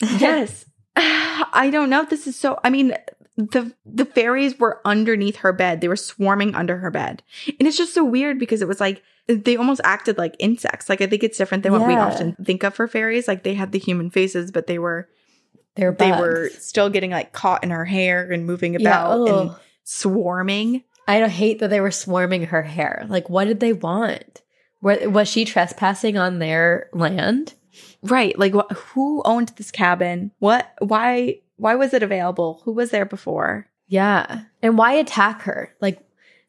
Yes. 0.18 0.64
I 1.52 1.70
don't 1.72 1.90
know. 1.90 2.04
This 2.04 2.26
is 2.26 2.36
so 2.36 2.58
I 2.64 2.70
mean 2.70 2.94
the 3.36 3.72
the 3.86 4.04
fairies 4.04 4.58
were 4.58 4.80
underneath 4.84 5.36
her 5.36 5.52
bed. 5.52 5.80
They 5.80 5.88
were 5.88 5.96
swarming 5.96 6.54
under 6.54 6.78
her 6.78 6.90
bed. 6.90 7.22
And 7.58 7.68
it's 7.68 7.76
just 7.76 7.94
so 7.94 8.04
weird 8.04 8.38
because 8.38 8.62
it 8.62 8.68
was 8.68 8.80
like 8.80 9.02
they 9.28 9.56
almost 9.56 9.80
acted 9.84 10.18
like 10.18 10.34
insects. 10.38 10.88
Like 10.88 11.00
I 11.00 11.06
think 11.06 11.22
it's 11.22 11.38
different 11.38 11.62
than 11.62 11.72
what 11.72 11.86
we 11.86 11.94
often 11.94 12.34
think 12.44 12.64
of 12.64 12.74
for 12.74 12.88
fairies. 12.88 13.28
Like 13.28 13.42
they 13.44 13.54
had 13.54 13.72
the 13.72 13.78
human 13.78 14.10
faces, 14.10 14.50
but 14.50 14.66
they 14.66 14.78
were 14.78 15.08
They're 15.76 15.92
they 15.92 16.10
bugs. 16.10 16.20
were 16.20 16.50
still 16.58 16.90
getting 16.90 17.10
like 17.12 17.32
caught 17.32 17.62
in 17.62 17.70
her 17.70 17.84
hair 17.84 18.30
and 18.30 18.46
moving 18.46 18.74
Yeah, 18.74 18.80
about 18.80 19.28
and 19.28 19.50
swarming. 19.84 20.82
I 21.06 21.20
don't 21.20 21.30
hate 21.30 21.60
that 21.60 21.70
they 21.70 21.80
were 21.80 21.90
swarming 21.90 22.44
her 22.46 22.62
hair. 22.62 23.06
Like, 23.08 23.30
what 23.30 23.44
did 23.46 23.60
they 23.60 23.72
want? 23.72 24.42
Were, 24.82 25.08
was 25.08 25.26
she 25.28 25.44
trespassing 25.44 26.18
on 26.18 26.38
their 26.38 26.88
land? 26.92 27.54
Right. 28.02 28.38
Like 28.38 28.54
wh- 28.54 28.72
who 28.74 29.22
owned 29.24 29.50
this 29.56 29.70
cabin? 29.70 30.30
What 30.38 30.72
why 30.78 31.40
why 31.56 31.74
was 31.74 31.92
it 31.92 32.02
available? 32.02 32.60
Who 32.64 32.72
was 32.72 32.90
there 32.90 33.04
before? 33.04 33.68
Yeah. 33.88 34.42
And 34.62 34.78
why 34.78 34.92
attack 34.92 35.42
her? 35.42 35.74
Like, 35.80 36.00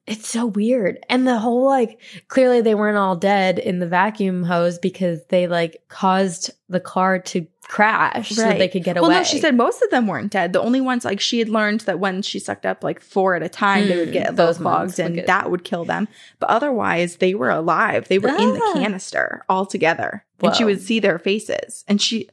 it's 0.10 0.28
so 0.28 0.46
weird. 0.48 1.00
And 1.10 1.28
the 1.28 1.38
whole, 1.38 1.66
like, 1.66 2.02
clearly 2.28 2.62
they 2.62 2.76
weren't 2.76 2.98
all 2.98 3.16
dead 3.16 3.60
in 3.60 3.80
the 3.80 3.88
vacuum 3.88 4.44
hose 4.44 4.80
because 4.80 5.24
they, 5.30 5.48
like, 5.48 5.82
caused 5.88 6.52
the 6.68 6.80
car 6.80 7.20
to 7.20 7.46
crash 7.64 8.30
so 8.30 8.42
they 8.54 8.68
could 8.68 8.84
get 8.84 8.98
away. 8.98 9.08
Well, 9.08 9.18
no, 9.20 9.24
she 9.24 9.38
said 9.40 9.56
most 9.56 9.82
of 9.84 9.92
them 9.92 10.08
weren't 10.08 10.32
dead. 10.32 10.54
The 10.54 10.62
only 10.62 10.82
ones, 10.82 11.06
like, 11.06 11.20
she 11.20 11.38
had 11.40 11.48
learned 11.50 11.82
that 11.82 12.00
when 12.00 12.24
she 12.24 12.40
sucked 12.40 12.66
up 12.66 12.84
like 12.84 13.00
four 13.00 13.36
at 13.36 13.44
a 13.44 13.50
time, 13.50 13.88
they 13.88 13.96
would 13.98 14.10
Mm, 14.10 14.14
get 14.14 14.36
those 14.36 14.58
those 14.58 14.60
ones 14.60 14.96
clogged 14.96 14.98
would 15.12 15.20
and 15.20 15.28
that 15.28 15.52
would 15.52 15.64
kill 15.64 15.86
them. 15.86 16.08
But 16.40 16.50
otherwise, 16.50 17.18
they 17.18 17.36
were 17.36 17.52
alive. 17.52 18.08
They 18.08 18.18
were 18.20 18.30
in 18.30 18.54
the 18.54 18.62
Ah. 18.68 18.74
canister 18.74 19.46
all 19.48 19.66
together. 19.68 20.26
And 20.42 20.56
she 20.56 20.64
would 20.66 20.82
see 20.82 21.00
their 21.00 21.20
faces. 21.20 21.84
And 21.88 22.02
she, 22.02 22.30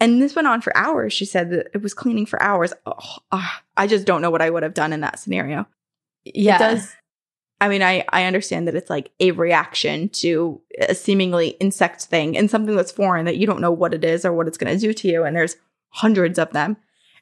and 0.00 0.22
this 0.22 0.34
went 0.34 0.48
on 0.48 0.62
for 0.62 0.74
hours. 0.76 1.12
She 1.12 1.26
said 1.26 1.50
that 1.50 1.68
it 1.74 1.82
was 1.82 1.92
cleaning 1.92 2.24
for 2.24 2.40
hours. 2.42 2.72
Oh, 2.86 3.16
ah, 3.32 3.62
I 3.76 3.86
just 3.86 4.06
don't 4.06 4.22
know 4.22 4.30
what 4.30 4.40
I 4.40 4.48
would 4.48 4.62
have 4.62 4.74
done 4.74 4.92
in 4.94 5.00
that 5.00 5.18
scenario. 5.18 5.66
yeah. 6.24 6.56
It 6.56 6.58
does. 6.58 6.94
I 7.60 7.68
mean, 7.68 7.82
I, 7.82 8.04
I 8.10 8.24
understand 8.24 8.68
that 8.68 8.76
it's 8.76 8.90
like 8.90 9.10
a 9.18 9.32
reaction 9.32 10.08
to 10.10 10.60
a 10.80 10.94
seemingly 10.94 11.48
insect 11.60 12.04
thing 12.04 12.36
and 12.36 12.50
something 12.50 12.76
that's 12.76 12.92
foreign 12.92 13.24
that 13.26 13.36
you 13.36 13.46
don't 13.46 13.60
know 13.60 13.72
what 13.72 13.94
it 13.94 14.04
is 14.04 14.24
or 14.24 14.32
what 14.32 14.46
it's 14.46 14.58
going 14.58 14.72
to 14.72 14.78
do 14.80 14.92
to 14.92 15.08
you. 15.08 15.24
And 15.24 15.34
there's 15.36 15.56
hundreds 15.88 16.38
of 16.38 16.52
them. 16.52 16.76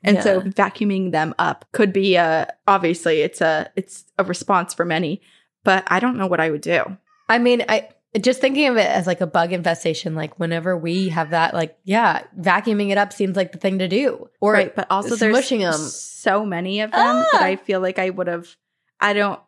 And 0.04 0.22
so 0.22 0.40
vacuuming 0.42 1.10
them 1.10 1.34
up 1.38 1.64
could 1.72 1.92
be 1.92 2.16
a, 2.16 2.52
obviously 2.66 3.22
it's 3.22 3.40
a, 3.40 3.70
it's 3.76 4.04
a 4.18 4.24
response 4.24 4.74
for 4.74 4.84
many, 4.84 5.20
but 5.64 5.84
I 5.86 6.00
don't 6.00 6.16
know 6.16 6.26
what 6.26 6.38
I 6.38 6.50
would 6.50 6.60
do. 6.60 6.96
I 7.28 7.38
mean, 7.38 7.64
I 7.68 7.88
just 8.20 8.40
thinking 8.40 8.68
of 8.68 8.76
it 8.76 8.86
as 8.86 9.06
like 9.06 9.20
a 9.20 9.26
bug 9.26 9.52
infestation, 9.52 10.14
like 10.14 10.38
whenever 10.38 10.76
we 10.76 11.08
have 11.08 11.30
that, 11.30 11.54
like, 11.54 11.76
yeah, 11.84 12.22
vacuuming 12.38 12.90
it 12.90 12.98
up 12.98 13.12
seems 13.12 13.36
like 13.36 13.52
the 13.52 13.58
thing 13.58 13.78
to 13.80 13.88
do. 13.88 14.28
Or 14.40 14.52
right. 14.52 14.76
But 14.76 14.86
also 14.90 15.16
there's 15.16 15.34
smushing 15.34 15.62
'em. 15.62 15.72
so 15.72 16.44
many 16.46 16.80
of 16.82 16.92
them 16.92 17.16
that 17.32 17.40
Ah. 17.40 17.44
I 17.44 17.56
feel 17.56 17.80
like 17.80 17.98
I 17.98 18.10
would 18.10 18.26
have, 18.28 18.54
I 19.00 19.12
don't, 19.12 19.40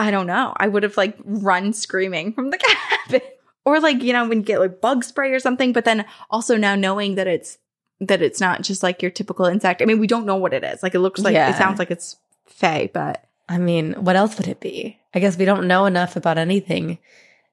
I 0.00 0.10
don't 0.10 0.26
know. 0.26 0.52
I 0.56 0.68
would 0.68 0.82
have 0.82 0.96
like 0.96 1.16
run 1.24 1.72
screaming 1.72 2.32
from 2.32 2.50
the 2.50 2.58
cabin 3.08 3.20
or 3.64 3.80
like, 3.80 4.02
you 4.02 4.12
know, 4.12 4.28
when 4.28 4.38
you 4.38 4.44
get 4.44 4.60
like 4.60 4.80
bug 4.80 5.04
spray 5.04 5.32
or 5.32 5.40
something. 5.40 5.72
But 5.72 5.84
then 5.84 6.04
also 6.30 6.56
now 6.56 6.74
knowing 6.74 7.14
that 7.16 7.26
it's, 7.26 7.58
that 8.00 8.22
it's 8.22 8.40
not 8.40 8.62
just 8.62 8.82
like 8.82 9.02
your 9.02 9.10
typical 9.10 9.44
insect. 9.46 9.82
I 9.82 9.84
mean, 9.84 9.98
we 9.98 10.06
don't 10.06 10.26
know 10.26 10.36
what 10.36 10.54
it 10.54 10.64
is. 10.64 10.82
Like 10.82 10.94
it 10.94 11.00
looks 11.00 11.20
like, 11.20 11.34
Yeah. 11.34 11.50
it 11.50 11.56
sounds 11.56 11.78
like 11.78 11.90
it's 11.90 12.16
fey, 12.46 12.90
but 12.94 13.24
I 13.48 13.58
mean, 13.58 13.92
what 13.94 14.16
else 14.16 14.38
would 14.38 14.48
it 14.48 14.60
be? 14.60 14.98
I 15.14 15.18
guess 15.20 15.36
we 15.36 15.44
don't 15.44 15.68
know 15.68 15.84
enough 15.86 16.16
about 16.16 16.38
anything. 16.38 16.98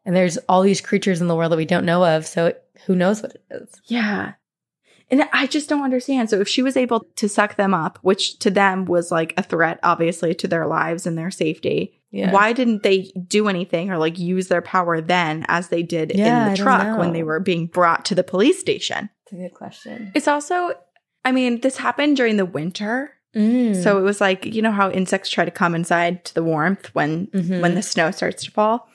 And 0.05 0.15
there's 0.15 0.37
all 0.47 0.61
these 0.61 0.79
creatures 0.79 1.19
in 1.19 1.27
the 1.27 1.35
world 1.35 1.51
that 1.51 1.57
we 1.57 1.65
don't 1.65 1.85
know 1.85 2.05
of. 2.05 2.25
So 2.25 2.53
who 2.85 2.95
knows 2.95 3.21
what 3.21 3.33
it 3.35 3.43
is? 3.51 3.81
Yeah. 3.85 4.33
And 5.09 5.27
I 5.33 5.47
just 5.47 5.69
don't 5.69 5.83
understand. 5.83 6.29
So 6.29 6.39
if 6.39 6.47
she 6.47 6.61
was 6.61 6.77
able 6.77 7.05
to 7.15 7.27
suck 7.29 7.55
them 7.55 7.73
up, 7.73 7.97
which 8.01 8.39
to 8.39 8.49
them 8.51 8.85
was 8.85 9.11
like 9.11 9.33
a 9.37 9.43
threat, 9.43 9.79
obviously, 9.83 10.35
to 10.35 10.47
their 10.47 10.67
lives 10.67 11.05
and 11.07 11.17
their 11.17 11.31
safety, 11.31 11.96
Yeah. 12.09 12.31
why 12.31 12.53
didn't 12.53 12.84
they 12.84 13.11
do 13.27 13.47
anything 13.49 13.91
or 13.91 13.97
like 13.97 14.17
use 14.17 14.47
their 14.47 14.61
power 14.61 15.01
then 15.01 15.45
as 15.49 15.67
they 15.67 15.84
did 15.84 16.13
Yeah, 16.15 16.45
in 16.47 16.51
the 16.51 16.57
truck 16.57 16.97
when 16.97 17.11
they 17.13 17.21
were 17.23 17.39
being 17.41 17.67
brought 17.67 18.05
to 18.05 18.15
the 18.15 18.23
police 18.23 18.59
station? 18.59 19.09
It's 19.23 19.34
a 19.34 19.35
good 19.35 19.53
question. 19.53 20.11
It's 20.15 20.27
also, 20.27 20.71
I 21.25 21.34
mean, 21.34 21.59
this 21.61 21.75
happened 21.77 22.15
during 22.15 22.38
the 22.38 22.45
winter. 22.45 23.11
Mm. 23.35 23.75
So 23.84 23.97
it 23.99 24.01
was 24.03 24.21
like, 24.21 24.45
you 24.45 24.61
know 24.61 24.71
how 24.71 24.89
insects 24.89 25.29
try 25.29 25.43
to 25.43 25.51
come 25.51 25.75
inside 25.75 26.23
to 26.25 26.34
the 26.34 26.43
warmth 26.43 26.89
when 26.95 27.27
Mhm. 27.27 27.61
when 27.61 27.75
the 27.75 27.81
snow 27.81 28.09
starts 28.11 28.45
to 28.45 28.51
fall. 28.51 28.88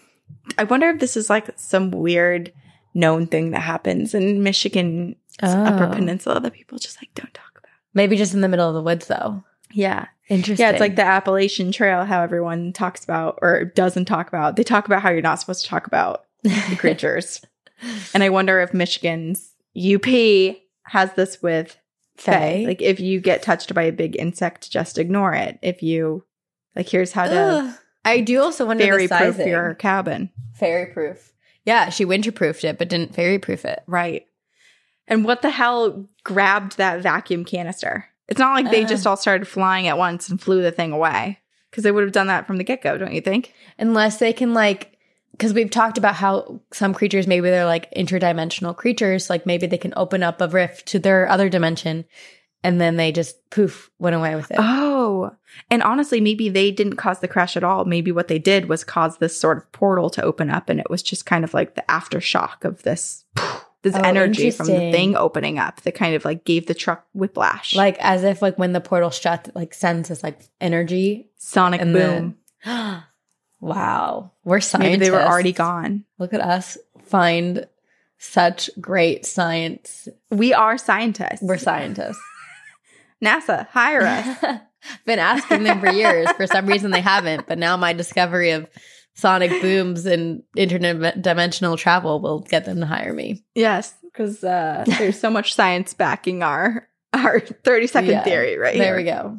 I 0.57 0.65
wonder 0.65 0.89
if 0.89 0.99
this 0.99 1.17
is 1.17 1.29
like 1.29 1.51
some 1.57 1.91
weird 1.91 2.51
known 2.95 3.27
thing 3.27 3.51
that 3.51 3.61
happens 3.61 4.15
in 4.15 4.43
Michigan 4.43 5.17
Upper 5.43 5.85
Oh. 5.85 5.95
Peninsula 5.95 6.41
that 6.41 6.53
people 6.55 6.79
just 6.79 6.97
like 7.01 7.13
don't 7.15 7.33
talk 7.35 7.51
about. 7.59 7.69
maybe 7.95 8.17
just 8.17 8.33
in 8.35 8.41
the 8.41 8.49
middle 8.49 8.69
of 8.69 8.75
the 8.75 8.83
woods, 8.83 9.07
though. 9.07 9.45
Yeah. 9.73 10.07
Interesting. 10.33 10.65
Yeah, 10.65 10.71
it's 10.71 10.81
like 10.81 10.97
the 10.97 11.05
Appalachian 11.05 11.73
Trail, 11.73 12.05
how 12.07 12.23
everyone 12.23 12.73
talks 12.73 13.05
about 13.05 13.39
or 13.43 13.65
doesn't 13.67 14.07
talk 14.07 14.29
about. 14.29 14.57
They 14.57 14.63
talk 14.63 14.87
about 14.87 15.03
how 15.03 15.11
you're 15.11 15.21
not 15.21 15.41
supposed 15.41 15.63
to 15.65 15.69
talk 15.69 15.87
about 15.87 16.25
the 16.43 16.77
creatures. 16.79 17.43
and 18.15 18.23
I 18.23 18.31
wonder 18.31 18.61
if 18.61 18.73
Michigan's 18.73 19.53
UP 19.77 20.07
has 20.85 21.13
this 21.15 21.43
with. 21.43 21.77
Fae. 22.17 22.65
Like 22.67 22.81
if 22.81 23.01
you 23.01 23.21
get 23.21 23.43
touched 23.43 23.75
by 23.75 23.83
a 23.83 23.93
big 23.93 24.17
insect, 24.19 24.71
just 24.71 24.99
ignore 24.99 25.35
it. 25.35 25.59
If 25.61 25.83
you 25.83 26.25
like 26.77 26.89
here's 26.89 27.13
how 27.13 27.27
to 27.27 27.35
Ugh. 27.35 27.75
I 28.05 28.21
do 28.21 28.41
also 28.43 28.67
wonder 28.67 28.85
fairy 28.85 29.09
proof 29.09 29.39
your 29.39 29.75
cabin. 29.75 30.31
fairy 30.55 30.87
proof. 30.93 31.33
Yeah, 31.65 31.89
she 31.89 32.05
winter 32.05 32.31
proofed 32.33 32.65
it, 32.65 32.79
but 32.79 32.89
didn't 32.89 33.15
fairy 33.15 33.39
proof 33.39 33.65
it. 33.65 33.83
Right. 33.87 34.27
And 35.09 35.25
what 35.25 35.43
the 35.43 35.51
hell 35.51 36.07
grabbed 36.23 36.77
that 36.77 37.01
vacuum 37.03 37.45
canister? 37.45 38.07
It's 38.33 38.41
not 38.41 38.55
like 38.55 38.71
they 38.71 38.85
Uh. 38.85 38.89
just 38.89 39.07
all 39.07 39.17
started 39.17 39.47
flying 39.47 39.87
at 39.87 39.99
once 39.99 40.29
and 40.29 40.41
flew 40.41 40.63
the 40.63 40.73
thing 40.73 40.91
away. 40.93 41.39
Because 41.71 41.85
they 41.85 41.93
would 41.93 42.03
have 42.03 42.13
done 42.13 42.27
that 42.27 42.47
from 42.47 42.57
the 42.57 42.65
get 42.65 42.83
go, 42.83 42.99
don't 42.99 43.15
you 43.15 43.21
think? 43.21 43.55
Unless 43.79 44.19
they 44.19 44.33
can 44.33 44.53
like 44.55 44.89
because 45.33 45.55
we've 45.55 45.71
talked 45.71 45.97
about 45.97 46.15
how 46.15 46.61
some 46.73 46.93
creatures 46.93 47.27
maybe 47.27 47.49
they're 47.49 47.65
like 47.65 47.91
interdimensional 47.95 48.77
creatures, 48.77 49.31
like 49.31 49.47
maybe 49.47 49.67
they 49.67 49.79
can 49.79 49.95
open 49.97 50.23
up 50.23 50.41
a 50.43 50.49
rift 50.49 50.85
to 50.89 50.99
their 50.99 51.27
other 51.29 51.49
dimension, 51.49 52.05
and 52.63 52.79
then 52.81 52.97
they 52.97 53.11
just 53.11 53.49
poof 53.51 53.91
went 53.99 54.15
away 54.15 54.35
with 54.37 54.51
it. 54.51 54.59
Oh, 54.61 55.35
and 55.71 55.83
honestly, 55.83 56.21
maybe 56.21 56.51
they 56.51 56.71
didn't 56.71 56.97
cause 56.97 57.21
the 57.21 57.29
crash 57.29 57.57
at 57.57 57.65
all. 57.65 57.87
Maybe 57.87 58.13
what 58.13 58.29
they 58.29 58.39
did 58.39 58.69
was 58.69 58.85
cause 58.85 59.17
this 59.19 59.35
sort 59.41 59.57
of 59.57 59.73
portal 59.73 60.11
to 60.11 60.23
open 60.23 60.51
up, 60.51 60.69
and 60.69 60.79
it 60.79 60.91
was 60.91 61.03
just 61.03 61.25
kind 61.25 61.45
of 61.45 61.55
like 61.55 61.75
the 61.77 61.85
aftershock 61.89 62.65
of 62.67 62.83
this 62.83 63.25
this 63.83 63.95
Oh, 63.97 64.01
energy 64.01 64.51
from 64.51 64.67
the 64.67 64.93
thing 64.93 65.17
opening 65.17 65.59
up 65.59 65.81
that 65.83 65.95
kind 65.95 66.15
of 66.15 66.25
like 66.25 66.45
gave 66.45 66.67
the 66.67 66.75
truck 66.75 67.05
whiplash, 67.15 67.75
Like 67.75 67.99
as 67.99 68.23
if 68.25 68.41
like 68.41 68.57
when 68.59 68.73
the 68.73 68.81
portal 68.81 69.11
shut, 69.11 69.51
like 69.55 69.75
sends 69.75 70.09
this 70.09 70.23
like 70.23 70.41
energy. 70.61 71.31
sonic 71.37 71.81
boom. 71.81 72.37
then- 72.65 73.03
wow, 73.61 74.31
we're 74.45 74.61
scientists. 74.61 74.91
Maybe 74.91 75.05
they 75.05 75.11
were 75.11 75.23
already 75.23 75.53
gone. 75.53 76.05
Look 76.19 76.33
at 76.33 76.41
us 76.41 76.79
find 77.07 77.67
such 78.19 78.71
great 78.81 79.27
science. 79.27 80.09
We 80.31 80.55
are 80.55 80.79
scientists. 80.79 81.43
We're 81.43 81.59
scientists. 81.59 82.21
NASA. 83.23 83.67
Hire 83.69 84.03
us. 84.03 84.61
Been 85.07 85.19
asking 85.19 85.63
them 85.65 85.81
for 85.81 85.91
years. 85.91 86.31
For 86.33 86.47
some 86.47 86.67
reason, 86.67 86.91
they 86.91 87.01
haven't. 87.01 87.47
But 87.47 87.59
now 87.59 87.77
my 87.77 87.93
discovery 87.93 88.51
of 88.51 88.69
sonic 89.15 89.51
booms 89.63 90.07
and 90.07 90.43
interdimensional 90.57 91.77
travel 91.77 92.21
will 92.21 92.41
get 92.41 92.65
them 92.65 92.81
to 92.81 92.87
hire 92.87 93.13
me. 93.13 93.45
yes, 93.55 93.95
because 94.03 94.43
uh, 94.45 94.85
there's 94.99 95.19
so 95.19 95.31
much 95.31 95.55
science 95.55 95.95
backing 95.95 96.43
our 96.43 96.89
our 97.15 97.41
30 97.41 97.87
second 97.87 98.11
Yeah. 98.11 98.25
theory 98.25 98.57
right 98.59 98.77
there 98.77 98.99
here. 98.99 99.05
we 99.05 99.05
go. 99.05 99.39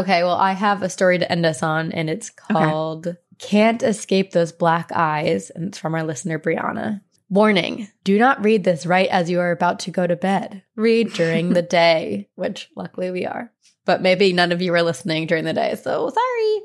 Okay, 0.00 0.22
well, 0.24 0.34
I 0.36 0.52
have 0.52 0.82
a 0.82 0.88
story 0.88 1.18
to 1.18 1.30
end 1.30 1.46
us 1.46 1.62
on, 1.62 1.92
and 1.92 2.10
it's 2.10 2.30
called 2.30 3.16
Can't 3.38 3.82
Escape 3.82 4.32
Those 4.32 4.50
Black 4.52 4.90
Eyes. 4.92 5.50
And 5.50 5.68
it's 5.68 5.78
from 5.78 5.94
our 5.94 6.02
listener, 6.02 6.38
Brianna. 6.38 7.00
Warning 7.30 7.88
do 8.04 8.18
not 8.18 8.44
read 8.44 8.64
this 8.64 8.86
right 8.86 9.08
as 9.08 9.30
you 9.30 9.40
are 9.40 9.50
about 9.50 9.80
to 9.80 9.90
go 9.90 10.06
to 10.06 10.14
bed. 10.16 10.62
Read 10.76 11.12
during 11.14 11.52
the 11.52 11.62
day, 11.80 12.28
which 12.34 12.68
luckily 12.76 13.10
we 13.10 13.24
are. 13.26 13.50
But 13.84 14.02
maybe 14.02 14.32
none 14.32 14.50
of 14.52 14.60
you 14.62 14.72
are 14.74 14.82
listening 14.82 15.26
during 15.26 15.44
the 15.44 15.52
day, 15.52 15.74
so 15.76 16.10
sorry. 16.10 16.60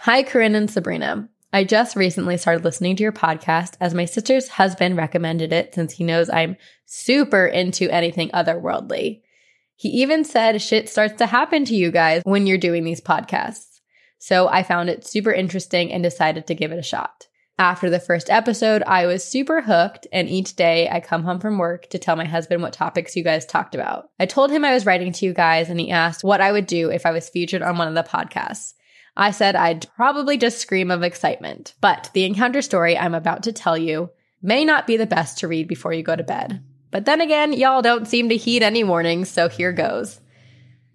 Hi, 0.00 0.22
Corinne 0.22 0.54
and 0.54 0.70
Sabrina. 0.70 1.28
I 1.52 1.64
just 1.64 1.96
recently 1.96 2.36
started 2.36 2.64
listening 2.64 2.94
to 2.96 3.02
your 3.02 3.12
podcast 3.12 3.74
as 3.80 3.92
my 3.92 4.04
sister's 4.04 4.48
husband 4.48 4.96
recommended 4.96 5.52
it 5.52 5.74
since 5.74 5.92
he 5.92 6.04
knows 6.04 6.30
I'm 6.30 6.56
super 6.86 7.46
into 7.46 7.90
anything 7.90 8.30
otherworldly. 8.30 9.22
He 9.74 9.88
even 9.88 10.24
said 10.24 10.62
shit 10.62 10.88
starts 10.88 11.14
to 11.14 11.26
happen 11.26 11.64
to 11.64 11.74
you 11.74 11.90
guys 11.90 12.22
when 12.24 12.46
you're 12.46 12.58
doing 12.58 12.84
these 12.84 13.00
podcasts. 13.00 13.80
So 14.18 14.46
I 14.46 14.62
found 14.62 14.90
it 14.90 15.06
super 15.06 15.32
interesting 15.32 15.92
and 15.92 16.04
decided 16.04 16.46
to 16.46 16.54
give 16.54 16.70
it 16.70 16.78
a 16.78 16.82
shot. 16.82 17.26
After 17.58 17.90
the 17.90 18.00
first 18.00 18.30
episode, 18.30 18.82
I 18.86 19.06
was 19.06 19.24
super 19.24 19.60
hooked, 19.60 20.06
and 20.12 20.30
each 20.30 20.56
day 20.56 20.88
I 20.88 21.00
come 21.00 21.24
home 21.24 21.40
from 21.40 21.58
work 21.58 21.90
to 21.90 21.98
tell 21.98 22.16
my 22.16 22.24
husband 22.24 22.62
what 22.62 22.72
topics 22.72 23.16
you 23.16 23.24
guys 23.24 23.44
talked 23.44 23.74
about. 23.74 24.08
I 24.18 24.24
told 24.26 24.50
him 24.50 24.64
I 24.64 24.72
was 24.72 24.86
writing 24.86 25.12
to 25.12 25.26
you 25.26 25.34
guys, 25.34 25.68
and 25.68 25.78
he 25.78 25.90
asked 25.90 26.24
what 26.24 26.40
I 26.40 26.52
would 26.52 26.66
do 26.66 26.90
if 26.90 27.04
I 27.04 27.10
was 27.10 27.28
featured 27.28 27.60
on 27.60 27.76
one 27.76 27.88
of 27.88 27.94
the 27.94 28.02
podcasts. 28.02 28.72
I 29.16 29.30
said 29.30 29.56
I'd 29.56 29.92
probably 29.94 30.36
just 30.36 30.58
scream 30.58 30.90
of 30.90 31.02
excitement, 31.02 31.74
but 31.80 32.10
the 32.14 32.24
encounter 32.24 32.62
story 32.62 32.96
I'm 32.96 33.14
about 33.14 33.42
to 33.44 33.52
tell 33.52 33.76
you 33.76 34.10
may 34.42 34.64
not 34.64 34.86
be 34.86 34.96
the 34.96 35.06
best 35.06 35.38
to 35.38 35.48
read 35.48 35.68
before 35.68 35.92
you 35.92 36.02
go 36.02 36.16
to 36.16 36.22
bed. 36.22 36.62
But 36.90 37.04
then 37.04 37.20
again, 37.20 37.52
y'all 37.52 37.82
don't 37.82 38.08
seem 38.08 38.28
to 38.28 38.36
heed 38.36 38.62
any 38.62 38.84
warnings, 38.84 39.28
so 39.28 39.48
here 39.48 39.72
goes. 39.72 40.20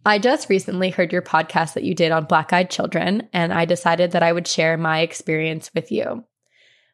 I 0.06 0.20
just 0.20 0.50
recently 0.50 0.92
heard 0.92 1.12
your 1.12 1.22
podcast 1.22 1.74
that 1.74 1.84
you 1.84 1.96
did 1.96 2.12
on 2.12 2.26
black 2.26 2.54
eyed 2.54 2.70
children, 2.70 3.28
and 3.34 3.52
I 3.52 3.66
decided 3.66 4.12
that 4.12 4.24
I 4.24 4.32
would 4.32 4.48
share 4.48 4.78
my 4.78 5.00
experience 5.00 5.72
with 5.74 5.92
you. 5.92 6.24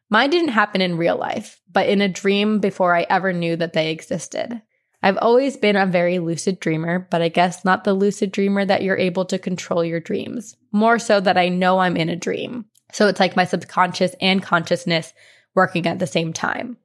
Mine 0.08 0.30
didn't 0.30 0.48
happen 0.48 0.80
in 0.80 0.96
real 0.96 1.16
life, 1.16 1.60
but 1.70 1.88
in 1.88 2.00
a 2.00 2.08
dream 2.08 2.58
before 2.58 2.94
I 2.94 3.06
ever 3.08 3.32
knew 3.32 3.56
that 3.56 3.72
they 3.72 3.90
existed. 3.90 4.62
I've 5.02 5.18
always 5.18 5.56
been 5.56 5.76
a 5.76 5.84
very 5.84 6.18
lucid 6.20 6.60
dreamer, 6.60 7.08
but 7.10 7.22
I 7.22 7.28
guess 7.28 7.64
not 7.64 7.84
the 7.84 7.94
lucid 7.94 8.30
dreamer 8.30 8.64
that 8.64 8.82
you're 8.82 8.96
able 8.96 9.24
to 9.26 9.38
control 9.38 9.84
your 9.84 10.00
dreams. 10.00 10.56
More 10.70 10.98
so 10.98 11.20
that 11.20 11.36
I 11.36 11.48
know 11.48 11.80
I'm 11.80 11.96
in 11.96 12.08
a 12.08 12.16
dream. 12.16 12.66
So 12.92 13.08
it's 13.08 13.18
like 13.18 13.34
my 13.34 13.44
subconscious 13.44 14.14
and 14.20 14.42
consciousness 14.42 15.12
working 15.54 15.86
at 15.86 15.98
the 15.98 16.06
same 16.06 16.32
time. 16.32 16.76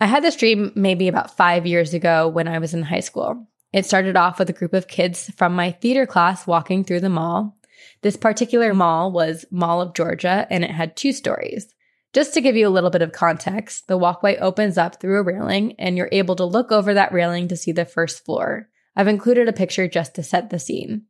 I 0.00 0.06
had 0.06 0.22
this 0.22 0.36
dream 0.36 0.72
maybe 0.74 1.08
about 1.08 1.36
five 1.36 1.66
years 1.66 1.92
ago 1.92 2.28
when 2.28 2.48
I 2.48 2.60
was 2.60 2.72
in 2.72 2.82
high 2.82 3.00
school. 3.00 3.46
It 3.72 3.84
started 3.84 4.16
off 4.16 4.38
with 4.38 4.48
a 4.48 4.54
group 4.54 4.72
of 4.72 4.88
kids 4.88 5.30
from 5.36 5.54
my 5.54 5.72
theater 5.72 6.06
class 6.06 6.46
walking 6.46 6.84
through 6.84 7.00
the 7.00 7.10
mall. 7.10 7.56
This 8.02 8.16
particular 8.16 8.72
mall 8.72 9.12
was 9.12 9.44
Mall 9.50 9.82
of 9.82 9.94
Georgia 9.94 10.46
and 10.50 10.64
it 10.64 10.70
had 10.70 10.96
two 10.96 11.12
stories. 11.12 11.74
Just 12.18 12.34
to 12.34 12.40
give 12.40 12.56
you 12.56 12.66
a 12.66 12.68
little 12.68 12.90
bit 12.90 13.02
of 13.02 13.12
context, 13.12 13.86
the 13.86 13.96
walkway 13.96 14.36
opens 14.38 14.76
up 14.76 15.00
through 15.00 15.20
a 15.20 15.22
railing 15.22 15.76
and 15.78 15.96
you're 15.96 16.08
able 16.10 16.34
to 16.34 16.44
look 16.44 16.72
over 16.72 16.92
that 16.92 17.12
railing 17.12 17.46
to 17.46 17.56
see 17.56 17.70
the 17.70 17.84
first 17.84 18.24
floor. 18.24 18.68
I've 18.96 19.06
included 19.06 19.48
a 19.48 19.52
picture 19.52 19.86
just 19.86 20.16
to 20.16 20.24
set 20.24 20.50
the 20.50 20.58
scene. 20.58 21.04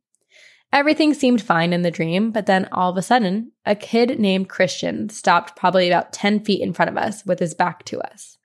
Everything 0.71 1.15
seemed 1.15 1.41
fine 1.41 1.73
in 1.73 1.81
the 1.81 1.89
dream, 1.89 2.29
but 2.29 2.45
then 2.45 2.69
all 2.71 2.91
of 2.91 2.97
a 2.97 3.01
sudden, 3.01 3.53
a 3.65 3.73
kid 3.73 4.19
named 4.19 4.49
Christian 4.49 5.09
stopped 5.09 5.55
probably 5.55 5.87
about 5.87 6.13
10 6.13 6.41
feet 6.41 6.61
in 6.61 6.73
front 6.73 6.91
of 6.91 6.97
us 6.97 7.25
with 7.25 7.39
his 7.39 7.55
back 7.55 7.85
to 7.85 7.99
us. 8.01 8.37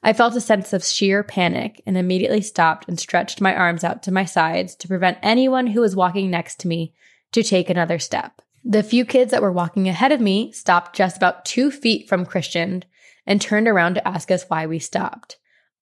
I 0.00 0.12
felt 0.12 0.36
a 0.36 0.40
sense 0.40 0.72
of 0.72 0.84
sheer 0.84 1.24
panic 1.24 1.82
and 1.86 1.98
immediately 1.98 2.40
stopped 2.40 2.86
and 2.86 3.00
stretched 3.00 3.40
my 3.40 3.52
arms 3.52 3.82
out 3.82 4.04
to 4.04 4.12
my 4.12 4.26
sides 4.26 4.76
to 4.76 4.86
prevent 4.86 5.18
anyone 5.24 5.66
who 5.66 5.80
was 5.80 5.96
walking 5.96 6.30
next 6.30 6.60
to 6.60 6.68
me 6.68 6.94
to 7.32 7.42
take 7.42 7.68
another 7.68 7.98
step. 7.98 8.42
The 8.68 8.82
few 8.82 9.04
kids 9.04 9.30
that 9.30 9.42
were 9.42 9.52
walking 9.52 9.88
ahead 9.88 10.10
of 10.10 10.20
me 10.20 10.50
stopped 10.50 10.96
just 10.96 11.16
about 11.16 11.44
two 11.44 11.70
feet 11.70 12.08
from 12.08 12.26
Christian 12.26 12.82
and 13.24 13.40
turned 13.40 13.68
around 13.68 13.94
to 13.94 14.08
ask 14.08 14.28
us 14.32 14.44
why 14.48 14.66
we 14.66 14.80
stopped. 14.80 15.36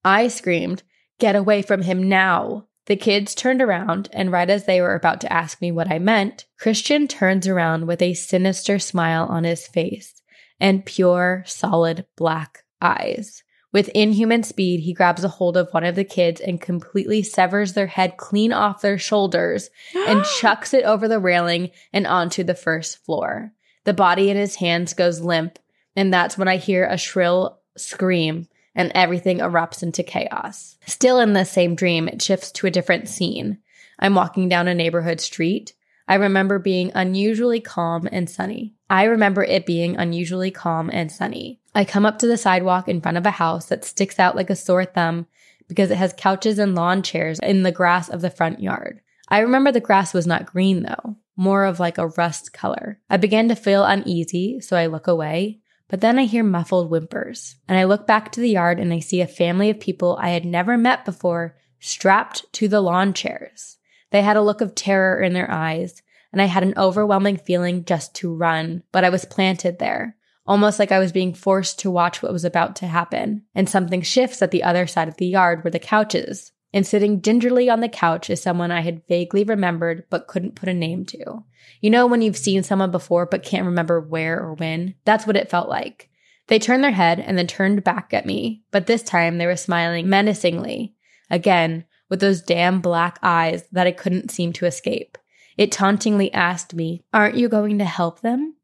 I 0.05 0.28
screamed, 0.28 0.82
Get 1.19 1.35
away 1.35 1.62
from 1.62 1.81
him 1.81 2.06
now! 2.11 2.66
The 2.85 2.97
kids 2.97 3.35
turned 3.35 3.62
around, 3.62 4.11
and 4.12 4.31
right 4.31 4.51
as 4.51 4.66
they 4.66 4.82
were 4.82 4.94
about 4.94 5.23
to 5.23 5.32
ask 5.32 5.62
me 5.62 5.73
what 5.73 5.90
I 5.90 5.98
meant, 5.98 6.44
Christian 6.61 7.09
turns 7.09 7.48
around 7.48 7.86
with 7.86 8.02
a 8.02 8.12
sinister 8.12 8.78
smile 8.78 9.24
on 9.31 9.44
his 9.44 9.66
face 9.66 10.20
and 10.61 10.85
pure, 10.85 11.43
solid 11.47 12.05
black 12.16 12.65
eyes. 12.82 13.43
With 13.74 13.88
inhuman 13.88 14.44
speed, 14.44 14.80
he 14.80 14.94
grabs 14.94 15.24
a 15.24 15.28
hold 15.28 15.56
of 15.56 15.68
one 15.72 15.82
of 15.82 15.96
the 15.96 16.05
kids 16.05 16.40
and 16.40 16.60
completely 16.60 17.24
severs 17.24 17.72
their 17.72 17.88
head 17.88 18.16
clean 18.16 18.52
off 18.52 18.80
their 18.80 18.98
shoulders 18.98 19.68
and 20.06 20.24
chucks 20.38 20.72
it 20.72 20.84
over 20.84 21.09
the 21.09 21.18
railing 21.18 21.72
and 21.92 22.06
onto 22.06 22.44
the 22.44 22.55
first 22.55 23.05
floor. 23.05 23.52
The 23.82 23.92
body 23.92 24.30
in 24.30 24.36
his 24.36 24.55
hands 24.55 24.94
goes 24.94 25.20
limp, 25.20 25.59
and 25.96 26.14
that's 26.14 26.38
when 26.38 26.46
I 26.46 26.56
hear 26.56 26.86
a 26.86 26.96
shrill 26.96 27.59
scream 27.76 28.46
and 28.76 28.92
everything 28.94 29.38
erupts 29.38 29.82
into 29.82 30.05
chaos. 30.05 30.76
Still 30.86 31.18
in 31.18 31.32
the 31.32 31.44
same 31.44 31.74
dream, 31.74 32.06
it 32.06 32.22
shifts 32.22 32.52
to 32.52 32.68
a 32.68 32.70
different 32.70 33.09
scene. 33.09 33.59
I'm 33.98 34.14
walking 34.14 34.48
down 34.48 34.68
a 34.68 34.74
neighborhood 34.74 35.20
street. 35.20 35.72
I 36.06 36.14
remember 36.14 36.60
being 36.60 36.92
unusually 36.94 37.60
calm 37.60 38.09
and 38.12 38.30
sunny. 38.30 38.74
I 38.88 39.05
remember 39.05 39.42
it 39.42 39.66
being 39.66 39.96
unusually 39.96 40.52
calm 40.52 40.90
and 40.92 41.10
sunny. 41.10 41.60
I 41.74 41.84
come 41.84 42.06
up 42.06 42.18
to 42.20 42.26
the 42.26 42.36
sidewalk 42.36 42.88
in 42.88 43.01
front 43.01 43.16
of 43.16 43.26
a 43.26 43.32
house 43.32 43.66
that 43.66 43.84
sticks 43.84 44.18
out 44.18 44.36
like 44.36 44.51
a 44.51 44.56
sore 44.56 44.84
thumb 44.84 45.26
because 45.68 45.90
it 45.90 45.96
has 45.96 46.14
couches 46.16 46.59
and 46.59 46.74
lawn 46.74 47.02
chairs 47.02 47.38
in 47.40 47.62
the 47.62 47.72
grass 47.72 48.09
of 48.09 48.20
the 48.20 48.30
front 48.30 48.60
yard. 48.60 49.01
I 49.28 49.40
remember 49.40 49.72
the 49.72 49.80
grass 49.80 50.14
was 50.14 50.26
not 50.26 50.46
green 50.46 50.82
though, 50.82 51.16
more 51.36 51.64
of 51.64 51.80
like 51.80 51.98
a 51.98 52.09
rust 52.09 52.52
color. 52.52 53.01
I 53.10 53.16
began 53.16 53.48
to 53.48 53.56
feel 53.56 53.84
uneasy, 53.84 54.60
so 54.60 54.76
I 54.76 54.86
look 54.86 55.06
away. 55.06 55.60
But 55.88 56.01
then 56.01 56.18
I 56.18 56.24
hear 56.24 56.42
muffled 56.42 56.88
whimpers, 56.88 57.56
and 57.68 57.78
I 57.78 57.84
look 57.84 58.06
back 58.06 58.32
to 58.32 58.40
the 58.40 58.48
yard 58.48 58.80
and 58.80 58.92
I 58.92 59.01
see 59.01 59.20
a 59.20 59.26
family 59.26 59.70
of 59.70 59.80
people 59.80 60.18
I 60.20 60.30
had 60.30 60.44
never 60.44 60.78
met 60.78 61.05
before 61.05 61.56
strapped 61.80 62.51
to 62.55 62.68
the 62.68 62.80
lawn 62.80 63.12
chairs. 63.12 63.76
They 64.10 64.22
had 64.22 64.36
a 64.36 64.42
look 64.42 64.60
of 64.60 64.74
terror 64.74 65.20
in 65.20 65.34
their 65.34 65.51
eyes, 65.51 66.02
and 66.32 66.40
I 66.40 66.46
had 66.46 66.62
an 66.62 66.74
overwhelming 66.76 67.36
feeling 67.36 67.84
just 67.84 68.14
to 68.16 68.34
run, 68.34 68.82
but 68.92 69.05
I 69.05 69.10
was 69.10 69.24
planted 69.24 69.78
there, 69.78 70.16
almost 70.46 70.78
like 70.78 70.92
I 70.92 70.98
was 70.98 71.12
being 71.12 71.34
forced 71.34 71.78
to 71.80 71.90
watch 71.90 72.22
what 72.22 72.32
was 72.32 72.44
about 72.44 72.76
to 72.76 72.86
happen. 72.86 73.42
And 73.54 73.68
something 73.68 74.02
shifts 74.02 74.42
at 74.42 74.50
the 74.50 74.62
other 74.62 74.86
side 74.86 75.08
of 75.08 75.16
the 75.16 75.26
yard 75.26 75.64
where 75.64 75.70
the 75.70 75.78
couch 75.78 76.14
is. 76.14 76.52
And 76.72 76.86
sitting 76.86 77.22
gingerly 77.22 77.70
on 77.70 77.80
the 77.80 77.88
couch 77.88 78.28
is 78.28 78.42
someone 78.42 78.72
I 78.72 78.80
had 78.80 79.06
vaguely 79.06 79.44
remembered 79.44 80.04
but 80.10 80.26
couldn't 80.26 80.56
put 80.56 80.68
a 80.68 80.74
name 80.74 81.04
to. 81.06 81.44
You 81.80 81.90
know, 81.90 82.06
when 82.06 82.20
you've 82.20 82.36
seen 82.36 82.62
someone 82.62 82.90
before 82.90 83.26
but 83.26 83.44
can't 83.44 83.66
remember 83.66 84.00
where 84.00 84.40
or 84.40 84.54
when? 84.54 84.94
That's 85.04 85.26
what 85.26 85.36
it 85.36 85.50
felt 85.50 85.68
like. 85.68 86.10
They 86.48 86.58
turned 86.58 86.82
their 86.84 86.90
head 86.90 87.20
and 87.20 87.38
then 87.38 87.46
turned 87.46 87.84
back 87.84 88.12
at 88.12 88.26
me, 88.26 88.64
but 88.70 88.86
this 88.86 89.02
time 89.02 89.38
they 89.38 89.46
were 89.46 89.56
smiling 89.56 90.08
menacingly. 90.08 90.94
Again, 91.30 91.84
with 92.10 92.20
those 92.20 92.42
damn 92.42 92.80
black 92.80 93.18
eyes 93.22 93.64
that 93.72 93.86
I 93.86 93.92
couldn't 93.92 94.30
seem 94.30 94.52
to 94.54 94.66
escape. 94.66 95.16
It 95.56 95.72
tauntingly 95.72 96.32
asked 96.32 96.74
me, 96.74 97.02
Aren't 97.12 97.36
you 97.36 97.48
going 97.48 97.78
to 97.78 97.84
help 97.84 98.20
them? 98.20 98.56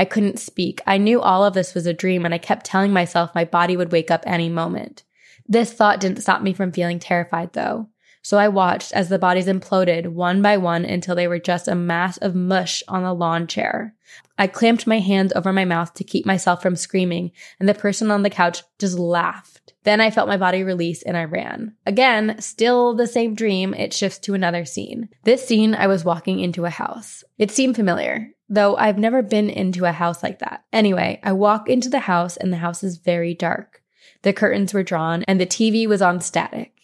I 0.00 0.06
couldn't 0.06 0.40
speak. 0.40 0.80
I 0.86 0.96
knew 0.96 1.20
all 1.20 1.44
of 1.44 1.52
this 1.52 1.74
was 1.74 1.84
a 1.84 1.92
dream, 1.92 2.24
and 2.24 2.32
I 2.32 2.38
kept 2.38 2.64
telling 2.64 2.90
myself 2.90 3.34
my 3.34 3.44
body 3.44 3.76
would 3.76 3.92
wake 3.92 4.10
up 4.10 4.24
any 4.26 4.48
moment. 4.48 5.04
This 5.46 5.74
thought 5.74 6.00
didn't 6.00 6.22
stop 6.22 6.40
me 6.40 6.54
from 6.54 6.72
feeling 6.72 6.98
terrified, 6.98 7.52
though. 7.52 7.90
So 8.22 8.38
I 8.38 8.48
watched 8.48 8.94
as 8.94 9.10
the 9.10 9.18
bodies 9.18 9.46
imploded 9.46 10.08
one 10.08 10.40
by 10.40 10.56
one 10.56 10.86
until 10.86 11.14
they 11.14 11.28
were 11.28 11.38
just 11.38 11.68
a 11.68 11.74
mass 11.74 12.16
of 12.16 12.34
mush 12.34 12.82
on 12.88 13.02
the 13.02 13.12
lawn 13.12 13.46
chair. 13.46 13.94
I 14.38 14.46
clamped 14.46 14.86
my 14.86 15.00
hands 15.00 15.34
over 15.36 15.52
my 15.52 15.66
mouth 15.66 15.92
to 15.92 16.04
keep 16.04 16.24
myself 16.24 16.62
from 16.62 16.76
screaming, 16.76 17.32
and 17.58 17.68
the 17.68 17.74
person 17.74 18.10
on 18.10 18.22
the 18.22 18.30
couch 18.30 18.62
just 18.78 18.98
laughed. 18.98 19.74
Then 19.84 20.00
I 20.00 20.10
felt 20.10 20.28
my 20.28 20.38
body 20.38 20.64
release 20.64 21.02
and 21.02 21.14
I 21.14 21.24
ran. 21.24 21.74
Again, 21.84 22.40
still 22.40 22.94
the 22.94 23.06
same 23.06 23.34
dream, 23.34 23.74
it 23.74 23.92
shifts 23.92 24.18
to 24.20 24.32
another 24.32 24.64
scene. 24.64 25.10
This 25.24 25.46
scene, 25.46 25.74
I 25.74 25.88
was 25.88 26.06
walking 26.06 26.40
into 26.40 26.64
a 26.64 26.70
house. 26.70 27.22
It 27.36 27.50
seemed 27.50 27.76
familiar, 27.76 28.30
though 28.50 28.76
I've 28.76 28.98
never 28.98 29.22
been 29.22 29.48
into 29.48 29.84
a 29.84 29.92
house 29.92 30.22
like 30.22 30.40
that. 30.40 30.64
Anyway, 30.72 31.20
I 31.22 31.32
walk 31.32 31.70
into 31.70 31.88
the 31.88 32.00
house 32.00 32.36
and 32.36 32.52
the 32.52 32.58
house 32.58 32.82
is 32.82 32.98
very 32.98 33.32
dark. 33.32 33.80
The 34.22 34.32
curtains 34.32 34.74
were 34.74 34.82
drawn 34.82 35.22
and 35.22 35.40
the 35.40 35.46
TV 35.46 35.86
was 35.86 36.02
on 36.02 36.20
static. 36.20 36.74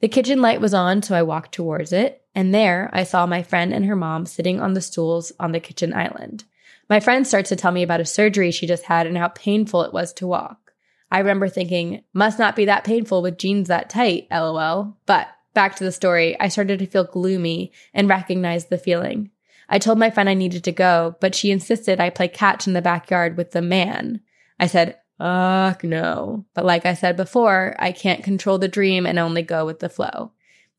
The 0.00 0.08
kitchen 0.08 0.40
light 0.40 0.60
was 0.60 0.72
on, 0.72 1.02
so 1.02 1.16
I 1.16 1.22
walked 1.22 1.52
towards 1.52 1.92
it, 1.92 2.22
and 2.32 2.54
there 2.54 2.88
I 2.92 3.02
saw 3.02 3.26
my 3.26 3.42
friend 3.42 3.74
and 3.74 3.84
her 3.86 3.96
mom 3.96 4.26
sitting 4.26 4.60
on 4.60 4.74
the 4.74 4.80
stools 4.80 5.32
on 5.40 5.50
the 5.50 5.58
kitchen 5.58 5.92
island. 5.92 6.44
My 6.88 7.00
friend 7.00 7.26
starts 7.26 7.48
to 7.48 7.56
tell 7.56 7.72
me 7.72 7.82
about 7.82 8.00
a 8.00 8.06
surgery 8.06 8.52
she 8.52 8.66
just 8.66 8.84
had 8.84 9.08
and 9.08 9.18
how 9.18 9.28
painful 9.28 9.82
it 9.82 9.92
was 9.92 10.12
to 10.14 10.26
walk. 10.26 10.72
I 11.10 11.18
remember 11.18 11.48
thinking, 11.48 12.04
must 12.12 12.38
not 12.38 12.54
be 12.54 12.66
that 12.66 12.84
painful 12.84 13.22
with 13.22 13.38
jeans 13.38 13.68
that 13.68 13.90
tight, 13.90 14.28
lol. 14.30 14.96
But 15.04 15.28
back 15.52 15.74
to 15.76 15.84
the 15.84 15.92
story, 15.92 16.38
I 16.38 16.48
started 16.48 16.78
to 16.78 16.86
feel 16.86 17.04
gloomy 17.04 17.72
and 17.92 18.08
recognized 18.08 18.70
the 18.70 18.78
feeling. 18.78 19.30
I 19.68 19.78
told 19.78 19.98
my 19.98 20.10
friend 20.10 20.28
I 20.28 20.34
needed 20.34 20.64
to 20.64 20.72
go, 20.72 21.16
but 21.20 21.34
she 21.34 21.50
insisted 21.50 22.00
I 22.00 22.10
play 22.10 22.28
catch 22.28 22.66
in 22.66 22.72
the 22.72 22.82
backyard 22.82 23.36
with 23.36 23.50
the 23.50 23.62
man. 23.62 24.20
I 24.58 24.66
said, 24.66 24.96
Ugh, 25.20 25.82
no. 25.82 26.46
But 26.54 26.64
like 26.64 26.86
I 26.86 26.94
said 26.94 27.16
before, 27.16 27.74
I 27.78 27.92
can't 27.92 28.22
control 28.22 28.58
the 28.58 28.68
dream 28.68 29.04
and 29.04 29.18
only 29.18 29.42
go 29.42 29.66
with 29.66 29.80
the 29.80 29.88
flow. 29.88 30.32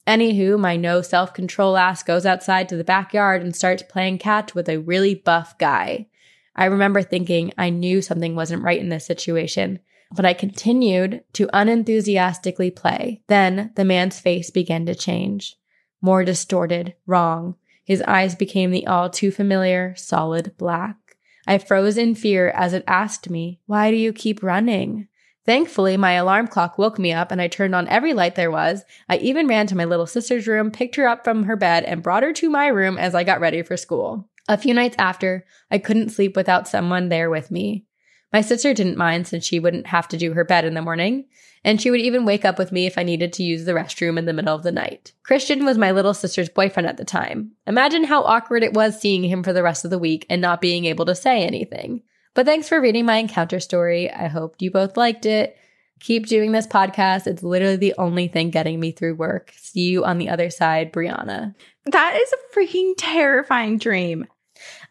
Anywho, 0.08 0.58
my 0.58 0.76
no 0.76 1.02
self 1.02 1.34
control 1.34 1.78
ass 1.78 2.04
goes 2.04 2.26
outside 2.26 2.70
to 2.70 2.78
the 2.78 2.84
backyard 2.84 3.42
and 3.44 3.56
starts 3.56 3.84
playing 3.84 4.18
catch 4.18 4.56
with 4.56 4.70
a 4.70 4.80
really 4.80 5.14
buff 5.14 5.58
guy. 5.58 6.08
I 6.56 6.66
remember 6.66 7.02
thinking 7.02 7.54
I 7.58 7.70
knew 7.70 8.02
something 8.02 8.36
wasn't 8.36 8.64
right 8.64 8.80
in 8.80 8.90
this 8.90 9.06
situation, 9.06 9.80
but 10.12 10.26
I 10.26 10.34
continued 10.34 11.24
to 11.34 11.50
unenthusiastically 11.54 12.72
play. 12.72 13.22
Then 13.28 13.72
the 13.76 13.86
man's 13.86 14.20
face 14.20 14.50
began 14.50 14.86
to 14.88 14.96
change. 14.96 15.58
More 16.02 16.24
distorted, 16.24 16.96
wrong. 17.06 17.56
His 17.90 18.04
eyes 18.04 18.36
became 18.36 18.70
the 18.70 18.86
all 18.86 19.10
too 19.10 19.32
familiar, 19.32 19.96
solid 19.96 20.56
black. 20.60 21.18
I 21.48 21.58
froze 21.58 21.98
in 21.98 22.14
fear 22.14 22.50
as 22.50 22.72
it 22.72 22.84
asked 22.86 23.32
me, 23.32 23.62
Why 23.66 23.90
do 23.90 23.98
you 23.98 24.14
keep 24.14 24.44
running? 24.44 25.08
Thankfully, 25.44 25.98
my 25.98 26.12
alarm 26.12 26.50
clock 26.50 26.78
woke 26.78 27.00
me 27.00 27.12
up 27.12 27.32
and 27.32 27.42
I 27.42 27.48
turned 27.48 27.74
on 27.74 27.88
every 27.88 28.14
light 28.14 28.36
there 28.36 28.52
was. 28.52 28.84
I 29.10 29.18
even 29.18 29.48
ran 29.48 29.66
to 29.66 29.76
my 29.76 29.86
little 29.86 30.06
sister's 30.06 30.46
room, 30.46 30.70
picked 30.70 30.98
her 30.98 31.08
up 31.08 31.24
from 31.24 31.46
her 31.46 31.56
bed, 31.56 31.84
and 31.84 32.04
brought 32.04 32.22
her 32.22 32.32
to 32.34 32.50
my 32.52 32.68
room 32.68 33.00
as 33.00 33.16
I 33.16 33.24
got 33.24 33.40
ready 33.40 33.64
for 33.64 33.76
school. 33.76 34.30
A 34.48 34.56
few 34.56 34.76
nights 34.76 34.96
after, 35.00 35.44
I 35.72 35.80
couldn't 35.80 36.10
sleep 36.10 36.36
without 36.36 36.68
someone 36.68 37.10
there 37.10 37.32
with 37.32 37.50
me. 37.50 37.86
My 38.32 38.42
sister 38.42 38.74
didn't 38.74 38.98
mind 38.98 39.28
since 39.28 39.46
she 39.46 39.60
wouldn't 39.60 39.88
have 39.88 40.08
to 40.10 40.18
do 40.18 40.34
her 40.34 40.44
bed 40.44 40.66
in 40.66 40.76
the 40.76 40.82
morning, 40.82 41.26
and 41.64 41.82
she 41.82 41.90
would 41.90 42.00
even 42.00 42.26
wake 42.26 42.46
up 42.46 42.60
with 42.60 42.72
me 42.72 42.86
if 42.86 42.98
I 42.98 43.04
needed 43.04 43.34
to 43.34 43.44
use 43.44 43.66
the 43.66 43.74
restroom 43.74 44.18
in 44.18 44.26
the 44.26 44.34
middle 44.34 44.56
of 44.56 44.64
the 44.64 44.72
night. 44.72 45.14
Christian 45.24 45.66
was 45.66 45.78
my 45.78 45.92
little 45.92 46.14
sister's 46.14 46.50
boyfriend 46.50 46.88
at 46.88 46.98
the 46.98 47.06
time. 47.06 47.52
Imagine 47.66 48.04
how 48.04 48.24
awkward 48.24 48.64
it 48.64 48.74
was 48.74 49.00
seeing 49.00 49.24
him 49.24 49.44
for 49.44 49.52
the 49.52 49.64
rest 49.64 49.84
of 49.84 49.92
the 49.92 50.00
week 50.00 50.26
and 50.30 50.42
not 50.42 50.62
being 50.62 50.86
able 50.86 51.06
to 51.06 51.16
say 51.16 51.44
anything. 51.44 52.04
But 52.36 52.46
thanks 52.46 52.70
for 52.70 52.80
reading 52.80 53.06
my 53.06 53.18
encounter 53.18 53.60
story. 53.60 54.12
I 54.12 54.28
hope 54.28 54.56
you 54.60 54.72
both 54.72 54.96
liked 54.96 55.26
it. 55.26 55.58
Keep 56.00 56.28
doing 56.28 56.52
this 56.52 56.68
podcast. 56.68 57.28
It's 57.28 57.44
literally 57.44 57.76
the 57.76 57.96
only 57.98 58.28
thing 58.28 58.52
getting 58.52 58.80
me 58.80 58.92
through 58.92 59.16
work. 59.16 59.52
See 59.58 59.82
you 59.82 60.06
on 60.06 60.18
the 60.18 60.30
other 60.30 60.50
side, 60.50 60.94
Brianna. 60.94 61.56
That 61.86 62.16
is 62.16 62.32
a 62.32 62.58
freaking 62.58 62.94
terrifying 62.98 63.80
dream. 63.80 64.28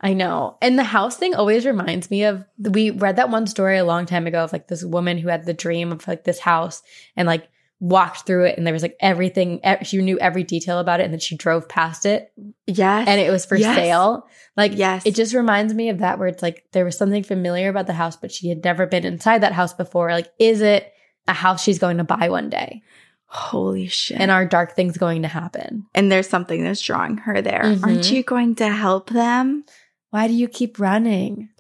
I 0.00 0.12
know. 0.14 0.56
And 0.62 0.78
the 0.78 0.84
house 0.84 1.16
thing 1.16 1.34
always 1.34 1.66
reminds 1.66 2.10
me 2.10 2.24
of 2.24 2.44
we 2.58 2.90
read 2.90 3.16
that 3.16 3.30
one 3.30 3.46
story 3.46 3.78
a 3.78 3.84
long 3.84 4.06
time 4.06 4.26
ago 4.26 4.44
of 4.44 4.52
like 4.52 4.68
this 4.68 4.84
woman 4.84 5.18
who 5.18 5.28
had 5.28 5.44
the 5.46 5.54
dream 5.54 5.92
of 5.92 6.06
like 6.06 6.24
this 6.24 6.38
house 6.38 6.82
and 7.16 7.26
like 7.26 7.48
walked 7.80 8.26
through 8.26 8.44
it 8.44 8.58
and 8.58 8.66
there 8.66 8.74
was 8.74 8.82
like 8.82 8.96
everything 8.98 9.60
she 9.84 9.98
knew 9.98 10.18
every 10.18 10.42
detail 10.42 10.80
about 10.80 10.98
it 10.98 11.04
and 11.04 11.12
then 11.12 11.20
she 11.20 11.36
drove 11.36 11.68
past 11.68 12.06
it 12.06 12.32
Yes. 12.66 13.06
and 13.06 13.20
it 13.20 13.30
was 13.30 13.46
for 13.46 13.56
Yes. 13.56 13.76
sale. 13.76 14.26
Like 14.56 14.72
Yes. 14.74 15.06
it 15.06 15.14
just 15.14 15.32
reminds 15.32 15.72
me 15.72 15.88
of 15.88 15.98
that 15.98 16.18
where 16.18 16.26
it's 16.26 16.42
like 16.42 16.64
there 16.72 16.84
was 16.84 16.98
something 16.98 17.22
familiar 17.22 17.68
about 17.68 17.86
the 17.86 17.92
house 17.92 18.16
but 18.16 18.32
she 18.32 18.48
had 18.48 18.64
never 18.64 18.84
been 18.86 19.04
inside 19.04 19.42
that 19.42 19.52
house 19.52 19.72
before. 19.74 20.10
Like 20.10 20.26
is 20.40 20.60
it 20.60 20.92
a 21.28 21.32
house 21.32 21.62
she's 21.62 21.78
going 21.78 21.98
to 21.98 22.04
buy 22.04 22.28
one 22.30 22.50
day? 22.50 22.82
Holy 23.30 23.86
shit. 23.88 24.18
And 24.18 24.30
our 24.30 24.46
dark 24.46 24.74
things 24.74 24.96
going 24.96 25.22
to 25.22 25.28
happen? 25.28 25.86
and 25.94 26.10
there's 26.10 26.28
something 26.28 26.64
that's 26.64 26.80
drawing 26.80 27.18
her 27.18 27.40
there. 27.42 27.62
Mhm. 27.62 27.82
Aren't 27.84 28.10
you 28.10 28.22
going 28.22 28.54
to 28.56 28.68
help 28.68 29.10
them? 29.10 29.64
Why 30.10 30.26
do 30.28 30.32
you 30.34 30.48
keep 30.48 30.78
running? 30.78 31.50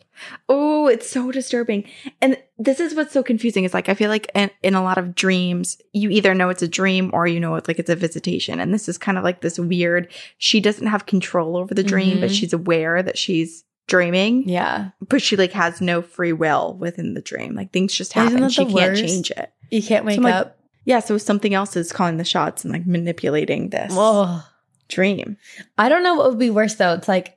Oh, 0.48 0.88
it's 0.88 1.08
so 1.08 1.30
disturbing. 1.30 1.84
And 2.20 2.38
this 2.58 2.80
is 2.80 2.94
what's 2.94 3.12
so 3.12 3.22
confusing 3.22 3.64
is 3.64 3.72
like 3.74 3.88
I 3.88 3.94
feel 3.94 4.08
like 4.08 4.30
in, 4.34 4.50
in 4.62 4.74
a 4.74 4.82
lot 4.82 4.98
of 4.98 5.14
dreams, 5.14 5.78
you 5.92 6.10
either 6.10 6.34
know 6.34 6.48
it's 6.48 6.62
a 6.62 6.66
dream 6.68 7.10
or 7.12 7.26
you 7.26 7.38
know 7.38 7.54
it's 7.56 7.68
like 7.68 7.78
it's 7.78 7.90
a 7.90 7.94
visitation. 7.94 8.58
And 8.58 8.72
this 8.74 8.88
is 8.88 8.98
kind 8.98 9.16
of 9.18 9.22
like 9.22 9.42
this 9.42 9.58
weird, 9.58 10.08
she 10.38 10.60
doesn't 10.60 10.86
have 10.88 11.06
control 11.06 11.56
over 11.56 11.72
the 11.74 11.84
dream, 11.84 12.18
but 12.20 12.30
Mhm. 12.30 12.34
she's 12.40 12.52
aware 12.52 13.00
that 13.02 13.16
she's 13.18 13.62
dreaming. 13.86 14.48
Yeah. 14.48 14.90
But 15.08 15.22
she 15.22 15.36
like 15.36 15.52
has 15.52 15.80
no 15.80 16.02
free 16.02 16.32
will 16.32 16.76
within 16.80 17.14
the 17.14 17.22
dream. 17.22 17.54
Like 17.54 17.72
things 17.72 17.94
just 17.94 18.12
happen. 18.14 18.48
She 18.48 18.64
can't 18.64 18.74
worst? 18.74 19.02
change 19.02 19.30
it. 19.30 19.52
You 19.70 19.82
can't 19.82 20.04
wake 20.04 20.20
like, 20.20 20.34
up. 20.34 20.57
Yeah, 20.88 21.00
so 21.00 21.18
something 21.18 21.52
else 21.52 21.76
is 21.76 21.92
calling 21.92 22.16
the 22.16 22.24
shots 22.24 22.64
and 22.64 22.72
like 22.72 22.86
manipulating 22.86 23.68
this 23.68 23.92
Whoa. 23.94 24.40
dream. 24.88 25.36
I 25.76 25.90
don't 25.90 26.02
know 26.02 26.14
what 26.14 26.30
would 26.30 26.38
be 26.38 26.48
worse 26.48 26.76
though. 26.76 26.94
It's 26.94 27.08
like 27.08 27.36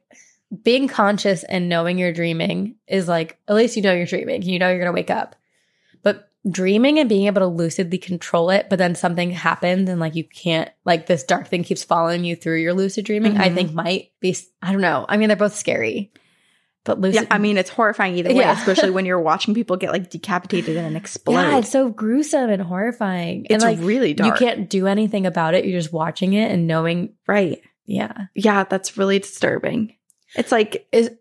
being 0.64 0.88
conscious 0.88 1.44
and 1.44 1.68
knowing 1.68 1.98
you're 1.98 2.14
dreaming 2.14 2.76
is 2.88 3.10
like 3.10 3.38
at 3.50 3.56
least 3.56 3.76
you 3.76 3.82
know 3.82 3.92
you're 3.94 4.06
dreaming. 4.06 4.42
You 4.44 4.58
know 4.58 4.70
you're 4.70 4.80
gonna 4.80 4.94
wake 4.94 5.10
up. 5.10 5.36
But 6.02 6.30
dreaming 6.50 6.98
and 6.98 7.10
being 7.10 7.28
able 7.28 7.42
to 7.42 7.48
lucidly 7.48 7.98
control 7.98 8.52
it, 8.52 8.68
but 8.70 8.80
then 8.80 8.96
something 8.96 9.32
happens 9.32 9.90
and 9.90 10.00
like 10.00 10.16
you 10.16 10.24
can't 10.24 10.70
like 10.86 11.08
this 11.08 11.24
dark 11.26 11.50
thing 11.50 11.64
keeps 11.66 11.84
following 11.84 12.24
you 12.24 12.38
through 12.38 12.62
your 12.62 12.74
lucid 12.74 13.04
dreaming, 13.04 13.36
I 13.38 13.50
Mhm. 13.50 13.54
think 13.56 13.74
might 13.74 14.12
be 14.22 14.34
I 14.62 14.72
don't 14.72 14.80
know. 14.80 15.06
I 15.10 15.18
mean 15.18 15.28
they're 15.28 15.36
both 15.36 15.58
scary. 15.58 16.10
But 16.84 17.00
lucid 17.00 17.24
Yeah, 17.24 17.28
I 17.30 17.38
mean 17.38 17.58
it's 17.58 17.70
horrifying 17.70 18.16
either 18.16 18.30
way, 18.30 18.38
Yeah. 18.38 18.58
especially 18.58 18.90
when 18.90 19.06
you're 19.06 19.20
watching 19.32 19.54
people 19.54 19.78
get 19.78 19.92
like 19.92 20.10
decapitated 20.10 20.78
and 20.78 20.98
explode. 20.98 21.34
Yeah, 21.34 21.58
it's 21.60 21.70
so 21.70 21.90
gruesome 21.90 22.50
and 22.50 22.62
horrifying. 22.62 23.46
It's 23.50 23.64
and 23.64 23.78
like 23.78 23.86
really 23.86 24.14
dark. 24.14 24.40
you 24.40 24.46
can't 24.48 24.70
do 24.70 24.88
anything 24.88 25.26
about 25.26 25.54
it. 25.54 25.66
You're 25.66 25.80
just 25.80 25.94
watching 25.94 26.34
it 26.34 26.52
and 26.52 26.66
knowing 26.68 27.14
right. 27.28 27.62
yeah. 27.86 28.26
Yeah, 28.34 28.64
that's 28.64 28.98
really 28.98 29.20
disturbing. 29.20 29.96
It's 30.36 30.52
like 30.52 30.88
Is 30.92 31.12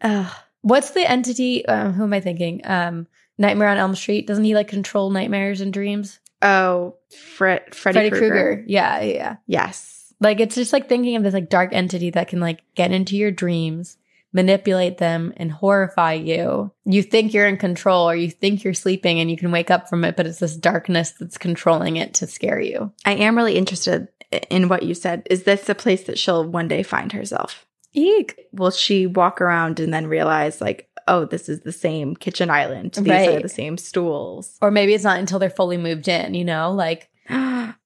uh, 0.00 0.30
What's 0.62 0.90
the 0.90 1.08
entity? 1.08 1.66
Um, 1.66 1.92
who 1.92 2.04
am 2.04 2.12
I 2.12 2.20
thinking? 2.20 2.60
Um, 2.64 3.06
Nightmare 3.38 3.68
on 3.68 3.76
Elm 3.78 3.94
Street. 3.94 4.26
Doesn't 4.26 4.44
he 4.44 4.54
like 4.54 4.68
control 4.68 5.10
nightmares 5.10 5.60
and 5.60 5.72
dreams? 5.72 6.20
oh, 6.40 6.94
Fred, 7.36 7.74
Freddy, 7.74 8.10
Krueger. 8.10 8.64
Yeah, 8.68 9.00
yeah, 9.00 9.14
yeah. 9.14 9.36
Yes. 9.46 10.14
Like 10.20 10.38
it's 10.40 10.54
just 10.54 10.72
like 10.72 10.88
thinking 10.88 11.16
of 11.16 11.22
this 11.24 11.34
like 11.34 11.48
dark 11.50 11.72
entity 11.72 12.10
that 12.10 12.28
can 12.28 12.38
like 12.40 12.62
get 12.74 12.92
into 12.92 13.16
your 13.16 13.30
dreams, 13.32 13.96
manipulate 14.32 14.98
them, 14.98 15.32
and 15.36 15.50
horrify 15.50 16.12
you. 16.12 16.72
You 16.84 17.02
think 17.02 17.32
you're 17.32 17.46
in 17.46 17.56
control, 17.56 18.08
or 18.08 18.16
you 18.16 18.30
think 18.30 18.64
you're 18.64 18.74
sleeping, 18.74 19.20
and 19.20 19.30
you 19.30 19.36
can 19.36 19.50
wake 19.50 19.70
up 19.70 19.88
from 19.88 20.04
it, 20.04 20.16
but 20.16 20.26
it's 20.26 20.38
this 20.38 20.56
darkness 20.56 21.12
that's 21.12 21.38
controlling 21.38 21.96
it 21.96 22.14
to 22.14 22.26
scare 22.26 22.60
you. 22.60 22.92
I 23.04 23.14
am 23.14 23.36
really 23.36 23.56
interested 23.56 24.08
in 24.50 24.68
what 24.68 24.82
you 24.82 24.94
said. 24.94 25.26
Is 25.30 25.44
this 25.44 25.64
the 25.64 25.74
place 25.74 26.04
that 26.04 26.18
she'll 26.18 26.44
one 26.44 26.68
day 26.68 26.82
find 26.82 27.12
herself? 27.12 27.66
Eek. 27.94 28.38
Will 28.52 28.70
she 28.70 29.06
walk 29.06 29.40
around 29.40 29.80
and 29.80 29.92
then 29.92 30.06
realize 30.06 30.60
like, 30.60 30.88
oh, 31.08 31.24
this 31.24 31.48
is 31.48 31.62
the 31.62 31.72
same 31.72 32.14
kitchen 32.14 32.50
island. 32.50 32.92
These 32.92 33.28
are 33.28 33.40
the 33.40 33.48
same 33.48 33.78
stools. 33.78 34.56
Or 34.60 34.70
maybe 34.70 34.94
it's 34.94 35.04
not 35.04 35.18
until 35.18 35.38
they're 35.38 35.50
fully 35.50 35.78
moved 35.78 36.06
in. 36.06 36.34
You 36.34 36.44
know, 36.44 36.70
like 36.70 37.07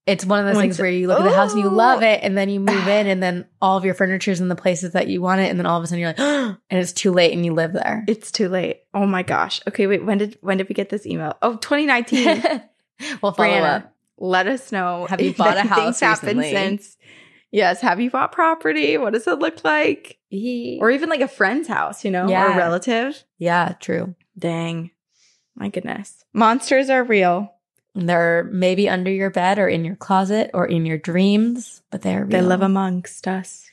It's 0.05 0.25
one 0.25 0.41
of 0.41 0.47
those 0.53 0.61
things 0.61 0.81
where 0.81 0.91
you 0.91 1.07
look 1.07 1.21
at 1.21 1.25
the 1.25 1.35
house 1.35 1.53
and 1.53 1.63
you 1.63 1.69
Oh. 1.69 1.73
love 1.75 2.03
it, 2.03 2.21
and 2.25 2.37
then 2.37 2.49
you 2.49 2.59
move 2.59 2.89
in, 2.89 3.07
and 3.07 3.23
then 3.23 3.47
all 3.61 3.77
of 3.79 3.85
your 3.85 3.95
furniture's 3.95 4.41
in 4.41 4.49
the 4.49 4.57
places 4.57 4.93
that 4.95 5.07
you 5.07 5.23
want 5.23 5.41
it, 5.41 5.49
and 5.51 5.59
then 5.61 5.67
all 5.67 5.79
of 5.79 5.85
a 5.85 5.87
sudden 5.87 6.01
you're 6.01 6.09
like, 6.09 6.19
and 6.19 6.57
it's 6.71 6.93
too 6.93 7.13
late, 7.13 7.33
and 7.33 7.45
you 7.47 7.55
live 7.55 7.73
there. 7.73 8.05
it's 8.09 8.33
too 8.33 8.49
late. 8.49 8.81
Oh 8.95 9.07
my 9.07 9.23
gosh. 9.23 9.61
Okay, 9.69 9.87
wait. 9.87 10.05
When 10.05 10.19
did 10.19 10.39
when 10.41 10.59
did 10.59 10.69
we 10.69 10.75
get 10.75 10.89
this 10.89 11.07
email? 11.07 11.37
Oh, 11.41 11.57
2019. 11.57 12.27
we'll 13.23 13.33
follow 13.33 13.49
Brianna, 13.49 13.77
up. 13.77 13.95
let 14.19 14.49
us 14.49 14.73
know. 14.73 15.07
Have 15.09 15.21
you 15.21 15.35
bought 15.35 15.57
a 15.57 15.63
house 15.63 16.01
happened 16.01 16.43
since. 16.43 16.97
Yes. 17.53 17.81
Have 17.83 18.01
you 18.01 18.11
bought 18.11 18.33
property? 18.33 18.97
What 18.99 19.13
does 19.13 19.27
it 19.29 19.39
look 19.39 19.63
like? 19.65 20.19
Or 20.33 20.87
Or 20.87 20.91
even 20.91 21.11
like 21.11 21.21
a 21.21 21.29
friend's 21.29 21.69
house, 21.69 22.05
you 22.05 22.11
know, 22.11 22.25
or 22.29 22.47
a 22.53 22.57
relative. 22.57 23.23
yeah, 23.39 23.75
true. 23.79 24.15
Dang. 24.39 24.91
My 25.55 25.69
goodness. 25.69 26.25
Monsters 26.33 26.89
are 26.91 27.05
real. 27.05 27.53
They're 27.95 28.45
maybe 28.51 28.89
under 28.89 29.11
your 29.11 29.31
bed 29.31 29.59
or 29.59 29.69
in 29.69 29.85
your 29.85 29.97
closet 29.97 30.51
or 30.55 30.67
in 30.67 30.87
your 30.87 30.99
dreams, 30.99 31.83
but 31.91 32.03
they're 32.03 32.25
real. 32.25 32.29
They 32.31 32.41
live 32.43 32.63
amongst 32.63 33.29
us. 33.29 33.69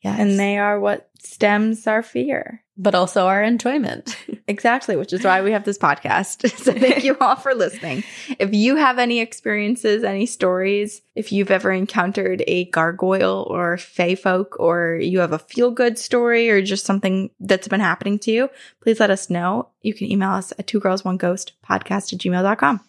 yes. 0.00 0.18
And 0.18 0.38
they 0.38 0.58
are 0.58 0.80
what 0.80 1.08
stems 1.20 1.86
our 1.86 2.02
fear. 2.02 2.64
but 2.76 2.94
also 2.96 3.26
our 3.26 3.42
enjoyment. 3.42 4.16
Exactly, 4.48 4.96
which 4.96 5.12
is 5.12 5.22
why 5.24 5.40
we 5.40 5.52
have 5.52 5.64
this 5.64 5.78
podcast. 5.78 6.50
so 6.64 6.72
thank 6.72 7.04
you 7.04 7.16
all 7.20 7.36
for 7.36 7.54
listening. 7.54 8.02
If 8.40 8.52
you 8.52 8.74
have 8.74 8.98
any 8.98 9.20
experiences, 9.20 10.02
any 10.02 10.26
stories, 10.26 11.00
if 11.14 11.30
you've 11.30 11.52
ever 11.52 11.70
encountered 11.70 12.42
a 12.48 12.64
gargoyle 12.66 13.46
or 13.48 13.78
fae 13.78 14.16
folk, 14.16 14.56
or 14.58 14.98
you 15.00 15.20
have 15.20 15.32
a 15.32 15.38
feel 15.38 15.70
good 15.70 15.96
story 15.96 16.50
or 16.50 16.60
just 16.60 16.84
something 16.84 17.30
that's 17.38 17.68
been 17.68 17.80
happening 17.80 18.18
to 18.18 18.32
you, 18.32 18.50
please 18.82 18.98
let 18.98 19.10
us 19.10 19.30
know. 19.30 19.68
You 19.80 19.94
can 19.94 20.10
email 20.10 20.32
us 20.32 20.52
at 20.58 20.66
two 20.66 20.80
girls, 20.80 21.04
one 21.04 21.16
ghost 21.18 21.52
podcast 21.64 22.12
at 22.12 22.18
gmail.com. 22.18 22.80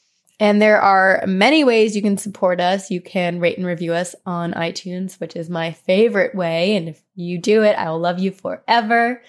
And 0.43 0.61
there 0.61 0.81
are 0.81 1.23
many 1.25 1.63
ways 1.63 1.95
you 1.95 2.01
can 2.01 2.17
support 2.17 2.59
us. 2.59 2.91
You 2.91 2.99
can 2.99 3.39
rate 3.39 3.57
and 3.57 3.65
review 3.65 3.93
us 3.93 4.13
on 4.25 4.51
iTunes, 4.51 5.17
which 5.21 5.37
is 5.37 5.49
my 5.49 5.71
favorite 5.71 6.35
way. 6.35 6.75
And 6.75 6.89
if 6.89 7.01
you 7.15 7.37
do 7.37 7.63
it, 7.63 7.77
I 7.77 7.89
will 7.89 8.01
love 8.01 8.19
you 8.19 8.31
forever. 8.31 9.21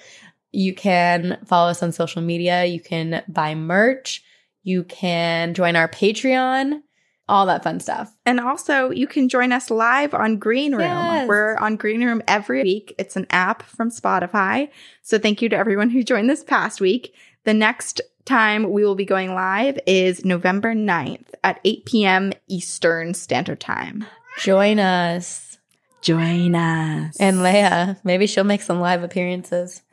You 0.51 0.74
can 0.74 1.39
follow 1.47 1.70
us 1.70 1.85
on 1.85 1.93
social 1.93 2.20
media. 2.20 2.65
You 2.65 2.81
can 2.81 3.23
buy 3.28 3.55
merch. 3.55 4.24
You 4.65 4.82
can 4.82 5.55
join 5.55 5.77
our 5.77 5.86
Patreon, 5.86 6.81
all 7.28 7.47
that 7.47 7.62
fun 7.62 7.78
stuff. 7.78 8.12
And 8.27 8.41
also, 8.41 8.91
you 8.91 9.07
can 9.07 9.28
join 9.28 9.53
us 9.53 9.70
live 9.70 10.15
on 10.15 10.39
Green 10.39 10.73
Room. 10.73 10.81
Yes. 10.81 11.28
We're 11.28 11.55
on 11.59 11.77
Green 11.77 12.05
Room 12.05 12.23
every 12.27 12.65
week. 12.65 12.93
It's 12.99 13.15
an 13.15 13.28
app 13.31 13.62
from 13.62 13.93
Spotify. 13.93 14.69
So 15.03 15.20
thank 15.20 15.41
you 15.43 15.49
to 15.51 15.57
everyone 15.57 15.91
who 15.91 16.03
joined 16.03 16.28
this 16.28 16.43
past 16.43 16.81
week. 16.81 17.15
The 17.45 17.55
next 17.55 18.01
time 18.25 18.71
we 18.71 18.85
will 18.85 18.95
be 18.95 19.05
going 19.05 19.35
live 19.35 19.79
is 19.87 20.25
November 20.25 20.75
9th 20.75 21.27
at 21.43 21.61
8 21.65 21.85
p.m. 21.85 22.33
Eastern 22.49 23.15
Standard 23.15 23.61
Time. 23.61 24.05
Join 24.39 24.79
us. 24.79 25.59
Join 26.03 26.55
us. 26.55 27.17
And 27.19 27.39
Leia, 27.39 27.99
maybe 28.05 28.27
she'll 28.27 28.45
make 28.45 28.63
some 28.63 28.81
live 28.81 29.03
appearances. 29.03 29.83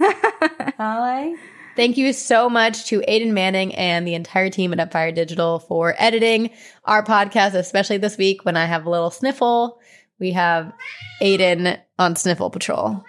Holly? 0.78 1.36
Thank 1.76 1.98
you 1.98 2.12
so 2.12 2.50
much 2.50 2.88
to 2.88 3.00
Aiden 3.02 3.32
Manning 3.32 3.74
and 3.76 4.06
the 4.06 4.16
entire 4.16 4.50
team 4.50 4.74
at 4.74 4.92
Upfire 4.92 5.16
Digital 5.16 5.60
for 5.60 5.96
editing 5.98 6.50
our 6.84 7.04
podcast, 7.04 7.54
especially 7.54 7.98
this 7.98 8.18
week 8.18 8.44
when 8.44 8.58
I 8.58 8.66
have 8.66 8.86
a 8.86 8.90
little 8.90 9.10
sniffle. 9.10 9.80
We 10.20 10.32
have 10.32 10.74
Aiden 11.22 11.80
on 11.98 12.16
Sniffle 12.16 12.50
Patrol 12.50 13.04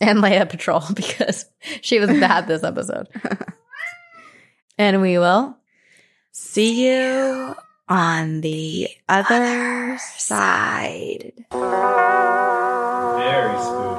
and 0.00 0.20
Leia 0.20 0.48
Patrol 0.48 0.82
because 0.94 1.44
she 1.82 2.00
was 2.00 2.08
bad 2.08 2.46
this 2.46 2.64
episode. 2.64 3.08
and 4.78 5.02
we 5.02 5.18
will 5.18 5.56
see 6.30 6.86
you 6.86 7.54
on 7.88 8.40
the 8.40 8.88
other 9.08 9.98
side. 9.98 11.32
Very 13.18 13.58
spooky. 13.60 13.97